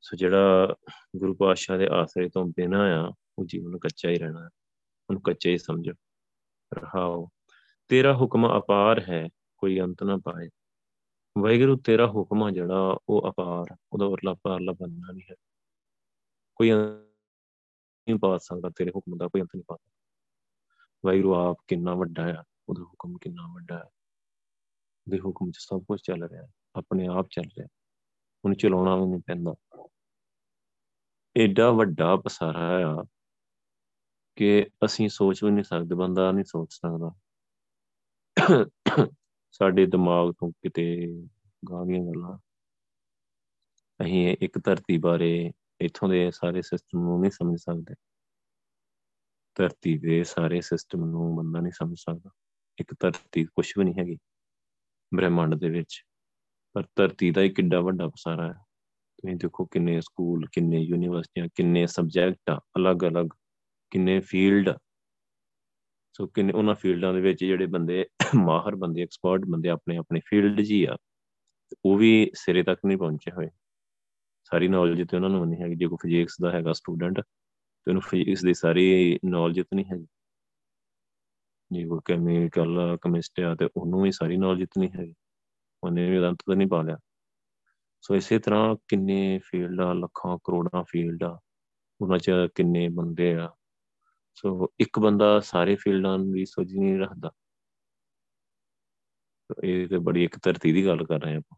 ਸੋ 0.00 0.16
ਜਿਹੜਾ 0.16 0.74
ਗੁਰੂ 1.16 1.34
ਪਾਤਸ਼ਾਹ 1.34 1.78
ਦੇ 1.78 1.88
ਆਸਰੇ 1.92 2.28
ਤੋਂ 2.28 2.44
ਬਿਨਾ 2.44 3.04
ਆ, 3.04 3.12
ਉਹ 3.38 3.44
ਜੀਵਨ 3.46 3.78
ਕੱਚਾ 3.78 4.08
ਹੀ 4.08 4.16
ਰਹਿਣਾ 4.16 4.50
ਉਹਨੂੰ 5.10 5.22
ਕੱਚਾ 5.22 5.50
ਹੀ 5.50 5.58
ਸਮਝ। 5.58 5.88
ਰਹਾਓ। 6.74 7.28
ਤੇਰਾ 7.88 8.16
ਹੁਕਮ 8.16 8.58
ਅਪਾਰ 8.58 9.00
ਹੈ, 9.08 9.28
ਕੋਈ 9.56 9.80
ਅੰਤ 9.80 10.02
ਨਾ 10.02 10.16
ਪਾਏ। 10.16 10.48
ਵੈਗਰੂ 11.42 11.76
ਤੇਰਾ 11.76 12.06
ਹੁਕਮ 12.06 12.42
ਆ 12.42 12.50
ਜਿਹੜਾ, 12.50 12.98
ਉਹ 13.08 13.28
ਅਪਾਰ, 13.30 13.76
ਉਹਦਾ 13.92 14.06
ਵਰਲਾ 14.08 14.34
ਪਾਰਲਾ 14.42 14.72
ਬੰਨਾ 14.72 15.12
ਨਹੀਂ 15.12 15.22
ਹੈ। 15.30 15.34
ਕੋਈ 16.56 16.70
ਨਹੀਂ 16.72 18.18
ਪਾ 18.18 18.36
ਸਕਦਾ, 18.38 18.70
ਤੇਰੇ 18.76 18.90
ਹੁਕਮ 18.96 19.16
ਦਾ 19.16 19.28
ਕੋਈ 19.28 19.40
ਅੰਤ 19.40 19.50
ਨਹੀਂ 19.54 19.64
ਪਾ 19.68 19.76
ਵੈਗਰੂ 21.04 21.34
ਆਪ 21.34 21.56
ਕਿੰਨਾ 21.68 21.94
ਵੱਡਾ 21.94 22.22
ਹੈ 22.22 22.42
ਉਹਦਾ 22.68 22.82
ਹੁਕਮ 22.82 23.16
ਕਿੰਨਾ 23.18 23.46
ਵੱਡਾ 23.54 23.78
ਹੈ 23.78 23.82
ਉਹਦੇ 23.82 25.18
ਹੁਕਮ 25.20 25.50
'ਚ 25.50 25.58
ਸਭ 25.58 25.84
ਕੁਝ 25.84 26.00
ਚੱਲ 26.04 26.22
ਰਿਹਾ 26.24 26.42
ਹੈ, 26.42 26.48
ਆਪਣੇ 26.74 27.06
ਆਪ 27.06 27.28
ਚੱਲ 27.30 27.44
ਰਿਹਾ 27.58 27.68
ਉਹਨੂੰ 28.44 28.56
ਚਲਾਉਣਾ 28.56 28.96
ਵੀ 28.96 29.06
ਨਹੀਂ 29.06 29.20
ਪੈਂਦਾ। 29.26 29.54
ਐਡਾ 31.36 31.70
ਵੱਡਾ 31.70 32.16
ਪਸਾਰਾ 32.16 32.66
ਆ 32.88 33.04
ਕਿ 34.38 34.66
ਅਸੀਂ 34.84 35.08
ਸੋਚ 35.08 35.44
ਵੀ 35.44 35.50
ਨਹੀਂ 35.50 35.64
ਸਕਦੇ, 35.64 35.94
ਬੰਦਾ 35.94 36.30
ਨਹੀਂ 36.32 36.44
ਸੋਚ 36.44 36.72
ਸਕਦਾ। 36.72 37.10
ਸਾਡੇ 39.50 39.86
ਦਿਮਾਗ 39.86 40.32
ਤੋਂ 40.32 40.50
ਕਿਤੇ 40.50 41.06
ਗਾਂਦੀਆਂ 41.70 42.02
ਗੱਲਾਂ। 42.02 42.38
ਅਸੀਂ 44.04 44.36
ਇੱਕ 44.40 44.58
ਧਰਤੀ 44.64 44.98
ਬਾਰੇ 44.98 45.52
ਇਥੋਂ 45.80 46.08
ਦੇ 46.08 46.30
ਸਾਰੇ 46.30 46.62
ਸਿਸਟਮ 46.62 47.00
ਨੂੰ 47.00 47.20
ਨਹੀਂ 47.20 47.30
ਸਮਝ 47.30 47.58
ਸਕਦੇ। 47.60 47.94
ਧਰਤੀ 49.54 49.98
ਦੇ 49.98 50.24
ਸਾਰੇ 50.24 50.60
ਸਿਸਟਮ 50.60 51.04
ਨੂੰ 51.04 51.36
ਬੰਦਾ 51.36 51.60
ਨਹੀਂ 51.60 51.72
ਸਮਝ 51.72 51.96
ਸਕਦਾ। 51.98 52.30
ਇੱਕ 52.80 52.94
ਧਰਤੀ 53.00 53.44
ਕੁਝ 53.44 53.72
ਵੀ 53.78 53.84
ਨਹੀਂ 53.84 53.94
ਹੈਗੀ 53.98 54.18
ਬ੍ਰਹਿਮੰਡ 55.14 55.54
ਦੇ 55.54 55.68
ਵਿੱਚ। 55.68 56.04
ਪਰ 56.72 56.84
ਧਰਤੀ 56.96 57.30
ਦਾ 57.30 57.40
ਹੀ 57.40 57.48
ਕਿੱਡਾ 57.48 57.80
ਵੱਡਾ 57.80 58.08
ਪਸਾਰਾ 58.08 58.48
ਹੈ। 58.48 58.52
ਤੁਸੀਂ 59.16 59.36
ਦੇਖੋ 59.36 59.64
ਕਿੰਨੇ 59.64 60.00
ਸਕੂਲ, 60.00 60.46
ਕਿੰਨੇ 60.52 60.78
ਯੂਨੀਵਰਸਿਟੀਆਂ, 60.78 61.48
ਕਿੰਨੇ 61.54 61.86
ਸਬਜੈਕਟ 61.86 62.60
ਅਲੱਗ-ਅਲੱਗ, 62.76 63.26
ਕਿੰਨੇ 63.90 64.20
ਫੀਲਡ 64.20 64.78
ਸੋ 66.12 66.26
ਕਿੰਨੇ 66.26 66.52
ਉਹਨਾਂ 66.52 66.74
ਫੀਲਡਾਂ 66.74 67.14
ਦੇ 67.14 67.20
ਵਿੱਚ 67.20 67.44
ਜਿਹੜੇ 67.44 67.66
ਬੰਦੇ 67.66 68.06
ਮਾਹਰ 68.34 68.76
ਬੰਦੇ 68.76 69.02
ਐਕਸਪਰਟ 69.02 69.40
ਬੰਦੇ 69.40 69.68
ਆਪਣੇ 69.68 69.96
ਆਪਣੇ 69.96 70.20
ਫੀਲਡ 70.26 70.60
ਜੀ 70.60 70.84
ਆ 70.84 70.96
ਉਹ 71.84 71.96
ਵੀ 71.96 72.30
ਸਿਰੇ 72.34 72.62
ਤੱਕ 72.62 72.80
ਨਹੀਂ 72.86 72.98
ਪਹੁੰਚੇ 72.98 73.30
ਹੋਏ। 73.30 73.50
ਸਾਰੀ 74.44 74.68
ਨੌਲੇਜ 74.68 75.10
ਤੇ 75.10 75.16
ਉਹਨਾਂ 75.16 75.30
ਨੂੰ 75.30 75.46
ਨਹੀਂ 75.46 75.62
ਹੈਗੀ। 75.62 75.74
ਜੇ 75.74 75.86
ਕੋਈ 75.86 75.96
ਫਿਜ਼ਿਕਸ 76.02 76.36
ਦਾ 76.42 76.50
ਹੈਗਾ 76.50 76.72
ਸਟੂਡੈਂਟ 76.72 77.20
ਤੇ 77.20 77.90
ਉਹਨੂੰ 77.90 78.02
ਫਿਜ਼ਿਕਸ 78.02 78.42
ਦੀ 78.42 78.54
ਸਾਰੀ 78.54 79.18
ਨੌਲੇਜ 79.24 79.60
ਤੇ 79.60 79.76
ਨਹੀਂ 79.76 79.86
ਹੈਗੀ। 79.86 80.06
ਜੇ 81.72 81.84
ਕੋਈ 81.84 82.00
ਕੈਮੀਕਲ 82.04 82.98
ਕੈਮਿਸਟ 83.00 83.40
ਆ, 83.40 83.54
ਤੇ 83.54 83.68
ਉਹਨੂੰ 83.76 84.02
ਵੀ 84.02 84.12
ਸਾਰੀ 84.12 84.36
ਨੌਲੇਜ 84.36 84.68
ਤੇ 84.68 84.80
ਨਹੀਂ 84.80 84.90
ਹੈਗੀ। 84.90 85.14
ਉਹਨੇ 85.84 86.10
ਵੀ 86.10 86.26
ਅੰਤ 86.26 86.38
ਤਾਂ 86.46 86.56
ਨਹੀਂ 86.56 86.68
ਪਾ 86.68 86.82
ਲਿਆ। 86.82 86.96
ਸੋ 88.02 88.14
ਇਸੇ 88.14 88.38
ਤਰ੍ਹਾਂ 88.38 88.76
ਕਿੰਨੇ 88.88 89.40
ਫੀਲਡ 89.44 89.80
ਆ, 89.80 89.92
ਲੱਖਾਂ, 89.92 90.38
ਕਰੋੜਾਂ 90.44 90.84
ਫੀਲਡ 90.84 91.24
ਆ, 91.24 91.40
ਉਹਨਾਂ 92.00 92.18
'ਚ 92.18 92.32
ਕਿੰਨੇ 92.54 92.88
ਬੰਦੇ 92.88 93.34
ਆ। 93.34 93.54
ਸੋ 94.34 94.68
ਇੱਕ 94.80 94.98
ਬੰਦਾ 94.98 95.40
ਸਾਰੇ 95.40 95.74
ਫੀਲਡਾਂ 95.74 96.18
ਦੀ 96.18 96.46
ਸੋਝ 96.46 96.74
ਨਹੀਂ 96.74 96.98
ਰੱਖਦਾ। 96.98 97.30
ਇਹ 99.64 99.88
ਤੇ 99.88 99.98
ਬੜੀ 99.98 100.24
ਇੱਕ 100.24 100.38
ਧਰਤੀ 100.42 100.72
ਦੀ 100.72 100.86
ਗੱਲ 100.86 101.04
ਕਰ 101.06 101.20
ਰਹੇ 101.20 101.36
ਆਪਾਂ। 101.36 101.56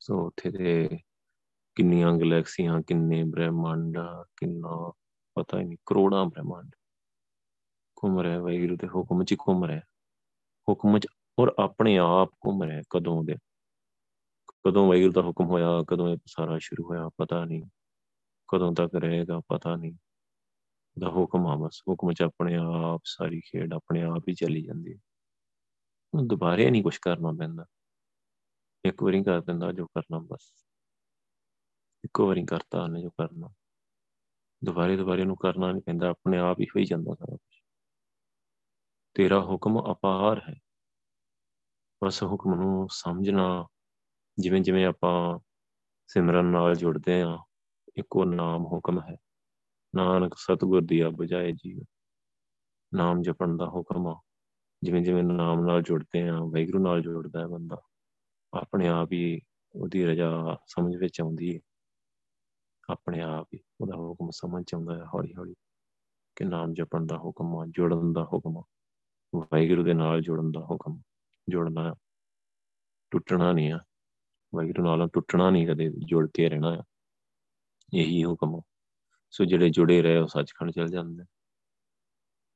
ਸੋ 0.00 0.26
ਉੱਥੇ 0.26 0.50
ਤੇ 0.50 0.88
ਕਿੰਨੀਆਂ 1.74 2.12
ਗੈਲੈਕਸੀਆਂ, 2.12 2.82
ਕਿੰਨੇ 2.82 3.24
ਬ੍ਰਹਿਮੰਡ, 3.24 3.98
ਕਿੰਨਾ 4.36 4.92
ਪਤਾ 5.34 5.60
ਹੀ 5.60 5.64
ਨਹੀਂ, 5.64 5.78
ਕਰੋੜਾਂ 5.86 6.24
ਬ੍ਰਹਿਮੰਡ 6.24 6.74
ਘੁੰਮ 8.02 8.20
ਰਿਹਾ 8.20 8.40
ਵੈਗਰੂ 8.40 8.76
ਤੇ 8.76 8.86
ਹੁਕਮ 8.86 9.24
'ਚ 9.24 9.34
ਘੁੰਮ 9.34 9.64
ਰਿਹਾ 9.64 9.80
ਹੁਕਮ 10.68 10.98
'ਚ 10.98 11.06
ਔਰ 11.38 11.54
ਆਪਣੇ 11.58 11.98
ਆਪ 11.98 12.28
ਘੁੰਮ 12.46 12.62
ਰਿਹਾ 12.62 12.82
ਕਦੋਂ 12.90 13.24
ਦੇ। 13.24 13.34
ਕਦੋਂ 14.66 14.88
ਵੈਗਰੂ 14.88 15.12
ਦਾ 15.12 15.22
ਹੁਕਮ 15.22 15.44
ਹੋਇਆ, 15.44 15.84
ਕਦੋਂ 15.88 16.08
ਇਹ 16.08 16.18
ਸਾਰਾ 16.26 16.58
ਸ਼ੁਰੂ 16.58 16.84
ਹੋਇਆ 16.84 17.10
ਪਤਾ 17.16 17.44
ਨਹੀਂ। 17.44 17.62
ਕਦੋਂ 18.48 18.74
ਤੱਕ 18.74 18.94
ਰਹੇਗਾ 18.94 19.40
ਪਤਾ 19.48 19.76
ਨਹੀਂ। 19.76 19.94
ਦਾ 20.98 21.08
ਹੁਕਮ 21.08 21.46
ਆ 21.46 21.56
ਬਸ। 21.56 21.82
ਹੁਕਮ 21.88 22.12
ਚ 22.12 22.22
ਆਪਣੇ 22.22 22.56
ਆਪ 22.56 23.00
ਸਾਰੀ 23.04 23.40
ਖੇਡ 23.40 23.74
ਆਪਣੇ 23.74 24.02
ਆਪ 24.02 24.28
ਹੀ 24.28 24.34
ਚੱਲੀ 24.34 24.62
ਜਾਂਦੀ 24.62 24.92
ਹੈ। 24.92 24.98
ਉਹ 24.98 25.13
ਦੁਬਾਰੇ 26.22 26.70
ਨਹੀਂ 26.70 26.82
ਕੁਝ 26.82 26.98
ਕਰਨਾ 26.98 27.32
ਪੈਂਦਾ। 27.38 27.66
ਇੱਕ 28.84 29.02
ਵਾਰੀ 29.02 29.24
ਕਰ 29.24 29.40
ਦਿੰਦਾ 29.40 29.72
ਜੋ 29.72 29.86
ਕਰਨਾ, 29.86 30.18
ਬਸ। 30.18 30.52
ਇੱਕ 32.04 32.20
ਵਾਰੀ 32.20 32.44
ਕਰਤਾ 32.44 32.82
ਉਹਨੇ 32.82 33.02
ਜੋ 33.02 33.10
ਕਰਨਾ। 33.10 33.48
ਦੁਬਾਰੇ 34.64 34.96
ਦੁਬਾਰੇ 34.96 35.24
ਨੂੰ 35.24 35.36
ਕਰਨਾ 35.36 35.72
ਨਹੀਂ 35.72 35.82
ਪੈਂਦਾ, 35.82 36.10
ਆਪਣੇ 36.10 36.38
ਆਪ 36.38 36.60
ਹੀ 36.60 36.64
ਹੋਈ 36.64 36.84
ਜਾਂਦਾ 36.84 37.14
ਸਾਰਾ 37.14 37.36
ਕੁਝ 37.36 37.60
ਤੇਰਾ 39.14 39.40
ਹੁਕਮ 39.40 39.92
ਅਪਾਰ 39.92 40.40
ਹੈ। 40.48 40.60
ਬਸ 42.04 42.22
ਹੁਕਮ 42.22 42.54
ਨੂੰ 42.54 42.88
ਸਮਝਣਾ, 42.90 43.66
ਜਿਵੇਂ 44.38 44.60
ਜਿਵੇਂ 44.60 44.86
ਆਪਾਂ 44.86 45.38
ਸਿਮਰਨ 46.06 46.44
ਨਾਲ 46.44 46.74
ਜੁੜਦੇ 46.74 47.22
ਆ 47.22 47.38
ਇੱਕੋ 47.96 48.24
ਨਾਮ 48.24 48.64
ਹੁਕਮ 48.64 49.00
ਹੈ। 49.02 49.16
ਨਾਨਕ 49.96 50.34
ਸਤਗੁਰ 50.38 50.82
ਦੀ 50.84 51.02
ਬਜਾਏ 51.02 51.52
ਜੀਵ 51.52 51.84
ਨਾਮ 52.94 53.22
ਜਪਣ 53.22 53.56
ਦਾ 53.56 53.66
ਹੁਕਮ 53.68 54.06
ਆ। 54.06 54.20
ਜਿਵੇਂ 54.84 55.02
ਜਿਵੇਂ 55.02 55.22
ਨਾਮ 55.22 55.66
ਨਾਲ 55.66 55.82
ਜੁੜਦੇ 55.82 56.28
ਆ 56.28 56.40
ਵੈਗਰੂ 56.40 56.78
ਨਾਲ 56.78 57.02
ਜੁੜਦਾ 57.02 57.40
ਹੈ 57.40 57.46
ਬੰਦਾ, 57.46 57.76
ਆਪਣੇ 58.52 58.88
ਆਪ 58.88 59.12
ਹੀ 59.12 59.40
ਉਹਦੀ 59.74 60.04
ਰਜਾ 60.06 60.58
ਸਮਝ 60.66 60.96
ਵਿੱਚ 60.96 61.20
ਆਉਂਦੀ 61.20 61.56
ਹੈ। 61.56 61.60
ਆਪਣੇ 62.90 63.20
ਆਪ 63.20 63.48
ਹੀ 63.54 63.60
ਉਹਦਾ 63.80 63.96
ਹੁਕਮ 63.96 64.30
ਸਮਝ 64.30 64.64
ਆਉਂਦਾ 64.74 64.94
ਹੈ 64.94 65.04
ਹੌਲੀ 65.14 65.34
ਹੌਲੀ 65.34 65.54
ਕਿ 66.36 66.44
ਨਾਮ 66.44 66.74
ਜਪਣ 66.74 67.06
ਦਾ 67.06 67.16
ਹੁਕਮ 67.16 67.56
ਆ, 67.56 67.66
ਜੁੜਨ 67.70 68.12
ਦਾ 68.12 68.24
ਹੁਕਮ 68.24 68.58
ਆ 68.58 68.64
ਵੈਗਰੂ 69.54 69.82
ਦੇ 69.82 69.94
ਨਾਲ 69.94 70.22
ਜੁੜਨ 70.22 70.52
ਦਾ 70.52 70.60
ਹੁਕਮ, 70.60 71.00
ਜੁੜਨਾ 71.48 71.94
ਟੁੱਟਣਾ 73.10 73.52
ਨਹੀਂ 73.52 73.72
ਆ 73.72 73.80
ਵੈਗਰੂ 74.54 74.84
ਨਾਲ 74.84 75.08
ਟੁੱਟਣਾ 75.08 75.50
ਨਹੀਂ 75.50 75.66
ਕਦੇ, 75.66 75.90
ਜੁੜ 75.98 76.30
ਕੇ 76.34 76.48
ਰਹਿਣਾ 76.48 76.68
ਆ, 76.68 76.82
ਇਹੀ 77.94 78.24
ਹੁਕਮ 78.24 78.60
ਸੋ 79.30 79.44
ਜਿਹੜੇ 79.44 79.70
ਜੁੜੇ 79.70 80.02
ਰਹੇ 80.02 80.16
ਉਹ 80.16 80.26
ਸੱਚਖੰਡ 80.26 80.70
ਚਲ 80.70 80.88
ਜਾਂਦੇ 80.88 81.24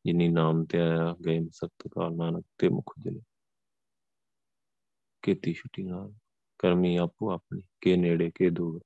ਜਿਨੀ 0.07 0.29
ਨਾਮ 0.29 0.65
ਤੇ 0.65 0.81
ਆਇਆ, 0.81 1.17
ਗਏ 1.27 1.49
ਸਖਤ 1.53 1.89
ਕਾਲ, 1.89 2.17
ਨਾਨਕ 2.17 2.45
ਤੇ 2.59 2.69
ਮੁਖ 2.69 2.95
ਜਲੇ 3.05 3.21
ਕੀਤੀ 5.23 5.53
ਛੁੱਟੀ 5.53 5.83
ਨਾਲ। 5.83 6.13
ਕਰਮੀ 6.59 6.97
ਆਪੋ 6.97 7.33
ਆਪਣੀ, 7.33 7.63
ਕੇ 7.81 7.97
ਨੇੜੇ, 7.97 8.31
ਕੇ 8.35 8.51
ਦੂਰ। 8.51 8.81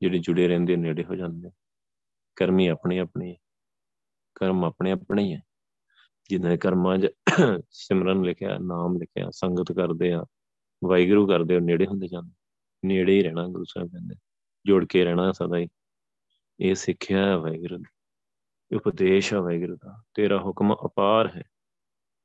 ਜਿਹੜੇ 0.00 0.18
ਜੁੜੇ 0.18 0.48
ਰਹਿੰਦੇ, 0.48 0.76
ਨੇੜੇ 0.76 1.04
ਹੋ 1.04 1.14
ਜਾਂਦੇ। 1.14 1.50
ਕਰਮੀ 2.36 2.66
ਆਪਣੇ 2.66 2.98
ਆਪਣੇ 2.98 3.36
ਕਰਮ 4.34 4.64
ਆਪਣੇ 4.64 4.92
ਆਪਣੇ 4.92 5.24
ਹੀ 5.24 5.34
ਹੈ। 5.34 5.42
ਜਿਨ੍ਹਾਂ 6.28 6.56
ਕਰਮਾਂ 6.56 6.98
'ਚ 6.98 7.06
ਸਿਮਰਨ 7.70 8.22
ਲਿਖਿਆ, 8.22 8.58
ਨਾਮ 8.58 8.96
ਲਿਖਿਆ, 8.96 9.30
ਸੰਗਤ 9.30 9.72
ਕਰਦੇ 9.72 10.12
ਆ, 10.12 10.24
ਵਾਹਿਗੁਰੂ 10.84 11.28
ਕਰਦੇ 11.28 11.56
ਉਹ 11.56 11.60
ਨੇੜੇ 11.60 11.86
ਹੁੰਦੇ 11.86 12.08
ਜਾਂਦੇ। 12.08 12.32
ਨੇੜੇ 12.84 13.12
ਹੀ 13.12 13.22
ਰਹਿਣਾ 13.22 13.46
ਗੁਰੂ 13.46 13.64
ਸਾਹਿਬ 13.64 13.88
ਕਹਿੰਦੇ। 13.88 14.14
ਜੁੜ 14.66 14.86
ਕੇ 14.86 15.04
ਰਹਿਣਾ 15.04 15.32
ਸਦਾ 15.32 15.56
ਹੀ। 15.56 15.68
ਇਹ 16.60 16.74
ਸਿੱਖਿਆ 16.74 17.26
ਹੈ 17.26 17.36
ਵਾਹਿਗੁਰੂ 17.36 17.82
ਉਪਦੇਸ਼ 18.74 19.34
ਹੈ 19.34 19.38
ਵਾਹਿਗੁਰੂ 19.38 19.76
ਦਾ, 19.76 20.02
ਤੇਰਾ 20.14 20.38
ਹੁਕਮ 20.38 20.74
ਅਪਾਰ 20.74 21.36
ਹੈ। 21.36 21.42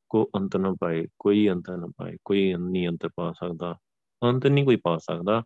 ਕੋ 0.09 0.29
ਅੰਤ 0.35 0.57
ਨਾ 0.57 0.75
ਪਾਏ, 0.79 1.07
ਕੋਈ 1.19 1.49
ਅੰਤ 1.49 1.69
ਨਾ 1.69 1.87
ਪਾਏ, 1.97 2.17
ਕੋਈ 2.25 2.53
ਨਹੀਂ 2.59 2.87
ਅੰਤ 2.87 3.07
ਪਾ 3.15 3.31
ਸਕਦਾ, 3.31 3.77
ਅੰਤ 4.23 4.47
ਨਹੀਂ 4.47 4.65
ਕੋਈ 4.65 4.75
ਪਾ 4.75 4.97
ਸਕਦਾ। 4.97 5.43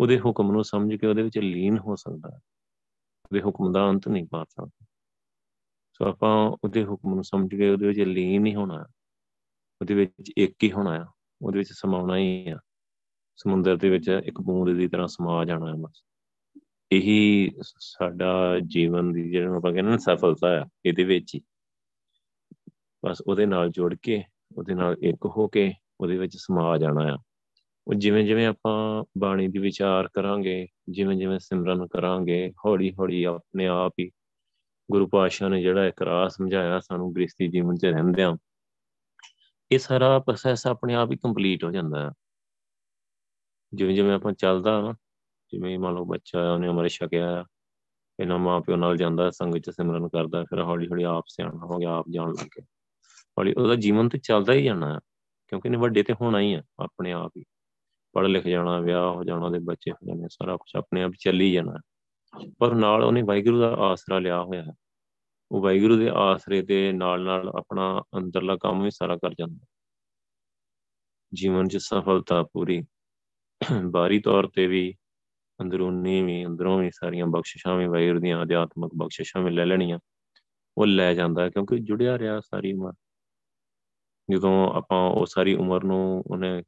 ਉਹਦੇ 0.00 0.20
ਹੁਕਮ 0.20 0.52
ਨੂੰ 0.52 0.64
ਸਮਝ 0.64 0.94
ਕੇ 0.94 1.06
ਉਹਦੇ 1.06 1.22
ਵਿੱਚ 1.22 1.38
ਲੀਨ 1.38 1.78
ਹੋ 1.78 1.96
ਸਕਦਾ 1.96 2.30
ਹੈ। 2.30 2.40
ਉਹਦੇ 3.24 3.42
ਹੁਕਮ 3.42 3.72
ਦਾ 3.72 3.90
ਅੰਤ 3.90 4.08
ਨਹੀਂ 4.08 4.26
ਪਾ 4.30 4.44
ਸਕਦਾ। 4.44 4.86
ਸੋ 5.92 6.04
ਆਪਾਂ 6.04 6.56
ਉਹਦੇ 6.64 6.84
ਹੁਕਮ 6.84 7.14
ਨੂੰ 7.14 7.24
ਸਮਝ 7.24 7.54
ਕੇ 7.54 7.70
ਉਹਦੇ 7.70 7.86
ਵਿੱਚ 7.86 8.00
ਲੀਨ 8.00 8.46
ਹੀ 8.46 8.54
ਹੋਣਾ 8.54 8.86
ਉਹਦੇ 9.80 9.94
ਵਿੱਚ 9.94 10.32
ਇੱਕ 10.36 10.64
ਹੀ 10.64 10.72
ਹੋਣਾ 10.72 10.90
ਆ 10.90 11.06
ਉਹਦੇ 11.42 11.58
ਵਿੱਚ 11.58 11.68
ਸਮਾਉਣਾ 11.72 12.16
ਹੀ 12.16 12.48
ਆ 12.48 12.58
ਸਮੁੰਦਰ 13.36 13.76
ਦੇ 13.76 13.90
ਵਿੱਚ 13.90 14.20
ਇੱਕ 14.24 14.40
ਬੂੰਦ 14.40 14.76
ਦੀ 14.76 14.88
ਤਰ੍ਹਾਂ 14.88 15.08
ਸਮਾ 15.08 15.44
ਜਾਣਾ 15.44 15.66
ਹੈ 15.66 15.72
ਬਸ। 15.72 16.02
ਇਹੀ 16.92 17.50
ਸਾਡਾ 17.78 18.58
ਜੀਵਨ 18.66 19.12
ਦੀ 19.12 19.30
ਜਿਹੜਾ 19.30 19.56
ਆਪਾਂ 19.56 19.72
ਕਹਿੰਦੇ 19.72 19.90
ਨਾ 19.90 19.96
ਸਫਲਤਾ 19.96 20.62
ਆ, 20.62 20.66
ਇਹਦੇ 20.86 21.04
ਵਿੱਚ 21.04 21.34
ਹੀ। 21.34 21.40
ਬਸ 23.04 23.22
ਉਹਦੇ 23.26 23.46
ਨਾਲ 23.46 23.70
ਜੁੜ 23.70 23.94
ਕੇ, 24.02 24.24
ਉਹਦੇ 24.56 24.74
ਨਾਲ 24.74 24.96
ਇੱਕ 25.02 25.26
ਹੋ 25.26 25.48
ਕੇ 25.48 25.72
ਉਹਦੇ 26.00 26.18
ਵਿੱਚ 26.18 26.36
ਸਮਾ 26.36 26.78
ਜਾਣਾ 26.78 27.14
ਆ। 27.14 27.18
ਉਹ 27.88 27.94
ਜਿਵੇਂ 27.94 28.24
ਜਿਵੇਂ 28.24 28.46
ਆਪਾਂ 28.46 29.04
ਬਾਣੀ 29.18 29.48
ਦੀ 29.48 29.58
ਵਿਚਾਰ 29.58 30.08
ਕਰਾਂਗੇ 30.08 30.66
ਜਿਵੇਂ 30.90 31.16
ਜਿਵੇਂ 31.16 31.38
ਸਿਮਰਨ 31.38 31.86
ਕਰਾਂਗੇ 31.86 32.52
ਹੌਲੀ 32.66 32.94
ਹੌਲੀ 32.94 33.24
ਆਪਣੇ 33.24 33.66
ਆਪ 33.66 33.92
ਹੀ 34.00 34.10
ਗੁਰੂ 34.90 35.06
ਪਾਤਸ਼ਾਹ 35.06 35.48
ਨੇ 35.48 35.62
ਜਿਹੜਾ 35.62 35.86
ਇੱਕ 35.86 36.02
ਰਾਹ 36.02 36.28
ਸਮਝਾਇਆ, 36.28 36.80
ਸਾਨੂੰ 36.80 37.14
ਗ੍ਰਸਤੀ 37.14 37.48
ਜੀਵਨ 37.48 37.76
'ਚ 37.76 37.84
ਰਹਿੰਦਿਆਂ 37.84 38.36
ਇਹ 39.72 39.78
ਸਾਰਾ 39.78 40.18
ਪ੍ਰੋਸੈਸ 40.18 40.66
ਆਪਣੇ 40.66 40.94
ਆਪ 40.94 41.10
ਹੀ 41.10 41.16
ਕੰਪਲੀਟ 41.16 41.64
ਹੋ 41.64 41.70
ਜਾਂਦਾ 41.70 42.06
ਹੈ 42.06 42.10
ਜਿਵੇਂ 43.74 43.94
ਜਿਵੇਂ 43.94 44.12
ਆਪਾਂ 44.12 44.32
ਚੱਲਦਾ 44.32 44.82
ਨਾ 44.82 44.94
ਜਿਵੇਂ 45.52 45.78
ਮੰਨ 45.78 45.94
ਲਓ 45.94 46.04
ਬੱਚਾ 46.04 46.52
ਉਹਨੇ 46.52 46.68
ਅਮਰ 46.68 46.88
ਛਕਿਆ 46.88 47.44
ਇਹਨਾਂ 48.20 48.38
ਮਾਂ 48.38 48.60
ਪਿਓ 48.60 48.76
ਨਾਲ 48.76 48.96
ਜਾਂਦਾ 48.96 49.30
ਸੰਗਤ 49.30 49.58
'ਚ 49.58 49.70
ਸਿਮਰਨ 49.70 50.08
ਕਰਦਾ 50.08 50.44
ਫਿਰ 50.44 50.62
ਹੌਲੀ 50.62 50.86
ਹੌਲੀ 50.88 51.02
ਆਪ 51.02 51.24
ਸਿਆਣਾ 51.28 51.66
ਹੋ 51.66 51.78
ਗਿਆ, 51.78 51.96
ਆਪ 51.96 52.06
ਜਾਣ 52.10 52.28
ਲੱਗ 52.28 52.46
ਗਿਆ। 52.46 52.64
ਹੌਲੀ 53.38 53.52
ਉਹਦਾ 53.52 53.74
ਜੀਵਨ 53.74 54.08
ਤੇ 54.08 54.18
ਚੱਲਦਾ 54.18 54.52
ਹੀ 54.52 54.64
ਜਾਣਾ 54.64 54.94
ਹੈ, 54.94 54.98
ਕਿਉਂਕਿ 55.48 55.68
ਨੇ 55.68 55.76
ਵੱਡੇ 55.76 56.02
ਤੇ 56.02 56.12
ਹੋਣਾ 56.12 56.40
ਹੀ 56.40 56.54
ਆ 56.54 56.62
ਆਪਣੇ 56.78 57.12
ਆਪ 57.12 57.32
ਹੀ। 57.36 57.44
ਪੜ੍ਹ 58.12 58.28
ਲਿਖ 58.28 58.46
ਜਾਣਾ, 58.46 58.80
ਵਿਆਹ 58.80 59.12
ਹੋ 59.12 59.24
ਜਾਣਾ 59.24 59.48
ਦੇ 59.48 59.58
ਬੱਚੇ 59.58 59.90
ਹੋ 59.90 60.06
ਜਾਣੇ, 60.06 60.28
ਸਾਰਾ 60.30 60.56
ਕੁਝ 60.56 60.76
ਆਪਣੇ 60.76 61.02
ਆਪ 61.02 61.12
ਚੱਲੀ 61.20 61.52
ਜਾਣਾ 61.52 61.72
ਪਰ 62.58 62.74
ਨਾਲ 62.74 63.04
ਉਹਨੇ 63.04 63.22
ਵਾਹਿਗੁਰੂ 63.22 63.60
ਦਾ 63.60 63.74
ਆਸਰਾ 63.74 64.18
ਲਿਆ 64.18 64.42
ਹੋਇਆ 64.42 64.62
ਹੈ। 64.62 64.72
ਉਹ 65.52 65.62
ਵਾਹਿਗੁਰੂ 65.62 65.96
ਦੇ 65.96 66.10
ਆਸਰੇ 66.14 66.62
ਦੇ 66.62 66.92
ਨਾਲ 66.92 67.24
ਨਾਲ 67.24 67.48
ਆਪਣਾ 67.48 68.02
ਅੰਦਰਲਾ 68.18 68.56
ਕੰਮ 68.56 68.82
ਵੀ 68.82 68.90
ਸਾਰਾ 68.90 69.16
ਕਰ 69.16 69.34
ਜਾਂਦਾ 69.34 69.66
ਜੀਵਨ 71.34 71.68
'ਚ 71.68 71.76
ਸਫਲਤਾ 71.76 72.42
ਪੂਰੀ। 72.42 72.82
ਬਾਹਰੀ 73.90 74.20
ਤੌਰ 74.20 74.46
ਤੇ 74.46 74.66
ਵੀ 74.66 74.94
ਅੰਦਰੂਨੀ 75.60 76.22
ਵੀ 76.22 76.46
ਅੰਦਰੋਂ 76.46 76.78
ਵੀ 76.78 76.90
ਸਾਰੀਆਂ 76.90 77.26
ਬਖਸ਼ਿਸ਼ਾਂ 77.26 77.76
ਵੀ 77.76 77.86
ਵਾਹਿਗੁਰੂ 77.86 78.20
ਦੀਆਂ, 78.20 78.42
ਅਧਿਆਤਮਕ 78.42 78.90
ਬਖਸ਼ਿਸ਼ਾਂ 78.96 79.42
ਵੀ 79.42 79.50
ਲੈ 79.50 79.66
ਲੈਣੀਆਂ, 79.66 79.98
ਉਹ 80.78 80.86
ਲੈ 80.86 81.14
ਜਾਂਦਾ 81.14 81.50
ਕਿਉਂਕਿ 81.50 81.78
ਜੁੜਿਆ 81.78 82.18
ਰਿਹਾ 82.18 82.40
ਸਾਰੀ 82.40 82.72
ਉਮਰ। 82.72 82.92
ਜਦੋਂ 84.32 84.70
ਆਪਾਂ 84.70 85.10
ਉਹ 85.10 85.26
ਸਾਰੀ 85.26 85.54
ਉਮਰ 85.54 85.84
ਨੂੰ 85.84 86.24
ਉਹਨੇ 86.26 86.62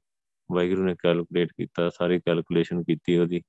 ਵਾਹਿਗੁਰੂ 0.53 0.85
ਨੇ 0.85 0.95
ਕੈਲਕੂਲੇਟ 0.95 1.53
ਕੀਤਾ, 1.53 1.91
ਸਾਰੀ 1.91 2.21
ਕੈਲਕੂਲੇਸ਼ਨ 2.21 2.83
ਕੀਤੀ 2.83 3.19
ਉਹਦੀ, 3.19 3.43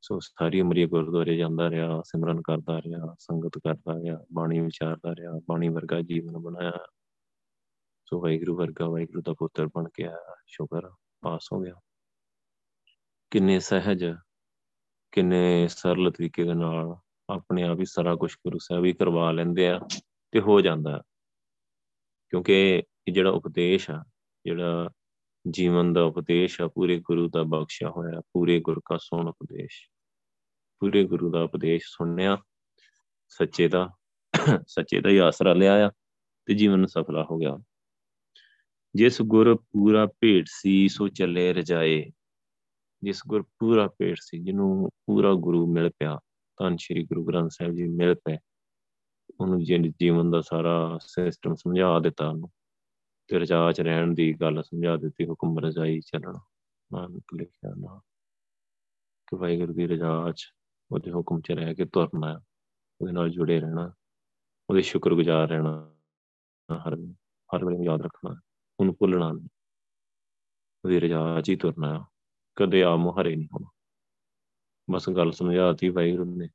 ਸੋ 0.00 0.20
ਸਾਰੀ 0.20 0.60
ਉਮਰ 0.60 0.76
ਇਹ 0.76 0.88
ਗੁਰਦੁਆਰੇ 0.88 1.36
ਜਾਂਦਾ 1.36 1.70
ਰਿਹਾ, 1.70 2.02
ਸਿਮਰਨ 2.04 2.40
ਕਰਦਾ 2.40 2.78
ਰਿਹਾ, 2.78 3.14
ਸੰਗਤ 3.18 3.58
ਕਰਦਾ 3.58 3.94
ਰਿਹਾ, 3.94 4.24
ਬਾਣੀ 4.32 4.60
ਵਿਚਾਰਦਾ 4.60 5.12
ਰਿਹਾ, 5.12 5.40
ਬਾਣੀ 5.48 5.68
ਵਰਗਾ 5.68 6.00
ਜੀਵਨ 6.00 6.38
ਬਣਾਇਆ। 6.38 6.72
ਸੋ 8.06 8.20
ਵਾਹਿਗੁਰੂ 8.20 8.56
ਵਰਗਾ 8.56 8.88
ਵਾਹਿਗੁਰੂ 8.88 9.22
ਦਾ 9.22 9.32
ਪੁੱਤਰ 9.32 9.66
ਬਣ 9.66 9.88
ਕੇ 9.94 10.04
ਆਇਆ, 10.04 10.36
ਸ਼ੁਕਰ 10.46 10.90
ਪਾਸ 11.20 11.48
ਹੋ 11.52 11.60
ਗਿਆ। 11.60 11.74
ਕਿੰਨੇ 13.30 13.60
ਸਹਿਜ 13.60 14.14
ਕਿੰਨੇ 15.12 15.68
ਸਰਲ 15.68 16.10
ਤਰੀਕੇ 16.10 16.44
ਦੇ 16.44 16.54
ਨਾਲ 16.54 16.96
ਆਪਣੇ 17.28 17.62
ਆਪ 17.62 17.80
ਹੀ 17.80 17.84
ਸਾਰਾ 17.84 18.14
ਕੁਝ 18.14 18.34
ਗੁਰੂ 18.34 18.58
ਸਾਹਿਬ 18.58 18.84
ਹੀ 18.84 18.92
ਕਰਵਾ 18.92 19.32
ਲੈਂਦੇ 19.32 19.68
ਆ 19.68 19.80
ਤੇ 20.30 20.40
ਹੋ 20.40 20.60
ਜਾਂਦਾ 20.60 21.02
ਕਿਉਂਕਿ 22.30 22.82
ਇਹ 23.08 23.12
ਜਿਹੜਾ 23.12 23.30
ਉਪਦੇਸ਼ 23.30 23.90
ਆ, 23.90 24.04
ਜਿਹੜਾ 24.44 24.90
ਜੀਵਨ 25.50 25.92
ਦਾ 25.92 26.02
ਉਪਦੇਸ਼ 26.02 26.60
ਆ, 26.60 26.68
ਪੂਰੇ 26.68 27.00
ਗੁਰੂ 27.00 27.28
ਦਾ 27.28 27.42
ਬਖਸ਼ਿਆ 27.42 27.90
ਹੋਇਆ, 27.90 28.20
ਪੂਰੇ 28.20 28.60
ਗੁਰ 28.60 28.80
ਕਾ 28.84 28.96
ਸੋਨ 28.96 29.28
ਉਪਦੇਸ਼, 29.28 29.88
ਪੂਰੇ 30.80 31.04
ਗੁਰੂ 31.04 31.30
ਦਾ 31.30 31.42
ਉਪਦੇਸ਼ 31.42 31.84
ਸੁਣਿਆ, 31.86 32.38
ਸੱਚੇ 33.28 33.68
ਦਾ 33.68 33.90
ਸੱਚੇ 34.66 35.00
ਦਾ 35.00 35.10
ਹੀ 35.10 35.16
ਆਸਰਾ 35.16 35.54
ਲਿਆ 35.54 35.86
ਆ 35.86 35.90
ਤੇ 36.46 36.54
ਜੀਵਨ 36.54 36.86
ਸਫਲਾ 36.86 37.26
ਹੋ 37.30 37.38
ਗਿਆ। 37.38 37.58
ਜਿਸ 38.94 39.22
ਗੁਰ 39.22 39.54
ਪੂਰਾ 39.54 40.06
ਭੇਟ 40.20 40.44
ਸੀ, 40.48 40.88
ਸੋ 40.88 41.08
ਚੱਲੇ 41.08 41.52
ਰਜਾਏ 41.52 42.10
ਜਿਸ 43.02 43.22
ਗੁਰ 43.28 43.42
ਪੂਰਾ 43.42 43.88
ਭੇਟ 43.98 44.16
ਸੀ, 44.20 44.38
ਜਿਹਨੂੰ 44.38 44.90
ਪੂਰਾ 45.06 45.32
ਗੁਰੂ 45.34 45.66
ਮਿਲ 45.72 45.90
ਪਿਆ 45.98 46.18
ਤਾਂ 46.58 46.76
ਸ੍ਰੀ 46.76 47.04
ਗੁਰੂ 47.04 47.24
ਗ੍ਰੰਥ 47.24 47.50
ਸਾਹਿਬ 47.50 47.74
ਜੀ 47.74 47.88
ਮਿਲ 47.88 48.14
ਪਏ, 48.14 48.38
ਉਹਨੂੰ 49.40 49.64
ਜੀਵਨ 49.64 50.30
ਦਾ 50.30 50.40
ਸਾਰਾ 50.40 50.98
ਸਿਸਟਮ 51.02 51.54
ਸਮਝਾ 51.54 51.98
ਦਿੱਤਾ 51.98 52.28
ਉਹਨੂੰ, 52.28 52.50
ਤੇ 53.28 53.38
ਰਜਾ 53.38 53.72
ਚ 53.72 53.80
ਰਹਿਣ 53.80 54.14
ਦੀ 54.14 54.32
ਗੱਲ 54.34 54.62
ਸਮਝਾ 54.62 54.96
ਦਿੱਤੀ, 54.96 55.28
ਹੁਕਮ 55.28 55.58
ਰਜਾਈ 55.58 56.00
ਚੱਲਣਾ, 56.00 56.40
ਨਾਨਕ 56.92 57.34
ਲਿਖਿਆ 57.34 57.74
ਨਾ, 57.78 58.00
ਕਿ 59.26 59.36
ਵਾਹਿਗੁਰੂ 59.36 59.74
ਦੀ 59.74 59.86
ਰਜਾ 59.86 60.32
ਚ 60.32 60.46
ਉਹਦੇ 60.90 61.10
ਹੁਕਮ 61.10 61.40
ਚ 61.40 61.52
ਰਹਿ 61.52 61.74
ਕੇ 61.74 61.84
ਤੁਰਨਾ 61.84 62.40
ਉਹਦੇ 63.00 63.12
ਨਾਲ 63.12 63.30
ਜੁੜੇ 63.30 63.60
ਰਹਿਣਾ, 63.60 63.92
ਉਹਦੇ 64.70 64.82
ਸ਼ੁਕਰਗੁਜ਼ਾਰ 64.82 65.48
ਰਹਿਣਾ, 65.48 65.96
ਹਰ 66.68 66.96
ਹਰ 67.50 67.64
ਵੇਲੇ 67.64 67.84
ਯਾਦ 67.84 68.02
ਰੱਖਣਾ, 68.02 68.40
ਉਹਨੂੰ 68.80 68.94
ਭੁੱਲਣਾ 68.94 69.32
ਨਹੀਂ, 69.32 69.48
ਉਹਦੀ 70.84 71.00
ਰਜਾ 71.00 71.40
ਚ 71.40 71.48
ਹੀ 71.48 71.56
ਤੁਰਨਾ 71.56 72.06
ਕਦੇ 72.56 72.82
ਆ 72.82 72.96
ਮੁਹਰੇ 72.96 73.36
ਨਹੀਂ 73.36 73.48
ਹੋਣਾ। 73.54 73.70
ਬਸ 74.90 75.10
ਗੱਲ 75.10 75.32
ਸਮਝਾਤੀ 75.32 75.88
ਵਾਹਿਗੁਰੂ 75.88 76.36
ਨੇ। 76.36 76.48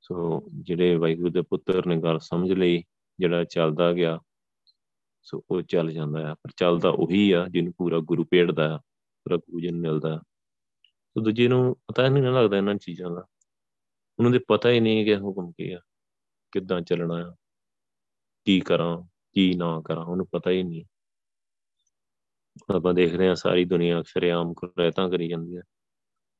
ਸੋ 0.00 0.42
ਜਿਹੜੇ 0.54 0.96
ਵਾਹਿਗੁਰੂ 0.96 1.30
ਦੇ 1.30 1.42
ਪੁੱਤਰ 1.42 1.86
ਨੇ 1.86 1.96
ਗੱਲ 1.96 2.18
ਸਮਝ 2.18 2.52
ਲਈ, 2.52 2.84
ਜਿਹੜਾ 3.18 3.44
ਚੱਲਦਾ 3.44 3.92
ਗਿਆ, 3.92 4.20
ਸੋ 5.22 5.44
ਉਹ 5.50 5.62
ਚੱਲ 5.62 5.92
ਜਾਂਦਾ 5.92 6.26
ਹੈ 6.26 6.34
ਪਰ 6.34 6.50
ਚੱਲਦਾ 6.56 6.88
ਉਹੀ 6.88 7.32
ਆ, 7.32 7.46
ਜਿਹਨੂੰ 7.48 7.72
ਪੂਰਾ 7.72 7.98
ਗੁਰੂ 7.98 8.24
ਪੇੜਦਾ 8.24 8.74
ਆ, 8.74 8.78
ਪੂਰਾ 8.78 9.36
ਗੁਰੂ 9.36 9.60
ਜਨ 9.60 9.76
ਮਿਲਦਾ 9.76 10.22
ਸੋ 10.86 11.20
ਦੂਜੇ 11.20 11.48
ਨੂੰ 11.48 11.76
ਪਤਾ 11.86 12.08
ਨਹੀਂ 12.08 12.22
ਲੱਗਦਾ 12.22 12.56
ਇਹਨਾਂ 12.56 12.74
ਚੀਜ਼ਾਂ 12.74 13.10
ਦਾ। 13.10 13.26
ਉਹਨਾਂ 14.18 14.30
ਦੇ 14.30 14.38
ਪਤਾ 14.48 14.70
ਹੀ 14.70 14.80
ਨਹੀਂ 14.80 15.04
ਕਿ 15.04 15.16
ਹੁਕਮ 15.16 15.52
ਕੀ 15.52 15.72
ਆ, 15.72 15.80
ਕਿੱਦਾਂ 16.52 16.80
ਚੱਲਣਾ 16.80 17.14
ਆ, 17.14 17.34
ਕੀ 18.44 18.60
ਕਰਾਂ, 18.60 19.02
ਕੀ 19.32 19.54
ਨਾ 19.54 19.82
ਕਰਾਂ, 19.84 20.04
ਉਹਨੂੰ 20.04 20.26
ਪਤਾ 20.26 20.50
ਹੀ 20.50 20.62
ਨਹੀਂ। 20.62 20.84
ਆਪਾਂ 22.74 22.94
ਦੇਖ 22.94 23.14
ਰਹੇ 23.14 23.28
ਹਾਂ 23.28 23.34
ਸਾਰੀ 23.34 23.64
ਦੁਨੀਆ 23.64 24.00
ਅਕਸਰ 24.00 24.30
ਆਮ 24.30 24.54
ਕੁਰੈਤਾਂ 24.54 25.10
ਕਰੀ 25.10 25.28
ਜਾਂਦੀ 25.28 25.56
ਹੈ। 25.56 25.62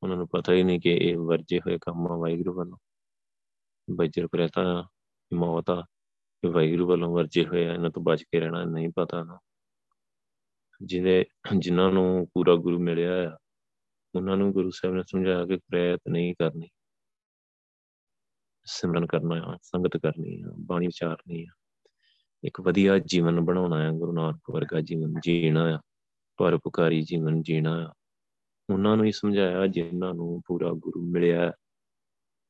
ਉਹਨਾਂ 0.02 0.16
ਨੂੰ 0.16 0.28
ਪਤਾ 0.28 0.52
ਹੀ 0.52 0.62
ਨਹੀਂ 0.62 0.80
ਕਿ 0.80 0.90
ਇਹ 0.90 1.16
ਵਰਜੇ 1.16 1.58
ਹੋਏ 1.58 1.78
ਕੰਮ 1.80 2.12
ਆ 2.12 2.16
ਵਾਹਿਗੁਰੂ 2.16 2.54
ਵੱਲੋਂ। 2.54 2.78
ਬਜਰ 3.90 4.26
ਪ੍ਰੇਤਾ 4.26 4.88
ਮੌਤ 5.32 5.70
ਆ 5.70 5.82
ਕਿ 6.42 6.48
ਵਾਹਿਗੁਰੂ 6.48 6.86
ਵੱਲੋਂ 6.86 7.14
ਵਰਜੇ 7.14 7.44
ਹੋਏ 7.44 7.66
ਆ, 7.66 7.74
ਇਹਨਾਂ 7.74 7.90
ਤੋਂ 7.90 8.02
ਬਚ 8.02 8.22
ਕੇ 8.22 8.40
ਰਹਿਣਾ 8.40 8.64
ਨਹੀਂ 8.64 8.88
ਪਤਾ 8.96 9.24
ਨਾ। 9.24 9.38
ਜਿਹਦੇ, 10.82 11.24
ਜਿਨ੍ਹਾਂ 11.58 11.90
ਨੂੰ 11.90 12.28
ਪੂਰਾ 12.34 12.54
ਗੁਰੂ 12.54 12.78
ਮਿਲਿਆ 12.78 13.30
ਆ, 13.30 13.38
ਉਹਨਾਂ 14.14 14.36
ਨੂੰ 14.36 14.52
ਗੁਰੂ 14.52 14.70
ਸਾਹਿਬ 14.70 14.96
ਨੇ 14.96 15.02
ਸਮਝਾਇਆ 15.02 15.46
ਕਿ 15.46 15.56
ਪ੍ਰੇਤ 15.56 16.00
ਨਹੀਂ 16.08 16.34
ਕਰਨੀ। 16.34 16.68
ਸਿਮਰਨ 18.64 19.06
ਕਰਨਾ 19.06 19.34
ਆ, 19.34 19.58
ਸੰਗਤ 19.62 19.96
ਕਰਨੀ 19.96 20.42
ਆ, 20.42 20.46
ਬਾਣੀ 20.58 20.86
ਵਿਚਾਰਨੀ 20.86 21.44
ਆ। 21.44 21.52
ਇੱਕ 22.44 22.60
ਵਧੀਆ 22.60 22.98
ਜੀਵਨ 22.98 23.40
ਬਣਾਉਣਾ 23.40 23.76
ਆ, 23.76 23.90
ਗੁਰੂ 23.90 24.12
ਨਾਨਕ 24.12 24.50
ਵਰਗਾ 24.50 24.80
ਜੀਵਨ 24.80 25.14
ਜੀਣਾ 25.22 25.76
ਆ। 25.76 25.78
ਪਰਉਪਕਾਰੀ 26.38 27.02
ਜੀਵਨ 27.02 27.42
ਜੀਣਾ। 27.42 27.86
ਆ 27.88 27.92
ਉਹਨਾਂ 28.72 28.96
ਨੂੰ 28.96 29.06
ਹੀ 29.06 29.12
ਸਮਝਾਇਆ 29.12 29.66
ਜਿਨ੍ਹਾਂ 29.66 30.14
ਨੂੰ 30.14 30.42
ਪੂਰਾ 30.46 30.70
ਗੁਰੂ 30.72 31.02
ਮਿਲਿਆ। 31.02 31.52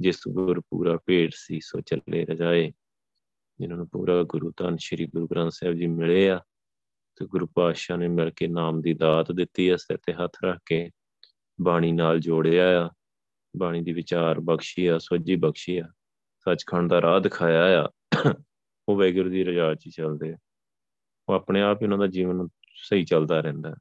ਜਿਸ 0.00 0.20
ਗੁਰ 0.28 0.60
ਪੂਰਾ 0.60 0.98
ਭੇਟ 1.06 1.30
ਸੀ, 1.34 1.60
ਸੋ 1.60 1.80
ਚੱਲੇ 1.80 2.26
ਰਜਾਏ। 2.26 2.72
ਜਿਨ੍ਹਾਂ 3.60 3.78
ਨੂੰ 3.78 3.88
ਪੂਰਾ 3.88 4.22
ਗੁਰੂ 4.22 4.52
ਧੰਨ 4.56 4.76
ਸ਼੍ਰੀ 4.76 5.06
ਗੁਰੂ 5.06 5.26
ਗ੍ਰੰਥ 5.26 5.52
ਸਾਹਿਬ 5.52 5.74
ਜੀ 5.74 5.86
ਮਿਲੇ 5.86 6.30
ਆ, 6.30 6.40
ਤੇ 7.16 7.26
ਗੁਰੂ 7.26 7.46
ਪਾਤਸ਼ਾਹ 7.46 7.96
ਨੇ 7.96 8.08
ਮਿਲ 8.08 8.30
ਕੇ 8.30 8.46
ਨਾਮ 8.46 8.80
ਦੀ 8.80 8.94
ਦਾਤ 8.94 9.32
ਦਿੱਤੀ 9.32 9.70
ਐ 9.70 9.76
ਸਿਰ 9.76 9.96
ਤੇ 9.96 10.12
ਹੱਥ 10.12 10.32
ਰੱਖ 10.44 10.58
ਕੇ 10.66 10.90
ਬਾਣੀ 11.60 11.92
ਨਾਲ 11.92 12.20
ਜੋੜਿਆ 12.20 12.86
ਆ। 12.86 12.90
ਬਾਣੀ 13.56 13.82
ਦੀ 13.82 13.92
ਵਿਚਾਰ 13.92 14.40
ਬਖਸ਼ੀ 14.40 14.86
ਆ, 14.86 14.98
ਸੋਝੀ 14.98 15.36
ਬਖਸ਼ੀ 15.36 15.78
ਆ। 15.78 15.88
ਸੱਚਖੰਡ 16.38 16.90
ਦਾ 16.90 17.02
ਰਾਹ 17.02 17.20
ਦਿਖਾਇਆ 17.20 17.84
ਆ। 17.84 17.88
ਉਹ 18.88 18.96
ਵੈਗੁਰੂ 18.96 19.30
ਦੀ 19.30 19.44
ਰਜਾ 19.44 19.74
'ਚ 19.74 19.88
ਚੱਲਦੇ 19.88 20.34
ਉਹ 21.28 21.34
ਆਪਣੇ 21.34 21.62
ਆਪ 21.62 21.78
ਹੀ 21.78 21.84
ਉਹਨਾਂ 21.84 21.98
ਦਾ 21.98 22.06
ਜੀਵਨ 22.06 22.48
ਸਹੀ 22.82 23.04
ਚੱਲਦਾ 23.04 23.40
ਰਹਿੰਦਾ। 23.40 23.76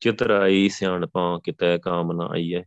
ਚਿਤਰਾਈ 0.00 0.68
ਸਿਆਣਪਾਂ 0.68 1.40
ਕਿਤੇ 1.40 1.78
ਕਾਮ 1.78 2.12
ਨਾ 2.12 2.28
ਆਈਏ 2.32 2.64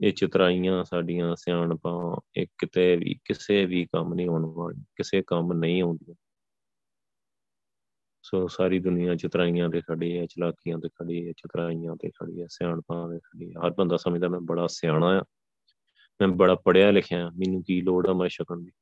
ਇਹ 0.00 0.12
ਚਿਤਰਾਈਆਂ 0.12 0.84
ਸਾਡੀਆਂ 0.84 1.36
ਸਿਆਣਪਾਂ, 1.36 2.20
ਇਹ 2.36 2.46
ਕਿਤੇ 2.58 2.96
ਵੀ, 2.96 3.14
ਕਿਸੇ 3.24 3.66
ਵੀ 3.66 3.84
ਕੰਮ 3.84 4.14
ਨਹੀਂ 4.14 4.28
ਆਉਣ 4.28 4.44
ਵਾਲੀ, 4.44 4.84
ਕਿਸੇ 4.96 5.22
ਕੰਮ 5.22 5.52
ਨਹੀਂ 5.52 5.82
ਆਉਂਦੀਆਂ। 5.82 6.14
ਸੋ 8.22 8.48
ਸਾਰੀ 8.48 8.78
ਦੁਨੀਆ 8.78 9.14
ਚਿਤਰਾਈਆਂ 9.14 9.68
ਤੇ 9.68 9.80
ਖੜੀ 9.80 10.18
ਹੈ 10.18 10.26
ਚਲਾਕੀਆਂ 10.26 10.78
ਤੇ 10.78 10.88
ਖੜੀ 10.88 11.26
ਹੈ 11.26 11.32
ਚਿਤਰਾਈਆਂ 11.32 11.96
ਤੇ 11.96 12.10
ਖੜੀ 12.10 12.40
ਹੈ 12.40 12.46
ਸਿਆਣਪਾਂ 12.50 13.08
ਤੇ 13.08 13.18
ਖੜੀ 13.18 13.50
ਹੈ 13.50 13.66
ਹਰ 13.66 13.70
ਬੰਦਾ 13.70 13.96
ਸਮਝਦਾ 13.96 14.28
ਮੈਂ 14.28 14.40
ਬੜਾ 14.40 14.66
ਸਿਆਣਾ 14.66 15.06
ਆ। 15.06 15.22
ਮੈਂ 16.20 16.28
ਬੜਾ 16.28 16.54
ਪੜਿਆ 16.54 16.90
ਲਿਖਿਆ 16.90 17.30
ਮੈਨੂੰ 17.30 17.62
ਕੀ 17.62 17.80
ਲੋੜ 17.80 18.06
ਆ 18.06 18.12
ਮੈਂ 18.12 18.28
ਛਕਣ 18.28 18.60
ਦੀ? 18.60 18.72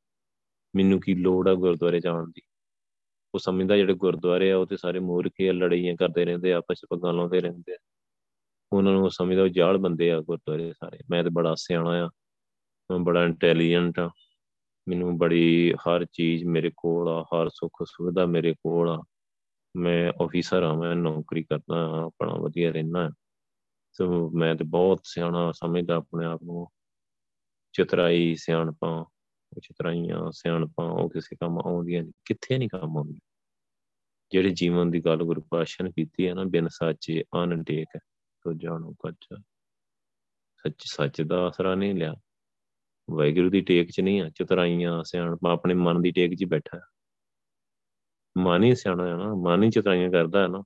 ਮੈਨੂੰ 0.77 1.01
ਕੀ 1.01 1.15
ਲੋੜ 1.15 1.49
ਆ 1.49 1.55
ਗੁਰਦੁਆਰੇ 1.55 2.01
ਜਾਣ 2.01 2.27
ਦੀ? 2.27 2.43
ਉਹ 3.39 3.41
ਸਮਝਦਾ 3.41 3.76
ਜਿਹੜੇ 3.76 3.95
ਗੁਰਦੁਆਰੇ 3.95 4.53
ਆ, 4.53 4.57
ਉਹ 4.57 4.66
ਤੇ 4.66 4.76
ਸਾਰੇ 4.76 4.99
ਮੂਰਖੇ 4.99 5.53
ਲੜਾਈਆਂ 5.53 5.97
ਕਰਦੇ 5.97 6.24
ਰਹਿੰਦੇ 6.24 6.53
ਆਪਸ 6.53 6.66
ਵਿੱਚ 6.70 6.86
ਪੱਗਾਂ 6.91 7.12
ਲਾਉਂਦੇ 7.12 7.41
ਰਹਿੰਦੇ 7.41 7.72
ਆ। 7.72 7.76
ਉਹਨਾਂ 8.72 8.93
ਨੂੰ 8.93 9.11
ਸਮਝਦਾ 9.11 9.43
ਉਹ 9.43 9.49
ਜਾਲ 9.49 9.78
ਬੰਦੇ 9.78 10.12
ਆ 10.12 10.20
ਗੁਰਦੁਆਰੇ 10.20 10.72
ਸਾਰੇ। 10.72 10.99
ਮੈਂ 11.11 11.24
ਤੇ 11.24 11.30
ਬੜਾ 11.30 11.55
ਸਿਆਣਾ 11.55 11.91
ਆ, 11.91 12.09
ਮੈਂ 12.91 12.99
ਬੜਾ 12.99 13.24
ਇੰਟੈਲੀਜੈਂਟ 13.24 13.99
ਆ। 13.99 14.11
ਮੈਨੂੰ 14.89 15.18
ਬੜੀ 15.18 15.74
ਹਰ 15.74 16.07
ਚੀਜ਼ 16.12 16.45
ਮੇਰੇ 16.45 16.70
ਕੋਲ 16.76 17.09
ਆ, 17.09 17.22
ਹਰ 17.22 17.49
ਸੁੱਖ 17.49 17.84
ਸੁਵਿਧਾ 17.86 18.26
ਮੇਰੇ 18.26 18.53
ਕੋਲ 18.53 18.89
ਆ। 18.89 19.05
ਮੈਂ 19.76 20.12
ਆਫੀਸਰ 20.22 20.62
ਆ, 20.62 20.74
ਮੈਂ 20.74 20.97
ਨੌਕਰੀ 20.97 21.43
ਕਰਦਾ 21.43 22.03
ਆਪਣਾ 22.07 22.34
ਵਧੀਆ 22.34 22.70
ਰਹਿਣਾ 22.70 23.11
ਸੋ 23.93 24.30
ਮੈਂ 24.30 24.55
ਤੇ 24.55 24.64
ਬਹੁਤ 24.64 25.01
ਸਿਆਣਾ 25.05 25.53
ਸਮਝਦਾ 25.53 25.95
ਆਪਣੇ 25.95 26.26
ਆਪ 26.26 26.43
ਨੂੰ। 26.43 26.66
ਚਤਰਾਈ 27.72 28.34
ਸਿਆਣਪਾਂ, 28.39 29.05
ਚਤਰਾਈਆਂ 29.61 30.30
ਸਿਆਣਪਾਂ, 30.32 30.91
ਉਹ 30.91 31.11
ਕਿਸੇ 31.11 31.36
ਕੰਮ 31.36 31.59
ਆਉਂਦੀਆਂ 31.59 32.03
ਨਹੀਂ 32.03 32.12
ਕਿੱਥੇ 32.24 32.59
ਨਹੀਂ 32.59 32.68
ਕੰਮ 32.68 32.97
ਆਉਂਦੀਆਂ। 32.97 33.28
ਜਿਹੜੇ 34.31 34.51
ਜੀਵਨ 34.51 34.91
ਦੀ 34.91 35.01
ਗੱਲ 35.01 35.16
ਗੁਰੂ 35.16 35.41
ਪਾਤਸ਼ਾਹ 35.41 35.85
ਨੇ 35.85 35.93
ਕੀਤੀ 35.93 36.29
ਹੈ 36.29 36.35
ਨਾ, 36.35 36.45
ਬਿਨ 36.45 36.68
ਸਾਚੇ 36.68 37.24
ਅਨਟੇਕ 37.45 37.99
ਤੋ 38.43 38.53
ਜਾਣੋ 38.53 38.93
ਕੱਚਾ। 38.93 39.37
ਸੱਚ 40.57 40.83
ਸੱਚ 40.85 41.22
ਦਾ 41.22 41.47
ਆਸਰਾ 41.47 41.74
ਨਹੀਂ 41.74 41.95
ਲਿਆ। 41.95 42.14
ਵੈਗੁਰੂ 43.11 43.51
ਦੀ 43.51 43.61
ਟੇਕ 43.61 43.91
'ਚ 43.91 44.01
ਨਹੀਂ 44.01 44.22
ਆ, 44.22 44.29
ਚਤਰਾਈਆਂ, 44.29 45.03
ਸਿਆਣਪਾਂ 45.05 45.53
ਆਪਣੇ 45.53 45.74
ਮਨ 45.74 46.03
ਦੀ 46.03 46.11
ਟੇਕ 46.11 46.35
'ਚ 46.35 46.45
ਬੈਠਾ 46.45 46.81
ਮਨ 48.39 48.64
ਹੀ 48.64 48.74
ਸਿਆਣਾ 48.74 49.09
ਹੈ 49.09 49.16
ਨਾ, 49.16 49.35
ਮਨ 49.35 49.62
ਹੀ 49.62 49.70
ਚਤਰਾਈਆਂ 49.70 50.11
ਕਰਦਾ 50.11 50.43
ਹੈ 50.43 50.49
ਨਾ। 50.49 50.62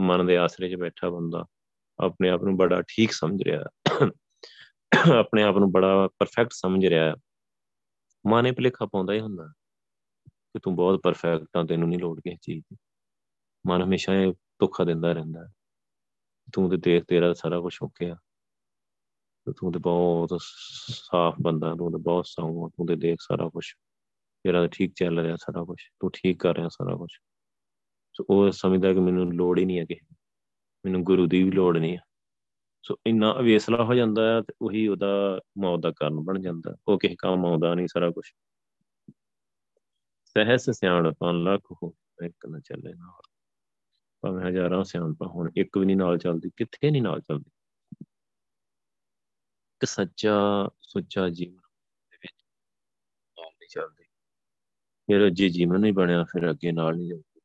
ਮਨ 0.00 0.26
ਦੇ 0.26 0.36
ਆਸਰੇ 0.36 0.68
'ਚ 0.68 0.74
ਬੈਠਾ 0.74 1.10
ਬੰਦਾ 1.10 1.44
ਆਪਣੇ 1.98 2.28
ਆਪ 2.28 2.42
ਨੂੰ 2.42 2.56
ਬੜਾ 2.56 2.82
ਠੀਕ 2.82 3.12
ਸਮਝ 3.12 3.42
ਰਿਹਾ 3.42 3.64
ਆਪਣੇ 5.18 5.42
ਆਪ 5.42 5.56
ਨੂੰ 5.56 5.72
ਬੜਾ 5.72 6.08
ਪਰਫੈਕਟ 6.18 6.52
ਸਮਝ 6.52 6.86
ਰਿਹਾ 6.86 7.16
ਮਨ 8.26 8.46
ਇਹ 8.46 8.52
ਭਲੇਖਾ 8.52 8.86
ਪਾਉਂਦਾ 8.86 9.12
ਹੀ 9.12 9.20
ਹੁੰਦਾ 9.20 9.52
ਕਿ 10.28 10.58
ਤੂੰ 10.58 10.76
ਬਹੁਤ 10.76 11.00
ਪਰਫੈਕਟ 11.02 11.56
ਆ, 11.56 11.64
ਤੈਨੂੰ 11.64 11.88
ਨਹੀਂ 11.88 11.98
ਲੋੜ 11.98 12.20
ਕਿਸੇ 12.20 12.36
ਚੀਜ਼ 12.42 12.64
ਦੀ। 12.70 12.76
ਮਨ 13.66 13.82
ਹਮੇਸ਼ਾ 13.82 14.14
ਇਹ 14.14 14.32
ਧੋਖਾ 14.58 14.84
ਦਿੰਦਾ 14.84 15.12
ਰਹਿੰਦਾ 15.12 15.48
ਤੂੰ 16.52 16.70
ਤੇ 16.70 16.76
ਦੇਖ, 16.76 17.04
ਤੇਰਾ 17.04 17.32
ਸਾਰਾ 17.32 17.60
ਕੁਝ 17.60 17.78
ਓਕੇ 17.82 18.10
ਆ। 18.10 18.16
ਤੂੰ 19.56 19.72
ਤੇ 19.72 19.78
ਬਹੁਤ 19.78 20.38
ਸਾਫ਼ 20.88 21.36
ਬੰਦਾ 21.42 21.74
ਤੂੰ 21.74 21.92
ਤੇ 21.92 21.98
ਬਹੁਤ 21.98 22.26
ਸਾਊ 22.26 22.68
ਤੂੰ 22.68 22.86
ਤੇ 22.86 22.96
ਦੇਖ 22.96 23.18
ਸਾਰਾ 23.20 23.48
ਕੁਝ 23.48 23.72
ਤੇਰਾ 24.44 24.66
ਠੀਕ 24.66 24.92
ਚੱਲ 24.96 25.18
ਰਿਹਾ 25.18 25.36
ਸਾਰਾ 25.36 25.64
ਕੁਝ 25.64 25.78
ਤੂੰ 26.00 26.10
ਠੀਕ 26.14 26.42
ਕਰ 26.42 26.56
ਰਿਹਾ 26.56 26.68
ਸਾਰਾ 26.68 26.96
ਕੁਝ 26.96 27.08
ਸੋ 28.12 28.24
ਉਹ 28.30 28.50
ਸਮਝਦਾ 28.50 28.92
ਕਿ 28.92 29.00
ਮੈਨੂੰ 29.00 29.32
ਲੋੜ 29.32 29.58
ਹੀ 29.58 29.64
ਨਹੀਂ 29.64 29.78
ਹੈ 29.78 29.84
ਕਿਸੇ 29.84 30.16
ਮੈਨੂੰ 30.84 31.04
ਗੁਰੂ 31.04 31.26
ਦੀ 31.26 31.42
ਵੀ 31.42 31.50
ਲੋੜ 31.50 31.78
ਨਹੀਂ 31.78 31.96
ਹੈ। 31.96 32.02
ਸੋ 32.82 32.96
ਇੰਨਾ 33.06 33.32
ਅਵੇਸਲਾ 33.38 33.84
ਹੋ 33.84 33.94
ਜਾਂਦਾ 33.94 34.36
ਹੈ 34.36 34.40
ਤੇ 34.40 34.54
ਉਹੀ 34.62 34.88
ਉਹਦਾ 34.88 35.40
ਮੌਤ 35.58 35.80
ਦਾ 35.80 35.90
ਕਾਰਨ 35.90 36.20
ਬਣ 36.20 36.40
ਜਾਂਦਾ 36.40 36.76
ਉਹ 36.88 36.98
ਕਿਸੇ 36.98 37.16
ਕੰਮ 37.18 37.46
ਆਉਂਦਾ 37.46 37.74
ਨਹੀਂ 37.74 37.86
ਸਾਰਾ 37.86 38.10
ਕੁਝ 38.10 38.30
ਸਹਿਸ 40.24 40.70
ਸਿਆਣਪਾਂ 40.70 41.34
ਲੱਖ 41.34 41.72
ਹੋ, 41.82 41.94
ਇੱਕ 42.24 42.46
ਨਾ 42.46 42.58
ਚੱਲੇ 42.58 42.94
ਨਾਲ 42.94 43.31
ਭਾਵੇਂ 44.22 44.46
ਹਜ਼ਾਰਾਂ 44.46 44.84
ਸਿਆਣਪਾਂ 44.84 45.28
ਹੁਣ 45.28 45.50
ਇੱਕ 45.56 45.78
ਵੀ 45.78 45.86
ਨਹੀਂ 45.86 45.96
ਨਾਲ 45.96 46.18
ਚੱਲਦੀ, 46.18 46.50
ਕਿੱਥੇ 46.56 46.90
ਨਹੀਂ 46.90 47.02
ਨਾਲ 47.02 47.20
ਚੱਲਦੀ? 47.20 47.50
ਕਿ 49.80 49.86
ਸੱਚਾ, 49.86 50.68
ਸੁੱਚਾ 50.82 51.28
ਜੀਵਨ 51.28 51.56
ਦੇ 52.10 52.16
ਵਿੱਚ 52.22 52.44
ਨਾਲ 53.38 53.50
ਨਹੀਂ 53.50 53.68
ਚੱਲਦੀ। 53.68 54.04
ਫਿਰ 55.06 55.30
ਜੇ 55.30 55.48
ਜੀਵਨ 55.48 55.80
ਨਹੀਂ 55.80 55.92
ਬਣਿਆ, 55.92 56.24
ਫਿਰ 56.24 56.50
ਅੱਗੇ 56.50 56.72
ਨਾਲ 56.72 56.96
ਨਹੀਂ 56.96 57.08
ਜਾਂਦੀ 57.08 57.40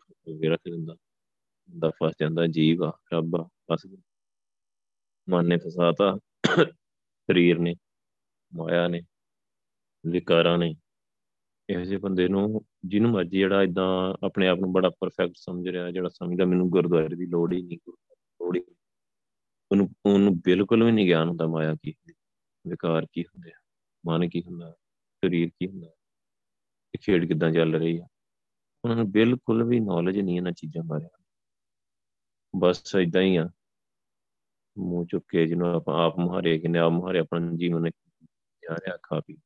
ਕੁਝ 0.00 0.46
ਰੱਖ 0.46 0.60
ਦਿੰਦਾ। 0.60 0.96
ਦਾ 1.78 1.90
ਫਸ 1.90 2.12
ਜਾਂਦਾ, 2.20 2.46
ਜੀਵ 2.46 2.84
ਆ, 2.84 2.98
ਰੱਬ 3.14 3.36
ਆ, 3.36 3.48
ਫਸ 3.72 3.86
ਗਿਆ। 3.86 4.02
ਮਨ 5.28 5.46
ਨੇ 5.46 5.56
ਫਸਾਤਾ, 5.56 6.18
ਸਰੀਰ 7.26 7.58
ਨੇ, 7.58 7.74
ਮਾਇਆ 8.54 8.88
ਨੇ, 8.88 9.02
ਵਿਕਾਰਾਂ 10.06 10.58
ਨੇ 10.58 10.74
ਇਹੋ 11.70 11.80
ਜਿਹੇ 11.80 11.98
ਬੰਦੇ 11.98 12.28
ਨੂੰ 12.28 12.64
ਜਿਹਨੂੰ 12.84 13.10
ਮਰਜ਼ੀ 13.10 13.38
ਜਿਹੜਾ 13.38 13.62
ਇਦਾਂ 13.62 14.14
ਆਪਣੇ 14.26 14.48
ਆਪ 14.48 14.58
ਨੂੰ 14.58 14.72
ਬੜਾ 14.72 14.90
ਪਰਫੈਕਟ 14.90 15.32
ਸਮਝ 15.36 15.68
ਰਿਹਾ, 15.68 15.90
ਜਿਹੜਾ 15.90 16.08
ਸਮਝਦਾ, 16.08 16.44
ਮੈਨੂੰ 16.44 16.70
ਗੁਰਦੁਆਰੇ 16.70 17.16
ਦੀ 17.16 17.26
ਲੋੜ 17.26 17.52
ਹੀ 17.52 17.62
ਨਹੀਂ, 17.62 17.78
ਲੋੜ 17.88 18.56
ਹੀ 18.56 18.62
ਉਹਨੂੰ 19.72 19.88
ਉਹਨੂੰ 20.06 20.40
ਬਿਲਕੁਲ 20.40 20.84
ਵੀ 20.84 20.92
ਨਹੀਂ 20.92 21.06
ਗਿਆਨ 21.06 21.28
ਹੁੰਦਾ 21.28 21.46
ਮਾਇਆ 21.46 21.74
ਕੀ 21.82 21.94
ਵਿਕਾਰ 22.66 23.06
ਕੀ 23.12 23.22
ਹੁੰਦੇ 23.22 23.50
ਆ, 23.50 23.58
ਮਨ 24.06 24.28
ਕੀ 24.28 24.42
ਹੁੰਦਾ, 24.42 24.70
ਸਰੀਰ 25.24 25.48
ਕੀ 25.48 25.66
ਹੁੰਦਾ, 25.66 25.88
ਇਹ 26.94 26.98
ਖੇਡ 27.02 27.28
ਕਿਦਾਂ 27.28 27.52
ਚੱਲ 27.52 27.74
ਰਹੀ 27.74 27.98
ਆ। 27.98 28.06
ਉਹਨਾਂ 28.84 28.96
ਨੂੰ 28.96 29.10
ਬਿਲਕੁਲ 29.10 29.64
ਵੀ 29.64 29.80
ਨੌਲੇਜ 29.80 30.18
ਨਹੀਂ 30.18 30.36
ਇਹਨਾਂ 30.36 30.52
ਚੀਜ਼ਾਂ 30.52 30.84
ਬਾਰੇ। 30.84 31.08
ਬਸ 32.58 32.94
ਇਦਾਂ 33.02 33.22
ਹੀ 33.22 33.36
ਆ। 33.36 33.48
ਮੂੰਹ 34.78 35.06
ਚੁੱਕੇ 35.06 35.46
ਜਿਹਨੂੰ 35.46 35.74
ਆਪਾਂ 35.74 36.06
ਆਪ 36.06 36.18
ਮੁਹਾਰੇ 36.18 36.58
ਕਿਨੇ 36.58 36.78
ਆਪ 36.78 36.92
ਮੁਹਾਰੇ 36.92 37.18
ਆਪਣਾ 37.18 37.52
ਜੀਵਨ 37.56 37.90
ਜਾ 38.62 38.74
ਰਿਹਾ 38.74 38.96
ਖਾ 39.02 39.20
ਪੀ। 39.20 39.36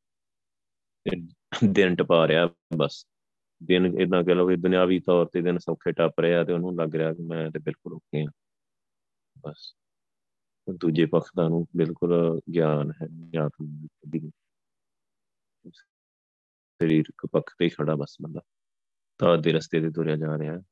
ਦਿਨ 1.73 1.97
ਟਪਾ 1.97 2.29
ਰਿਹਾ 2.29 2.49
ਬਸ। 2.77 3.07
ਦਿਨ 3.63 3.87
ਇਦਾਂ 3.87 4.25
ਕਹ 4.25 4.31
ਲਓ 4.31 4.49
ਕਿ 4.49 4.57
ਦੁਨਿਆਵੀ 4.57 5.01
ਤੌਰ 5.01 5.27
ਤੇ 5.27 5.41
ਦਿਨ 5.41 5.59
ਸੌਖੇ 5.59 5.93
ਟੱਪ 5.93 6.21
ਰਿਹਾ 6.21 6.45
ਤੇ 6.45 6.53
ਉਹਨੂੰ 6.53 6.77
ਲੱਗ 6.77 6.95
ਰਿਹਾ 6.95 7.13
ਕਿ 7.15 7.23
ਮੈਂ 7.23 7.51
ਤੇ 7.51 7.59
ਬਿਲਕੁਲ 7.59 7.93
ਓਕੇ 7.93 8.23
ਆ 8.23 8.31
ਬਸ। 9.39 9.75
ਦੂਜੇ 10.71 11.07
ਪੱਖ 11.07 11.31
ਦਾ 11.37 11.49
ਨੂੰ 11.49 11.67
ਬਿਲਕੁਲ 11.77 12.41
ਗਿਆਨ 12.55 12.93
ਹੈ 13.03 13.41
ਆਤਮ 13.41 13.87
ਦੀ। 14.09 14.31
ਸਰੀਰਕ 15.71 17.27
ਪੱਖ 17.27 17.55
ਤੇ 17.59 17.69
ਖੜਾ 17.69 17.95
ਬਸ 17.95 18.17
ਬੰਦਾ। 18.23 18.41
ਤਾਂ 19.19 19.39
ਦੇ 19.39 19.53
ਰਸਤੇ 19.53 19.81
ਤੇ 19.81 19.91
ਤੁਰਿਆ 19.91 20.17
ਜਾ 20.17 20.39
ਰਿਹਾ। 20.39 20.53
ਹੈ 20.53 20.63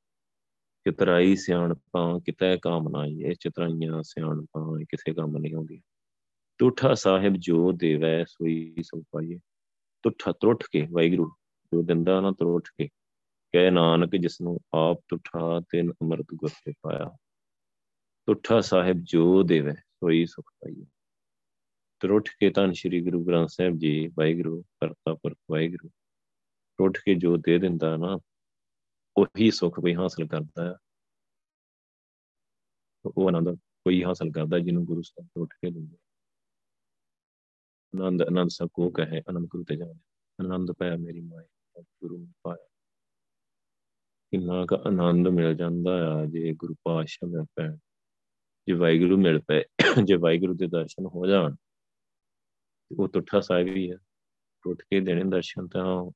ਚਤਰਾਈ 0.88 1.36
ਸਿਆਣਪਾਂ, 1.36 2.20
ਕਿਤੇ 2.20 2.58
ਕਾਮਨਾ 2.58 3.06
ਇਹ 3.06 3.34
ਚਤਰਾਈਆਂ 3.34 4.02
ਸਿਆਣਪਾਂ 4.02 4.78
ਕਿਸੇ 4.78 5.14
ਕੰਮ 5.14 5.36
ਨਹੀਂ 5.38 5.54
ਆਉਂਦੀ 5.54 5.82
ਟੁੱਠਾ 6.58 6.94
ਸਾਹਿਬ 6.94 7.34
ਜੋ 7.36 7.72
ਦੇਵੈ, 7.72 8.24
ਸੋਈ 8.24 8.74
ਸੋ 8.82 9.02
ਪਾਈਏ। 9.12 9.38
ਟੁੱਠਾ 10.03 10.32
ਤਰੁੱਠ 10.32 10.64
ਕੇ 10.72 10.86
ਵਾਹਿਗੁਰੂ, 10.90 11.32
ਜੋ 11.74 11.82
ਦਿੰਦਾ 11.82 12.20
ਨਾ 12.20 12.30
ਤਰੁੱਠ 12.30 12.68
ਕੇ 12.78 12.88
ਕਹਿ 13.53 13.70
ਨਾਨਕ 13.70 14.16
ਜਿਸ 14.16 14.40
ਨੂੰ 14.40 14.59
ਆਪ 14.74 15.05
ਟੁੱਠਾ 15.09 15.61
ਤਿਨ 15.61 15.92
ਅਮਰਤ 15.92 16.26
ਗੁਰ 16.34 16.51
ਤੇ 16.64 16.72
ਪਾਇਆ। 16.82 17.16
ਟੁੱਠਾ 18.26 18.61
ਸਾਹਿਬ 18.61 18.96
ਜੋ 19.03 19.42
ਦੇਵੈ, 19.42 19.74
ਸੋਈ 19.74 20.26
ਸੁਖ 20.26 20.51
ਪਾਈਏ 20.61 20.86
ਤਰੁੱਠ 22.01 22.28
ਕੇ 22.40 22.51
ਤਾਂ 22.51 22.72
ਸ੍ਰੀ 22.72 23.01
ਗੁਰੂ 23.01 23.24
ਗ੍ਰੰਥ 23.24 23.49
ਸਾਹਿਬ 23.49 23.78
ਜੀ, 23.78 24.09
ਵਾਹਿਗੁਰੂ, 24.09 24.62
ਕਰਤਾ 24.62 25.14
ਪੁਰਖ 25.14 25.36
ਵਾਹਿਗੁਰੂ। 25.51 25.90
ਟੁੱਟ 26.78 26.99
ਕੇ 26.99 27.14
ਜੋ 27.14 27.36
ਦੇ 27.36 27.59
ਦਿੰਦਾ 27.59 27.96
ਨਾ, 27.96 28.18
ਉਹੀ 29.16 29.51
ਸੁੱਖ 29.51 29.80
ਕੋਈ 29.80 29.94
ਹਾਸਲ 29.94 30.26
ਕਰਦਾ 30.26 30.64
ਹੈ 30.64 30.74
ਉਹ 33.05 33.28
ਆਨੰਦ 33.28 33.57
ਕੋਈ 33.57 34.05
ਹਾਸਲ 34.05 34.30
ਕਰਦਾ 34.30 34.59
ਜਿਹਨੂੰ 34.59 34.84
ਗੁਰੂ 34.84 35.03
ਸਾਹਿਬ 35.03 35.28
ਤੋਂ 35.34 35.42
ਉੱਠ 35.42 35.55
ਕੇ 35.55 35.70
ਦਿੰਦੇ 35.70 35.96
ਆਨੰਦ 37.97 38.22
ਆਨੰਦ 38.22 38.49
ਸਭ 38.51 38.68
ਕੋ 38.72 38.91
ਕਹੇ 38.91 39.22
ਆਨੰਦ 39.28 39.47
ਗੁਰੂ 39.47 39.64
ਤੇ 39.64 39.76
ਜਾਣੇ। 39.76 40.01
ਆਨੰਦ 40.45 40.72
ਪਾਇਆ 40.72 40.97
ਮੇਰੀ 40.97 41.20
ਮਾਇਆ 41.20 41.82
ਗੁਰੂ 42.03 42.18
ਨੂੰ 42.18 42.32
ਪਾਇਆ। 42.43 42.68
ਕਿੰਨਾ 44.30 44.66
ਕ 44.66 44.72
ਆਨੰਦ 44.72 45.28
ਮਿਲ 45.28 45.55
ਜਾਂਦਾ 45.55 46.12
ਆ 46.12 46.26
ਜੇ 46.26 46.55
ਗੁਰੂ 46.55 46.74
ਪਾਤਸ਼ਾਹ 46.74 47.28
ਮਿਲ 47.28 47.45
ਪੈ 47.45 47.76
ਜੇ 48.66 48.72
ਵਾਹਿਗੁਰੂ 48.72 49.16
ਮਿਲ 49.16 49.41
ਪਏ, 49.49 49.64
ਜੇ 50.05 50.14
ਵਾਹਿਗੁਰੂ 50.14 50.55
ਦੇ 50.55 50.66
ਦਰਸ਼ਨ 50.66 51.07
ਹੋ 51.07 51.26
ਜਾਣ। 51.26 51.57
ਉਹ 52.99 53.09
ਤੁੱਠਾ 53.09 53.41
ਸਾਹਿਬ 53.41 53.68
ਹੀ 53.68 53.91
ਹੈ 53.91 53.97
ਟੁੱਟ 54.62 54.82
ਕੇ 54.82 55.01
ਦੇਣੇ 55.01 55.24
ਦਰਸ਼ਨ 55.24 55.68
ਤਾਂ 55.68 56.11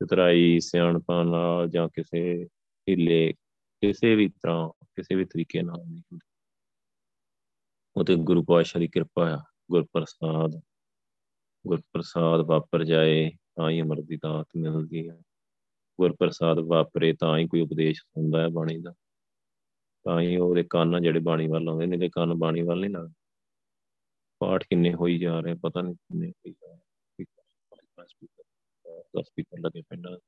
ਚਤਰਾਈ, 0.00 0.60
ਸਿਆਣਪਾਂ 0.60 1.24
ਨਾਲ 1.24 1.68
ਜਾਂ 1.68 1.88
ਕਿਸੇ 1.88 2.44
ਹਿੱਲੇ, 2.88 3.32
ਕਿਸੇ 3.80 4.14
ਵੀ 4.14 4.28
ਤਰ੍ਹਾਂ, 4.28 4.68
ਕਿਸੇ 4.68 5.14
ਵੀ 5.14 5.24
ਤਰੀਕੇ 5.24 5.62
ਨਾਲ 5.62 5.86
ਨਹੀਂ 5.86 6.00
ਹੁੰਦੀ। 6.00 6.18
ਉਹ 7.96 8.04
ਤੇ 8.04 8.16
ਗੁਰੂ 8.16 8.44
ਪਾਤਸ਼ਾਹ 8.44 8.80
ਦੀ 8.80 8.88
ਕਿਰਪਾ 8.88 9.30
ਆ 9.30 9.42
ਗੁਰਪ੍ਰਸਾਦ 11.68 12.22
ਗੁਰਪ੍ਰਸਾਦ 12.22 12.40
ਵਾਪਰ 12.40 12.84
ਜਾਏ, 12.84 13.30
ਤਾਂ 13.56 13.70
ਹੀ 13.70 13.80
ਅਮਰ 13.80 14.00
ਦੀ 14.00 14.16
ਦਾਤ 14.16 14.46
ਮਿਲਦੀ 14.56 15.08
ਹੈ। 15.08 15.22
ਗੁਰਪ੍ਰਸਾਦ 16.00 16.58
ਵਾਪਰੇ, 16.58 17.12
ਤਾਂ 17.12 17.38
ਹੀ 17.38 17.46
ਕੋਈ 17.46 17.60
ਉਪਦੇਸ਼ 17.60 18.02
ਹੁੰਦਾ 18.16 18.40
ਹੈ 18.40 18.48
ਬਾਣੀ 18.48 18.78
ਦਾ। 18.78 18.94
ਤਾਂ 20.04 20.20
ਹੀ 20.20 20.36
ਉਹਦੇ 20.36 20.62
ਕੰਨ 20.70 21.02
ਜਿਹੜੇ 21.02 21.20
ਬਾਣੀ 21.20 21.46
ਵੱਲ 21.46 21.68
ਆਉਂਦੇ 21.68 21.86
ਨੇ 21.86 21.98
ਤੇ 21.98 22.08
ਕੰਨ 22.08 22.34
ਬਾਣੀ 22.34 22.62
ਵੱਲ 22.62 22.80
ਨਹੀਂ 22.80 22.90
ਲੱਗਦੇ। 22.90 23.14
ਪਾਠ 24.38 24.64
ਕਿੰਨੇ 24.64 24.94
ਹੋਈ 24.94 25.18
ਜਾ 25.18 25.40
ਰਹੇ, 25.40 25.54
ਪਤਾ 25.54 25.80
ਨਹੀਂ 25.80 25.94
ਕਿੰਨੇ 25.94 26.30
ਹੋਈ 26.30 26.52
ਜਾ 26.52 26.66
ਰਹੇ। 26.72 26.78
ਦਾ 29.14 29.22
ਸਪੀਕਰ 29.22 29.58
ਲੱਗੇ 29.60 29.82
ਪਿੰਡਾਂ 29.82 30.18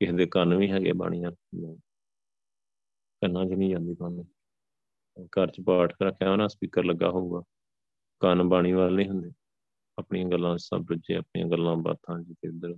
ਕਿਸੇ 0.00 0.12
ਦੇ 0.12 0.26
ਕੰਨ 0.26 0.54
ਵੀ 0.54 0.70
ਹੈਗੇ 0.70 0.92
ਬਾਣੀਆਂ 0.92 1.32
ਕੰਨਾਂ 3.22 3.46
'ਚ 3.46 3.52
ਨਹੀਂ 3.52 3.70
ਜਾਂਦੀ 3.70 3.96
ਬਾਣੀ 4.00 4.24
ਘਰ 5.26 5.50
'ਚ 5.50 5.60
ਪਾਠ 5.66 5.94
ਰੱਖਿਆ 6.02 6.30
ਹੋਣਾ, 6.30 6.48
ਸਪੀਕਰ 6.48 6.84
ਲੱਗਾ 6.84 7.10
ਹੋਊਗਾ। 7.10 7.42
ਕੰਨ 8.20 8.42
ਬਾਣੀ 8.42 8.72
ਵੱਲ 8.72 8.94
ਨਹੀਂ 8.94 9.08
ਹੁੰਦੇ। 9.08 9.30
ਆਪਣੀਆਂ 9.98 10.28
ਗੱਲਾਂ 10.28 10.58
ਸਭ 10.58 10.84
ਰੁੱਝੇ 10.90 11.14
ਆਪਣੀਆਂ 11.14 11.46
ਗੱਲਾਂ 11.46 11.76
ਬਾਤਾਂ 11.76 12.20
ਜਿੱਤੇ 12.20 12.48
ਇੱਧਰ। 12.48 12.74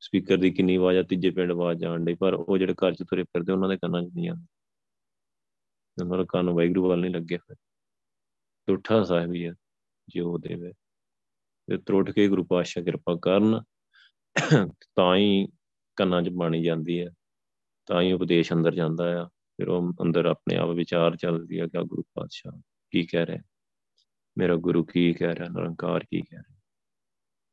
ਸਪੀਕਰ 0.00 0.36
ਦੀ 0.36 0.50
ਕਿੰਨੀ 0.50 0.76
ਆਵਾਜ਼ 0.76 0.98
ਆ, 0.98 1.02
ਤੀਜੇ 1.02 1.30
ਪਿੰਡ 1.30 1.52
ਆਵਾਜ਼ 1.52 1.80
ਜਾਣ 1.80 2.04
ਡਈ, 2.04 2.14
ਪਰ 2.14 2.34
ਉਹ 2.34 2.58
ਜਿਹੜੇ 2.58 2.74
ਘਰ 2.74 2.94
'ਚ 2.94 3.02
ਤੁਰੇ 3.02 3.22
ਫਿਰਦੇ, 3.22 3.52
ਉਹਨਾਂ 3.52 3.68
ਦੇ 3.68 3.76
ਕੰਨਾਂ 3.76 4.02
'ਚ 4.02 4.10
ਨਹੀਂ 4.14 4.28
ਆਉਂਦੀ। 4.28 4.46
ਉਹਨਾਂ 6.02 6.18
ਦਾ 6.18 6.24
ਕੰਨ 6.28 6.50
ਵਾਹਿਗੁਰੂ 6.50 6.88
ਵੱਲ 6.88 7.00
ਨਹੀਂ 7.00 7.10
ਲੱਗੇ 7.10 7.36
ਫਿਰ 7.36 7.56
ਟੁੱਠਾ 8.66 9.04
ਸਾਹਿਬ 9.04 9.32
ਹੀ 9.32 9.46
ਹੈ 9.46 9.52
ਜੋ 10.08 10.38
ਦੇਵੇ। 10.38 10.72
ਤੇ 11.66 11.78
ਤਰੁੱਟ 11.78 12.10
ਕੇ 12.10 12.28
ਗੁਰੂ 12.28 12.44
ਪਾਤਸ਼ਾਹ 12.44 12.84
ਕਿਰਪਾ 12.84 13.18
ਕਰਨ, 13.22 13.62
ਤਾਂ 14.94 15.16
ਹੀ 15.16 15.48
ਕੰਨਾਂ 15.96 16.22
'ਚ 16.22 16.28
ਬਾਣੀ 16.28 16.62
ਜਾਂਦੀ 16.62 17.00
ਹੈ। 17.00 17.10
ਤਾਂ 17.86 18.02
ਹੀ 18.02 18.12
ਉਪਦੇਸ਼ 18.12 18.52
ਅੰਦਰ 18.52 18.74
ਜਾਂਦਾ 18.74 19.22
ਆ। 19.22 19.24
ਫਿਰ 19.26 19.68
ਉਹ 19.68 19.92
ਅੰਦਰ 20.02 20.26
ਆਪਣੇ 20.26 20.56
ਆਪ 20.56 20.68
ਵਿਚਾਰ 20.68 21.16
ਚੱਲਦੀ 21.16 21.60
ਹੈ 21.60 21.66
ਕਿ 21.66 21.84
ਗੁਰੂ 21.84 22.02
ਪਾਤਸ਼ਾਹ 22.02 22.60
ਕੀ 22.90 23.06
ਕਹਿ 23.06 23.26
ਰਿਹਾ? 23.26 23.42
ਮੇਰਾ 24.38 24.56
ਗੁਰੂ 24.56 24.84
ਕੀ 24.84 25.12
ਕਹਿ 25.14 25.34
ਰਿਹਾ, 25.34 25.48
ਨਿਰੰਕਾਰ 25.48 26.04
ਕੀ 26.04 26.20
ਕਹਿ 26.22 26.38
ਰਿਹਾ। 26.38 26.54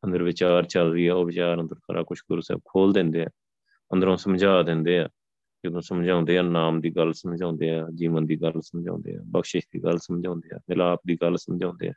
ਅੰਦਰ 0.04 0.24
ਵਿਚਾਰ 0.24 0.66
ਚੱਲ 0.66 0.92
ਰਹੀ 0.92 1.08
ਹੈ 1.08 1.14
ਉਹ 1.14 1.26
ਵਿਚਾਰ 1.26 1.62
ਅੰਦਰ 1.62 1.76
ਸਾਰਾ 1.76 2.04
ਕੁਝ 2.04 2.20
ਗੁਰੂ 2.20 2.42
ਸਾਹਿਬ 2.42 2.62
ਖੋਲ 2.66 2.94
ਦਿੰਦੇ 2.94 3.24
ਆ, 3.24 3.30
ਅੰਦਰੋਂ 3.94 4.18
ਸਮਝਾ 4.18 4.64
ਦਿੰਦੇ 4.64 5.00
ਆ, 5.00 5.10
ਜਦੋਂ 5.66 5.82
ਸਮਝਾਉਂਦੇ 5.82 6.38
ਆ, 6.38 6.42
ਨਾਮ 6.42 6.82
ਦੀ 6.82 6.90
ਗੱਲ 6.90 7.14
ਸਮਝਾਉਂਦੇ 7.14 7.70
ਆ, 7.70 7.88
ਜੀਵਨ 7.96 8.26
ਦੀ 8.26 8.42
ਗੱਲ 8.42 8.62
ਸਮਝਾਉਂਦੇ 8.62 9.16
ਆ, 9.16 9.20
ਬਖਸ਼ਿਸ਼ 9.26 9.66
ਦੀ 9.74 9.84
ਗੱਲ 9.84 9.98
ਸਮਝਾਉਂਦੇ 9.98 10.56
ਆ, 10.56 10.60
ਮਿਲਾਪ 10.70 11.02
ਦੀ 11.08 11.18
ਗੱਲ 11.22 11.38
ਸਮਝਾਉਂਦੇ 11.38 11.90
ਆ, 11.90 11.94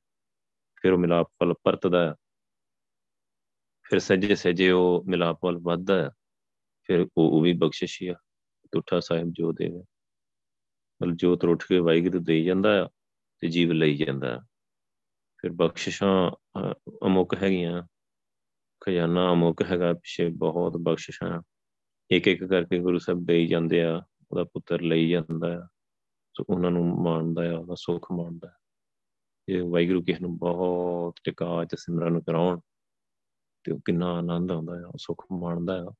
ਫਿਰ 0.76 0.92
ਉਹ 0.92 0.98
ਮਿਲਾਪ 0.98 1.26
ਫਲ 1.26 1.54
ਪਰਤਦਾ 1.64 2.08
ਹੈ 2.08 2.14
ਫਿਰ 3.82 3.98
ਸੱਜੇ 3.98 4.34
ਸੱਜੇ 4.34 4.70
ਉਹ 4.70 5.04
ਮਿਲਾਪ 5.06 5.44
ਵੱਲ 5.44 5.58
ਵੱਧਦਾ 5.58 6.02
ਹੈ 6.02 6.10
ਫਿਰ 6.82 7.00
ਉਹ 7.00 7.30
ਉਹ 7.30 7.40
ਵੀ 7.40 7.52
ਬਖਸ਼ਿਸ਼ 7.52 8.02
ਹੀ 8.02 8.08
ਆ 8.08 8.14
ਟੁੱਠਾ 8.72 9.00
ਸਾਹਿਬ 9.00 9.32
ਜੋ 9.32 9.52
ਦੇਵੇ 9.52 9.80
ਮਤਲਬ 11.02 11.16
ਜੋਤ 11.16 11.44
ਉੱਠ 11.44 11.64
ਕੇ 11.66 11.78
ਵਾਹਿਗੁਰੂ 11.78 12.18
ਦੇਈ 12.18 12.44
ਜਾਂਦਾ 12.44 12.84
ਆ, 12.84 12.88
ਤੇ 13.38 13.48
ਜੀਵ 13.48 13.72
ਲਈ 13.72 13.96
ਜਾਂਦਾ 13.96 14.44
ਫਿਰ 15.38 15.52
ਬਖਸ਼ਿਸ਼ਾਂ 15.52 16.30
ਅਮੁੱਕ 17.06 17.34
ਹੈਗੀਆਂ। 17.42 17.82
ਖਜ਼ਾਨਾ 18.80 19.32
ਅਮੁੱਕ 19.32 19.62
ਹੈਗਾ, 19.62 19.92
ਪਿਛੇ 19.92 20.28
ਬਹੁਤ 20.28 20.76
ਬਖਸ਼ਿਸ਼ਾਂ 20.76 21.42
ਇੱਕ 22.10 22.26
ਇੱਕ 22.28 22.44
ਕਰਕੇ 22.44 22.78
ਗੁਰੂ 22.78 22.98
ਸਾਹਿਬ 22.98 23.24
ਦੇਈ 23.24 23.46
ਜਾਂਦੇ 23.46 23.82
ਆ, 23.82 24.02
ਉਹਦਾ 24.30 24.44
ਪੁੱਤਰ 24.44 24.80
ਲਈ 24.80 25.08
ਜਾਂਦਾ 25.10 25.56
ਆ। 25.58 25.66
ਸੋ 26.34 26.44
ਉਹਨਾਂ 26.48 26.70
ਨੂੰ 26.70 27.02
ਮਾਣਦਾ 27.02 27.54
ਆ, 27.54 27.58
ਉਹਦਾ 27.58 27.74
ਸੁੱਖ 27.74 28.06
ਮਾਣਦਾ 28.12 28.52
ਇਹ 29.48 29.62
ਵਾਹਿਗੁਰੂ 29.62 30.02
ਕਿਸ 30.02 30.20
ਨੂੰ 30.20 30.38
ਬਹੁਤ 30.38 31.14
ਟਿਕਾ 31.24 31.64
ਚ 31.64 31.74
ਸਿਮਰਨ 31.74 32.20
ਕਰਾਉਣ, 32.20 32.60
ਤੇ 33.64 33.72
ਉਹ 33.72 33.80
ਕਿੰਨਾ 33.84 34.12
ਆਨੰਦ 34.14 34.52
ਆਉਂਦਾ 34.52 34.72
ਆ 34.72 34.92
ਸੁੱਖ 34.96 35.24
ਮਾਣਦਾ 35.32 35.84
ਆ। 35.88 35.92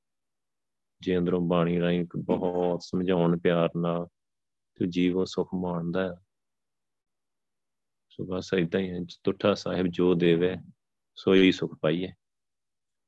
ਜੇ 1.00 1.18
ਅੰਦਰੋਂ 1.18 1.40
ਬਾਣੀ 1.40 1.80
ਰਾਈ 1.80 2.06
ਬਹੁਤ 2.16 2.82
ਸਮਝਾਉਣ 2.82 3.38
ਪਿਆਰ 3.38 3.70
ਨਾਲ, 3.76 4.06
ਤੇ 4.74 4.86
ਜੀਵ 4.86 5.16
ਉਹ 5.16 5.26
ਸੁੱਖ 5.26 5.50
ਮਾਣਦਾ 5.54 6.12
ਆ। 6.12 6.16
ਸੋ 8.18 8.26
ਬਸ 8.26 8.50
ਇਦਾਂ 8.58 8.80
ਹੀ 8.80 9.06
ਤੁਠਾ 9.24 9.54
ਸਾਹਿਬ 9.54 9.86
ਜੋ 9.86 10.14
ਦੇਵੇ 10.14 10.56
ਸੋਈ 11.16 11.52
ਸੁਖ 11.52 11.78
ਪਾਈਏ। 11.80 12.08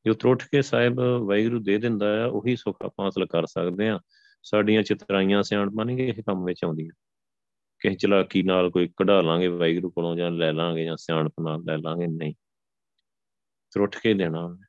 ਜੋ 0.07 0.15
ਤਰੁੱਠ 0.15 0.45
ਕੇ 0.45 0.63
ਸਾਹਿਬ 0.63 1.01
ਵਾਹਿਗੁਰੂ 1.01 1.63
ਦੇ 1.63 1.79
ਦਿੰਦਾ 1.79 2.25
ਆ, 2.25 2.27
ਉਹੀ 2.27 2.57
ਸੁਖ 2.57 2.77
ਆਪਾਂ 2.85 3.05
ਹਾਸਲ 3.05 3.27
ਕਰ 3.27 3.47
ਸਕਦੇ 3.47 3.89
ਆ 3.89 4.01
ਸਾਡੀਆਂ 4.43 4.83
ਚਿਤਰਾਈਆਂ 4.83 5.43
ਸਿਆਣਪਾਂ 5.43 5.85
ਨਹੀਂ 5.85 5.99
ਇਹ 5.99 6.23
ਕੰਮ 6.23 6.45
ਵਿੱਚ 6.45 6.65
ਆਉਂਦੀਆਂ। 6.65 6.91
ਕਿਸੇ 7.79 7.95
ਚਲਾਕੀ 7.95 8.43
ਨਾਲ 8.43 8.71
ਕੋਈ 8.71 8.89
ਕਢਾ 8.97 9.21
ਲਾਂਗੇ 9.21 9.47
ਵਾਹਿਗੁਰੂ 9.47 9.91
ਕੋਲੋਂ 9.91 10.17
ਜਾਂ 10.17 10.31
ਲੈ 10.31 10.53
ਲਾਂਗੇ 10.53 10.85
ਜਾਂ 10.85 10.97
ਸਿਆਣਪ 10.97 11.35
ਨਾਲ 11.41 11.61
ਲੈ 11.61 11.79
ਲਾਂਗੇ, 11.79 12.07
ਨਹੀਂ। 12.07 12.35
ਤਰੁੱਠ 13.71 13.99
ਕੇ 13.99 14.15
ਦੇਣਾ 14.15 14.45
ਉਹਨੇ। 14.45 14.67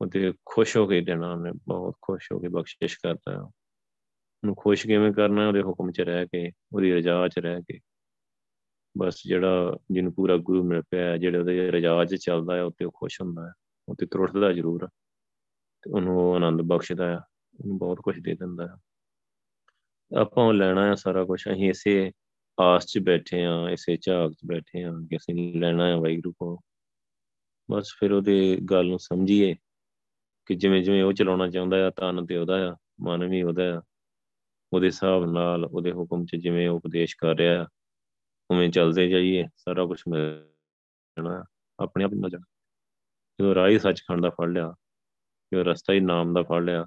ਉਹਦੇ 0.00 0.32
ਖੁਸ਼ 0.46 0.76
ਹੋ 0.76 0.86
ਕੇ 0.86 1.00
ਦੇਣਾ 1.00 1.32
ਉਹਨੇ, 1.32 1.52
ਬਹੁਤ 1.52 1.96
ਖੁਸ਼ 2.02 2.32
ਹੋ 2.32 2.38
ਕੇ 2.38 2.48
ਬਖਸ਼ਿਸ਼ 2.48 2.98
ਕਰਦਾ 3.02 3.32
ਹੈ 3.32 3.38
ਉਹਨੂੰ 3.38 4.54
ਖੁਸ਼ 4.56 4.86
ਕਿਵੇਂ 4.86 5.12
ਕਰਨਾ, 5.12 5.48
ਉਹਦੇ 5.48 5.62
ਹੁਕਮ 5.62 5.92
'ਚ 5.92 6.00
ਰਹਿ 6.00 6.26
ਕੇ, 6.26 6.52
ਉਹਦੀ 6.72 6.92
ਰਜ਼ਾ 6.92 7.28
'ਚ 7.28 7.38
ਰਹਿ 7.38 7.62
ਕੇ। 7.62 7.80
ਬਸ 8.98 9.22
ਜਿਹੜਾ 9.26 9.76
ਜਿਹਨੂੰ 9.90 10.14
ਪੂਰਾ 10.14 10.36
ਗੁਰੂ 10.36 10.64
ਮਿਲ 10.64 10.82
ਪਿਆ 10.90 11.16
ਜਿਹੜੇ 11.16 11.38
ਉਹਦੇ 11.38 11.70
ਰਜ਼ਾ 11.70 12.04
'ਚ 12.04 12.14
ਚੱਲਦਾ 12.14 12.56
ਹੈ 12.56 12.62
ਉੱਤੇ 12.62 12.84
ਉਹ 12.84 12.92
ਖੁਸ਼ 12.94 13.20
ਹੁੰਦਾ 13.20 13.46
ਹੈ 13.46 13.52
ਉੱਤੇ 13.88 14.06
ਤਰੁੱਟਦਾ 14.06 14.52
ਜ਼ਰੂਰ। 14.52 14.88
ਤੇ 15.82 15.90
ਉਹਨੂੰ 15.90 16.34
ਆਨੰਦ 16.34 16.62
ਬਖਸ਼ਦਾ 16.62 17.06
ਹੈ, 17.08 17.16
ਉਹਨੂੰ 17.60 17.78
ਬਹੁਤ 17.78 18.00
ਕੁਝ 18.00 18.20
ਦੇ 18.20 18.34
ਦਿੰਦਾ 18.34 18.66
ਹੈ। 18.66 18.72
ਆਪਾਂ 20.20 20.54
ਲੈਣਾ 20.54 20.86
ਹੈ 20.86 20.94
ਸਾਰਾ 20.94 21.24
ਕੁਝ 21.24 21.42
ਅਸੀਂ 21.52 21.70
ਇਸੇ 21.70 22.12
ਆਸ 22.60 22.86
'ਚ 22.86 22.98
ਬੈਠੇ 22.98 23.44
ਆ 23.44 23.70
ਇਸੇ 23.70 23.98
ਝਾਕ 24.02 24.32
'ਚ 24.32 24.38
ਬੈਠੇ 24.46 24.84
ਆ 24.84 24.92
ਕਿ 25.10 25.16
ਅਸੀਂ 25.16 25.60
ਲੈਣਾ 25.60 25.86
ਹੈ 25.86 25.96
ਵਾਹਿਗੁਰੂ 25.96 26.32
ਕੋਲ। 26.32 26.56
ਬਸ 27.70 27.88
ਫਿਰ 28.00 28.12
ਉਹਦੇ 28.12 28.58
ਗੱਲ 28.70 28.86
ਨੂੰ 28.86 28.98
ਸਮਝੀਏ 28.98 29.54
ਕਿ 30.46 30.54
ਜਿਵੇਂ 30.54 30.82
ਜਿਵੇਂ 30.82 31.02
ਉਹ 31.02 31.12
ਚਲਾਉਣਾ 31.12 31.50
ਚਾਹੁੰਦਾ 31.50 31.86
ਆ 31.86 31.90
ਤਨ 31.90 32.26
ਤੇ 32.26 32.36
ਉਹਦਾ 32.36 32.72
ਆ, 32.72 32.76
ਮਨ 33.00 33.28
ਵੀ 33.28 33.42
ਉਹਦਾ 33.42 33.78
ਆ। 33.78 33.82
ਉਹਦੇ 34.72 34.86
ਹਿਸਾਬ 34.86 35.24
ਨਾਲ, 35.32 35.64
ਉਹਦੇ 35.64 35.92
ਹੁਕਮ 35.92 36.24
'ਚ 36.24 36.36
ਜਿਵੇਂ 36.36 36.68
ਉਪਦੇਸ਼ 36.68 37.16
ਕਰ 37.18 37.34
ਰਿਹਾ 37.34 37.62
ਆ 37.62 37.66
ਉਵੇਂ 38.52 38.70
ਚੱਲਦੇ 38.70 39.08
ਜਾਈਏ, 39.08 39.44
ਸਾਰਾ 39.56 39.86
ਕੁਝ 39.86 40.02
ਮਿਲਣਾ 40.08 41.44
ਆਪਣੇ 41.78 42.04
ਆਪ 42.04 42.10
ਮਿਲ 42.10 42.30
ਜਾਣਾ। 42.30 42.44
ਜਦੋਂ 43.40 43.54
ਰਾਹ 43.54 43.68
ਹੀ 43.68 43.78
ਸੱਚਖੰਡ 43.78 44.22
ਦਾ 44.22 44.30
ਫੜ 44.30 44.48
ਲਿਆ, 44.48 44.74
ਜਦੋਂ 45.52 45.64
ਰਸਤਾ 45.64 45.92
ਹੀ 45.92 46.00
ਨਾਮ 46.00 46.34
ਦਾ 46.34 46.42
ਫੜ 46.42 46.62
ਲਿਆ, 46.62 46.86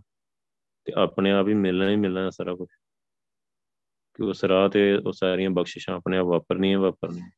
ਤੇ 0.83 0.93
ਆਪਣੇ 0.95 1.31
ਆਪ 1.31 1.47
ਹੀ 1.47 1.53
ਮਿਲਣਾ 1.53 1.89
ਹੀ 1.89 1.95
ਮਿਲਣਾ 1.95 2.29
ਸਾਰਾ 2.29 2.55
ਕੁਝ 2.55 2.67
ਕਿ 4.13 4.23
ਉਸ 4.23 4.43
ਰਾਹ 4.43 4.69
ਤੇ 4.69 4.97
ਉਹ 4.97 5.11
ਸਾਰੀਆਂ 5.11 5.49
ਬਖਸ਼ਿਸ਼ਾਂ 5.49 5.95
ਆਪਣੇ 5.95 6.17
ਆਪ 6.17 6.25
ਵਾਪਰਨੀਆਂ 6.25 6.79
ਵਾਪਰਨੀਆਂ। 6.79 7.31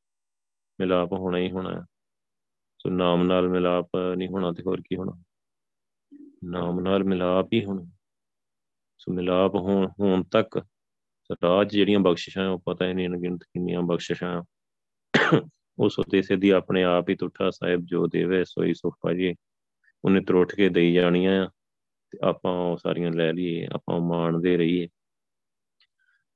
ਮਿਲਾਪ 0.80 1.13
ਹੋਣਾ 1.13 1.38
ਹੀ 1.38 1.51
ਹੋਣਾ। 1.51 1.86
ਸੋ 2.80 2.89
ਨਾਮ 2.89 3.23
ਨਾਲ 3.23 3.47
ਮਿਲਾਪ 3.47 3.89
ਨਹੀਂ 4.15 4.28
ਹੋਣਾ 4.28 4.51
ਤੇ 4.51 4.63
ਹੋਰ 4.63 4.82
ਕੀ 4.82 4.95
ਹੋਣਾ। 4.95 5.23
ਨਾਮ 6.43 6.80
ਨਾਲ 6.80 7.03
ਮਿਲਾਪ 7.03 7.49
ਹੀ 7.53 7.65
ਹੋਣਾ। 7.65 7.84
ਸੋ 8.97 9.13
ਮਿਲਾਪ 9.13 9.55
ਹੋਣ 9.55 9.88
ਹੋਣ 9.99 10.23
ਤੱਕ 10.23 10.65
ਰਾਜ 11.43 11.71
ਜਿਹੜੀਆਂ 11.71 11.99
ਬਖਸ਼ਿਸ਼ਾਂ 11.99 12.49
ਉਹ 12.49 12.59
ਪਤਾ 12.65 12.88
ਹੀ 12.88 12.93
ਨਹੀਂ 12.93 13.07
ਅਣਗਿਣਤ 13.07 13.43
ਕਿੰਨੀਆਂ 13.43 13.82
ਬਖਸ਼ਿਸ਼ਾਂ 13.82 14.43
ਉਸ 15.80 15.99
ਉਤੇ 15.99 16.21
ਸਿੱਧੀ 16.21 16.49
ਆਪਣੇ 16.49 16.84
ਆਪ 16.84 17.09
ਹੀ 17.09 17.15
ਤੁਠਾ 17.15 17.49
ਸਾਹਿਬ 17.49 17.82
ਜੋ 17.86 18.07
ਦੇਵੇ 18.07 18.43
ਸੋਈ 18.43 18.73
ਸੁਖ 18.73 18.97
ਪਾਜੀ। 19.01 19.36
ਉਹਨੇ 20.05 20.21
ਤਰੁੱਠ 20.21 20.55
ਕੇ 20.55 20.69
ਦੇਈ 20.69 20.93
ਜਾਣੀਆਂ 20.93 21.45
ਆ, 21.45 21.49
ਤੇ 22.11 22.19
ਆਪਾਂ 22.23 22.51
ਉਹ 22.51 22.78
ਸਾਰੀਆਂ 22.78 23.11
ਲੈ 23.11 23.34
ਲਈਏ, 23.34 23.67
ਆਪਾਂ 23.73 23.99
ਮਾਣਦੇ 23.99 24.57
ਰਹੀਏ। 24.57 24.88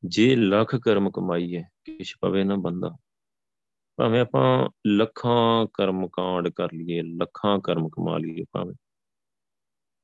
ਜੇ 0.06 0.36
ਲੱਖ 0.36 0.76
ਕਰਮ 0.76 1.12
ਕਮਾਈਏ, 1.12 1.64
ਕਿਛ 1.86 2.14
ਪਵੇ 2.22 2.44
ਨਾ 2.44 2.56
ਬੰਦਾ। 2.56 2.92
ਭਾਵੇਂ 3.98 4.22
ਆਪਾਂ 4.22 4.70
ਲੱਖਾਂ 4.88 5.68
ਕਰਮ 5.74 6.08
ਕਾਂਡ 6.08 6.50
ਕਰ 6.50 6.68
ਲਈਏ, 6.74 7.02
ਲੱਖਾਂ 7.02 7.60
ਕਰਮ 7.60 7.90
ਕਮਾ 7.90 8.18
ਲਈਏ 8.18 8.46
ਭਾਵੇਂ। 8.52 8.76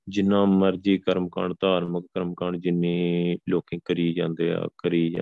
ਜਿੰਨਾ 0.09 0.45
ਮਰਜ਼ੀ 0.45 0.97
ਕਰਮ 0.97 1.29
ਕਾਂਡ, 1.29 1.53
ਧਾਰਮਿਕ 1.61 2.05
ਕਰਮ 2.05 2.33
ਕਾਂਡ 2.33 2.57
ਜਿੰਨੇ 2.57 3.37
ਲੋਕੀ 3.49 3.79
ਕਰੀ 3.85 4.13
ਜਾਂਦੇ 4.13 4.53
ਆ, 4.53 4.67
ਕਰੀ 4.77 5.15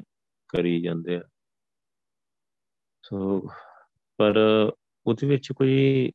ਕਰੀ 0.48 0.82
ਜਾਂਦੇ 0.82 1.16
ਆ। 1.16 1.22
ਸੋ, 3.06 3.50
ਪਰ 4.18 4.40
ਉਹਦੇ 5.06 5.28
ਵਿੱਚ 5.28 5.52
ਕੋਈ 5.52 6.12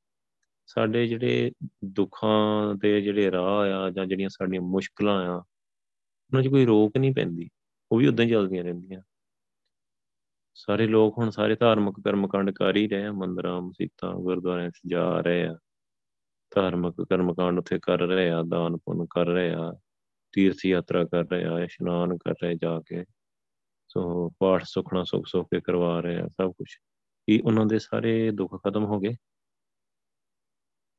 ਸਾਡੇ 0.67 1.07
ਜਿਹੜੇ 1.07 1.53
ਦੁੱਖਾਂ 1.85 2.75
ਦੇ 2.75 3.01
ਜਿਹੜੇ 3.01 3.31
ਰਾਹ 3.31 3.71
ਆ 3.73 3.91
ਜਾਂ 3.91 4.07
ਜਿਹੜੀਆਂ 4.07 4.29
ਸਾਡੀਆਂ 4.29 4.63
ਮੁਸ਼ਕਲਾਂ 4.63 5.27
ਆ, 5.27 5.35
ਉਹਨਾਂ 5.35 6.43
'ਚ 6.43 6.49
ਕੋਈ 6.49 6.65
ਰੋਕ 6.65 6.97
ਨਹੀਂ 6.97 7.15
ਪੈਂਦੀ। 7.15 7.49
ਉਹ 7.93 7.99
ਵੀ 7.99 8.07
ਉਦਾਂ 8.07 8.25
ਹੀ 8.25 8.31
ਚੱਲਦੀਆਂ 8.31 8.65
ਰਹਿੰਦੀਆਂ। 8.65 9.03
ਸਾਰੇ 10.55 10.87
ਲੋਕ 10.87 11.19
ਹੁਣ 11.19 11.31
ਸਾਰੇ 11.31 11.57
ਧਾਰਮਿਕ 11.57 11.95
ਕਰਮ 12.05 12.29
ਕਾਂਡ 12.29 12.51
ਕਰ 12.51 12.77
ਹੀ 12.77 12.89
ਰਹੇ 12.89 13.07
ਆ, 13.07 13.13
ਮੰਦਰਾਂ, 13.13 13.61
ਮਸੀਤਾਂ, 13.61 14.15
ਗੁਰਦੁਆਰਿਆਂ 14.15 14.71
'ਚ 14.71 14.81
ਜਾ 14.87 15.21
ਰਹੇ 15.21 15.47
ਆ। 15.47 15.59
ਧਾਰਮਿਕ 16.55 17.07
ਕਰਮ 17.11 17.35
ਕਾਂਡ 17.35 17.59
ਉੱਥੇ 17.59 17.79
ਕਰ 17.83 17.99
ਰਹੇ 17.99 18.31
ਆ, 18.31 18.43
ਦਾਨ 18.43 18.77
ਪੁੰਨ 18.77 19.07
ਕਰ 19.11 19.27
ਰਹੇ 19.27 19.53
ਆ, 19.55 19.73
ਤੀਰਥ 20.33 20.57
ਯਾਤਰਾ 20.67 21.05
ਕਰ 21.05 21.25
ਰਹੇ 21.25 21.45
ਆ, 21.45 21.61
ਇਸ਼ਨਾਨ 21.61 22.17
ਕਰ 22.17 22.35
ਰਹੇ 22.43 22.55
ਜਾ 22.55 22.81
ਕੇ। 22.81 23.05
ਸੋ 23.89 24.31
ਪਾਠ 24.39 24.65
ਸੁਖਣਾ 24.65 25.05
ਸੁਖ 25.05 25.27
ਸੁਖ 25.27 25.47
ਕੇ 25.47 25.61
ਕਰਵਾ 25.61 26.01
ਰਹੇ 26.01 26.21
ਆ 26.21 26.29
ਸਭ 26.29 26.53
ਕੁਝ 26.53 26.75
ਕੀ 27.27 27.41
ਉਹਨਾਂ 27.41 27.67
ਦੇ 27.67 27.79
ਸਾਰੇ 27.79 28.31
ਦੁੱਖ 28.31 28.57
ਖਤਮ 28.57 28.85
ਹੋ 28.85 29.01
ਗਏ? 29.01 29.17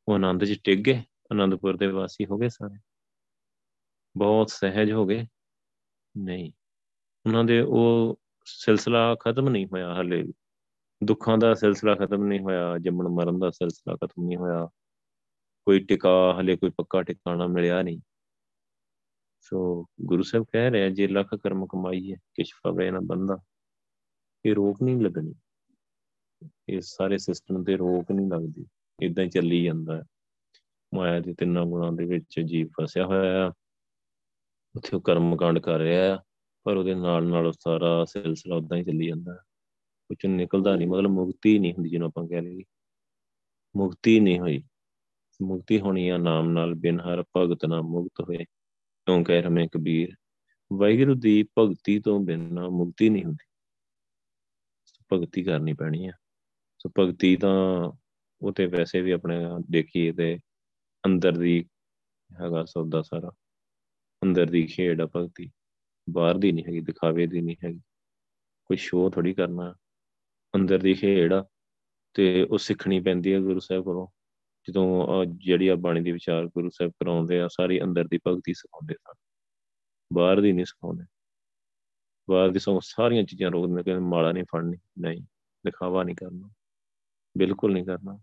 ਉਹ 0.08 0.14
ਆਨੰਦ 0.14 0.45
'ਚ 0.45 0.60
ਟਿਕ 0.64 0.80
ਗਏ? 0.80 1.04
ਆਨੰਦਪੁਰ 1.32 1.78
ਦੇ 1.78 1.88
ਵਾਸੀ 1.88 2.26
ਹੋ 2.26 2.38
ਗਏ 2.38 2.49
ਸਾਰੇ? 2.49 2.80
ਬਹੁਤ 4.18 4.49
ਸਹਿਜ 4.49 4.91
ਹੋ 4.91 5.06
ਗਏ? 5.06 5.26
ਨਹੀਂ। 6.18 6.52
ਉਹਨਾਂ 7.26 7.43
ਦੇ 7.43 7.62
ਉਹ 7.62 8.20
ਸਿਲਸਿਲਾ 8.45 9.16
ਖਤਮ 9.16 9.49
ਨਹੀਂ 9.49 9.68
ਹੋਇਆ 9.68 10.02
ਹਲੇ 10.02 10.24
ਦੁੱਖਾਂ 11.04 11.38
ਦਾ 11.38 11.54
ਸਿਲਸਿਲਾ 11.54 11.95
ਖਤਮ 11.95 12.24
ਨਹੀਂ 12.24 12.39
ਹੋਇਆ, 12.39 12.78
ਜੰਮਣ 12.78 13.08
ਮਰਨ 13.08 13.39
ਦਾ 13.39 13.52
ਸਿਲਸਿਲਾ 13.52 13.95
ਖਤਮ 13.95 14.28
ਨਹੀਂ 14.28 14.38
ਹੋਇਆ। 14.38 14.70
ਕੋਈ 15.66 15.80
ਟਿਕਾ, 15.80 16.38
ਹਲੇ 16.39 16.57
ਕੋਈ 16.57 16.70
ਪੱਕਾ 16.70 17.03
ਟਿਕਾਣਾ 17.03 17.47
ਮਿਲਿਆ 17.47 17.82
ਨਹੀਂ। 17.82 17.99
ਸੋ 19.41 19.86
ਗੁਰੂ 20.01 20.24
ਸਾਹਿਬ 20.24 20.45
ਕਹਿ 20.51 20.72
ਰਿਹਾ 20.72 20.89
ਜੇ 20.89 21.07
ਲੱਖ 21.07 21.36
ਕਰਮ 21.36 21.66
ਕਮਾਈ 21.66 22.12
ਹੈ 22.12 22.18
ਕਿਛ 22.34 22.51
ਫਵੇ 22.53 22.91
ਨਾ 22.91 22.99
ਬੰਦਾ। 23.03 23.38
ਇਹ 24.45 24.55
ਰੋਕ 24.55 24.82
ਨਹੀਂ 24.82 25.01
ਲੱਗਣੀ। 25.01 25.34
ਇਹ 26.70 26.82
ਸਾਰੇ 26.82 27.18
ਸਿਸਟਮ 27.18 27.64
ਤੇ 27.64 27.78
ਰੋਕ 27.78 28.12
ਨਹੀਂ 28.12 28.28
ਲੱਗਦੀ। 28.28 28.66
ਇਦਾਂ 29.01 29.24
ਹੀ 29.24 29.30
ਚੱਲੀ 29.30 29.64
ਜਾਂਦਾ 29.64 29.97
ਹੈ। 29.97 30.03
ਮਾਇਆ 30.93 31.20
ਦੇ 31.20 31.34
ਤਿੰਨਾਂ 31.34 31.66
ਗੁਣਾਂ 31.66 31.91
ਦੇ 31.91 32.05
ਵਿੱਚ 32.05 32.39
ਜੀਵ 32.39 32.68
ਫਸਿਆ 32.82 33.05
ਹੋਇਆ 33.05 33.47
ਆ। 33.47 33.51
ਉੱਥੇ 34.76 34.95
ਉਹ 34.95 35.01
ਕਰਮ 35.01 35.38
ਕਾਂਡ 35.38 35.59
ਕਰ 35.59 35.80
ਰਿਹਾ 35.80 36.16
ਆ, 36.16 36.20
ਪਰ 36.64 36.78
ਉਹਦੇ 36.78 36.95
ਨਾਲ 36.95 37.28
ਨਾਲ 37.28 37.51
ਸਾਰਾ 37.51 38.05
ਸਿਲਸਿਲਾ 38.05 38.55
ਉਦਾਂ 38.55 38.78
ਹੀ 38.78 38.84
ਚੱਲੀ 38.84 39.07
ਜਾਂਦਾ 39.07 39.34
ਹੈ। 39.34 39.38
ਕੁਝ 40.07 40.26
ਨਿਕਲਦਾ 40.26 40.76
ਨਹੀਂ, 40.76 40.88
ਮਤਲਬ 40.88 41.09
ਮੁਕਤੀ 41.09 41.59
ਨਹੀਂ 41.59 41.74
ਹੁੰਦੀ 41.74 41.89
ਜਿਹਨੂੰ 41.89 42.07
ਆਪਾਂ 42.07 42.28
ਕਹਿ 42.28 42.41
ਲਈਏ। 42.41 42.64
ਮੁਕਤੀ 43.76 44.20
ਨਹੀਂ 44.20 44.39
ਹੋਈ। 44.39 44.64
ਮੁਕਤੀ 45.42 45.80
ਹੋਣੀ 45.80 46.10
ਆ, 46.10 46.18
ਨਾਮ 46.18 46.50
ਨਾਲ 46.50 46.74
ਬਿਨ 46.74 47.00
ਹਰ 47.00 47.24
ਭਗਤ 47.38 47.66
ਨਾ 47.66 47.82
ਮੁਕਤ 47.82 48.22
ਹੋਏ, 48.22 48.38
ਕਿਉਂ 49.06 49.24
ਕਹਿ 49.24 49.42
ਰਮੇ 49.42 49.68
ਕਬੀਰ? 49.68 50.16
ਵਾਹਿਗੁਰੂ 50.74 51.16
ਦੀ 51.16 51.44
ਭਗਤੀ 51.58 52.00
ਤੋਂ 52.00 52.20
ਬਿਨਾਂ 52.20 52.70
ਮੁਕਤੀ 52.70 53.10
ਨਹੀਂ 53.10 53.24
ਹੁੰਦੀ। 53.24 53.46
ਭਗਤੀ 55.14 55.44
ਕਰਨੀ 55.44 55.74
ਪੈਣੀ 55.74 56.08
ਆ। 56.08 56.12
ਸੋ 56.80 56.92
ਭਗਤੀ 57.00 57.36
ਤਾਂ 57.36 57.92
ਉਹ 58.42 58.52
ਤੇ 58.52 58.66
ਵੈਸੇ 58.66 59.02
ਵੀ 59.02 59.12
ਆਪਣੇ 59.12 59.46
ਦੇਖੀਏ 59.70 60.12
ਤੇ 60.12 60.39
ਅੰਦਰ 61.06 61.32
ਦੀ 61.32 61.66
ਹੈਗਾ 62.42 62.66
ਸੌਦਾ 62.66 63.02
ਸਾਰਾ। 63.02 63.32
ਅੰਦਰ 64.24 64.46
ਦੀ 64.46 64.68
ਖੇਡ 64.68 65.02
ਆ 65.02 65.10
ਭਗਤੀ। 65.16 65.52
ਬਾਹਰ 66.10 66.38
ਦੀ 66.38 66.52
ਨਹੀਂ 66.52 66.66
ਹੈਗੀ, 66.66 66.80
ਦਿਖਾਵੇ 66.80 67.28
ਦੀ 67.28 67.42
ਨਹੀਂ 67.42 67.56
ਹੈਗੀ। 67.66 67.82
ਕੋਈ 68.66 68.78
ਸ਼ੋਅ 68.78 69.12
ਥੋੜੀ 69.12 69.34
ਕਰਨਾ। 69.34 69.76
ਅੰਦਰ 70.56 70.80
ਦੀ 70.80 70.94
ਖੇਡ 70.94 71.34
ਆ 71.34 71.46
ਤੇ 72.14 72.44
ਉਹ 72.44 72.58
ਸਿੱਖਣੀ 72.58 73.00
ਪੈਂਦੀ 73.00 73.34
ਹੈ 73.34 73.39
ਗੁਰੂ 73.39 73.60
ਸਾਹਿਬ 73.60 73.84
ਕੋਲੋਂ। 73.84 74.08
ਜਦੋਂ 74.68 75.26
ਜਿਹੜੀ 75.26 75.68
ਆ 75.68 75.76
ਬਾਣੀ 75.76 76.01
ਦੀ 76.01 76.12
ਵਿਚਾਰ 76.12 76.45
ਗੁਰੂ 76.45 76.70
ਸਾਹਿਬ 76.70 76.91
ਕਰਾਉਂਦੇ 76.91 77.41
ਆ, 77.41 77.47
ਸਾਰੀ 77.47 77.82
ਅੰਦਰ 77.82 78.07
ਦੀ 78.07 78.20
ਭਗਤੀ 78.28 78.53
ਸਿਖਾਉਂਦੇ 78.53 78.93
ਸਨ। 78.93 79.14
ਬਾਹਰ 80.14 80.41
ਦੀ 80.41 80.51
ਨਹੀਂ 80.51 80.66
ਸਿਖਾਉਂਦੇ। 80.66 81.03
ਬਾਹਰ 82.30 82.49
ਦੀ 82.49 82.59
ਸੋ 82.59 82.80
ਸਾਰੀਆਂ 82.84 83.24
ਚੀਜ਼ਾਂ 83.24 83.51
ਰੋਕ 83.51 83.68
ਦਿੰਦੇ 83.68 83.84
ਕਿ 83.84 83.99
ਮਾਲਾ 83.99 84.32
ਨਹੀਂ 84.32 84.43
ਫੜਨੀ, 84.43 84.78
ਨਹੀਂ, 84.99 85.22
ਦਿਖਾਵਾ 85.66 86.03
ਨਹੀਂ 86.03 86.16
ਕਰਨਾ, 86.16 86.49
ਬਿਲਕੁਲ 87.38 87.74
ਨਹੀਂ 87.74 87.86
ਕਰਨਾ। 87.86 88.20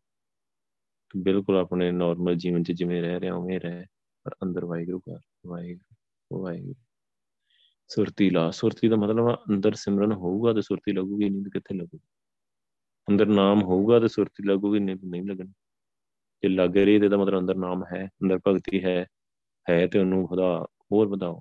ਬਿਲਕੁਲ 1.16 1.56
ਆਪਣੇ 1.56 1.92
ਨਾਰਮਲ 1.92 2.34
ਜੀਵਨ 2.34 2.62
'ਚ 2.62 2.72
ਜਿਵੇਂ 2.72 3.02
ਰਹਿ 3.02 3.20
ਰਿਹਾ, 3.20 3.34
ਉਵੇਂ 3.34 3.60
ਰਹਿ। 3.60 3.84
ਪਰ 4.24 4.30
ਅੰਦਰ 4.42 4.64
ਵਾਹਿਗੁਰੂ 4.64 5.00
ਕਰ 5.00 5.20
ਵਾਹਿਗੁਰੂ 5.46 6.42
ਵਾਹਿਗੁਰੂ। 6.42 6.74
ਸੁਰਤੀ 7.88 8.30
ਲਾ, 8.30 8.50
ਸੁਰਤੀ 8.50 8.88
ਦਾ 8.88 8.96
ਮਤਲਬ 8.96 9.34
ਅੰਦਰ 9.34 9.74
ਸਿਮਰਨ 9.74 10.12
ਹੋਊਗਾ 10.12 10.52
ਤੇ 10.52 10.62
ਸੁਰਤੀ 10.62 10.92
ਲੱਗੂਗੀ, 10.92 11.28
ਨਹੀਂ 11.28 11.42
ਤੇ 11.42 11.50
ਕਿੱਥੇ 11.50 11.74
ਲੱਗੂਗੀ? 11.74 12.08
ਅੰਦਰ 13.10 13.26
ਨਾਮ 13.26 13.62
ਹੋਊਗਾ 13.62 14.00
ਤੇ 14.00 14.08
ਸੁਰਤੀ 14.08 14.48
ਲੱਗੂਗੀ, 14.48 14.78
ਨਹੀਂ 14.78 14.96
ਨਹੀਂ 15.04 15.22
ਲੱਗਣੀ। 15.22 15.52
ਜੇ 16.42 16.48
ਲੱਗ 16.48 16.76
ਰਹੀ 16.76 16.98
ਤੇ 16.98 17.04
ਇਹਦਾ 17.04 17.16
ਮਤਲਬ 17.16 17.38
ਅੰਦਰ 17.38 17.54
ਨਾਮ 17.54 17.84
ਹੈ, 17.92 18.06
ਅੰਦਰ 18.06 18.38
ਭਗਤੀ 18.48 18.84
ਹੈ 18.84 19.06
ਹੈ 19.70 19.86
ਤੇ 19.86 19.98
ਉਹਨੂੰ 19.98 20.28
ਖੁਦਾ 20.28 20.66
ਹੋਰ 20.92 21.08
ਵਧਾਓ। 21.08 21.40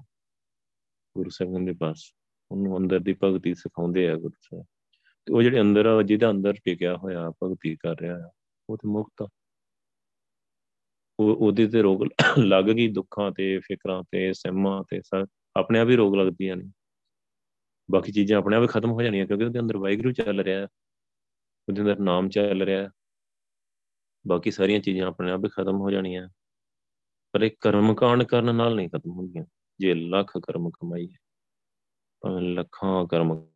ਗੁਰੂ 1.18 1.30
ਸਾਹਿਬ 1.30 1.66
ਦੇ 1.66 1.74
ਪਾਸ 1.80 2.12
ਉਹਨੂੰ 2.52 2.78
ਅੰਦਰ 2.78 3.00
ਦੀ 3.00 3.16
ਭਗਤੀ 3.24 3.56
ਸਿਖਾਉਂਦੇ 3.56 4.10
ਆ 4.10 4.16
ਗੁਰੂ 4.16 4.34
ਸਾਹਿਬ। 4.42 4.66
ਤੇ 5.26 5.34
ਉਹ 5.34 5.42
ਜਿਹੜੇ 5.42 5.62
ਅੰਦਰ 5.62 6.04
ਜਿਹਦਾ 6.04 6.32
ਅੰਦਰ 6.32 6.54
ਟਿਕਿਆ 6.54 6.98
ਹੋਇਆ, 6.98 7.30
ਭਗਤੀ 7.30 7.76
ਕਰ 7.76 7.96
ਰਿਹਾ 8.02 8.16
ਆ, 8.16 8.32
ਉਹ 8.70 8.78
ਤੇ 8.78 8.90
ਮੁਕਤ 8.90 9.22
ਆ। 9.22 9.30
ਉਹ, 11.20 11.36
ਉਹਦੇ 11.36 11.68
ਤੇ 11.68 11.82
ਰੋਗ 11.82 12.04
ਲੱਗ 12.38 12.66
ਗਈ, 12.66 12.88
ਦੁੱਖਾਂ 12.88 13.32
ਤੇ, 13.32 13.60
ਫਿਕਰਾਂ 13.60 14.04
ਤੇ, 14.12 14.34
ਸਹਿਮਾਂ 14.34 14.84
ਤੇ 14.90 15.02
ਆਪਣੇ 15.56 15.80
ਆਪ 15.80 15.90
ਹੀ 15.90 15.96
ਰੋਗ 15.96 16.16
ਲੱਗਦੀਆਂ 16.16 16.56
ਨੇ। 16.56 16.72
ਬਾਕੀ 17.92 18.12
ਚੀਜ਼ਾਂ 18.12 18.38
ਆਪਣੇ 18.38 18.56
ਆਪ 18.56 18.64
ਹੀ 18.64 18.68
ਖਤਮ 18.68 18.92
ਹੋ 18.92 19.02
ਜਾਣੀਆਂ 19.02 19.28
ਕਿਉਂਕਿ 19.28 19.46
ਉਹਦੇ 19.46 19.60
ਅੰਦਰ 19.60 19.78
ਵਾਹਿਗੁਰੂ 19.78 20.12
ਚੱਲ 20.12 20.40
ਰਿਹਾ। 20.40 20.60
ਹੈ 20.60 20.68
ਉਹਦੇ 21.70 21.82
ਅੰਦਰ 21.82 22.00
ਨਾਮ 22.00 22.30
ਚੱਲ 22.30 22.62
ਰਿਹਾ। 22.62 22.84
ਹੈ 22.84 22.90
ਬਾਕੀ 24.28 24.52
ਸਾਰੀਆਂ 24.52 24.80
ਚੀਜ਼ਾਂ 24.80 25.08
ਆਪਣੇ 25.08 25.32
ਆਪ 25.32 25.40
ਹੀ 25.46 25.50
ਖਤਮ 25.50 25.76
ਹੋ 25.76 25.92
ਜਾਣੀਆਂ। 25.92 26.30
ਪਰ 27.32 27.44
ਇਹ 27.44 27.52
ਕਰਮ 27.60 27.96
ਕਾਂਡ 27.96 28.24
ਕਰਨ 28.24 28.56
ਨਾਲ 28.56 28.76
ਨਹੀਂ 28.76 28.90
ਖਤਮ 28.90 29.12
ਹੁੰਦੀਆਂ। 29.12 29.46
ਜੇ 29.80 29.94
ਲੱਖ 29.94 30.38
ਕਰਮ 30.38 30.70
ਕਮਾਈ 30.70 31.08
ਭਾਵੇਂ 32.22 32.42
ਲੱਖਾਂ 32.42 33.06
ਕਰਮ 33.06 33.48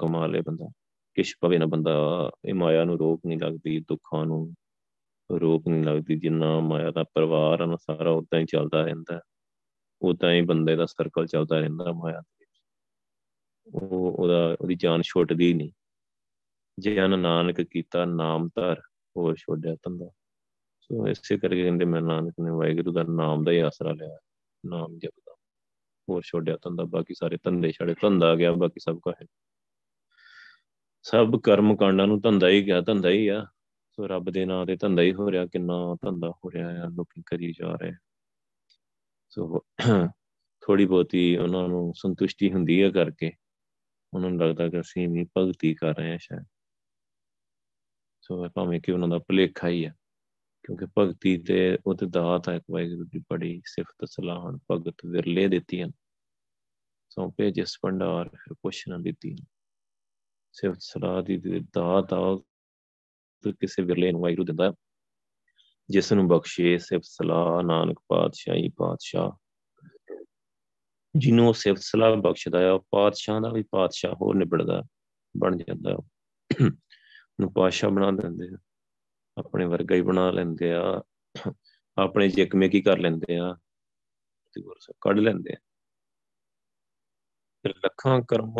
ਕਮਾ 0.00 0.26
ਲੇ 0.26 0.40
ਬੰਦਾ। 0.40 0.70
ਕਿਛ 1.14 1.34
ਪਵੇ 1.40 1.58
ਨਾ 1.58 1.66
ਬੰਦਾ, 1.66 2.30
ਇਹ 2.44 2.54
ਮਾਇਆ 2.54 2.84
ਨੂੰ 2.84 2.98
ਰੋਕ 2.98 3.20
ਨਹੀਂ 3.26 3.38
ਲੱਗਦੀ, 3.38 3.80
ਦੁੱਖਾਂ 3.80 4.26
ਨੂੰ 4.26 4.54
ਰੋਕ 5.40 5.68
ਨਹੀਂ 5.68 5.84
ਲੱਗਦੀ। 5.84 6.18
ਜਿੰਨਾ 6.18 6.60
ਮਾਇਆ 6.60 6.90
ਦਾ 6.90 7.04
ਪਰਿਵਾਰ 7.04 7.60
ਆ 7.60 7.76
ਸਾਰਾ 7.76 8.10
ਉਦਾਂ 8.10 8.40
ਹੀ 8.40 8.44
ਚੱਲਦਾ 8.44 8.82
ਰਹਿੰਦਾ। 8.82 9.20
ਉਦਾਂ 10.02 10.32
ਹੀ 10.32 10.42
ਬੰਦੇ 10.42 10.76
ਦਾ 10.76 10.86
ਸਰਕਲ 10.86 11.26
ਚੱਲਦਾ 11.26 11.58
ਰਹਿੰਦਾ 11.58 11.92
ਮਾਇਆ 11.92 12.20
ਦੇ 12.20 12.44
ਵਿੱਚ। 12.44 12.62
ਉਹ, 13.74 14.12
ਉਹਦਾ, 14.12 14.56
ਉਹਦੀ 14.60 14.74
ਜਾਨ 14.74 15.02
ਛੁੱਟਦੀ 15.02 15.54
ਨਹੀਂ। 15.54 15.70
ਜੇ 16.78 17.04
ਅਨ 17.04 17.18
ਨਾਨਕ 17.18 17.60
ਕੀਤਾ 17.60 18.04
ਨਾਮ 18.04 18.48
ਧਰ। 18.48 18.82
ਹੋਰ 19.16 19.36
ਛੋੜਿਆ 19.36 19.76
ਤੰਦਾ 19.82 20.10
ਸੋ 20.80 21.06
ਇਸੇ 21.08 21.38
ਕਰਕੇ 21.38 21.62
ਕਹਿੰਦੇ 21.62 21.84
ਮੈਂ 21.84 22.00
ਨਾਨਕ 22.02 22.34
ਨੇ 22.40 22.50
ਵਾਹਿਗੁਰੂ 22.50 22.92
ਦਾ 22.92 23.02
ਨਾਮ 23.02 23.44
ਦਾ 23.44 23.52
ਹੀ 23.52 23.58
ਆਸਰਾ 23.58 23.92
ਲਿਆ, 23.92 24.18
ਨਾਮ 24.66 24.98
ਜਪਦਾ। 24.98 25.34
ਹੋਰ 26.08 26.22
ਛੋੜਿਆ 26.22 26.56
ਤੰਦਾ 26.56 26.84
ਬਾਕੀ 26.84 27.14
ਸਾਰੇ 27.14 27.38
ਧੰਦੇ 27.44 27.72
ਛੜੇ, 27.72 27.94
ਧੰਦਾ 28.02 28.30
ਆ 28.30 28.34
ਗਿਆ, 28.34 28.52
ਬਾਕੀ 28.52 28.80
ਸਭ 28.80 28.98
ਕੁਝ 28.98 29.14
ਹੈ। 29.22 29.26
ਸਭ 31.02 31.40
ਕਰਮ 31.40 31.76
ਕਾਂਡਾਂ 31.76 32.06
ਨੂੰ 32.06 32.20
ਧੰਦਾ 32.20 32.48
ਹੀ 32.48 32.66
ਗਿਆ, 32.66 32.80
ਧੰਦਾ 32.80 33.08
ਹੀ 33.08 33.28
ਆ। 33.28 33.46
ਸੋ 33.90 34.06
ਰੱਬ 34.06 34.30
ਦੇ 34.30 34.44
ਨਾਂ 34.44 34.66
ਤੇ 34.66 34.76
ਧੰਦਾ 34.76 35.02
ਹੀ 35.02 35.12
ਹੋ 35.14 35.30
ਰਿਹਾ, 35.30 35.46
ਕਿੰਨਾ 35.46 35.96
ਧੰਦਾ 36.02 36.30
ਹੋ 36.30 36.50
ਰਿਹਾ 36.50 36.68
ਆ, 36.84 36.88
ਲੋਕੀ 36.88 37.22
ਕਰੀ 37.26 37.52
ਜਾ 37.52 37.76
ਰਹੇ 37.82 37.92
ਸੋ 39.30 39.64
ਥੋੜੀ 40.62 40.86
ਬਹੁਤੀ 40.86 41.36
ਉਹਨਾਂ 41.36 41.68
ਨੂੰ 41.68 41.92
ਸੰਤੁਸ਼ਟੀ 41.96 42.52
ਹੁੰਦੀ 42.52 42.82
ਹੈ 42.82 42.90
ਕਰਕੇ, 42.90 43.32
ਉਹਨਾਂ 44.14 44.30
ਨੂੰ 44.30 44.40
ਲੱਗਦਾ 44.40 44.68
ਕਿ 44.68 44.80
ਅਸੀਂ 44.80 45.08
ਵੀ 45.08 45.24
ਭਗਤੀ 45.38 45.74
ਕਰ 45.74 45.94
ਰਹੇ 45.94 46.10
ਹਾਂ 46.10 46.18
ਸ਼ਾਇਦ। 46.18 46.44
ਸੋ 48.26 48.48
ਭਾਵੇਂ 48.48 48.80
ਕਿ 48.80 48.92
ਉਹਨਾਂ 48.92 49.08
ਦਾ 49.08 49.18
ਭਲੇਖਾ 49.18 49.68
ਹੀ 49.68 49.84
ਆ 49.84 49.90
ਕਿਉਂਕਿ 50.62 50.86
ਭਗਤੀ 50.98 51.38
ਤੇ 51.38 51.78
ਉਹ 51.86 51.94
ਤੇ 51.94 52.06
ਦਾਤ 52.06 52.48
ਹੈ 52.48 52.60
ਵਾਹਿਗੁਰੂ 52.70 53.04
ਦੀ 53.04 53.18
ਬੜੀ 53.18 53.62
ਸਿਫਤ 53.66 54.04
ਸਲਾਹਣ 54.04 54.58
ਭਗਤ 54.70 54.94
ਵਿਰਲੇ 55.06 55.48
ਦਿੱਤੀਆਂ 55.48 55.88
ਸੌਂਪੇ 57.08 57.50
ਜਿਸ 57.50 57.78
ਭੰਡਾਰ, 57.82 58.28
ਫਿਰ 58.28 58.54
ਪੁੱਛ 58.54 58.88
ਨਾ 58.88 58.98
ਦਿੱਤੀ 58.98 59.36
ਸਿਫਤ 60.52 60.80
ਸਲਾਹ 60.80 61.22
ਦੀ 61.22 61.36
ਦਾਤ 61.60 62.12
ਆ 62.12 62.42
ਕਿਸੇ 63.60 63.82
ਵਿਰਲੇ 63.82 64.12
ਨੂੰ 64.12 64.20
ਵਾਹਿਗੁਰੂ 64.20 64.44
ਦਿੰਦਾ 64.44 64.72
ਜਿਸ 65.88 66.12
ਨੂੰ 66.12 66.28
ਬਖਸ਼ੇ 66.28 66.78
ਸਿਫਤ 66.78 67.04
ਸਲਾਹ, 67.04 67.62
ਨਾਨਕ 67.62 68.00
ਪਾਤਸ਼ਾਹੀ, 68.08 68.68
ਪਾਤਸ਼ਾਹ। 68.68 69.30
ਜਿਹਨੂੰ 71.16 71.54
ਸਿਫਤ 71.54 71.80
ਸਲਾਹ 71.80 72.16
ਬਖਸ਼ਦਾ 72.16 72.72
ਆ 72.72 72.78
ਪਾਤਸ਼ਾਹ 72.90 73.40
ਦਾ 73.40 73.52
ਵੀ 73.52 73.62
ਪਾਤਸ਼ਾਹ 73.62 74.14
ਹੋਰ 74.14 74.34
ਨਿਬੜਦਾ 74.34 74.82
ਬਣ 75.36 75.56
ਜਾਂਦਾ 75.56 75.98
ਨੂੰ 77.40 77.52
ਪਾਤਸ਼ਾਹ 77.52 77.90
ਬਣਾ 77.90 78.10
ਦਿੰਦੇ 78.10 78.48
ਆ। 78.54 78.58
ਆਪਣੇ 79.38 79.64
ਵਰਗਾ 79.64 79.94
ਹੀ 79.94 80.00
ਬਣਾ 80.00 80.30
ਲੈਂਦੇ 80.30 80.72
ਆ। 80.72 81.02
ਆਪਣੇ 81.98 82.28
ਜਿਕਮੇ 82.28 82.68
ਕੀ 82.68 82.82
ਕਰ 82.82 82.98
ਲੈਂਦੇ 82.98 83.36
ਆ। 83.36 83.54
ਤੇ 84.52 84.62
ਗੁਰਸਾ 84.62 84.92
ਕੱਢ 85.00 85.18
ਲੈਂਦੇ 85.18 85.52
ਆ। 85.52 85.56
ਫਿਰ 87.62 87.74
ਲੱਖਾਂ 87.76 88.20
ਕਰਮ 88.28 88.54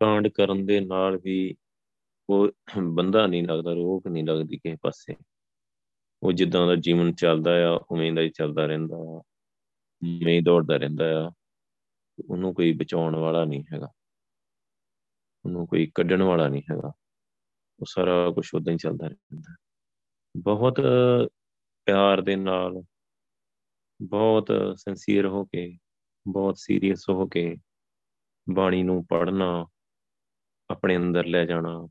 ਕਾਂਡ 0.00 0.28
ਕਰਨ 0.28 0.66
ਦੇ 0.66 0.80
ਨਾਲ 0.80 1.18
ਵੀ 1.22 1.56
ਉਹ 2.30 2.48
ਬੰਦਾ 2.82 3.26
ਨਹੀਂ 3.26 3.48
ਲੱਗਦਾ, 3.48 3.72
ਰੋਕ 3.72 4.06
ਨਹੀਂ 4.06 4.24
ਲੱਗਦੀ 4.24 4.56
ਕਿਸੇ 4.56 4.76
ਪਾਸੇ। 4.82 5.16
ਉਹ 6.22 6.32
ਜਿੱਦਾਂ 6.32 6.66
ਦਾ 6.66 6.76
ਜੀਵਨ 6.76 7.14
ਚੱਲਦਾ 7.14 7.74
ਆ, 7.74 7.80
ਉਵੇਂ 7.90 8.12
ਦਾ 8.12 8.20
ਹੀ 8.20 8.30
ਚੱਲਦਾ 8.30 8.66
ਰਹਿੰਦਾ 8.66 8.96
ਆ। 8.96 8.98
ਉਵੇਂ 8.98 10.34
ਹੀ 10.34 10.40
ਦੌੜਦਾ 10.40 10.76
ਰਹਿੰਦਾ 10.76 11.26
ਆ। 11.26 11.30
ਉਹਨੂੰ 12.30 12.54
ਕੋਈ 12.54 12.72
ਬਚਾਉਣ 12.72 13.16
ਵਾਲਾ 13.16 13.44
ਨਹੀਂ 13.44 13.64
ਹੈਗਾ। 13.74 13.88
ਉਹਨੂੰ 15.44 15.66
ਕੋਈ 15.66 15.92
ਕੱਢਣ 15.94 16.22
ਵਾਲਾ 16.22 16.48
ਨਹੀਂ 16.48 16.62
ਹੈਗਾ। 16.72 16.92
ਉਹ 17.80 17.86
ਸਾਰਾ 17.88 18.30
ਕੁਝ 18.30 18.50
ਉਦਾਂ 18.54 18.72
ਹੀ 18.72 18.78
ਚੱਲਦਾ 18.78 19.06
ਰਹਿੰਦਾ। 19.06 19.56
ਬਹੁਤ 20.36 20.74
ਪਿਆਰ 21.84 22.20
ਦੇ 22.20 22.36
ਨਾਲ, 22.36 22.82
ਬਹੁਤ 24.02 24.52
ਸਿੰਸੀਅਰ 24.76 25.26
ਹੋ 25.26 25.44
ਕੇ, 25.44 25.78
ਬਹੁਤ 26.28 26.54
ਸੀਰੀਅਸ 26.58 27.08
ਹੋ 27.10 27.26
ਕੇ 27.26 27.56
ਬਾਣੀ 28.50 28.82
ਨੂੰ 28.82 29.06
ਪੜ੍ਹਨਾ, 29.06 29.66
ਆਪਣੇ 30.70 30.96
ਅੰਦਰ 30.96 31.26
ਲੈ 31.26 31.44
ਜਾਣਾ, 31.44 31.88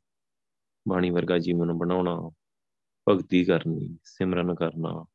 ਬਾਣੀ 0.88 1.10
ਵਰਗਾ 1.10 1.40
ਜੀਵਨ 1.40 1.74
ਬਣਾਉਣਾ, 1.74 2.32
ਭਗਤੀ 3.10 3.46
ਕਰਨੀ, 3.46 3.98
ਸਿਮਰਨ 4.04 4.56
ਕਰਨਾ, 4.56 5.06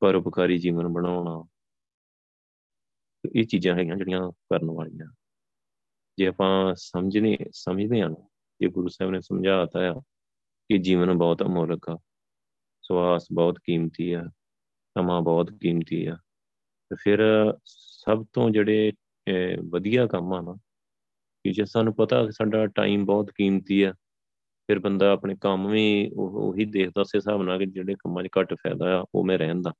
ਪਰਉਪਕਾਰੀ 0.00 0.58
ਜੀਵਨ 0.58 0.88
ਬਣਾਉਣਾ। 0.88 1.44
ਇਹ 3.36 3.44
ਚੀਜ਼ਾਂ 3.44 3.76
ਹੈਗੀਆਂ 3.76 3.96
ਜਿਹੜੀਆਂ 3.96 4.30
ਕਰਨ 4.30 4.70
ਵਾਲੀਆਂ। 4.70 5.12
ਜੇ 6.18 6.26
ਆਪਾਂ 6.26 6.74
ਸਮਝਨੇ, 6.76 7.38
ਸਮਝਦੇ 7.52 8.02
ਹਾਂ 8.02 8.10
ਕਿ 8.62 8.68
ਗੁਰੂ 8.68 8.88
ਸਾਹਿਬ 8.88 9.12
ਨੇ 9.12 9.20
ਸਮਝਾਤਾ 9.20 9.80
ਆ 9.90 10.00
ਕਿ 10.70 10.78
ਜੀਵਨ 10.78 11.12
ਬਹੁਤ 11.18 11.42
ਅਮੋਲਕ 11.42 11.88
ਆ। 11.90 11.98
ਸਵਾਸ 12.82 13.26
ਬਹੁਤ 13.32 13.58
ਕੀਮਤੀ 13.64 14.12
ਆ, 14.12 14.22
ਸਮਾਂ 14.96 15.20
ਬਹੁਤ 15.22 15.50
ਕੀਮਤੀ 15.62 16.04
ਆ। 16.06 16.14
ਤੇ 16.90 16.96
ਫਿਰ 16.98 17.18
ਸਭ 17.66 18.24
ਤੋਂ 18.32 18.50
ਜਿਹੜੇ 18.50 18.92
ਵਧੀਆ 19.68 20.06
ਕੰਮ 20.06 20.32
ਆ 20.32 20.40
ਨਾ, 20.40 20.54
ਕਿ 21.44 21.52
ਜੇ 21.52 21.64
ਸਾਨੂੰ 21.64 21.94
ਪਤਾ 21.94 22.24
ਕਿ 22.26 22.32
ਸਾਡਾ 22.32 22.66
ਟਾਈਮ 22.66 23.04
ਬਹੁਤ 23.04 23.30
ਕੀਮਤੀ 23.30 23.82
ਆ, 23.82 23.92
ਫਿਰ 24.66 24.78
ਬੰਦਾ 24.78 25.10
ਆਪਣੇ 25.12 25.36
ਕੰਮ 25.40 25.68
ਵੀ 25.70 26.10
ਉਹੀ 26.16 26.64
ਦੇਖਦਾ 26.64 27.00
ਉਸੇ 27.00 27.18
ਹਿਸਾਬ 27.18 27.42
ਨਾਲ 27.42 27.58
ਕਿ 27.58 27.66
ਜਿਹੜੇ 27.66 27.94
ਕੰਮਾਂ 27.94 28.24
'ਚ 28.24 28.28
ਘੱਟ 28.38 28.54
ਫਾਇਦਾ 28.54 29.00
ਆ, 29.00 29.04
ਉਹ 29.14 29.24
ਮੈਂ 29.24 29.38
ਰਹਿਣ 29.38 29.62
ਦਾ। 29.62 29.72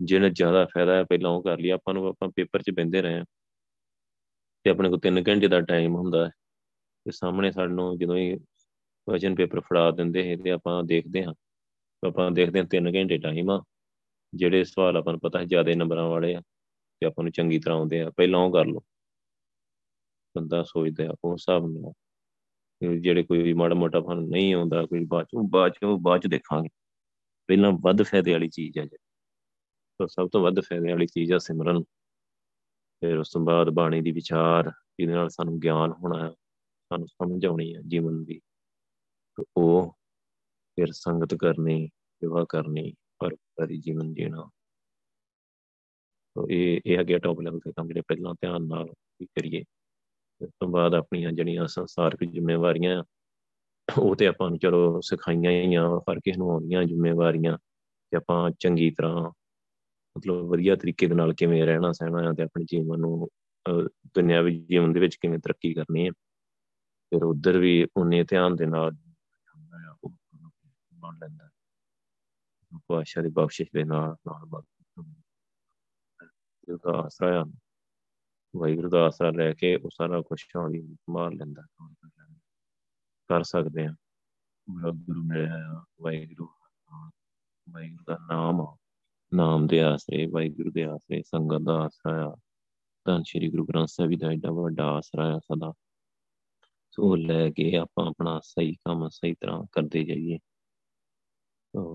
ਜਿਹਨੇ 0.00 0.30
ਜ਼ਿਆਦਾ 0.30 0.64
ਫਾਇਦਾ 0.64 0.96
ਹੈ 0.96 1.04
ਪਹਿਲਾਂ 1.04 1.30
ਉਹ 1.30 1.42
ਕਰ 1.42 1.58
ਲਿਆ 1.58 1.74
ਆਪਾਂ 1.74 1.94
ਨੂੰ 1.94 2.06
ਆਪਾਂ 2.06 2.28
ਪੇਪਰ 2.36 2.62
'ਚ 2.62 2.70
ਬੰਦੇ 2.70 3.02
ਰਹੇ 3.02 3.22
ਤੇ 4.64 4.70
ਆਪਣੇ 4.70 4.88
ਕੋਲ 4.88 4.98
3 4.98 5.22
ਘੰਟੇ 5.28 5.48
ਦਾ 5.48 5.60
ਟਾਈਮ 5.60 5.94
ਹੁੰਦਾ 5.94 6.26
ਹੈ। 6.26 6.30
ਤੇ 7.06 7.12
ਸਾਹਮਣੇ 7.12 7.50
ਸਾਨੂੰ 7.52 7.98
ਜਦੋਂ 7.98 8.16
ਹੀ 8.16 8.36
ਕੁਐਸਚਨ 8.36 9.34
ਪੇਪਰ 9.34 9.60
ਫੜਾ 9.60 9.90
ਦਿੰਦੇ 9.90 10.28
ਹੈ 10.30 10.36
ਤੇ 10.36 10.50
ਆਪਾਂ 10.50 10.82
ਦੇਖਦੇ 10.84 11.24
ਹਾਂ। 11.24 11.34
ਆਪਾਂ 12.02 12.30
ਦੇਖਦੇ 12.30 12.58
ਹਾਂ 12.58 12.66
3 12.66 12.90
ਘੰਟੇ 12.94 13.18
ਟਾਈਮ 13.18 13.50
ਆ, 13.50 13.62
ਜਿਹੜੇ 14.34 14.64
ਸਵਾਲ 14.64 14.96
ਆਪਾਂ 14.96 15.12
ਨੂੰ 15.12 15.20
ਪਤਾ 15.20 15.38
ਹੈ 15.38 15.44
ਜ਼ਿਆਦਾ 15.44 15.74
ਨੰਬਰਾਂ 15.76 16.06
ਵਾਲੇ 16.08 16.34
ਆ 16.34 16.40
ਤੇ 17.00 17.06
ਆਪਾਂ 17.06 17.24
ਨੂੰ 17.24 17.32
ਚੰਗੀ 17.32 17.58
ਤਰ੍ਹਾਂ 17.58 17.78
ਆਉਂਦੇ 17.78 18.00
ਆ, 18.00 18.10
ਪਹਿਲਾਂ 18.10 18.40
ਉਹ 18.40 18.52
ਕਰ 18.52 18.64
ਲਓ। 18.66 18.80
ਬੰਦਾ 20.36 20.62
ਸੋਚਦਾ 20.62 21.04
ਉਸ 21.24 21.32
ਹਿਸਾਬ 21.32 21.66
ਨਾਲ 21.70 21.92
ਜਿਹੜੇ 23.00 23.22
ਕੋਈ 23.22 23.52
ਮਾੜਾ 23.52 23.74
ਮੋਟਾ 23.74 24.00
ਫਨ 24.00 24.18
ਨਹੀਂ 24.18 24.54
ਆਉਂਦਾ, 24.54 24.84
ਕੋਈ 24.86 25.04
ਬਾਅਦ 25.04 25.26
ਚੋਂ 25.26 25.42
ਬਾਅਦ 25.48 25.72
ਚੋਂ, 25.72 25.98
ਬਾਅਦ 25.98 26.20
ਚ 26.22 26.26
ਦੇਖਾਂਗੇ। 26.26 26.68
ਪਹਿਲਾਂ 27.48 27.72
ਵੱਧ 27.80 28.02
ਫਾਇਦੇ 28.02 28.32
ਵਾਲੀ 28.32 28.48
ਚੀਜ਼ 28.48 28.78
ਹੈ 28.78 28.84
ਜੀ। 28.84 28.96
ਤਾਂ 30.00 30.06
ਸਭ 30.06 30.28
ਤੋਂ 30.32 30.40
ਵੱਧ 30.42 30.60
ਫਾਇਦੇ 30.60 30.92
ਵਾਲੀ 30.92 31.06
ਚੀਜ਼ 31.06 31.32
ਆ 31.32 31.38
ਸਿਮਰਨ। 31.38 31.82
ਫਿਰ 33.02 33.18
ਉਸ 33.18 33.30
ਤੋਂ 33.30 33.44
ਬਾਅਦ 33.44 33.70
ਬਾਣੀ 33.70 34.00
ਦੀ 34.00 34.10
ਵਿਚਾਰ, 34.12 34.70
ਜਿਹਦੇ 34.98 35.14
ਨਾਲ 35.14 35.28
ਸਾਨੂੰ 35.28 35.58
ਗਿਆਨ 35.60 35.92
ਹੋਣਾ 35.92 36.26
ਹੈ 36.26 36.34
ਸਾਨੂੰ 36.90 37.08
ਸਮਝ 37.08 37.44
ਆਉਣੀ 37.46 37.74
ਹੈ 37.74 37.80
ਜੀਵਨ 37.88 38.24
ਦੀ। 38.24 38.40
ਉਹ 39.56 39.92
ਫਿਰ 40.78 40.92
ਸੰਗਤ 40.92 41.34
ਕਰਨੀ, 41.34 41.86
ਸੇਵਾ 42.22 42.44
ਕਰਨੀ 42.48 42.92
ਪਰ 43.18 43.34
ਪਰੀ 43.56 43.78
ਜੀਵਨ 43.80 44.14
ਜੀਣਾ। 44.14 44.48
ਤੋ 46.36 46.46
ਇਹ 46.50 46.80
ਇਹ 46.86 47.00
ਅੱਗੇ 47.00 47.18
ਟੌਪ 47.18 47.40
ਲੈਵਲ 47.40 47.60
ਤੇ 47.60 47.72
ਕੰਮ 47.76 47.86
ਜਿਹੜੇ 47.88 48.00
ਪਹਿਲਾਂ 48.00 48.34
ਧਿਆਨ 48.34 48.66
ਨਾਲ 48.68 48.88
ਵੀ 49.20 49.26
ਕਰੀਏ। 49.26 49.62
ਉਸ 50.40 50.50
ਤੋਂ 50.60 50.68
ਬਾਅਦ 50.68 50.94
ਆਪਣੀਆਂ 50.94 51.32
ਜਿਹੜੀਆਂ 51.32 51.66
ਸੰਸਾਰਕ 51.66 52.24
ਜ਼ਿੰਮੇਵਾਰੀਆਂ, 52.24 53.02
ਉਹ 53.88 54.14
ਤੇ 54.16 54.26
ਆਪਾਂ 54.26 54.48
ਨੂੰ 54.50 54.58
ਚਲੋ 54.58 55.00
ਸਿਖਾਈਆਂ 55.00 55.50
ਹੀ 55.52 55.74
ਆ, 55.74 55.84
ਹਰ 56.10 56.20
ਕਿਸ 56.24 56.38
ਨੂੰ 56.38 56.50
ਆਉਂਦੀਆਂ 56.50 56.84
ਜ਼ਿੰਮੇਵਾਰੀਆਂ। 56.84 57.56
ਕਿ 58.12 58.16
ਆਪਾਂ 58.16 58.50
ਚੰਗੀ 58.60 58.90
ਤਰ੍ਹਾਂ 58.90 59.30
ਮਤਲਬ 60.16 60.44
ਵਧੀਆ 60.50 60.76
ਤਰੀਕੇ 60.76 61.06
ਦੇ 61.06 61.14
ਨਾਲ 61.14 61.32
ਕਿਵੇਂ 61.34 61.64
ਰਹਿਣਾ 61.66 61.92
ਸਹਿਣਾ 61.92 62.32
ਤੇ 62.32 62.42
ਆਪਣੇ 62.42 62.64
ਜੀਵਨ 62.64 63.00
ਨੂੰ 63.00 63.28
ਦੁਨਿਆਵੀ 64.14 64.58
ਜੀਵਨ 64.70 64.92
ਦੇ 64.92 65.00
ਵਿੱਚ 65.00 65.16
ਕਿਵੇਂ 65.16 65.38
ਤਰੱਕੀ 65.38 65.72
ਕਰਨੀ 65.74 66.06
ਹੈ। 66.06 66.12
ਫਿਰ 67.06 67.24
ਉਧਰ 67.24 67.58
ਵੀ 67.58 67.86
ਉਹਨੇ 67.96 68.24
ਧਿਆਨ 68.24 68.56
ਦੇ 68.56 68.66
ਨਾਲ 68.66 68.92
ਉਹ 70.04 70.12
ਬਣ 70.94 71.18
ਲੈਂਦਾ 71.18 71.48
ਪਾਸ਼ਾ 72.86 73.22
ਦੀ 73.22 73.28
ਬਖਸ਼ਿਸ਼ 73.28 73.70
ਦੇ 73.74 73.84
ਨਾਲ 73.84 74.16
ਨਾਲ 74.26 74.62
ਉਹਦਾ 76.72 76.90
ਆਸਰਾ 76.90 77.44
ਵਾਹਿਗੁਰੂ 78.56 78.90
ਦਾ 78.90 79.06
ਆਸਰਾ 79.06 79.30
ਲੈ 79.30 79.52
ਕੇ 79.52 79.76
ਉਹ 79.76 79.90
ਸਾਰਾ 79.92 80.20
ਕੁਝ 80.20 80.44
ਹੌਲੀ 80.56 80.96
ਮਾਰ 81.10 81.32
ਲੈਂਦਾ, 81.32 81.62
ਕਰ 83.28 83.42
ਸਕਦੇ 83.42 83.86
ਆ। 83.86 83.94
ਗੁਰੂ 84.94 85.22
ਮਿਲਿਆ 85.22 85.84
ਵਾਹਿਗੁਰੂ 86.00 86.48
ਵਾਹਿਗੁਰੂ 87.70 88.04
ਦਾ 88.06 88.18
ਨਾਮ 88.28 88.76
ਨਾਮ 89.34 89.66
ਦੇ 89.66 89.82
ਆਸਰੇ, 89.82 90.26
ਵਾਹਿਗੁਰੂ 90.26 90.70
ਦੇ 90.70 90.84
ਆਸਰੇ, 90.84 91.22
ਸੰਗਤ 91.22 91.64
ਦਾ 91.64 91.72
ਆਸਰਾ 91.72 92.36
ਤਾਂ 93.04 93.22
ਸ੍ਰੀ 93.24 93.50
ਗੁਰੂ 93.50 93.64
ਗ੍ਰੰਥ 93.64 93.88
ਸਾਹਿਬ 93.88 94.12
ਦਾ 94.18 94.28
ਐਡਾ 94.28 94.50
ਵੱਡਾ 94.50 94.86
ਆਸਰਾ 94.86 95.36
ਆ 95.36 95.38
ਸਦਾ। 95.38 95.72
ਸੋ 96.96 97.16
ਲੈ 97.16 97.50
ਕੇ 97.50 97.76
ਆਪਾਂ 97.76 98.06
ਆਪਣਾ 98.06 98.40
ਸਹੀ 98.44 98.74
ਕੰਮ 98.74 99.08
ਸਹੀ 99.08 99.32
ਤਰ੍ਹਾਂ 99.32 99.64
ਕਰਦੇ 99.72 100.04
ਜਾਈਏ। 100.04 100.38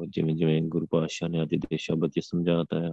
ਜਿਵੇਂ 0.09 0.35
ਜਿਵੇਂ 0.35 0.61
ਗੁਰੂ 0.61 0.87
ਪਾਤਸ਼ਾਹ 0.87 1.29
ਨੇ 1.29 1.41
ਅੱਜ 1.41 1.55
ਦੇ 1.55 1.77
ਸ਼ਬਦ 1.77 2.09
'ਚ 2.09 2.19
ਸਮਝਾਤਾ 2.19 2.79
ਹੈ 2.79 2.91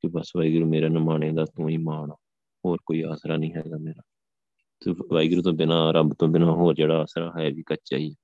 ਕਿ 0.00 0.08
ਬਸ 0.08 0.30
ਵਾਹਿਗੁਰੂ 0.36 0.66
ਮੇਰਾ 0.66 0.88
ਨਮਾਣੇ 0.88 1.32
ਦਾ 1.32 1.44
ਤੂੰ 1.44 1.68
ਹੀ 1.68 1.76
ਮਾਣ 1.76 2.10
ਹੋਰ 2.64 2.78
ਕੋਈ 2.86 3.02
ਆਸਰਾ 3.02 3.36
ਨਹੀਂ 3.36 3.52
ਹੈਗਾ 3.52 3.76
ਮੇਰਾ। 3.76 4.02
ਤੇ 4.84 4.94
ਵਾਹਿਗੁਰੂ 5.10 5.42
ਤੋਂ 5.42 5.52
ਬਿਨਾ, 5.52 5.90
ਰੱਬ 5.90 6.14
ਤੋਂ 6.18 6.28
ਬਿਨਾ 6.28 6.50
ਹੋਰ 6.50 6.74
ਜਿਹੜਾ 6.74 7.00
ਆਸਰਾ 7.02 7.32
ਹੈ 7.40 7.50
ਵੀ 7.50 7.62
ਕੱਚਾ 7.62 7.96
ਹੀ 7.96 8.14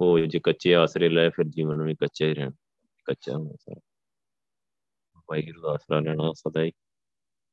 ਉਹ 0.00 0.18
ਜੇ 0.18 0.40
ਕੱਚੇ 0.40 0.74
ਆਸਰੇ 0.74 1.08
ਲੈ 1.08 1.30
ਫਿਰ 1.30 1.48
ਜੀਵਨ 1.48 1.82
ਵੀ 1.82 1.94
ਕੱਚਾ 1.94 2.26
ਹੀ 2.26 2.34
ਰਹਿਣਾ, 2.34 2.52
ਕੱਚਾ 3.04 3.36
ਹੋਣਾ 3.36 3.50
ਸਾਰਾ। 3.60 3.80
ਵਾਹਿਗੁਰੂ 5.30 5.62
ਦਾ 5.62 5.68
ਆਸਰਾ 5.68 6.00
ਲੈਣਾ 6.00 6.32
ਸਦਾ 6.32 6.62
ਹੀ। 6.62 6.70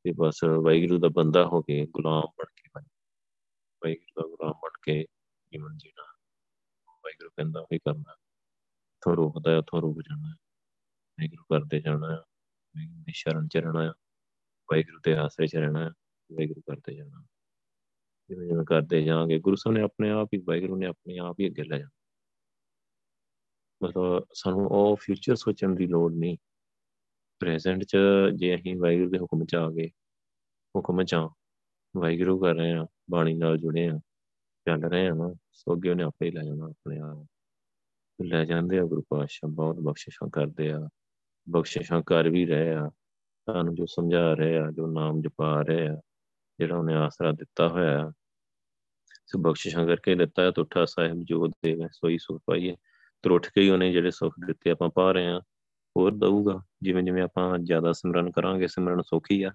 ਤੇ 0.03 0.11
ਬਸ 0.11 0.39
ਵਾਹਿਗੁਰੂ 0.43 0.99
ਦਾ 0.99 1.07
ਬੰਦਾ 1.07 1.45
ਹੋ 1.45 1.61
ਕੇ 1.61 1.86
ਗੁਲਾਮ 1.86 2.24
ਬਣ 2.24 2.45
ਕੇ 2.45 2.82
ਵਾਹਿਗੁਰੂ 3.84 4.21
ਦਾ 4.21 4.27
ਗੁਲਾਮ 4.27 4.53
ਬਣ 4.53 4.80
ਕੇ 4.82 5.03
ਜੀਵਨ 5.51 5.77
ਜੀਣਾ। 5.77 6.03
ਵਾਹਿਗੁਰੂ 6.89 7.30
ਕਹਿੰਦਾ 7.30 7.61
ਵੀ 7.71 7.80
ਕਰਨਾ। 7.80 8.15
ਥੋੜਾ 9.01 9.15
ਰੁਕਦਾ 9.15 9.51
ਹੈ 9.51 9.61
ਥੋੜਾ 9.61 9.82
ਰੁਕ 9.82 10.01
ਜਾਣਾ 10.01 10.36
ਵਾਹਿਗੁਰੂ 11.19 11.43
ਕਰਦੇ 11.43 11.80
ਜਾਣਾ 11.80 12.07
ਵਾਹਿਗੁਰੂ 12.07 13.03
ਦੀ 13.03 13.11
ਸ਼ਰਨ 13.15 13.47
ਚ 13.47 13.57
ਰਹਿਣਾ 13.57 13.93
ਵਾਹਿਗੁਰੂ 14.71 14.99
ਦੇ 15.05 15.15
ਆਸਰੇ 15.15 15.47
ਚ 15.47 15.55
ਰਹਿਣਾ 15.55 15.89
ਵਾਹਿਗੁਰੂ 16.32 16.61
ਕਰਦੇ 16.61 16.95
ਜਾਣਾ। 16.95 17.25
ਜਿਵੇਂ 18.30 18.47
ਜਿਵੇਂ 18.47 18.65
ਕਰਦੇ 18.65 19.03
ਜਾਵਾਂਗੇ, 19.03 19.39
ਗੁਰੂ 19.39 19.55
ਸਾਹਿਬ 19.55 19.77
ਨੇ 19.77 19.84
ਆਪਣੇ 19.84 20.09
ਆਪ 20.09 20.30
ਹੀ 20.34 20.39
ਵਾਹਿਗੁਰੂ 20.39 20.75
ਨੇ 20.75 20.86
ਆਪਣੇ 20.86 21.17
ਆਪ 21.17 21.36
ਹੀ 21.39 21.47
ਅੱਗੇ 21.47 21.63
ਲੈ 21.63 21.77
ਜਾਣਾ। 21.77 21.89
ਮਤਲਬ 23.84 24.27
ਸਾਨੂੰ 24.34 24.67
ਉਹ 24.67 24.95
ਫਿਊਚਰ 24.95 25.36
ਸੋਚਣ 25.36 25.75
ਦੀ 25.75 25.88
ਲੋੜ 25.88 26.13
ਨਹੀਂ। 26.13 26.38
ਪ੍ਰੈਜ਼ੈਂਟ 27.39 27.84
'ਚ 27.84 27.97
ਜੇ 28.36 28.55
ਅਸੀਂ 28.55 28.75
ਵਾਹਿਗੁਰੂ 28.77 29.09
ਦੇ 29.09 29.17
ਹੁਕਮ 29.17 29.45
'ਚ 29.45 29.55
ਆ 29.55 29.69
ਗਏ, 29.69 29.88
ਹੁਕਮ 30.75 31.03
'ਚ 31.03 31.15
ਆ 31.15 31.34
ਵਾਹਿਗੁਰੂ 31.97 32.39
ਕਰ 32.39 32.55
ਰਹੇ 32.55 32.73
ਆ 32.73 32.87
ਬਾਣੀ 33.11 33.33
ਨਾਲ 33.33 33.57
ਜੁੜੇ 33.57 33.89
ਆ 33.89 33.99
ਚੱਲ 34.65 34.83
ਰਹੇ 34.83 35.07
ਆ 35.07 35.13
ਨਾ 35.13 35.35
ਸੋ 35.51 35.75
ਅੱਗੇ 35.75 35.89
ਉਹਨੇ 35.89 36.03
ਆਪੇ 36.03 36.25
ਹੀ 36.25 36.31
ਲੈ 36.31 36.43
ਜਾਣਾ 36.43 36.65
ਆਪਣੇ 36.65 36.99
ਆਪ। 36.99 37.27
ਲੈ 38.25 38.45
ਜਾਂਦੇ 38.45 38.79
ਆ 38.79 38.83
ਗੁਰੂ 38.83 39.01
ਪਾਤਸ਼ਾਹ, 39.09 39.49
ਬਹੁਤ 39.49 39.75
ਬਖਸ਼ਿਸ਼ਾਂ 39.75 40.29
ਕਰਦੇ 40.29 40.71
ਆ। 40.71 40.89
ਬਖਸ਼ਿਸ਼ਾਂ 41.49 42.01
ਕਰ 42.01 42.29
ਵੀ 42.29 42.45
ਰਹੇ 42.45 42.73
ਆ 42.73 42.89
ਤੁਹਾਨੂੰ 43.45 43.75
ਜੋ 43.75 43.85
ਸਮਝਾ 43.85 44.33
ਰਹੇ 44.33 44.57
ਆ, 44.57 44.71
ਜੋ 44.71 44.87
ਨਾਮ 44.87 45.21
ਜਪਾ 45.21 45.61
ਰਹੇ 45.61 45.87
ਆ, 45.87 46.01
ਜਿਹੜਾ 46.59 46.77
ਉਹਨੇ 46.77 46.93
ਆਸਰਾ 46.95 47.31
ਦਿੱਤਾ 47.31 47.67
ਹੋਇਆ 47.67 48.05
ਹੈ 48.05 48.11
ਸੋ 49.25 49.39
ਬਖਸ਼ਿਸ਼ਾਂ 49.39 49.87
ਕਰਕੇ 49.87 50.15
ਦਿੱਤਾ 50.15 50.41
ਹੈ 50.41 50.51
ਤੁਠਾ 50.51 50.85
ਸਾਹਿਬ 50.85 51.23
ਜੋ 51.23 51.47
ਦੇਵੇ 51.47 51.87
ਸੋਈ 51.91 52.17
ਸੁਖ 52.17 52.41
ਪਾਈਏ। 52.45 52.75
ਤਰੁੱਠ 53.21 53.49
ਕੇ 53.49 53.61
ਹੀ 53.61 53.69
ਉਹਨੇ 53.69 53.91
ਜਿਹੜੇ 53.91 54.11
ਸੁੱਖ 54.11 54.35
ਦਿੱਤੇ 54.47 54.71
ਆਪਾਂ 54.71 54.89
ਪਾ 54.89 55.11
ਰਹੇ 55.11 55.27
ਆ 55.27 55.41
ਹੋਰ 55.97 56.11
ਦਊਗਾ। 56.15 56.61
ਜਿਵੇਂ 56.81 57.03
ਜਿਵੇਂ 57.03 57.23
ਆਪਾਂ 57.23 57.59
ਜ਼ਿਆਦਾ 57.59 57.91
ਸਿਮਰਨ 57.91 58.31
ਕਰਾਂਗੇ, 58.31 58.67
ਸਿਮਰਨ 58.67 59.01
ਸੁਖੀ 59.01 59.43
ਆ। 59.43 59.51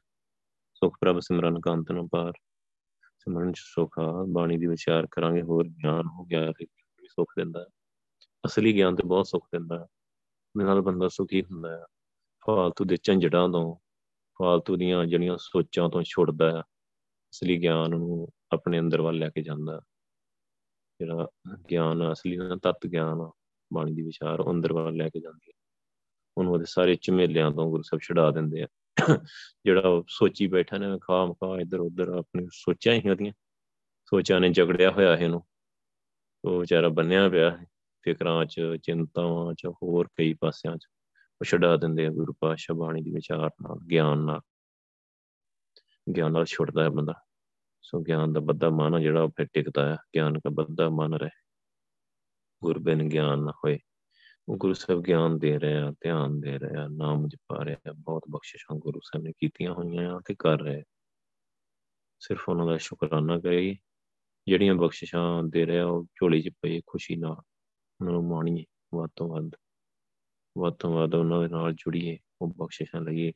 ਸੁਖ 0.84 0.96
ਪ੍ਰਭ 1.00 1.18
ਸਿਮਰਨ 1.18 1.60
ਕੰਤ 1.60 1.90
ਨੂੰ 1.92 2.08
ਪਾਰ। 2.08 2.32
ਸਿਮਰਨ 3.18 3.52
ਚ 3.52 3.58
ਸੁਖ 3.58 3.98
ਆ, 3.98 4.26
ਬਾਣੀ 4.28 4.56
ਦੀ 4.58 4.66
ਵਿਚਾਰ 4.66 5.06
ਕਰਾਂਗੇ, 5.10 5.42
ਹੋਰ 5.42 5.68
ਗਿਆਨ 5.68 6.06
ਹੋ 6.06 6.24
ਗਿਆ 6.24 6.52
ਤੇ 6.52 6.66
ਵੀ 7.02 7.08
ਸੁਖ 7.08 7.32
ਦਿੰਦਾ 7.36 7.66
ਅਸਲੀ 8.46 8.74
ਗਿਆਨ 8.74 8.96
ਤੇ 8.96 9.02
ਬਹੁਤ 9.06 9.26
ਸੁਖ 9.26 9.46
ਦਿੰਦਾ 9.52 9.86
ਨਾਲ 10.56 10.80
ਬੰਦਾ 10.80 11.08
ਸੁਖੀ 11.08 11.42
ਹੁੰਦਾ 11.42 11.70
ਹੈ। 11.70 11.84
ਫਾਲਤੂ 12.46 12.84
ਦੇ 12.84 12.96
ਝੰਜੜਾਂ 13.02 13.48
ਤੋਂ, 13.48 13.76
ਫਾਲਤੂ 14.38 14.76
ਦੀਆਂ 14.76 15.04
ਜਿਹੜੀਆਂ 15.06 15.36
ਸੋਚਾਂ 15.40 15.88
ਤੋਂ 15.88 16.02
ਛੁੱਟਦਾ 16.02 16.50
ਹੈ, 16.50 16.60
ਅਸਲੀ 16.60 17.62
ਗਿਆਨ 17.62 17.90
ਨੂੰ 17.90 18.28
ਆਪਣੇ 18.52 18.80
ਅੰਦਰ 18.80 19.00
ਵੱਲ 19.00 19.18
ਲੈ 19.18 19.28
ਕੇ 19.28 19.42
ਜਾਂਦਾ 19.42 19.80
ਜਿਹੜਾ 21.00 21.28
ਗਿਆਨ 21.70 22.12
ਅਸਲੀ 22.12 22.36
ਦਾ 22.36 22.56
ਤਤ 22.62 22.86
ਗਿਆਨ 22.86 23.30
ਬਾਣੀ 23.72 23.94
ਦੀ 23.94 24.02
ਵਿਚਾਰ 24.02 24.50
ਅੰਦਰ 24.50 24.72
ਵੱਲ 24.72 24.94
ਲੈ 24.94 25.08
ਕੇ 25.08 25.20
ਜਾਂਦੀ 25.20 25.50
ਹੈ। 25.50 25.53
ਉਹਨੂੰ 26.38 26.52
ਉਹਦੇ 26.52 26.64
ਸਾਰੇ 26.68 26.98
ਝਮੇਲਿਆਂ 27.02 27.50
ਤੋਂ 27.50 27.70
ਗੁਰੂ 27.70 27.82
ਸਾਹਿਬ 27.82 28.00
ਛਡਾ 28.00 28.30
ਦਿੰਦੇ 28.30 28.62
ਆ। 28.62 28.68
ਜਿਹੜਾ 29.64 29.82
ਸੋਚੀ 30.08 30.46
ਬੈਠਾ 30.46 30.78
ਨੇ, 30.78 30.98
ਖਾਮ 30.98 31.34
ਖਾ 31.34 31.60
ਇੱਧਰ 31.60 31.80
ਉੱਧਰ 31.80 32.08
ਆਪਣੀ 32.08 32.48
ਸੋਚਾਂ 32.52 32.94
ਹੀ 32.94 33.10
ਉਹਦੀਆਂ। 33.10 33.32
ਸੋਚਾਂ 34.06 34.40
ਨੇ 34.40 34.52
ਝਗੜਿਆ 34.52 34.90
ਹੋਇਆ 34.90 35.16
ਹੈ 35.16 35.22
ਇਹਨੂੰ 35.22 35.44
ਉਹ 36.44 36.60
ਵਿਚਾਰਾ 36.60 36.88
ਬੰਨਿਆ 36.88 37.28
ਪਿਆ 37.28 37.50
ਹੈ 37.50 37.66
ਫਿਕਰਾਂ 38.02 38.44
'ਚ, 38.44 38.60
ਚਿੰਤਾਵਾਂ 38.82 39.54
'ਚ, 39.54 39.66
ਹੋਰ 39.66 40.08
ਕਈ 40.16 40.34
ਪਾਸਿਆਂ 40.34 40.76
'ਚ 40.76 40.86
ਉਹ 41.40 41.44
ਛਡਾ 41.44 41.76
ਦਿੰਦੇ 41.76 42.06
ਆ 42.06 42.10
ਗੁਰੂ 42.10 42.32
ਪਾਤਸ਼ਾਹ 42.32 42.76
ਬਾਣੀ 42.76 43.02
ਦੀ 43.02 43.10
ਵਿਚਾਰ 43.10 43.50
ਨਾਲ, 43.62 43.86
ਗਿਆਨ 43.86 44.18
ਨਾਲ। 44.18 44.40
ਗਿਆਨ 46.16 46.32
ਨਾਲ 46.32 46.44
ਛੁੱਟਦਾ 46.44 46.84
ਹੈ 46.84 46.88
ਬੰਦਾ। 46.88 47.14
ਸੋ 47.82 48.00
ਗਿਆਨ 48.00 48.32
ਦਾ 48.32 48.40
ਬੱਦਾ 48.40 48.70
ਮਨ 48.70 49.02
ਜਿਹੜਾ 49.02 49.26
ਫਿਰ 49.26 49.46
ਟਿਕਦਾ 49.46 49.92
ਹੈ। 49.92 49.96
ਗਿਆਨ 50.14 50.32
ਦਾ 50.32 50.50
ਬੱਦਾ 50.50 50.88
ਮਨ 50.88 51.14
ਰਹੇ। 51.14 51.30
ਗੁਰਬਿਨ 52.62 53.08
ਗਿਆਨ 53.08 53.38
ਨਾ 53.38 53.50
ਹੋਏ। 53.50 53.78
ਉਹ 54.48 54.56
ਗੁਰੂ 54.56 54.74
ਸਾਹਿਬ 54.74 55.02
ਗਿਆਨ 55.02 55.38
ਦੇ 55.38 55.58
ਰਹੇ 55.58 55.76
ਆ, 55.76 55.92
ਧਿਆਨ 56.00 56.40
ਦੇ 56.40 56.58
ਰਹੇ 56.58 56.76
ਆ, 56.76 56.88
ਨਾਮ 56.88 57.28
ਜਪਾ 57.28 57.62
ਰਹੇ 57.62 57.76
ਆ, 57.88 57.92
ਬਹੁਤ 57.92 58.22
ਬਖਸ਼ਿਸ਼ਾਂ 58.30 58.76
ਗੁਰੂ 58.76 59.00
ਸਾਹਿਬ 59.04 59.24
ਨੇ 59.24 59.32
ਕੀਤੀਆਂ 59.32 59.72
ਹੋਈਆਂ 59.72 60.14
ਆ 60.14 60.20
ਤੇ 60.26 60.34
ਕਰ 60.38 60.60
ਰਹੇ 60.60 60.84
ਸਿਰਫ 62.18 62.48
ਉਹਨਾਂ 62.48 62.66
ਦਾ 62.66 62.76
ਸ਼ੁਕਰਾਨਾ 62.76 63.40
ਕਰੀ 63.40 63.78
ਜਿਹੜੀਆਂ 64.48 64.74
ਬਖਸ਼ਿਸ਼ਾਂ 64.74 65.42
ਦੇ 65.42 65.66
ਰਿਹਾ 65.66 65.86
ਉਹ 65.86 66.04
ਝੋਲੀ 66.04 66.42
'ਚ 66.42 66.48
ਪਈ 66.62 66.80
ਖੁਸ਼ੀ 66.86 67.16
ਨਾਲ 67.16 67.36
ਉਹਨਾਂ 68.00 68.12
ਨੂੰ 68.12 68.24
ਮਾਣੀਏ, 68.24 68.64
ਵੱਧ 68.94 69.10
ਤੋਂ 69.16 69.28
ਵੱਧ 69.28 69.50
ਵੱਧ 70.58 70.74
ਤੋਂ 70.74 70.92
ਵੱਧ 70.92 71.14
ਉਹਨਾਂ 71.14 71.40
ਦੇ 71.40 71.48
ਨਾਲ 71.48 71.72
ਜੁੜੀਏ, 71.72 72.18
ਉਹ 72.42 72.54
ਬਖਸ਼ਿਸ਼ਾਂ 72.56 73.00
ਲਈਏ 73.00 73.30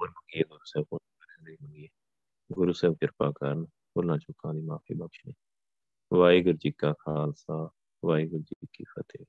ਹੋਰ 0.00 0.08
ਮੰਗੀਏ 0.08 0.44
ਗੁਰੂ 0.44 0.64
ਸਾਹਿਬ 0.64 0.86
ਕੋਲ 0.90 0.98
ਮੰਗੀਏ 1.62 1.88
ਗੁਰੂ 2.52 2.72
ਸਾਹਿਬ 2.72 2.94
ਕਿਰਪਾ 2.94 3.30
ਕਰਨ, 3.30 3.64
ਭੁੱਲਾਂ 3.64 4.18
ਚੁੱਕਾਂ 4.18 4.54
ਦੀ 4.54 4.60
ਮਾਫੀ 4.60 4.94
ਬਖਸ਼ੇ। 4.94 5.32
ਵਾਹਿਗੁਰੂ 6.14 6.56
ਜੀ 6.56 6.70
ਕਾ 6.70 6.92
ਖਾਲਸਾ, 6.92 7.70
ਵਾਹਿਗੁਰੂ 8.04 8.42
ਜੀ 8.42 8.66
ਕੀ 8.72 8.84
ਫਤਿਹ। 8.84 9.26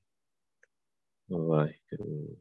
ਵਾਹਿਗੁਰੂ 1.30 2.36